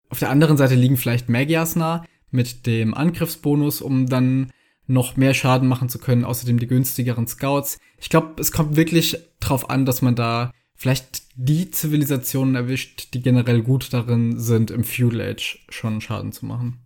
Auf 0.09 0.20
der 0.20 0.30
anderen 0.30 0.56
Seite 0.56 0.74
liegen 0.74 0.97
vielleicht 0.97 1.28
Magias 1.28 1.74
nah 1.74 2.05
mit 2.30 2.66
dem 2.66 2.94
Angriffsbonus, 2.94 3.80
um 3.80 4.06
dann 4.06 4.51
noch 4.86 5.16
mehr 5.16 5.34
Schaden 5.34 5.68
machen 5.68 5.89
zu 5.89 5.98
können, 5.98 6.24
außerdem 6.24 6.59
die 6.59 6.66
günstigeren 6.66 7.26
Scouts. 7.26 7.78
Ich 8.01 8.09
glaube, 8.09 8.40
es 8.40 8.52
kommt 8.52 8.76
wirklich 8.76 9.16
drauf 9.40 9.70
an, 9.70 9.84
dass 9.84 10.02
man 10.02 10.14
da 10.14 10.52
vielleicht 10.74 11.22
die 11.36 11.70
Zivilisationen 11.70 12.55
erwischt, 12.55 13.14
die 13.14 13.22
generell 13.22 13.62
gut 13.62 13.93
darin 13.93 14.39
sind, 14.39 14.70
im 14.70 14.84
Feudal 14.84 15.20
Age 15.20 15.64
schon 15.68 16.01
Schaden 16.01 16.32
zu 16.32 16.47
machen. 16.47 16.78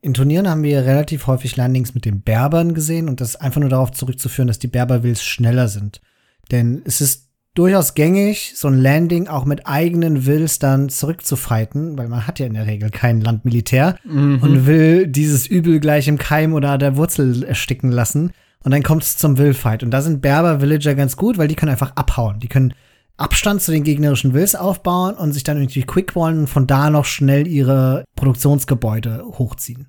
In 0.00 0.14
Turnieren 0.14 0.48
haben 0.48 0.62
wir 0.62 0.84
relativ 0.84 1.26
häufig 1.26 1.56
Landings 1.56 1.94
mit 1.94 2.04
den 2.04 2.22
Berbern 2.22 2.74
gesehen 2.74 3.08
und 3.08 3.20
das 3.20 3.30
ist 3.30 3.36
einfach 3.36 3.60
nur 3.60 3.70
darauf 3.70 3.92
zurückzuführen, 3.92 4.48
dass 4.48 4.58
die 4.58 4.68
Berberwills 4.68 5.22
schneller 5.22 5.68
sind. 5.68 6.00
Denn 6.50 6.82
es 6.84 7.00
ist 7.00 7.28
durchaus 7.54 7.94
gängig, 7.94 8.52
so 8.56 8.68
ein 8.68 8.78
Landing 8.80 9.28
auch 9.28 9.44
mit 9.44 9.66
eigenen 9.66 10.26
Wills 10.26 10.58
dann 10.58 10.88
zurückzufighten, 10.88 11.98
weil 11.98 12.08
man 12.08 12.26
hat 12.26 12.38
ja 12.38 12.46
in 12.46 12.54
der 12.54 12.66
Regel 12.66 12.90
kein 12.90 13.20
Landmilitär 13.20 13.96
mhm. 14.04 14.38
und 14.40 14.66
will 14.66 15.06
dieses 15.06 15.46
Übel 15.46 15.80
gleich 15.80 16.08
im 16.08 16.18
Keim 16.18 16.54
oder 16.54 16.78
der 16.78 16.96
Wurzel 16.96 17.44
ersticken 17.44 17.90
lassen. 17.90 18.32
Und 18.64 18.70
dann 18.70 18.82
kommt 18.82 19.02
es 19.02 19.16
zum 19.16 19.38
Willfight. 19.38 19.82
Und 19.82 19.90
da 19.90 20.02
sind 20.02 20.22
Berber-Villager 20.22 20.94
ganz 20.94 21.16
gut, 21.16 21.36
weil 21.36 21.48
die 21.48 21.56
können 21.56 21.72
einfach 21.72 21.96
abhauen. 21.96 22.38
Die 22.38 22.48
können 22.48 22.74
Abstand 23.16 23.60
zu 23.60 23.72
den 23.72 23.84
gegnerischen 23.84 24.34
Wills 24.34 24.54
aufbauen 24.54 25.14
und 25.14 25.32
sich 25.32 25.44
dann 25.44 25.58
irgendwie 25.58 25.82
quickwallen 25.82 26.40
und 26.40 26.46
von 26.46 26.66
da 26.66 26.88
noch 26.88 27.04
schnell 27.04 27.46
ihre 27.46 28.04
Produktionsgebäude 28.16 29.24
hochziehen. 29.24 29.88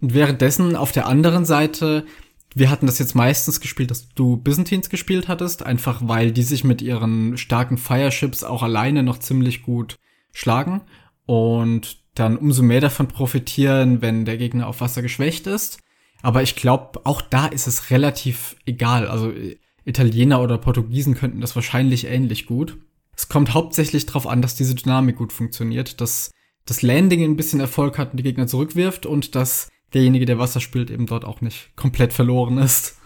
Und 0.00 0.14
währenddessen 0.14 0.76
auf 0.76 0.92
der 0.92 1.06
anderen 1.06 1.44
Seite 1.44 2.04
wir 2.54 2.70
hatten 2.70 2.86
das 2.86 2.98
jetzt 2.98 3.14
meistens 3.14 3.60
gespielt, 3.60 3.90
dass 3.90 4.08
du 4.10 4.36
Byzantines 4.36 4.90
gespielt 4.90 5.28
hattest, 5.28 5.62
einfach 5.64 6.00
weil 6.04 6.32
die 6.32 6.42
sich 6.42 6.64
mit 6.64 6.82
ihren 6.82 7.36
starken 7.36 7.78
Fireships 7.78 8.42
auch 8.42 8.62
alleine 8.62 9.02
noch 9.02 9.18
ziemlich 9.18 9.62
gut 9.62 9.98
schlagen 10.32 10.82
und 11.26 11.98
dann 12.14 12.36
umso 12.36 12.62
mehr 12.62 12.80
davon 12.80 13.08
profitieren, 13.08 14.02
wenn 14.02 14.24
der 14.24 14.38
Gegner 14.38 14.66
auf 14.66 14.80
Wasser 14.80 15.02
geschwächt 15.02 15.46
ist. 15.46 15.78
Aber 16.22 16.42
ich 16.42 16.56
glaube, 16.56 17.00
auch 17.04 17.22
da 17.22 17.46
ist 17.46 17.66
es 17.66 17.90
relativ 17.90 18.56
egal. 18.66 19.06
Also 19.06 19.32
Italiener 19.84 20.42
oder 20.42 20.58
Portugiesen 20.58 21.14
könnten 21.14 21.40
das 21.40 21.54
wahrscheinlich 21.54 22.06
ähnlich 22.06 22.46
gut. 22.46 22.78
Es 23.16 23.28
kommt 23.28 23.54
hauptsächlich 23.54 24.06
darauf 24.06 24.26
an, 24.26 24.42
dass 24.42 24.54
diese 24.54 24.74
Dynamik 24.74 25.16
gut 25.16 25.32
funktioniert, 25.32 26.00
dass 26.00 26.30
das 26.66 26.82
Landing 26.82 27.22
ein 27.22 27.36
bisschen 27.36 27.60
Erfolg 27.60 27.98
hat 27.98 28.12
und 28.12 28.18
die 28.18 28.22
Gegner 28.22 28.46
zurückwirft 28.46 29.06
und 29.06 29.34
dass 29.34 29.68
derjenige, 29.94 30.26
der 30.26 30.38
Wasser 30.38 30.60
spielt, 30.60 30.90
eben 30.90 31.06
dort 31.06 31.24
auch 31.24 31.40
nicht 31.40 31.74
komplett 31.76 32.12
verloren 32.12 32.58
ist. 32.58 32.96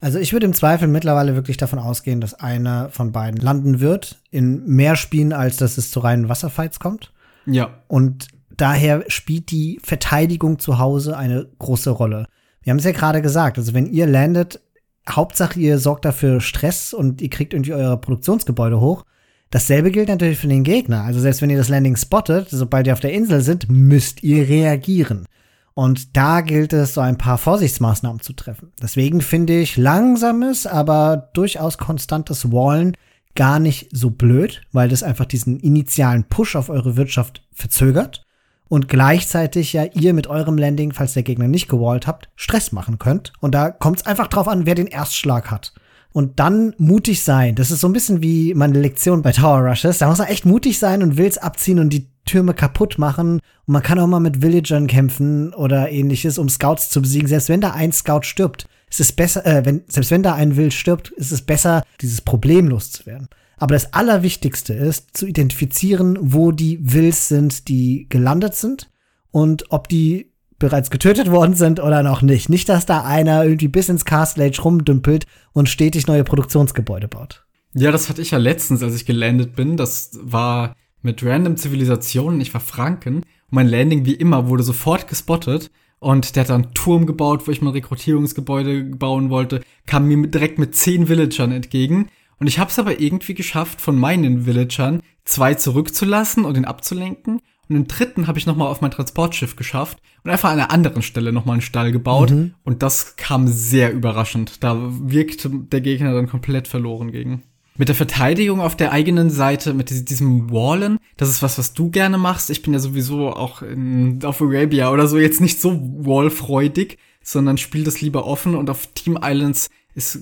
Also 0.00 0.18
ich 0.18 0.32
würde 0.32 0.46
im 0.46 0.52
Zweifel 0.52 0.86
mittlerweile 0.86 1.34
wirklich 1.34 1.56
davon 1.56 1.78
ausgehen, 1.78 2.20
dass 2.20 2.34
einer 2.34 2.90
von 2.90 3.10
beiden 3.12 3.40
landen 3.40 3.80
wird 3.80 4.20
in 4.30 4.66
mehr 4.66 4.96
Spielen, 4.96 5.32
als 5.32 5.56
dass 5.56 5.78
es 5.78 5.90
zu 5.90 6.00
reinen 6.00 6.28
Wasserfights 6.28 6.78
kommt. 6.78 7.12
Ja. 7.46 7.70
Und 7.88 8.28
daher 8.56 9.04
spielt 9.08 9.50
die 9.50 9.80
Verteidigung 9.82 10.58
zu 10.58 10.78
Hause 10.78 11.16
eine 11.16 11.48
große 11.58 11.90
Rolle. 11.90 12.26
Wir 12.62 12.70
haben 12.70 12.78
es 12.78 12.84
ja 12.84 12.92
gerade 12.92 13.22
gesagt, 13.22 13.56
also 13.56 13.72
wenn 13.74 13.86
ihr 13.86 14.06
landet, 14.06 14.60
Hauptsache 15.08 15.58
ihr 15.58 15.78
sorgt 15.78 16.04
dafür 16.04 16.40
Stress 16.40 16.94
und 16.94 17.20
ihr 17.20 17.30
kriegt 17.30 17.52
irgendwie 17.52 17.74
eure 17.74 17.98
Produktionsgebäude 17.98 18.80
hoch. 18.80 19.04
Dasselbe 19.50 19.90
gilt 19.90 20.08
natürlich 20.08 20.38
für 20.38 20.48
den 20.48 20.64
Gegner. 20.64 21.04
Also 21.04 21.20
selbst 21.20 21.40
wenn 21.42 21.50
ihr 21.50 21.58
das 21.58 21.68
Landing 21.68 21.96
spottet, 21.96 22.48
sobald 22.50 22.86
ihr 22.86 22.92
auf 22.92 23.00
der 23.00 23.12
Insel 23.12 23.40
sind, 23.40 23.70
müsst 23.70 24.22
ihr 24.22 24.48
reagieren. 24.48 25.26
Und 25.74 26.16
da 26.16 26.40
gilt 26.40 26.72
es, 26.72 26.94
so 26.94 27.00
ein 27.00 27.18
paar 27.18 27.36
Vorsichtsmaßnahmen 27.36 28.20
zu 28.20 28.32
treffen. 28.32 28.72
Deswegen 28.80 29.20
finde 29.20 29.58
ich 29.58 29.76
langsames, 29.76 30.66
aber 30.66 31.30
durchaus 31.34 31.78
konstantes 31.78 32.52
Wallen 32.52 32.96
gar 33.34 33.58
nicht 33.58 33.88
so 33.90 34.10
blöd, 34.10 34.62
weil 34.72 34.88
das 34.88 35.02
einfach 35.02 35.24
diesen 35.24 35.58
initialen 35.58 36.24
Push 36.24 36.54
auf 36.54 36.68
eure 36.68 36.96
Wirtschaft 36.96 37.42
verzögert 37.52 38.24
und 38.68 38.88
gleichzeitig 38.88 39.72
ja 39.72 39.84
ihr 39.84 40.14
mit 40.14 40.26
eurem 40.28 40.56
Landing, 40.56 40.92
falls 40.92 41.14
der 41.14 41.22
Gegner 41.22 41.48
nicht 41.48 41.68
gewallt 41.68 42.06
habt, 42.06 42.28
Stress 42.36 42.72
machen 42.72 42.98
könnt. 42.98 43.32
Und 43.40 43.54
da 43.54 43.70
kommt 43.70 43.98
es 43.98 44.06
einfach 44.06 44.28
drauf 44.28 44.48
an, 44.48 44.66
wer 44.66 44.74
den 44.74 44.86
Erstschlag 44.86 45.50
hat. 45.50 45.74
Und 46.12 46.38
dann 46.38 46.74
mutig 46.78 47.24
sein. 47.24 47.56
Das 47.56 47.72
ist 47.72 47.80
so 47.80 47.88
ein 47.88 47.92
bisschen 47.92 48.22
wie 48.22 48.54
meine 48.54 48.78
Lektion 48.78 49.22
bei 49.22 49.32
Tower 49.32 49.68
Rushes. 49.68 49.98
Da 49.98 50.08
muss 50.08 50.18
man 50.18 50.28
echt 50.28 50.46
mutig 50.46 50.78
sein 50.78 51.02
und 51.02 51.16
will's 51.16 51.38
abziehen 51.38 51.80
und 51.80 51.90
die 51.90 52.08
Türme 52.24 52.54
kaputt 52.54 52.98
machen. 52.98 53.40
Und 53.66 53.72
man 53.72 53.82
kann 53.82 53.98
auch 53.98 54.06
mal 54.06 54.20
mit 54.20 54.42
Villagern 54.42 54.86
kämpfen 54.86 55.52
oder 55.54 55.90
ähnliches, 55.90 56.38
um 56.38 56.48
Scouts 56.48 56.90
zu 56.90 57.02
besiegen. 57.02 57.28
Selbst 57.28 57.48
wenn 57.48 57.60
da 57.60 57.72
ein 57.72 57.92
Scout 57.92 58.22
stirbt, 58.22 58.66
ist 58.90 59.00
es 59.00 59.12
besser, 59.12 59.44
äh, 59.46 59.64
wenn, 59.64 59.82
selbst 59.88 60.10
wenn 60.10 60.22
da 60.22 60.34
ein 60.34 60.56
Wild 60.56 60.72
stirbt, 60.72 61.10
ist 61.10 61.32
es 61.32 61.42
besser, 61.42 61.82
dieses 62.00 62.20
Problem 62.20 62.68
loszuwerden. 62.68 63.28
Aber 63.56 63.74
das 63.74 63.92
Allerwichtigste 63.92 64.74
ist, 64.74 65.16
zu 65.16 65.26
identifizieren, 65.26 66.18
wo 66.20 66.52
die 66.52 66.78
Wills 66.82 67.28
sind, 67.28 67.68
die 67.68 68.06
gelandet 68.08 68.54
sind 68.54 68.90
und 69.30 69.70
ob 69.70 69.88
die 69.88 70.32
bereits 70.58 70.90
getötet 70.90 71.30
worden 71.30 71.54
sind 71.54 71.80
oder 71.80 72.02
noch 72.02 72.22
nicht. 72.22 72.48
Nicht, 72.48 72.68
dass 72.68 72.86
da 72.86 73.04
einer 73.04 73.44
irgendwie 73.44 73.68
bis 73.68 73.88
ins 73.88 74.04
Castle 74.04 74.44
Age 74.44 74.64
rumdümpelt 74.64 75.26
und 75.52 75.68
stetig 75.68 76.06
neue 76.06 76.24
Produktionsgebäude 76.24 77.08
baut. 77.08 77.44
Ja, 77.74 77.90
das 77.90 78.08
hatte 78.08 78.22
ich 78.22 78.30
ja 78.30 78.38
letztens, 78.38 78.82
als 78.82 78.94
ich 78.94 79.04
gelandet 79.04 79.56
bin. 79.56 79.76
Das 79.76 80.10
war 80.22 80.74
mit 81.04 81.24
random 81.24 81.56
Zivilisationen. 81.56 82.40
Ich 82.40 82.52
war 82.54 82.60
Franken 82.60 83.16
und 83.16 83.24
mein 83.50 83.68
Landing 83.68 84.04
wie 84.04 84.14
immer 84.14 84.48
wurde 84.48 84.62
sofort 84.62 85.06
gespottet. 85.06 85.70
Und 86.00 86.36
der 86.36 86.42
hat 86.42 86.50
dann 86.50 86.64
einen 86.64 86.74
Turm 86.74 87.06
gebaut, 87.06 87.46
wo 87.46 87.50
ich 87.50 87.62
mal 87.62 87.70
Rekrutierungsgebäude 87.70 88.84
bauen 88.84 89.30
wollte, 89.30 89.62
kam 89.86 90.06
mir 90.06 90.26
direkt 90.26 90.58
mit 90.58 90.74
zehn 90.74 91.08
Villagern 91.08 91.52
entgegen. 91.52 92.08
Und 92.38 92.46
ich 92.46 92.58
habe 92.58 92.70
es 92.70 92.78
aber 92.78 93.00
irgendwie 93.00 93.34
geschafft, 93.34 93.80
von 93.80 93.98
meinen 93.98 94.44
Villagern 94.44 95.00
zwei 95.24 95.54
zurückzulassen 95.54 96.44
und 96.44 96.56
ihn 96.56 96.66
abzulenken. 96.66 97.40
Und 97.68 97.74
den 97.74 97.86
dritten 97.86 98.26
habe 98.26 98.38
ich 98.38 98.44
nochmal 98.44 98.68
auf 98.68 98.82
mein 98.82 98.90
Transportschiff 98.90 99.56
geschafft 99.56 99.98
und 100.22 100.30
einfach 100.30 100.50
an 100.50 100.58
einer 100.58 100.70
anderen 100.70 101.02
Stelle 101.02 101.32
nochmal 101.32 101.54
einen 101.54 101.62
Stall 101.62 101.92
gebaut. 101.92 102.30
Mhm. 102.30 102.54
Und 102.64 102.82
das 102.82 103.16
kam 103.16 103.48
sehr 103.48 103.92
überraschend. 103.92 104.62
Da 104.62 104.76
wirkte 104.78 105.48
der 105.50 105.80
Gegner 105.80 106.12
dann 106.12 106.28
komplett 106.28 106.68
verloren 106.68 107.12
gegen. 107.12 107.42
Mit 107.76 107.88
der 107.88 107.96
Verteidigung 107.96 108.60
auf 108.60 108.76
der 108.76 108.92
eigenen 108.92 109.30
Seite, 109.30 109.74
mit 109.74 110.08
diesem 110.08 110.52
Wallen, 110.52 110.98
das 111.16 111.28
ist 111.28 111.42
was, 111.42 111.58
was 111.58 111.74
du 111.74 111.90
gerne 111.90 112.18
machst. 112.18 112.48
Ich 112.50 112.62
bin 112.62 112.72
ja 112.72 112.78
sowieso 112.78 113.30
auch 113.30 113.62
in, 113.62 114.24
auf 114.24 114.40
Arabia 114.40 114.92
oder 114.92 115.08
so 115.08 115.18
jetzt 115.18 115.40
nicht 115.40 115.60
so 115.60 115.80
wallfreudig, 115.82 116.98
sondern 117.20 117.58
spiele 117.58 117.82
das 117.82 118.00
lieber 118.00 118.26
offen 118.26 118.54
und 118.54 118.70
auf 118.70 118.86
Team 118.94 119.18
Islands 119.20 119.70
ist 119.96 120.20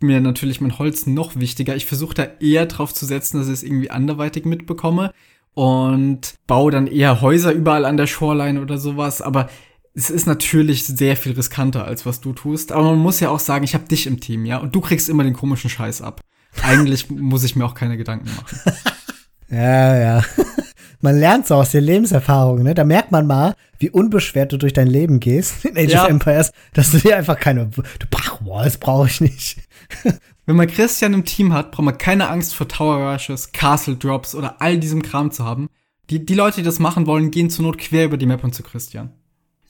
mir 0.00 0.20
natürlich 0.20 0.62
mein 0.62 0.78
Holz 0.78 1.06
noch 1.06 1.36
wichtiger. 1.36 1.76
Ich 1.76 1.84
versuche 1.84 2.14
da 2.14 2.26
eher 2.40 2.64
drauf 2.64 2.94
zu 2.94 3.04
setzen, 3.04 3.36
dass 3.36 3.48
ich 3.48 3.54
es 3.54 3.62
irgendwie 3.62 3.90
anderweitig 3.90 4.46
mitbekomme 4.46 5.12
und 5.52 6.34
baue 6.46 6.72
dann 6.72 6.86
eher 6.86 7.20
Häuser 7.20 7.52
überall 7.52 7.84
an 7.84 7.98
der 7.98 8.06
Shoreline 8.06 8.62
oder 8.62 8.78
sowas, 8.78 9.20
aber 9.20 9.50
es 9.94 10.10
ist 10.10 10.26
natürlich 10.26 10.84
sehr 10.84 11.16
viel 11.16 11.32
riskanter, 11.32 11.84
als 11.84 12.06
was 12.06 12.20
du 12.20 12.32
tust. 12.32 12.72
Aber 12.72 12.84
man 12.84 12.98
muss 12.98 13.20
ja 13.20 13.28
auch 13.28 13.38
sagen, 13.38 13.64
ich 13.64 13.74
habe 13.74 13.86
dich 13.86 14.06
im 14.06 14.20
Team, 14.20 14.44
ja, 14.46 14.58
und 14.58 14.74
du 14.74 14.80
kriegst 14.80 15.08
immer 15.08 15.22
den 15.22 15.34
komischen 15.34 15.70
Scheiß 15.70 16.02
ab. 16.02 16.22
Eigentlich 16.62 17.10
muss 17.10 17.44
ich 17.44 17.56
mir 17.56 17.64
auch 17.64 17.74
keine 17.74 17.96
Gedanken 17.96 18.30
machen. 18.36 18.58
ja, 19.50 19.96
ja. 19.96 20.24
Man 21.00 21.18
lernt 21.18 21.46
so 21.46 21.56
aus 21.56 21.70
den 21.70 21.84
Lebenserfahrungen, 21.84 22.62
ne? 22.62 22.74
Da 22.74 22.84
merkt 22.84 23.12
man 23.12 23.26
mal, 23.26 23.56
wie 23.78 23.90
unbeschwert 23.90 24.52
du 24.52 24.56
durch 24.56 24.72
dein 24.72 24.86
Leben 24.86 25.20
gehst 25.20 25.66
in 25.66 25.76
Age 25.76 25.92
ja. 25.92 26.04
of 26.04 26.08
Empires, 26.08 26.50
dass 26.72 26.92
du 26.92 26.98
dir 26.98 27.18
einfach 27.18 27.38
keine, 27.38 27.66
du, 27.66 27.82
ach, 28.16 28.38
boah, 28.40 28.64
das 28.64 28.78
brauche 28.78 29.06
ich 29.08 29.20
nicht. 29.20 29.58
Wenn 30.46 30.56
man 30.56 30.66
Christian 30.66 31.12
im 31.12 31.26
Team 31.26 31.52
hat, 31.52 31.72
braucht 31.72 31.84
man 31.84 31.98
keine 31.98 32.30
Angst 32.30 32.54
vor 32.54 32.68
Tower 32.68 33.12
Rushes, 33.12 33.52
Castle 33.52 33.96
Drops 33.96 34.34
oder 34.34 34.62
all 34.62 34.78
diesem 34.78 35.02
Kram 35.02 35.30
zu 35.30 35.44
haben. 35.44 35.68
Die, 36.08 36.24
die 36.24 36.34
Leute, 36.34 36.58
die 36.58 36.62
das 36.62 36.78
machen 36.78 37.06
wollen, 37.06 37.30
gehen 37.30 37.50
zur 37.50 37.66
Not 37.66 37.76
quer 37.76 38.06
über 38.06 38.16
die 38.16 38.26
Map 38.26 38.42
und 38.42 38.54
zu 38.54 38.62
Christian. 38.62 39.10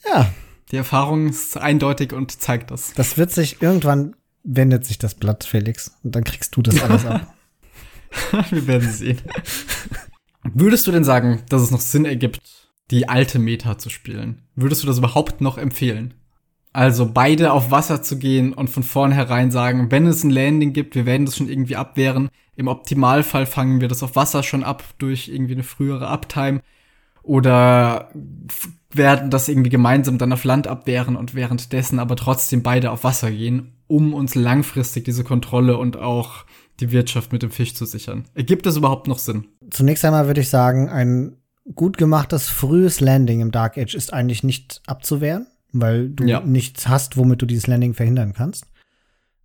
Ja. 0.09 0.33
Die 0.71 0.77
Erfahrung 0.77 1.29
ist 1.29 1.57
eindeutig 1.57 2.13
und 2.13 2.41
zeigt 2.41 2.71
das. 2.71 2.93
Das 2.95 3.19
wird 3.19 3.33
sich 3.33 3.61
irgendwann 3.61 4.15
wendet 4.45 4.85
sich 4.85 4.99
das 4.99 5.15
Blatt, 5.15 5.45
Felix. 5.45 5.97
Und 6.05 6.15
dann 6.15 6.25
kriegst 6.25 6.55
du 6.57 6.63
das 6.63 6.81
alles 6.83 7.05
ab. 7.07 7.35
Wir 8.51 8.67
werden 8.67 8.91
sehen. 8.91 9.19
Würdest 10.55 10.87
du 10.87 10.93
denn 10.93 11.05
sagen, 11.05 11.43
dass 11.49 11.63
es 11.63 11.71
noch 11.71 11.81
Sinn 11.81 12.05
ergibt, 12.05 12.41
die 12.91 13.09
alte 13.09 13.39
Meta 13.39 13.79
zu 13.79 13.89
spielen? 13.91 14.43
Würdest 14.55 14.83
du 14.83 14.87
das 14.87 14.99
überhaupt 14.99 15.41
noch 15.41 15.59
empfehlen? 15.59 16.15
Also 16.73 17.11
beide 17.13 17.53
auf 17.53 17.71
Wasser 17.71 18.03
zu 18.03 18.19
gehen 18.19 18.53
und 18.53 18.69
von 18.69 18.83
vornherein 18.83 19.51
sagen, 19.51 19.91
wenn 19.91 20.07
es 20.07 20.25
ein 20.25 20.31
Landing 20.31 20.73
gibt, 20.73 20.97
wir 20.97 21.07
werden 21.07 21.25
das 21.25 21.37
schon 21.37 21.49
irgendwie 21.49 21.77
abwehren. 21.77 22.29
Im 22.57 22.69
Optimalfall 22.69 23.47
fangen 23.47 23.81
wir 23.81 23.89
das 23.89 24.03
auf 24.03 24.17
Wasser 24.17 24.43
schon 24.43 24.65
ab 24.65 24.85
durch 24.99 25.29
irgendwie 25.29 25.55
eine 25.55 25.63
frühere 25.63 26.09
Uptime. 26.09 26.61
Oder 27.23 28.11
werden 28.91 29.31
das 29.31 29.49
irgendwie 29.49 29.71
gemeinsam 29.71 30.19
dann 30.19 30.33
auf 30.33 30.45
Land 30.45 30.67
abwehren 30.67 31.17
und 31.17 31.35
währenddessen 31.35 31.99
aber 31.99 32.17
trotzdem 32.17 32.63
beide 32.63 32.91
auf 32.91 33.03
Wasser 33.03 33.31
gehen, 33.31 33.74
um 33.87 34.15
uns 34.15 34.35
langfristig 34.35 35.05
diese 35.05 35.25
Kontrolle 35.25 35.77
und 35.77 35.97
auch 35.97 36.45
die 36.81 36.91
Wirtschaft 36.91 37.33
mit 37.33 37.43
dem 37.43 37.51
Fisch 37.51 37.75
zu 37.75 37.85
sichern. 37.85 38.25
Ergibt 38.35 38.67
das 38.67 38.77
überhaupt 38.77 39.07
noch 39.07 39.19
Sinn? 39.19 39.47
Zunächst 39.71 40.05
einmal 40.05 40.27
würde 40.27 40.41
ich 40.41 40.49
sagen, 40.49 40.89
ein 40.89 41.37
gut 41.75 41.97
gemachtes 41.97 42.49
frühes 42.49 43.01
Landing 43.01 43.41
im 43.41 43.51
Dark 43.51 43.79
Age 43.79 43.95
ist 43.95 44.13
eigentlich 44.13 44.43
nicht 44.43 44.83
abzuwehren, 44.87 45.47
weil 45.73 46.11
du 46.11 46.25
ja. 46.25 46.41
nichts 46.41 46.89
hast, 46.89 47.17
womit 47.17 47.43
du 47.43 47.47
dieses 47.47 47.67
Landing 47.67 47.95
verhindern 47.95 48.35
kannst. 48.35 48.67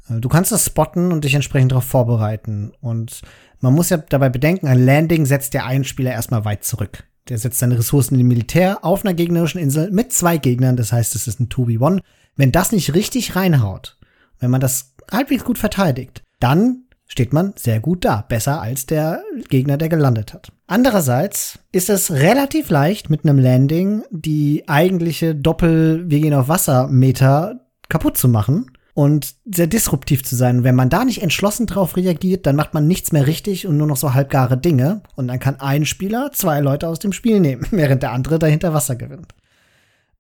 Äh, 0.10 0.20
du 0.20 0.30
kannst 0.30 0.52
das 0.52 0.66
spotten 0.66 1.11
und 1.11 1.24
dich 1.24 1.36
entsprechend 1.36 1.72
darauf 1.72 1.86
vorbereiten. 1.86 2.72
Und 2.82 3.22
man 3.61 3.74
muss 3.74 3.90
ja 3.90 3.98
dabei 3.98 4.30
bedenken, 4.30 4.68
ein 4.68 4.84
Landing 4.84 5.26
setzt 5.26 5.53
der 5.53 5.66
einen 5.66 5.84
Spieler 5.84 6.11
erstmal 6.11 6.45
weit 6.45 6.64
zurück. 6.64 7.03
Der 7.30 7.38
setzt 7.38 7.60
seine 7.60 7.78
Ressourcen 7.78 8.20
im 8.20 8.28
Militär 8.28 8.84
auf 8.84 9.06
einer 9.06 9.14
gegnerischen 9.14 9.61
Insel 9.61 9.91
mit 9.91 10.11
zwei 10.11 10.38
Gegnern, 10.38 10.78
das 10.78 10.91
heißt, 10.91 11.14
es 11.16 11.28
ist 11.28 11.40
ein 11.40 11.48
2v1. 11.48 12.02
Wenn 12.36 12.52
das 12.52 12.72
nicht 12.72 12.95
richtig 12.95 13.36
reinhaut, 13.36 13.99
wenn 14.40 14.52
man 14.52 14.61
das 14.61 14.95
halbwegs 15.11 15.44
gut 15.44 15.57
verteidigt, 15.57 16.24
dann 16.40 16.84
steht 17.06 17.34
man 17.34 17.53
sehr 17.57 17.80
gut 17.80 18.06
da, 18.06 18.24
besser 18.28 18.61
als 18.61 18.86
der 18.86 19.24
Gegner, 19.49 19.78
der 19.78 19.90
gelandet 19.90 20.34
hat. 20.34 20.52
Andererseits 20.68 21.60
ist 21.72 21.90
es 21.90 22.11
relativ 22.11 22.70
leicht, 22.70 23.10
mit 23.10 23.26
einem 23.26 23.40
Landing 23.40 24.03
die 24.11 24.64
eigentliche 24.68 25.36
Doppel, 25.36 26.10
wir 26.10 26.20
gehen 26.20 26.36
auf 26.36 26.48
Wasser 26.48 26.88
Meter 26.88 27.66
kaputt 27.90 28.18
zu 28.18 28.28
machen 28.28 28.72
und 28.94 29.36
sehr 29.45 29.68
disruptiv 29.68 30.24
zu 30.24 30.36
sein. 30.36 30.64
wenn 30.64 30.76
man 30.76 30.90
da 30.90 31.06
nicht 31.06 31.24
entschlossen 31.24 31.66
drauf 31.66 31.95
reagiert, 31.95 32.45
dann 32.45 32.56
macht 32.56 32.74
man 32.74 32.86
nichts 32.86 33.11
mehr 33.11 33.28
richtig 33.28 33.66
und 33.66 33.78
nur 33.78 33.88
noch 33.88 33.98
so 33.98 34.14
halbgare 34.14 34.57
Dinge. 34.57 35.02
Und 35.16 35.30
dann 35.30 35.40
kann 35.40 35.60
ein 35.60 35.86
Spieler 35.86 36.32
zwei 36.34 36.60
Leute 36.60 36.88
aus 36.88 36.99
dem 36.99 37.14
Spiel 37.14 37.40
nehmen, 37.40 37.66
während 37.72 38.03
der 38.03 38.11
andere 38.11 38.40
dahinter 38.40 38.74
Wasser 38.74 38.95
gewinnt. 38.95 39.34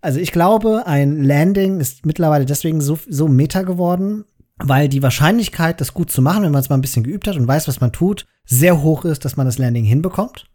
Also 0.01 0.19
ich 0.19 0.31
glaube, 0.31 0.87
ein 0.87 1.23
Landing 1.23 1.79
ist 1.79 2.05
mittlerweile 2.05 2.45
deswegen 2.45 2.79
so, 2.79 2.97
so 3.07 3.27
meta 3.27 3.63
geworden, 3.63 4.25
weil 4.57 4.87
die 4.87 5.03
Wahrscheinlichkeit, 5.03 5.81
das 5.81 5.93
gut 5.93 6.11
zu 6.11 6.21
machen, 6.21 6.43
wenn 6.43 6.51
man 6.51 6.61
es 6.61 6.69
mal 6.69 6.77
ein 6.77 6.81
bisschen 6.81 7.03
geübt 7.03 7.27
hat 7.27 7.35
und 7.35 7.47
weiß, 7.47 7.67
was 7.67 7.81
man 7.81 7.91
tut, 7.91 8.25
sehr 8.45 8.81
hoch 8.81 9.05
ist, 9.05 9.25
dass 9.25 9.37
man 9.37 9.45
das 9.45 9.57
Landing 9.57 9.85
hinbekommt. 9.85 10.45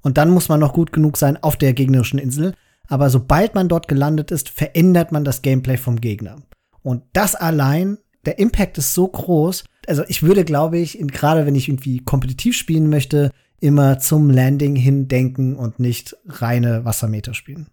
Und 0.00 0.18
dann 0.18 0.30
muss 0.30 0.48
man 0.48 0.60
noch 0.60 0.72
gut 0.72 0.92
genug 0.92 1.16
sein 1.16 1.36
auf 1.42 1.56
der 1.56 1.72
gegnerischen 1.72 2.18
Insel. 2.18 2.54
Aber 2.88 3.10
sobald 3.10 3.54
man 3.54 3.68
dort 3.68 3.88
gelandet 3.88 4.30
ist, 4.30 4.48
verändert 4.48 5.12
man 5.12 5.24
das 5.24 5.42
Gameplay 5.42 5.76
vom 5.76 6.00
Gegner. 6.00 6.36
Und 6.82 7.02
das 7.12 7.34
allein, 7.34 7.98
der 8.24 8.38
Impact 8.38 8.78
ist 8.78 8.94
so 8.94 9.06
groß. 9.06 9.64
Also 9.86 10.04
ich 10.08 10.22
würde, 10.22 10.44
glaube 10.44 10.78
ich, 10.78 10.98
gerade 10.98 11.46
wenn 11.46 11.54
ich 11.54 11.68
irgendwie 11.68 11.98
kompetitiv 11.98 12.56
spielen 12.56 12.88
möchte, 12.88 13.30
immer 13.60 13.98
zum 13.98 14.30
Landing 14.30 14.76
hin 14.76 15.08
denken 15.08 15.56
und 15.56 15.80
nicht 15.80 16.16
reine 16.26 16.84
Wassermeter 16.84 17.34
spielen. 17.34 17.68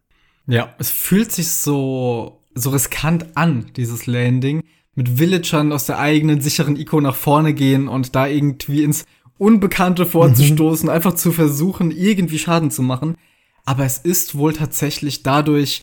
Ja, 0.47 0.73
es 0.77 0.89
fühlt 0.89 1.31
sich 1.31 1.51
so, 1.51 2.41
so 2.53 2.69
riskant 2.69 3.35
an, 3.35 3.71
dieses 3.75 4.05
Landing, 4.05 4.63
mit 4.95 5.19
Villagern 5.19 5.71
aus 5.71 5.85
der 5.85 5.99
eigenen 5.99 6.41
sicheren 6.41 6.77
Eco 6.77 7.01
nach 7.01 7.15
vorne 7.15 7.53
gehen 7.53 7.87
und 7.87 8.15
da 8.15 8.27
irgendwie 8.27 8.83
ins 8.83 9.05
Unbekannte 9.37 10.05
vorzustoßen, 10.05 10.87
mhm. 10.87 10.93
einfach 10.93 11.15
zu 11.15 11.31
versuchen, 11.31 11.91
irgendwie 11.91 12.39
Schaden 12.39 12.71
zu 12.71 12.81
machen. 12.81 13.17
Aber 13.65 13.83
es 13.83 13.97
ist 13.97 14.35
wohl 14.35 14.53
tatsächlich 14.53 15.23
dadurch, 15.23 15.81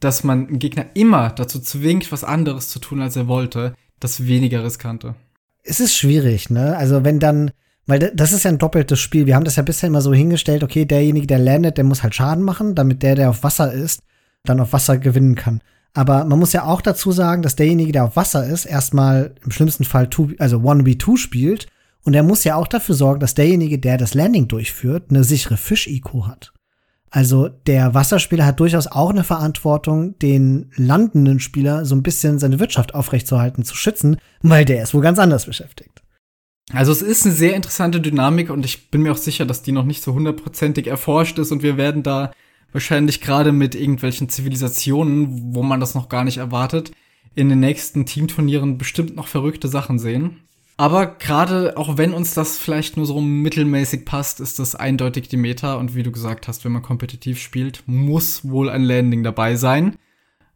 dass 0.00 0.24
man 0.24 0.46
einen 0.46 0.58
Gegner 0.58 0.86
immer 0.94 1.30
dazu 1.30 1.60
zwingt, 1.60 2.10
was 2.12 2.24
anderes 2.24 2.68
zu 2.68 2.78
tun, 2.78 3.02
als 3.02 3.16
er 3.16 3.28
wollte, 3.28 3.74
das 4.00 4.26
weniger 4.26 4.64
riskante. 4.64 5.14
Es 5.62 5.80
ist 5.80 5.96
schwierig, 5.96 6.50
ne? 6.50 6.76
Also 6.76 7.04
wenn 7.04 7.18
dann, 7.18 7.50
weil 7.86 7.98
das 7.98 8.32
ist 8.32 8.44
ja 8.44 8.50
ein 8.50 8.58
doppeltes 8.58 8.98
Spiel. 9.00 9.26
Wir 9.26 9.34
haben 9.34 9.44
das 9.44 9.56
ja 9.56 9.62
bisher 9.62 9.88
immer 9.88 10.00
so 10.00 10.14
hingestellt, 10.14 10.62
okay, 10.62 10.84
derjenige, 10.84 11.26
der 11.26 11.38
landet, 11.38 11.76
der 11.76 11.84
muss 11.84 12.02
halt 12.02 12.14
Schaden 12.14 12.42
machen, 12.42 12.74
damit 12.74 13.02
der, 13.02 13.14
der 13.14 13.30
auf 13.30 13.42
Wasser 13.42 13.72
ist, 13.72 14.00
dann 14.44 14.60
auf 14.60 14.72
Wasser 14.72 14.98
gewinnen 14.98 15.34
kann. 15.34 15.60
Aber 15.92 16.24
man 16.24 16.38
muss 16.38 16.52
ja 16.52 16.64
auch 16.64 16.80
dazu 16.80 17.12
sagen, 17.12 17.42
dass 17.42 17.56
derjenige, 17.56 17.92
der 17.92 18.04
auf 18.04 18.16
Wasser 18.16 18.46
ist, 18.46 18.64
erstmal 18.64 19.34
im 19.44 19.52
schlimmsten 19.52 19.84
Fall 19.84 20.10
two, 20.10 20.30
also 20.38 20.58
1v2 20.58 21.16
spielt. 21.16 21.68
Und 22.02 22.14
er 22.14 22.22
muss 22.22 22.44
ja 22.44 22.56
auch 22.56 22.66
dafür 22.66 22.94
sorgen, 22.94 23.20
dass 23.20 23.34
derjenige, 23.34 23.78
der 23.78 23.96
das 23.96 24.12
Landing 24.12 24.48
durchführt, 24.48 25.04
eine 25.08 25.24
sichere 25.24 25.56
Fisch-Eco 25.56 26.26
hat. 26.26 26.52
Also 27.10 27.48
der 27.48 27.94
Wasserspieler 27.94 28.44
hat 28.44 28.58
durchaus 28.58 28.88
auch 28.88 29.10
eine 29.10 29.22
Verantwortung, 29.22 30.18
den 30.18 30.72
landenden 30.74 31.38
Spieler 31.38 31.84
so 31.84 31.94
ein 31.94 32.02
bisschen 32.02 32.40
seine 32.40 32.58
Wirtschaft 32.58 32.92
aufrechtzuerhalten, 32.92 33.64
zu 33.64 33.76
schützen, 33.76 34.16
weil 34.42 34.64
der 34.64 34.82
ist 34.82 34.94
wohl 34.94 35.00
ganz 35.00 35.20
anders 35.20 35.46
beschäftigt. 35.46 36.03
Also 36.72 36.92
es 36.92 37.02
ist 37.02 37.24
eine 37.24 37.34
sehr 37.34 37.54
interessante 37.54 38.00
Dynamik 38.00 38.50
und 38.50 38.64
ich 38.64 38.90
bin 38.90 39.02
mir 39.02 39.12
auch 39.12 39.18
sicher, 39.18 39.44
dass 39.44 39.62
die 39.62 39.72
noch 39.72 39.84
nicht 39.84 40.02
so 40.02 40.14
hundertprozentig 40.14 40.86
erforscht 40.86 41.38
ist 41.38 41.52
und 41.52 41.62
wir 41.62 41.76
werden 41.76 42.02
da 42.02 42.32
wahrscheinlich 42.72 43.20
gerade 43.20 43.52
mit 43.52 43.74
irgendwelchen 43.74 44.28
Zivilisationen, 44.28 45.54
wo 45.54 45.62
man 45.62 45.80
das 45.80 45.94
noch 45.94 46.08
gar 46.08 46.24
nicht 46.24 46.38
erwartet, 46.38 46.90
in 47.34 47.48
den 47.48 47.60
nächsten 47.60 48.06
Teamturnieren 48.06 48.78
bestimmt 48.78 49.14
noch 49.14 49.28
verrückte 49.28 49.68
Sachen 49.68 49.98
sehen. 49.98 50.40
Aber 50.76 51.06
gerade 51.06 51.76
auch 51.76 51.96
wenn 51.98 52.12
uns 52.12 52.34
das 52.34 52.58
vielleicht 52.58 52.96
nur 52.96 53.06
so 53.06 53.20
mittelmäßig 53.20 54.04
passt, 54.04 54.40
ist 54.40 54.58
das 54.58 54.74
eindeutig 54.74 55.28
die 55.28 55.36
Meta. 55.36 55.74
Und 55.74 55.94
wie 55.94 56.02
du 56.02 56.10
gesagt 56.10 56.48
hast, 56.48 56.64
wenn 56.64 56.72
man 56.72 56.82
kompetitiv 56.82 57.40
spielt, 57.40 57.84
muss 57.86 58.48
wohl 58.48 58.68
ein 58.68 58.82
Landing 58.82 59.22
dabei 59.22 59.54
sein. 59.54 59.96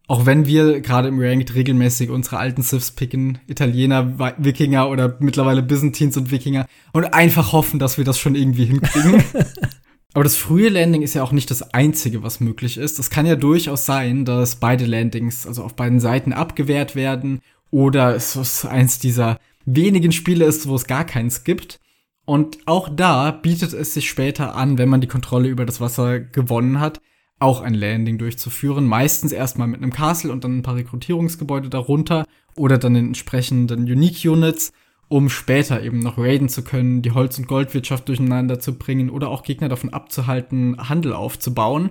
Auch 0.08 0.24
wenn 0.24 0.46
wir 0.46 0.80
gerade 0.80 1.08
im 1.08 1.20
Ranked 1.20 1.54
regelmäßig 1.54 2.08
unsere 2.08 2.38
alten 2.38 2.62
Siths 2.62 2.92
picken, 2.92 3.38
Italiener, 3.46 4.18
Wikinger 4.38 4.88
oder 4.88 5.18
mittlerweile 5.20 5.62
Byzantines 5.62 6.16
und 6.16 6.30
Wikinger 6.30 6.66
und 6.94 7.04
einfach 7.04 7.52
hoffen, 7.52 7.78
dass 7.78 7.98
wir 7.98 8.06
das 8.06 8.18
schon 8.18 8.34
irgendwie 8.34 8.64
hinkriegen. 8.64 9.22
Aber 10.14 10.24
das 10.24 10.36
frühe 10.36 10.70
Landing 10.70 11.02
ist 11.02 11.12
ja 11.12 11.22
auch 11.22 11.32
nicht 11.32 11.50
das 11.50 11.74
einzige, 11.74 12.22
was 12.22 12.40
möglich 12.40 12.78
ist. 12.78 12.98
Es 12.98 13.10
kann 13.10 13.26
ja 13.26 13.36
durchaus 13.36 13.84
sein, 13.84 14.24
dass 14.24 14.56
beide 14.56 14.86
Landings, 14.86 15.46
also 15.46 15.62
auf 15.62 15.76
beiden 15.76 16.00
Seiten 16.00 16.32
abgewehrt 16.32 16.96
werden 16.96 17.42
oder 17.70 18.16
es 18.16 18.64
eins 18.64 18.98
dieser 18.98 19.38
wenigen 19.66 20.12
Spiele 20.12 20.46
ist, 20.46 20.66
wo 20.66 20.74
es 20.74 20.86
gar 20.86 21.04
keins 21.04 21.44
gibt. 21.44 21.80
Und 22.24 22.58
auch 22.64 22.88
da 22.88 23.30
bietet 23.30 23.74
es 23.74 23.92
sich 23.92 24.08
später 24.08 24.54
an, 24.54 24.78
wenn 24.78 24.88
man 24.88 25.02
die 25.02 25.06
Kontrolle 25.06 25.48
über 25.48 25.66
das 25.66 25.82
Wasser 25.82 26.18
gewonnen 26.18 26.80
hat, 26.80 27.02
auch 27.38 27.60
ein 27.60 27.74
Landing 27.74 28.18
durchzuführen. 28.18 28.86
Meistens 28.86 29.32
erstmal 29.32 29.68
mit 29.68 29.82
einem 29.82 29.92
Castle 29.92 30.32
und 30.32 30.44
dann 30.44 30.58
ein 30.58 30.62
paar 30.62 30.76
Rekrutierungsgebäude 30.76 31.68
darunter 31.68 32.26
oder 32.56 32.78
dann 32.78 32.94
den 32.94 33.06
entsprechenden 33.06 33.82
Unique 33.82 34.24
Units 34.24 34.72
um 35.08 35.30
später 35.30 35.82
eben 35.82 36.00
noch 36.00 36.18
raiden 36.18 36.48
zu 36.48 36.62
können, 36.62 37.02
die 37.02 37.12
Holz- 37.12 37.38
und 37.38 37.48
Goldwirtschaft 37.48 38.08
durcheinander 38.08 38.60
zu 38.60 38.74
bringen 38.74 39.10
oder 39.10 39.28
auch 39.28 39.42
Gegner 39.42 39.68
davon 39.68 39.92
abzuhalten, 39.92 40.76
Handel 40.88 41.14
aufzubauen. 41.14 41.90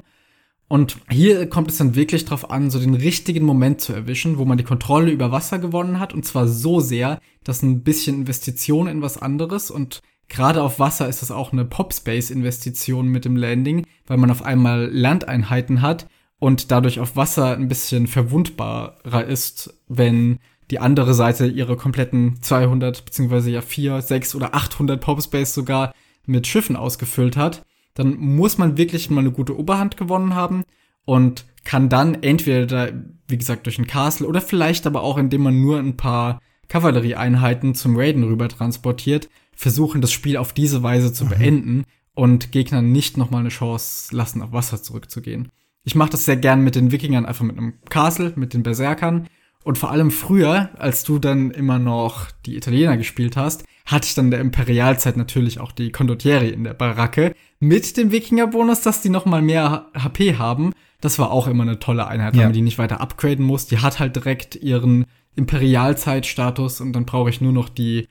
Und 0.69 0.98
hier 1.10 1.49
kommt 1.49 1.72
es 1.72 1.78
dann 1.78 1.95
wirklich 1.95 2.26
darauf 2.26 2.52
an, 2.52 2.69
so 2.69 2.80
den 2.80 2.94
richtigen 2.94 3.45
Moment 3.45 3.82
zu 3.82 3.94
erwischen, 3.94 4.38
wo 4.38 4.45
man 4.45 4.57
die 4.57 4.65
Kontrolle 4.65 5.11
über 5.11 5.32
Wasser 5.32 5.60
gewonnen 5.60 5.99
hat 5.99 6.14
und 6.14 6.26
zwar 6.26 6.48
so 6.48 6.80
sehr, 6.80 7.19
dass 7.44 7.64
ein 7.64 7.84
bisschen 7.84 8.18
Investition 8.18 8.88
in 8.88 9.02
was 9.02 9.18
anderes 9.18 9.72
und 9.72 10.02
gerade 10.30 10.62
auf 10.62 10.80
Wasser 10.80 11.08
ist 11.08 11.22
das 11.22 11.32
auch 11.32 11.52
eine 11.52 11.66
Popspace-Investition 11.66 13.08
mit 13.08 13.26
dem 13.26 13.36
Landing, 13.36 13.86
weil 14.06 14.18
man 14.18 14.32
auf 14.32 14.44
einmal 14.44 14.90
Landeinheiten 14.91 15.82
hat 15.82 16.08
und 16.40 16.72
dadurch 16.72 16.99
auf 16.99 17.16
Wasser 17.16 17.56
ein 17.56 17.68
bisschen 17.68 18.08
verwundbarer 18.08 19.26
ist, 19.26 19.74
wenn 19.88 20.40
die 20.70 20.80
andere 20.80 21.14
Seite 21.14 21.48
ihre 21.48 21.78
kompletten 21.78 22.41
200 22.41 23.06
beziehungsweise 23.06 23.52
ja 23.52 23.62
4, 23.62 24.02
6 24.02 24.36
oder 24.36 24.54
800 24.54 24.99
Popspace 24.99 25.54
sogar 25.54 25.94
mit 26.26 26.45
Schiffen 26.45 26.76
ausgefüllt 26.76 27.38
hat, 27.38 27.64
dann 27.94 28.18
muss 28.18 28.58
man 28.58 28.78
wirklich 28.78 29.10
mal 29.10 29.22
eine 29.22 29.32
gute 29.32 29.58
Oberhand 29.58 29.98
gewonnen 29.98 30.36
haben 30.36 30.64
und 31.06 31.45
kann 31.64 31.90
dann 31.90 32.22
entweder, 32.22 32.91
wie 33.28 33.38
gesagt, 33.38 33.66
durch 33.66 33.80
ein 33.80 33.88
Castle 33.88 34.28
oder 34.28 34.41
vielleicht 34.41 34.86
aber 34.86 35.04
auch, 35.04 35.18
indem 35.18 35.44
man 35.44 35.62
nur 35.62 35.80
ein 35.80 35.98
paar 35.98 36.41
Kavallerieeinheiten 36.68 37.76
zum 37.76 37.98
Raiden 37.98 38.24
rüber 38.24 38.49
transportiert, 38.49 39.30
versuchen, 39.57 40.01
das 40.01 40.11
Spiel 40.11 40.38
auf 40.38 40.53
diese 40.53 40.84
Weise 40.84 41.11
zu 41.11 41.25
mhm. 41.25 41.29
beenden 41.29 41.84
und 42.13 42.51
Gegnern 42.51 42.91
nicht 42.91 43.17
nochmal 43.17 43.41
eine 43.41 43.49
Chance 43.49 44.15
lassen, 44.15 44.41
auf 44.41 44.53
Wasser 44.53 44.81
zurückzugehen. 44.81 45.49
Ich 45.84 45.95
mache 45.95 46.11
das 46.11 46.25
sehr 46.25 46.38
gern 46.38 46.63
mit 46.63 46.75
den 46.75 46.91
Wikingern, 46.91 47.25
einfach 47.25 47.45
mit 47.45 47.57
einem 47.57 47.73
Castle, 47.89 48.34
mit 48.35 48.53
den 48.53 48.63
Berserkern. 48.63 49.27
Und 49.63 49.77
vor 49.77 49.91
allem 49.91 50.11
früher, 50.11 50.69
als 50.77 51.03
du 51.03 51.19
dann 51.19 51.51
immer 51.51 51.79
noch 51.79 52.31
die 52.45 52.55
Italiener 52.55 52.97
gespielt 52.97 53.35
hast, 53.35 53.65
hatte 53.85 54.07
ich 54.07 54.13
dann 54.13 54.31
der 54.31 54.39
Imperialzeit 54.41 55.17
natürlich 55.17 55.59
auch 55.59 55.71
die 55.71 55.91
Condottieri 55.91 56.49
in 56.49 56.63
der 56.63 56.73
Baracke. 56.73 57.34
Mit 57.59 57.97
dem 57.97 58.11
Wikinger-Bonus, 58.11 58.81
dass 58.81 59.01
die 59.01 59.09
nochmal 59.09 59.41
mehr 59.41 59.88
HP 59.93 60.38
haben. 60.38 60.73
Das 61.01 61.19
war 61.19 61.31
auch 61.31 61.47
immer 61.47 61.63
eine 61.63 61.79
tolle 61.79 62.07
Einheit, 62.07 62.35
ja. 62.35 62.39
weil 62.39 62.47
man 62.47 62.53
die 62.53 62.61
nicht 62.61 62.77
weiter 62.77 63.01
upgraden 63.01 63.45
muss. 63.45 63.65
Die 63.65 63.79
hat 63.79 63.99
halt 63.99 64.15
direkt 64.15 64.55
ihren 64.55 65.05
Imperialzeit-Status 65.35 66.81
und 66.81 66.93
dann 66.93 67.05
brauche 67.05 67.29
ich 67.29 67.41
nur 67.41 67.53
noch 67.53 67.69
die 67.69 68.07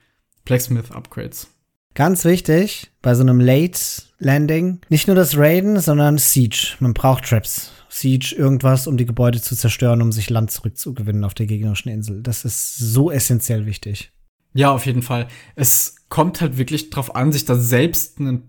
Blacksmith-Upgrades. 0.47 1.47
Ganz 1.93 2.25
wichtig, 2.25 2.91
bei 3.01 3.15
so 3.15 3.21
einem 3.21 3.39
Late 3.39 3.79
Landing, 4.19 4.79
nicht 4.89 5.07
nur 5.07 5.15
das 5.15 5.37
Raiden, 5.37 5.79
sondern 5.79 6.17
Siege. 6.17 6.75
Man 6.79 6.93
braucht 6.93 7.25
Traps. 7.25 7.71
Siege, 7.89 8.35
irgendwas, 8.37 8.87
um 8.87 8.97
die 8.97 9.05
Gebäude 9.05 9.41
zu 9.41 9.55
zerstören, 9.55 10.01
um 10.01 10.11
sich 10.11 10.29
Land 10.29 10.51
zurückzugewinnen 10.51 11.23
auf 11.23 11.33
der 11.33 11.47
gegnerischen 11.47 11.91
Insel. 11.91 12.21
Das 12.21 12.45
ist 12.45 12.77
so 12.77 13.11
essentiell 13.11 13.65
wichtig. 13.65 14.11
Ja, 14.53 14.71
auf 14.71 14.85
jeden 14.85 15.01
Fall. 15.01 15.27
Es 15.55 15.95
kommt 16.09 16.39
halt 16.41 16.57
wirklich 16.57 16.89
drauf 16.89 17.15
an, 17.15 17.31
sich 17.31 17.45
da 17.45 17.55
selbst 17.55 18.19
eine, 18.19 18.41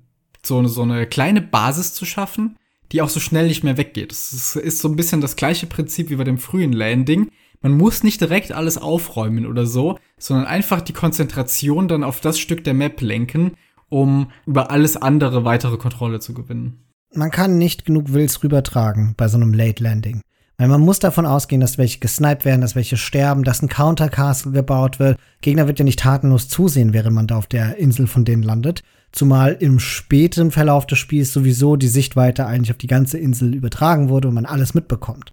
so, 0.45 0.67
so 0.67 0.83
eine 0.83 1.07
kleine 1.07 1.41
Basis 1.41 1.95
zu 1.95 2.05
schaffen, 2.05 2.57
die 2.93 3.03
auch 3.03 3.09
so 3.09 3.21
schnell 3.21 3.49
nicht 3.49 3.65
mehr 3.65 3.77
weggeht. 3.77 4.13
Es 4.13 4.57
ist 4.57 4.79
so 4.79 4.89
ein 4.89 4.97
bisschen 4.97 5.21
das 5.21 5.37
gleiche 5.37 5.67
Prinzip 5.67 6.11
wie 6.11 6.17
bei 6.17 6.25
dem 6.25 6.39
frühen 6.39 6.73
Landing. 6.73 7.31
Man 7.61 7.73
muss 7.73 8.03
nicht 8.03 8.21
direkt 8.21 8.53
alles 8.53 8.79
aufräumen 8.79 9.47
oder 9.47 9.67
so, 9.67 9.99
sondern 10.19 10.47
einfach 10.47 10.81
die 10.81 10.93
Konzentration 10.93 11.89
dann 11.89 12.05
auf 12.05 12.21
das 12.21 12.39
Stück 12.39 12.65
der 12.65 12.75
Map 12.75 13.01
lenken, 13.01 13.53
um 13.89 14.31
über 14.47 14.71
alles 14.71 14.97
andere 14.97 15.45
weitere 15.45 15.77
Kontrolle 15.77 16.21
zu 16.21 16.35
gewinnen. 16.35 16.85
Man 17.15 17.31
kann 17.31 17.59
nicht 17.59 17.85
genug 17.85 18.13
Wills 18.13 18.43
rübertragen 18.43 19.15
bei 19.17 19.29
so 19.29 19.39
einem 19.39 19.55
Late 19.55 19.83
Landing. 19.83 20.21
Weil 20.61 20.69
man 20.69 20.81
muss 20.81 20.99
davon 20.99 21.25
ausgehen, 21.25 21.61
dass 21.61 21.79
welche 21.79 22.01
gesniped 22.01 22.45
werden, 22.45 22.61
dass 22.61 22.75
welche 22.75 22.97
sterben, 22.97 23.45
dass 23.45 23.63
ein 23.63 23.69
Counter-Castle 23.69 24.51
gebaut 24.51 24.99
wird. 24.99 25.17
Gegner 25.41 25.69
wird 25.69 25.79
ja 25.79 25.85
nicht 25.85 26.01
tatenlos 26.01 26.49
zusehen, 26.49 26.93
während 26.93 27.15
man 27.15 27.29
da 27.29 27.39
auf 27.39 27.47
der 27.47 27.79
Insel 27.79 28.09
von 28.09 28.25
denen 28.25 28.43
landet. 28.43 28.83
Zumal 29.13 29.53
im 29.61 29.79
späten 29.79 30.51
Verlauf 30.51 30.85
des 30.85 30.99
Spiels 30.99 31.33
sowieso 31.33 31.77
die 31.77 31.89
Sichtweite 31.89 32.45
eigentlich 32.45 32.73
auf 32.73 32.79
die 32.79 32.89
ganze 32.89 33.19
Insel 33.19 33.55
übertragen 33.55 34.09
wurde 34.09 34.29
und 34.29 34.35
man 34.35 34.47
alles 34.47 34.75
mitbekommt. 34.75 35.33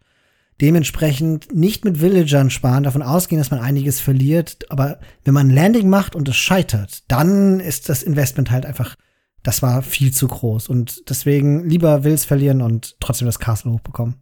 Dementsprechend 0.61 1.53
nicht 1.53 1.84
mit 1.84 1.99
Villagern 1.99 2.49
sparen, 2.49 2.84
davon 2.84 3.02
ausgehen, 3.02 3.40
dass 3.40 3.52
man 3.52 3.60
einiges 3.60 3.99
verliert. 3.99 4.65
Aber 4.69 4.99
wenn 5.23 5.34
man 5.34 5.49
Landing 5.49 5.90
macht 5.90 6.15
und 6.15 6.30
es 6.30 6.38
scheitert, 6.38 7.03
dann 7.10 7.60
ist 7.60 7.90
das 7.90 8.03
Investment 8.03 8.52
halt 8.52 8.65
einfach, 8.65 8.95
das 9.44 9.61
war 9.61 9.82
viel 9.82 10.14
zu 10.14 10.27
groß. 10.27 10.69
Und 10.69 11.10
deswegen 11.10 11.68
lieber 11.68 12.03
Wills 12.03 12.23
verlieren 12.23 12.61
und 12.61 12.95
trotzdem 13.02 13.26
das 13.26 13.40
Castle 13.40 13.72
hochbekommen. 13.72 14.15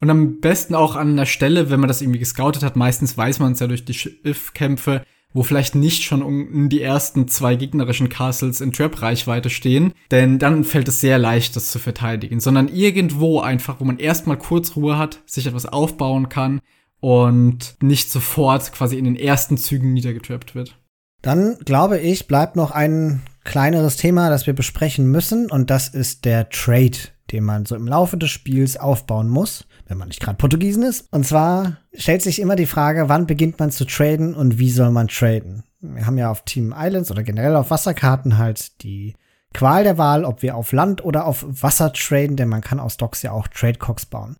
Und 0.00 0.10
am 0.10 0.40
besten 0.40 0.74
auch 0.74 0.94
an 0.94 1.16
der 1.16 1.26
Stelle, 1.26 1.70
wenn 1.70 1.80
man 1.80 1.88
das 1.88 2.02
irgendwie 2.02 2.20
gescoutet 2.20 2.62
hat, 2.62 2.76
meistens 2.76 3.16
weiß 3.16 3.40
man 3.40 3.52
es 3.52 3.60
ja 3.60 3.66
durch 3.66 3.84
die 3.84 3.94
Schiffkämpfe, 3.94 5.02
wo 5.34 5.42
vielleicht 5.42 5.74
nicht 5.74 6.02
schon 6.02 6.22
um 6.22 6.68
die 6.68 6.80
ersten 6.80 7.28
zwei 7.28 7.54
gegnerischen 7.54 8.08
Castles 8.08 8.60
in 8.60 8.72
Trap-Reichweite 8.72 9.50
stehen, 9.50 9.92
denn 10.10 10.38
dann 10.38 10.64
fällt 10.64 10.88
es 10.88 11.00
sehr 11.00 11.18
leicht, 11.18 11.54
das 11.54 11.70
zu 11.70 11.78
verteidigen, 11.78 12.40
sondern 12.40 12.68
irgendwo 12.68 13.40
einfach, 13.40 13.80
wo 13.80 13.84
man 13.84 13.98
erstmal 13.98 14.38
kurz 14.38 14.74
Ruhe 14.76 14.96
hat, 14.96 15.22
sich 15.26 15.46
etwas 15.46 15.66
aufbauen 15.66 16.28
kann 16.28 16.60
und 17.00 17.76
nicht 17.82 18.10
sofort 18.10 18.72
quasi 18.72 18.96
in 18.96 19.04
den 19.04 19.16
ersten 19.16 19.58
Zügen 19.58 19.92
niedergetrappt 19.92 20.54
wird. 20.54 20.78
Dann 21.22 21.58
glaube 21.64 21.98
ich, 21.98 22.26
bleibt 22.26 22.56
noch 22.56 22.70
ein 22.70 23.22
kleineres 23.44 23.96
Thema, 23.96 24.30
das 24.30 24.46
wir 24.46 24.54
besprechen 24.54 25.10
müssen, 25.10 25.50
und 25.50 25.70
das 25.70 25.88
ist 25.88 26.24
der 26.24 26.48
Trade, 26.48 26.98
den 27.30 27.44
man 27.44 27.66
so 27.66 27.76
im 27.76 27.86
Laufe 27.86 28.16
des 28.16 28.30
Spiels 28.30 28.76
aufbauen 28.76 29.28
muss 29.28 29.66
wenn 29.88 29.98
man 29.98 30.08
nicht 30.08 30.20
gerade 30.20 30.36
Portugiesen 30.36 30.82
ist. 30.82 31.06
Und 31.10 31.26
zwar 31.26 31.78
stellt 31.94 32.22
sich 32.22 32.40
immer 32.40 32.56
die 32.56 32.66
Frage, 32.66 33.08
wann 33.08 33.26
beginnt 33.26 33.58
man 33.58 33.70
zu 33.70 33.84
traden 33.84 34.34
und 34.34 34.58
wie 34.58 34.70
soll 34.70 34.90
man 34.90 35.08
traden? 35.08 35.64
Wir 35.80 36.06
haben 36.06 36.18
ja 36.18 36.30
auf 36.30 36.44
Team 36.44 36.74
Islands 36.76 37.10
oder 37.10 37.22
generell 37.22 37.56
auf 37.56 37.70
Wasserkarten 37.70 38.38
halt 38.38 38.82
die 38.82 39.14
Qual 39.54 39.82
der 39.82 39.96
Wahl, 39.96 40.24
ob 40.24 40.42
wir 40.42 40.56
auf 40.56 40.72
Land 40.72 41.02
oder 41.02 41.24
auf 41.24 41.44
Wasser 41.48 41.92
traden, 41.92 42.36
denn 42.36 42.48
man 42.48 42.60
kann 42.60 42.78
aus 42.78 42.98
Docks 42.98 43.22
ja 43.22 43.32
auch 43.32 43.48
Trade-Cocks 43.48 44.06
bauen. 44.06 44.36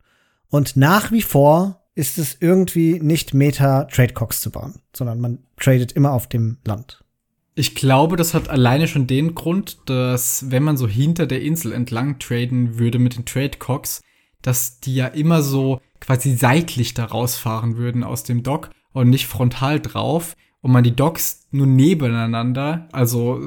Und 0.51 0.77
nach 0.77 1.10
wie 1.12 1.23
vor 1.23 1.82
ist 1.94 2.19
es 2.19 2.36
irgendwie 2.40 3.01
nicht 3.01 3.32
Meta, 3.32 3.85
Trade-Cocks 3.85 4.43
zu 4.43 4.51
bauen, 4.51 4.74
sondern 4.94 5.19
man 5.19 5.39
tradet 5.59 5.93
immer 5.93 6.12
auf 6.12 6.27
dem 6.27 6.59
Land. 6.66 7.05
Ich 7.59 7.74
glaube, 7.74 8.14
das 8.14 8.35
hat 8.35 8.48
alleine 8.48 8.86
schon 8.86 9.09
den 9.09 9.35
Grund, 9.35 9.78
dass 9.86 10.48
wenn 10.48 10.62
man 10.62 10.76
so 10.76 10.86
hinter 10.86 11.26
der 11.26 11.43
Insel 11.43 11.72
entlang 11.72 12.20
traden 12.20 12.78
würde 12.78 13.01
mit 13.01 13.16
den 13.16 13.24
Trade-Cocks, 13.24 14.01
dass 14.43 14.78
die 14.78 14.94
ja 14.94 15.09
immer 15.09 15.43
so 15.43 15.80
quasi 16.01 16.36
seitlich 16.36 16.94
da 16.94 17.06
rausfahren 17.06 17.76
würden 17.76 18.05
aus 18.05 18.22
dem 18.22 18.44
Dock 18.44 18.70
und 18.93 19.10
nicht 19.10 19.26
frontal 19.26 19.80
drauf 19.80 20.36
und 20.60 20.70
man 20.70 20.85
die 20.85 20.94
Docks 20.94 21.48
nur 21.51 21.66
nebeneinander, 21.66 22.89
also 22.93 23.43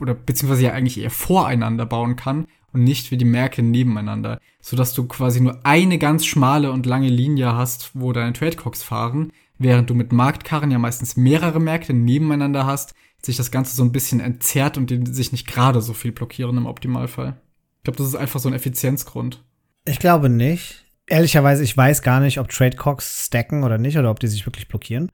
oder 0.00 0.14
beziehungsweise 0.14 0.64
ja 0.64 0.72
eigentlich 0.72 0.98
eher 0.98 1.10
voreinander 1.10 1.86
bauen 1.86 2.16
kann 2.16 2.48
und 2.72 2.82
nicht 2.82 3.12
wie 3.12 3.16
die 3.16 3.24
Märkte 3.24 3.62
nebeneinander, 3.62 4.40
so 4.60 4.76
dass 4.76 4.92
du 4.92 5.06
quasi 5.06 5.40
nur 5.40 5.60
eine 5.62 5.98
ganz 5.98 6.26
schmale 6.26 6.72
und 6.72 6.84
lange 6.84 7.10
Linie 7.10 7.54
hast, 7.54 7.92
wo 7.94 8.12
deine 8.12 8.32
Tradecocks 8.32 8.82
fahren, 8.82 9.30
während 9.56 9.88
du 9.88 9.94
mit 9.94 10.10
Marktkarren 10.10 10.72
ja 10.72 10.80
meistens 10.80 11.16
mehrere 11.16 11.60
Märkte 11.60 11.94
nebeneinander 11.94 12.66
hast, 12.66 12.96
sich 13.26 13.36
das 13.36 13.50
Ganze 13.50 13.76
so 13.76 13.82
ein 13.82 13.92
bisschen 13.92 14.20
entzerrt 14.20 14.78
und 14.78 14.90
die 14.90 15.04
sich 15.12 15.32
nicht 15.32 15.46
gerade 15.46 15.82
so 15.82 15.92
viel 15.92 16.12
blockieren 16.12 16.56
im 16.56 16.66
Optimalfall. 16.66 17.36
Ich 17.78 17.84
glaube, 17.84 17.98
das 17.98 18.08
ist 18.08 18.14
einfach 18.14 18.40
so 18.40 18.48
ein 18.48 18.54
Effizienzgrund. 18.54 19.44
Ich 19.84 19.98
glaube 19.98 20.28
nicht. 20.28 20.84
Ehrlicherweise, 21.06 21.62
ich 21.62 21.76
weiß 21.76 22.02
gar 22.02 22.20
nicht, 22.20 22.40
ob 22.40 22.48
Trade 22.48 22.76
Cox 22.76 23.26
stacken 23.26 23.62
oder 23.62 23.78
nicht 23.78 23.96
oder 23.98 24.10
ob 24.10 24.18
die 24.18 24.26
sich 24.26 24.44
wirklich 24.46 24.66
blockieren, 24.66 25.12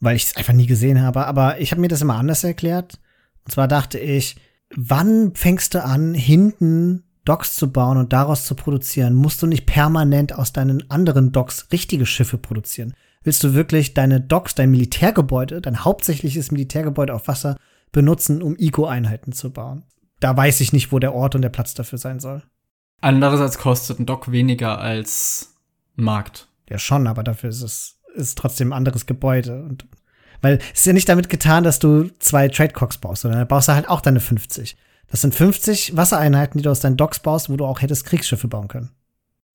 weil 0.00 0.16
ich 0.16 0.24
es 0.24 0.36
einfach 0.36 0.52
nie 0.52 0.66
gesehen 0.66 1.00
habe. 1.00 1.26
Aber 1.26 1.60
ich 1.60 1.70
habe 1.70 1.80
mir 1.80 1.88
das 1.88 2.02
immer 2.02 2.16
anders 2.16 2.44
erklärt. 2.44 2.98
Und 3.44 3.52
zwar 3.52 3.68
dachte 3.68 3.98
ich, 3.98 4.36
wann 4.74 5.34
fängst 5.34 5.74
du 5.74 5.82
an, 5.82 6.12
hinten 6.12 7.04
Docks 7.24 7.56
zu 7.56 7.72
bauen 7.72 7.96
und 7.96 8.12
daraus 8.12 8.44
zu 8.44 8.54
produzieren? 8.54 9.14
Musst 9.14 9.42
du 9.42 9.46
nicht 9.46 9.66
permanent 9.66 10.34
aus 10.34 10.52
deinen 10.52 10.90
anderen 10.90 11.32
Docks 11.32 11.68
richtige 11.72 12.06
Schiffe 12.06 12.38
produzieren? 12.38 12.94
Willst 13.22 13.44
du 13.44 13.54
wirklich 13.54 13.94
deine 13.94 14.20
Docks, 14.20 14.54
dein 14.54 14.70
Militärgebäude, 14.70 15.60
dein 15.60 15.84
hauptsächliches 15.84 16.50
Militärgebäude 16.50 17.14
auf 17.14 17.28
Wasser 17.28 17.56
benutzen, 17.92 18.42
um 18.42 18.56
Eco-Einheiten 18.56 19.32
zu 19.32 19.52
bauen? 19.52 19.84
Da 20.20 20.36
weiß 20.36 20.60
ich 20.60 20.72
nicht, 20.72 20.92
wo 20.92 20.98
der 20.98 21.14
Ort 21.14 21.34
und 21.34 21.42
der 21.42 21.50
Platz 21.50 21.74
dafür 21.74 21.98
sein 21.98 22.20
soll. 22.20 22.42
Andererseits 23.00 23.58
kostet 23.58 23.98
ein 23.98 24.06
Dock 24.06 24.30
weniger 24.30 24.78
als 24.78 25.54
ein 25.96 26.04
Markt. 26.04 26.48
Ja, 26.68 26.78
schon, 26.78 27.06
aber 27.06 27.22
dafür 27.22 27.50
ist 27.50 27.62
es 27.62 28.00
ist 28.14 28.38
trotzdem 28.38 28.70
ein 28.72 28.76
anderes 28.76 29.06
Gebäude. 29.06 29.62
Und, 29.62 29.86
weil 30.40 30.58
es 30.72 30.80
ist 30.80 30.86
ja 30.86 30.92
nicht 30.92 31.08
damit 31.08 31.28
getan, 31.28 31.64
dass 31.64 31.78
du 31.78 32.10
zwei 32.18 32.48
Tradecocks 32.48 32.98
baust, 32.98 33.22
sondern 33.22 33.40
da 33.40 33.44
baust 33.44 33.68
du 33.68 33.72
halt 33.72 33.88
auch 33.88 34.00
deine 34.00 34.20
50. 34.20 34.76
Das 35.10 35.20
sind 35.20 35.34
50 35.34 35.96
Wassereinheiten, 35.96 36.58
die 36.58 36.62
du 36.62 36.70
aus 36.70 36.80
deinen 36.80 36.96
Docks 36.96 37.18
baust, 37.18 37.50
wo 37.50 37.56
du 37.56 37.64
auch 37.66 37.82
hättest 37.82 38.04
Kriegsschiffe 38.04 38.48
bauen 38.48 38.68
können. 38.68 38.90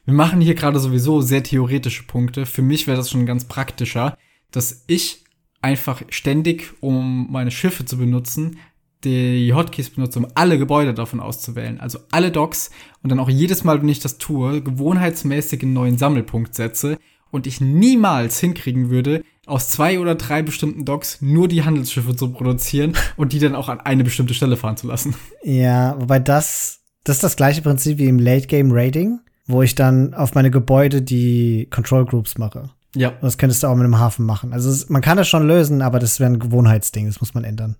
Wir 0.05 0.13
machen 0.13 0.39
hier 0.39 0.55
gerade 0.55 0.79
sowieso 0.79 1.21
sehr 1.21 1.43
theoretische 1.43 2.03
Punkte. 2.03 2.45
Für 2.45 2.61
mich 2.61 2.85
wäre 2.85 2.97
das 2.97 3.09
schon 3.09 3.25
ganz 3.25 3.45
praktischer, 3.45 4.17
dass 4.51 4.83
ich 4.87 5.23
einfach 5.61 6.03
ständig, 6.09 6.73
um 6.79 7.31
meine 7.31 7.49
Schiffe 7.49 7.85
zu 7.85 7.97
benutzen, 7.97 8.59
die 9.03 9.53
Hotkeys 9.53 9.89
benutze, 9.89 10.19
um 10.19 10.27
alle 10.35 10.57
Gebäude 10.57 10.93
davon 10.93 11.19
auszuwählen. 11.19 11.79
Also 11.79 11.99
alle 12.11 12.31
Docks 12.31 12.71
und 13.01 13.09
dann 13.09 13.19
auch 13.19 13.29
jedes 13.29 13.63
Mal, 13.63 13.81
wenn 13.81 13.89
ich 13.89 13.99
das 13.99 14.17
tue, 14.17 14.61
gewohnheitsmäßig 14.61 15.63
einen 15.63 15.73
neuen 15.73 15.97
Sammelpunkt 15.97 16.55
setze 16.55 16.97
und 17.31 17.47
ich 17.47 17.59
niemals 17.61 18.39
hinkriegen 18.39 18.89
würde, 18.89 19.23
aus 19.45 19.69
zwei 19.69 19.99
oder 19.99 20.15
drei 20.15 20.41
bestimmten 20.41 20.85
Docks 20.85 21.21
nur 21.21 21.47
die 21.47 21.63
Handelsschiffe 21.63 22.15
zu 22.15 22.31
produzieren 22.31 22.93
und 23.17 23.33
die 23.33 23.39
dann 23.39 23.55
auch 23.55 23.69
an 23.69 23.79
eine 23.79 24.03
bestimmte 24.03 24.33
Stelle 24.33 24.57
fahren 24.57 24.77
zu 24.77 24.87
lassen. 24.87 25.15
Ja, 25.43 25.99
wobei 25.99 26.19
das, 26.19 26.81
das 27.03 27.17
ist 27.17 27.23
das 27.23 27.35
gleiche 27.35 27.61
Prinzip 27.61 27.97
wie 27.97 28.05
im 28.05 28.19
Late 28.19 28.47
Game 28.47 28.71
Raiding, 28.71 29.19
wo 29.47 29.61
ich 29.61 29.75
dann 29.75 30.13
auf 30.13 30.35
meine 30.35 30.51
Gebäude 30.51 31.01
die 31.01 31.67
Control 31.69 32.05
Groups 32.05 32.37
mache. 32.37 32.69
Ja. 32.95 33.13
Das 33.21 33.37
könntest 33.37 33.63
du 33.63 33.67
auch 33.67 33.75
mit 33.75 33.83
einem 33.83 33.99
Hafen 33.99 34.25
machen. 34.25 34.53
Also 34.53 34.85
man 34.89 35.01
kann 35.01 35.17
das 35.17 35.27
schon 35.27 35.47
lösen, 35.47 35.81
aber 35.81 35.99
das 35.99 36.19
wäre 36.19 36.31
ein 36.31 36.39
Gewohnheitsding, 36.39 37.07
das 37.07 37.19
muss 37.19 37.33
man 37.33 37.43
ändern. 37.43 37.75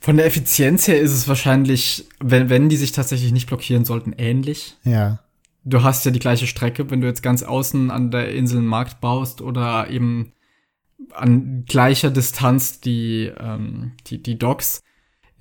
Von 0.00 0.16
der 0.16 0.26
Effizienz 0.26 0.88
her 0.88 1.00
ist 1.00 1.12
es 1.12 1.28
wahrscheinlich, 1.28 2.08
wenn, 2.20 2.50
wenn 2.50 2.68
die 2.68 2.76
sich 2.76 2.92
tatsächlich 2.92 3.32
nicht 3.32 3.46
blockieren 3.46 3.84
sollten, 3.84 4.12
ähnlich. 4.12 4.76
Ja. 4.84 5.20
Du 5.64 5.82
hast 5.82 6.04
ja 6.04 6.10
die 6.10 6.18
gleiche 6.18 6.48
Strecke, 6.48 6.90
wenn 6.90 7.00
du 7.00 7.06
jetzt 7.06 7.22
ganz 7.22 7.44
außen 7.44 7.90
an 7.90 8.10
der 8.10 8.34
Insel 8.34 8.58
einen 8.58 8.66
Markt 8.66 9.00
baust 9.00 9.40
oder 9.40 9.88
eben 9.88 10.32
an 11.14 11.64
gleicher 11.66 12.10
Distanz 12.10 12.80
die, 12.80 13.30
ähm, 13.38 13.92
die, 14.08 14.22
die 14.22 14.38
Docks. 14.38 14.82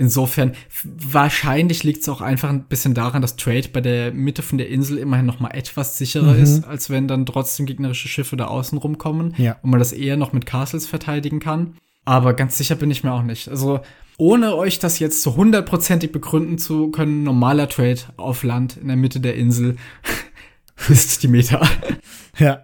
Insofern, 0.01 0.53
wahrscheinlich 0.83 1.83
liegt 1.83 2.01
es 2.01 2.09
auch 2.09 2.21
einfach 2.21 2.49
ein 2.49 2.63
bisschen 2.63 2.95
daran, 2.95 3.21
dass 3.21 3.35
Trade 3.35 3.69
bei 3.71 3.81
der 3.81 4.11
Mitte 4.11 4.41
von 4.41 4.57
der 4.57 4.67
Insel 4.67 4.97
immerhin 4.97 5.27
noch 5.27 5.39
mal 5.39 5.51
etwas 5.51 5.99
sicherer 5.99 6.33
mhm. 6.33 6.41
ist, 6.41 6.65
als 6.65 6.89
wenn 6.89 7.07
dann 7.07 7.27
trotzdem 7.27 7.67
gegnerische 7.67 8.07
Schiffe 8.07 8.35
da 8.35 8.45
außen 8.45 8.79
rumkommen 8.79 9.35
ja. 9.37 9.57
und 9.61 9.69
man 9.69 9.77
das 9.77 9.91
eher 9.91 10.17
noch 10.17 10.33
mit 10.33 10.47
Castles 10.47 10.87
verteidigen 10.87 11.39
kann. 11.39 11.75
Aber 12.03 12.33
ganz 12.33 12.57
sicher 12.57 12.73
bin 12.73 12.89
ich 12.89 13.03
mir 13.03 13.13
auch 13.13 13.21
nicht. 13.21 13.47
Also 13.47 13.81
ohne 14.17 14.55
euch 14.55 14.79
das 14.79 14.97
jetzt 14.97 15.21
zu 15.21 15.35
hundertprozentig 15.35 16.11
begründen 16.11 16.57
zu 16.57 16.89
können, 16.89 17.21
normaler 17.21 17.69
Trade 17.69 17.99
auf 18.17 18.41
Land 18.41 18.77
in 18.77 18.87
der 18.87 18.97
Mitte 18.97 19.19
der 19.19 19.35
Insel 19.35 19.75
ist 20.89 21.21
die 21.21 21.27
Meta. 21.27 21.61
Ja. 22.39 22.63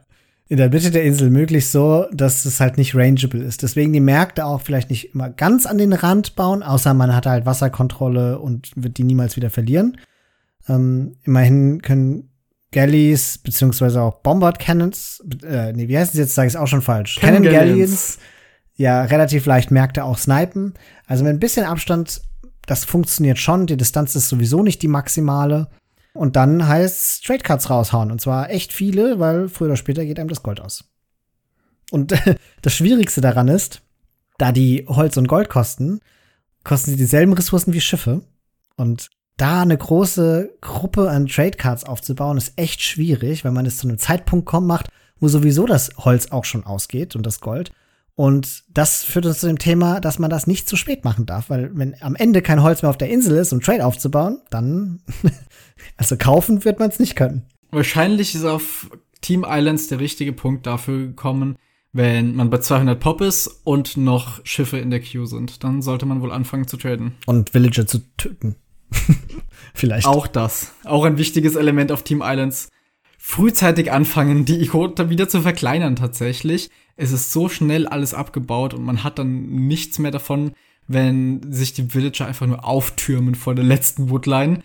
In 0.50 0.58
der 0.58 0.70
Mitte 0.70 0.92
der 0.92 1.04
Insel 1.04 1.30
möglichst 1.30 1.74
so, 1.74 2.06
dass 2.14 2.46
es 2.46 2.60
halt 2.60 2.78
nicht 2.78 2.96
rangeable 2.96 3.44
ist. 3.44 3.64
Deswegen 3.64 3.92
die 3.92 4.00
Märkte 4.00 4.46
auch 4.46 4.62
vielleicht 4.62 4.90
nicht 4.90 5.14
immer 5.14 5.30
ganz 5.30 5.66
an 5.66 5.78
den 5.78 5.92
Rand 5.92 6.36
bauen, 6.36 6.64
außer 6.64 6.94
man 6.94 7.14
hat 7.14 7.26
halt 7.26 7.46
Wasserkontrolle 7.46 8.40
und 8.40 8.72
wird 8.76 8.98
die 8.98 9.04
niemals 9.04 9.36
wieder 9.36 9.50
verlieren. 9.50 9.98
Ähm, 10.70 11.18
immerhin 11.24 11.82
können 11.82 12.30
Galleys 12.72 13.40
beziehungsweise 13.40 14.02
auch 14.02 14.22
Bombard 14.22 14.60
Cannons, 14.60 15.24
äh, 15.44 15.74
nee, 15.74 15.88
wie 15.88 15.98
heißt 15.98 16.14
es 16.14 16.20
jetzt, 16.20 16.36
sage 16.36 16.48
ich 16.48 16.54
es 16.54 16.60
auch 16.60 16.68
schon 16.68 16.82
falsch. 16.82 17.18
Cannon, 17.20 17.44
Cannon 17.44 17.54
Galleons 17.54 18.18
ja 18.76 19.04
relativ 19.04 19.46
leicht 19.46 19.72
Märkte 19.72 20.04
auch 20.04 20.18
snipen. 20.18 20.76
Also 21.08 21.24
mit 21.24 21.34
ein 21.34 21.40
bisschen 21.40 21.66
Abstand, 21.66 22.22
das 22.66 22.86
funktioniert 22.86 23.40
schon. 23.40 23.68
Die 23.68 23.78
Distanz 23.78 24.16
ist 24.16 24.30
sowieso 24.30 24.64
nicht 24.64 24.82
die 24.82 24.88
maximale. 24.88 25.68
Und 26.18 26.36
dann 26.36 26.68
heißt 26.68 27.24
Straight 27.24 27.44
Cuts 27.44 27.70
raushauen. 27.70 28.12
Und 28.12 28.20
zwar 28.20 28.50
echt 28.50 28.74
viele, 28.74 29.20
weil 29.20 29.50
früher 29.50 29.68
oder 29.68 29.78
später 29.78 30.06
geht 30.06 30.20
einem 30.20 30.30
das 30.30 30.44
Gold 30.44 30.60
aus. 30.60 30.84
Und 31.92 32.14
das 32.62 32.74
Schwierigste 32.74 33.22
daran 33.22 33.48
ist, 33.48 33.82
da 34.38 34.52
die 34.52 34.86
Holz 34.88 35.18
und 35.18 35.28
Gold 35.28 35.50
kosten, 35.50 36.00
kosten 36.64 36.92
sie 36.92 36.98
dieselben 36.98 37.34
Ressourcen 37.34 37.74
wie 37.74 37.82
Schiffe. 37.82 38.22
Und 38.76 39.10
da 39.38 39.62
eine 39.62 39.78
große 39.78 40.58
Gruppe 40.62 41.10
an 41.10 41.28
Trade 41.28 41.52
Cards 41.52 41.84
aufzubauen, 41.84 42.38
ist 42.38 42.54
echt 42.56 42.82
schwierig, 42.82 43.46
weil 43.46 43.52
man 43.52 43.66
es 43.66 43.78
zu 43.78 43.88
einem 43.88 44.00
Zeitpunkt 44.00 44.46
kommt, 44.46 44.68
macht, 44.68 44.90
wo 45.20 45.28
sowieso 45.28 45.66
das 45.66 45.92
Holz 45.98 46.32
auch 46.32 46.46
schon 46.46 46.66
ausgeht 46.66 47.16
und 47.16 47.26
das 47.26 47.40
Gold. 47.40 47.72
Und 48.18 48.64
das 48.74 49.04
führt 49.04 49.28
uns 49.28 49.42
zu 49.42 49.46
dem 49.46 49.60
Thema, 49.60 50.00
dass 50.00 50.18
man 50.18 50.32
das 50.32 50.48
nicht 50.48 50.68
zu 50.68 50.76
spät 50.76 51.06
machen 51.06 51.28
darf, 51.28 51.52
weil 51.52 51.70
wenn 51.76 51.96
am 52.02 52.16
Ende 52.16 52.42
kein 52.42 52.64
Holz 52.64 52.82
mehr 52.82 52.90
auf 52.90 52.98
der 52.98 53.10
Insel 53.10 53.38
ist, 53.38 53.54
um 53.54 53.62
Trade 53.62 53.86
aufzubauen, 53.86 54.42
dann, 54.50 55.02
also 55.98 56.18
kaufen 56.18 56.66
wird 56.66 56.80
man 56.80 56.90
es 56.90 56.98
nicht 56.98 57.16
können. 57.16 57.46
Wahrscheinlich 57.70 58.34
ist 58.34 58.44
auf 58.44 58.90
Team 59.22 59.46
Islands 59.48 59.88
der 59.88 60.00
richtige 60.00 60.34
Punkt 60.34 60.66
dafür 60.66 61.06
gekommen, 61.06 61.58
wenn 61.94 62.34
man 62.34 62.50
bei 62.50 62.58
200 62.58 63.00
Pop 63.00 63.22
ist 63.22 63.62
und 63.64 63.98
noch 63.98 64.44
Schiffe 64.44 64.80
in 64.80 64.90
der 64.90 65.02
Queue 65.02 65.28
sind. 65.28 65.64
Dann 65.64 65.84
sollte 65.84 66.08
man 66.08 66.20
wohl 66.20 66.32
anfangen 66.32 66.68
zu 66.68 66.78
traden. 66.78 67.14
Und 67.28 67.52
Villager 67.52 67.86
zu 67.86 68.00
töten. 68.18 68.56
Vielleicht. 69.76 70.08
Auch 70.08 70.26
das. 70.26 70.74
Auch 70.86 71.04
ein 71.04 71.20
wichtiges 71.20 71.56
Element 71.56 71.92
auf 71.92 72.02
Team 72.02 72.24
Islands. 72.26 72.70
Frühzeitig 73.20 73.92
anfangen, 73.92 74.46
die 74.46 74.60
Ikota 74.60 75.12
wieder 75.12 75.30
zu 75.30 75.42
verkleinern 75.42 75.96
tatsächlich. 75.96 76.72
Es 76.98 77.12
ist 77.12 77.32
so 77.32 77.48
schnell 77.48 77.88
alles 77.88 78.14
abgebaut 78.14 78.74
und 78.74 78.84
man 78.84 79.04
hat 79.04 79.20
dann 79.20 79.46
nichts 79.68 80.00
mehr 80.00 80.12
davon, 80.12 80.52
wenn 80.88 81.42
sich 81.52 81.74
die 81.74 81.94
Villager 81.94 82.26
einfach 82.26 82.48
nur 82.48 82.66
auftürmen 82.66 83.36
vor 83.36 83.56
der 83.56 83.64
letzten 83.64 84.10
Woodline. 84.10 84.62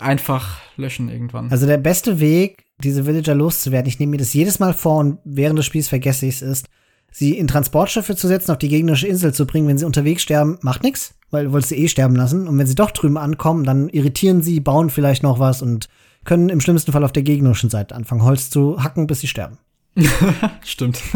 Einfach 0.00 0.58
löschen 0.76 1.10
irgendwann. 1.10 1.50
Also 1.50 1.66
der 1.66 1.76
beste 1.76 2.18
Weg, 2.18 2.64
diese 2.78 3.04
Villager 3.06 3.34
loszuwerden, 3.34 3.86
ich 3.86 3.98
nehme 3.98 4.12
mir 4.12 4.16
das 4.16 4.32
jedes 4.32 4.58
Mal 4.58 4.72
vor 4.72 4.98
und 4.98 5.18
während 5.24 5.58
des 5.58 5.66
Spiels 5.66 5.88
vergesse 5.88 6.26
ich 6.26 6.36
es, 6.36 6.42
ist, 6.42 6.68
sie 7.12 7.36
in 7.36 7.46
Transportschiffe 7.46 8.16
zu 8.16 8.26
setzen, 8.26 8.50
auf 8.50 8.58
die 8.58 8.68
gegnerische 8.68 9.06
Insel 9.06 9.34
zu 9.34 9.46
bringen. 9.46 9.68
Wenn 9.68 9.78
sie 9.78 9.84
unterwegs 9.84 10.22
sterben, 10.22 10.58
macht 10.62 10.82
nichts 10.82 11.14
weil 11.34 11.52
wolltest 11.52 11.72
du 11.72 11.76
eh 11.76 11.88
sterben 11.88 12.16
lassen. 12.16 12.48
Und 12.48 12.56
wenn 12.56 12.66
sie 12.66 12.76
doch 12.76 12.92
drüben 12.92 13.18
ankommen, 13.18 13.64
dann 13.64 13.90
irritieren 13.90 14.40
sie, 14.40 14.60
bauen 14.60 14.88
vielleicht 14.88 15.22
noch 15.22 15.38
was 15.38 15.60
und 15.60 15.88
können 16.24 16.48
im 16.48 16.62
schlimmsten 16.62 16.92
Fall 16.92 17.04
auf 17.04 17.12
der 17.12 17.24
gegnerischen 17.24 17.68
Seite 17.68 17.94
anfangen, 17.94 18.22
Holz 18.22 18.48
zu 18.48 18.82
hacken, 18.82 19.06
bis 19.06 19.20
sie 19.20 19.28
sterben. 19.28 19.58
Stimmt. 20.64 21.02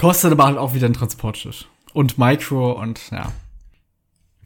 Kostet 0.00 0.32
aber 0.32 0.46
halt 0.46 0.56
auch 0.56 0.72
wieder 0.72 0.86
ein 0.86 0.94
Transportschiff. 0.94 1.66
Und 1.92 2.16
Micro 2.16 2.72
und 2.72 3.10
ja. 3.10 3.30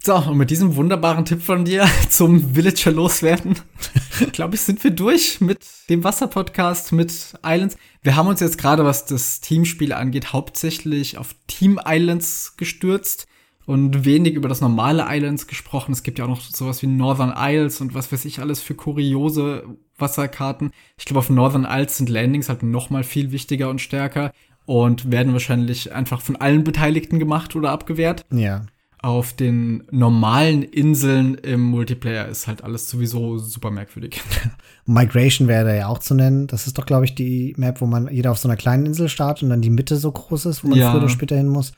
So, 0.03 0.17
und 0.17 0.37
mit 0.37 0.51
diesem 0.51 0.75
wunderbaren 0.75 1.25
Tipp 1.25 1.43
von 1.43 1.65
dir 1.65 1.87
zum 2.09 2.57
Villager 2.57 2.91
loswerden, 2.91 3.55
glaube 4.33 4.57
ich, 4.57 4.63
sind 4.63 4.83
wir 4.83 4.91
durch 4.91 5.41
mit 5.41 5.61
dem 5.89 6.03
Wasser-Podcast, 6.03 6.91
mit 6.91 7.35
Islands. 7.47 7.77
Wir 8.03 8.17
haben 8.17 8.27
uns 8.27 8.41
jetzt 8.41 8.59
gerade, 8.59 8.85
was 8.85 9.07
das 9.07 9.41
Teamspiel 9.43 9.93
angeht, 9.93 10.33
hauptsächlich 10.33 11.19
auf 11.19 11.37
Team 11.47 11.81
Islands 11.87 12.57
gestürzt 12.57 13.29
und 13.65 14.05
wenig 14.05 14.35
über 14.35 14.49
das 14.49 14.61
normale 14.61 15.07
Islands 15.09 15.47
gesprochen. 15.47 15.93
Es 15.93 16.03
gibt 16.03 16.19
ja 16.19 16.25
auch 16.25 16.31
noch 16.31 16.41
sowas 16.41 16.83
wie 16.83 16.89
Northern 16.89 17.33
Isles 17.37 17.81
und 17.81 17.95
was 17.95 18.11
weiß 18.11 18.25
ich 18.25 18.41
alles 18.41 18.61
für 18.61 18.75
kuriose 18.75 19.65
Wasserkarten. 19.99 20.73
Ich 20.99 21.05
glaube, 21.05 21.21
auf 21.21 21.31
Northern 21.31 21.65
Isles 21.65 21.99
sind 21.99 22.09
Landings 22.09 22.49
halt 22.49 22.65
noch 22.65 22.91
mal 22.91 23.05
viel 23.05 23.31
wichtiger 23.31 23.71
und 23.71 23.81
stärker 23.81 24.33
und 24.67 25.11
werden 25.11 25.33
wahrscheinlich 25.33 25.93
einfach 25.93 26.21
von 26.21 26.37
allen 26.37 26.65
Beteiligten 26.65 27.19
gemacht 27.19 27.55
oder 27.57 27.71
abgewehrt. 27.71 28.25
Ja. 28.33 28.67
Auf 28.99 29.35
den 29.35 29.85
normalen 29.91 30.63
Inseln 30.63 31.35
im 31.35 31.61
Multiplayer 31.61 32.27
ist 32.27 32.47
halt 32.47 32.65
alles 32.65 32.89
sowieso 32.89 33.37
super 33.37 33.71
merkwürdig. 33.71 34.23
Migration 34.87 35.47
wäre 35.47 35.67
da 35.67 35.75
ja 35.75 35.89
auch 35.89 35.99
zu 35.99 36.15
nennen. 36.15 36.47
Das 36.47 36.67
ist 36.67 36.79
doch, 36.79 36.87
glaube 36.87 37.05
ich, 37.05 37.15
die 37.15 37.55
Map, 37.59 37.83
wo 37.83 37.87
man 37.87 38.09
jeder 38.09 38.31
auf 38.31 38.39
so 38.39 38.49
einer 38.49 38.57
kleinen 38.57 38.87
Insel 38.87 39.11
startet 39.11 39.43
und 39.43 39.51
dann 39.51 39.61
die 39.61 39.69
Mitte 39.69 39.97
so 39.97 40.11
groß 40.11 40.47
ist, 40.47 40.65
wo 40.65 40.69
man 40.69 40.79
ja. 40.79 40.91
früher 40.91 41.01
oder 41.01 41.11
später 41.11 41.37
hin 41.37 41.49
muss. 41.49 41.73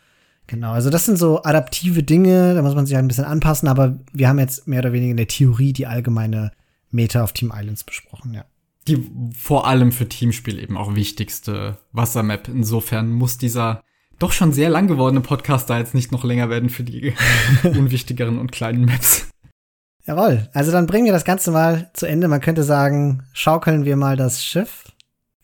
Genau, 0.46 0.70
also 0.70 0.90
das 0.90 1.04
sind 1.04 1.18
so 1.18 1.42
adaptive 1.42 2.04
Dinge, 2.04 2.54
da 2.54 2.62
muss 2.62 2.76
man 2.76 2.86
sich 2.86 2.94
halt 2.94 3.04
ein 3.04 3.08
bisschen 3.08 3.24
anpassen, 3.24 3.68
aber 3.68 3.98
wir 4.12 4.28
haben 4.28 4.38
jetzt 4.38 4.68
mehr 4.68 4.78
oder 4.78 4.92
weniger 4.92 5.10
in 5.10 5.16
der 5.16 5.26
Theorie 5.26 5.72
die 5.72 5.88
allgemeine 5.88 6.52
Meta 6.92 7.24
auf 7.24 7.32
Team 7.32 7.52
Islands 7.54 7.82
besprochen, 7.82 8.32
ja. 8.34 8.44
Die 8.88 9.10
vor 9.36 9.66
allem 9.66 9.92
für 9.92 10.08
Teamspiel 10.08 10.58
eben 10.58 10.76
auch 10.76 10.94
wichtigste 10.94 11.78
Wassermap. 11.92 12.48
Insofern 12.48 13.12
muss 13.12 13.38
dieser 13.38 13.82
doch 14.18 14.32
schon 14.32 14.52
sehr 14.52 14.70
lang 14.70 14.86
gewordene 14.86 15.20
Podcast 15.20 15.68
da 15.68 15.78
jetzt 15.78 15.94
nicht 15.94 16.12
noch 16.12 16.24
länger 16.24 16.48
werden 16.48 16.70
für 16.70 16.84
die 16.84 17.14
unwichtigeren 17.64 18.38
und 18.38 18.52
kleinen 18.52 18.84
Maps. 18.84 19.28
Jawohl, 20.04 20.48
also 20.52 20.70
dann 20.70 20.86
bringen 20.86 21.06
wir 21.06 21.12
das 21.12 21.24
Ganze 21.24 21.50
mal 21.50 21.90
zu 21.94 22.06
Ende. 22.06 22.28
Man 22.28 22.40
könnte 22.40 22.62
sagen, 22.62 23.24
schaukeln 23.32 23.84
wir 23.84 23.96
mal 23.96 24.16
das 24.16 24.44
Schiff. 24.44 24.84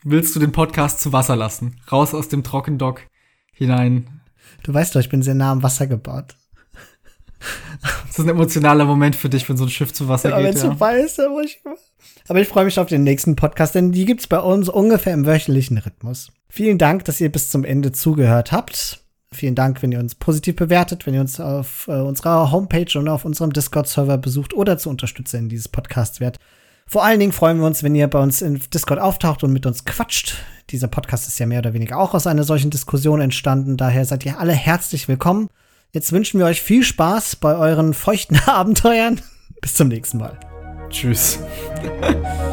Willst 0.05 0.35
du 0.37 0.41
den 0.41 0.53
Podcast 0.53 1.01
zu 1.01 1.13
Wasser 1.13 1.37
lassen? 1.37 1.81
Raus 1.91 2.15
aus 2.15 2.29
dem 2.29 2.45
Trockendock 2.45 3.03
hinein 3.53 4.23
Du 4.63 4.73
weißt 4.73 4.95
doch, 4.95 5.01
ich 5.01 5.09
bin 5.09 5.23
sehr 5.23 5.35
nah 5.35 5.51
am 5.51 5.63
Wasser 5.63 5.87
gebaut. 5.87 6.37
Das 8.07 8.19
ist 8.19 8.25
ein 8.25 8.29
emotionaler 8.29 8.85
Moment 8.85 9.17
für 9.17 9.29
dich, 9.29 9.49
wenn 9.49 9.57
so 9.57 9.65
ein 9.65 9.71
Schiff 9.71 9.93
zu 9.93 10.09
Wasser 10.09 10.31
ja, 10.31 10.37
geht. 10.37 10.47
Wenn 10.47 10.55
es 10.55 10.63
ja. 10.63 10.69
vorbei 10.69 11.01
ist, 11.01 11.19
dann 11.19 11.33
muss 11.33 11.47
ich. 11.47 11.61
Aber 12.29 12.41
ich 12.41 12.49
freue 12.49 12.65
mich 12.65 12.79
auf 12.79 12.87
den 12.87 13.03
nächsten 13.05 13.37
Podcast, 13.37 13.75
denn 13.75 13.93
die 13.93 14.05
gibt's 14.05 14.27
bei 14.27 14.39
uns 14.39 14.69
ungefähr 14.69 15.15
im 15.15 15.27
wöchentlichen 15.27 15.79
Rhythmus. 15.79 16.31
Vielen 16.49 16.79
Dank, 16.79 17.05
dass 17.07 17.21
ihr 17.21 17.33
bis 17.33 17.51
zum 17.51 17.65
Ende 17.65 17.93
zugehört 17.93 18.53
habt. 18.53 19.03
Vielen 19.33 19.55
Dank, 19.55 19.83
wenn 19.83 19.93
ihr 19.93 19.99
uns 19.99 20.15
positiv 20.15 20.57
bewertet, 20.57 21.07
wenn 21.07 21.15
ihr 21.15 21.23
uns 21.23 21.41
auf 21.41 21.89
äh, 21.89 21.93
unserer 21.93 22.53
Homepage 22.53 22.99
und 22.99 23.09
auf 23.09 23.25
unserem 23.25 23.53
Discord-Server 23.53 24.19
besucht 24.19 24.53
oder 24.53 24.77
zu 24.77 24.91
Unterstützern 24.91 25.49
dieses 25.49 25.69
Podcasts 25.69 26.21
werdet. 26.21 26.39
Vor 26.87 27.05
allen 27.05 27.21
Dingen 27.21 27.33
freuen 27.33 27.59
wir 27.59 27.67
uns, 27.67 27.83
wenn 27.83 27.95
ihr 27.95 28.09
bei 28.09 28.19
uns 28.19 28.43
in 28.43 28.61
Discord 28.75 29.01
auftaucht 29.01 29.43
und 29.43 29.53
mit 29.53 29.65
uns 29.65 29.87
quatscht. 29.87 30.37
Dieser 30.71 30.89
Podcast 30.89 31.27
ist 31.27 31.39
ja 31.39 31.47
mehr 31.47 31.61
oder 31.61 31.73
weniger 31.73 31.99
auch 31.99 32.13
aus 32.13 32.27
einer 32.27 32.45
solchen 32.45 32.71
Diskussion 32.71 33.23
entstanden. 33.23 33.79
Daher 33.79 34.05
seid 34.05 34.27
ihr 34.27 34.39
alle 34.39 34.53
herzlich 34.53 35.09
willkommen. 35.09 35.49
Jetzt 35.95 36.11
wünschen 36.13 36.39
wir 36.39 36.47
euch 36.47 36.63
viel 36.63 36.85
Spaß 36.85 37.37
bei 37.37 37.55
euren 37.55 37.93
feuchten 37.93 38.39
Abenteuern. 38.47 39.21
Bis 39.61 39.75
zum 39.75 39.89
nächsten 39.89 40.17
Mal. 40.19 40.41
Tschüss. 40.89 41.39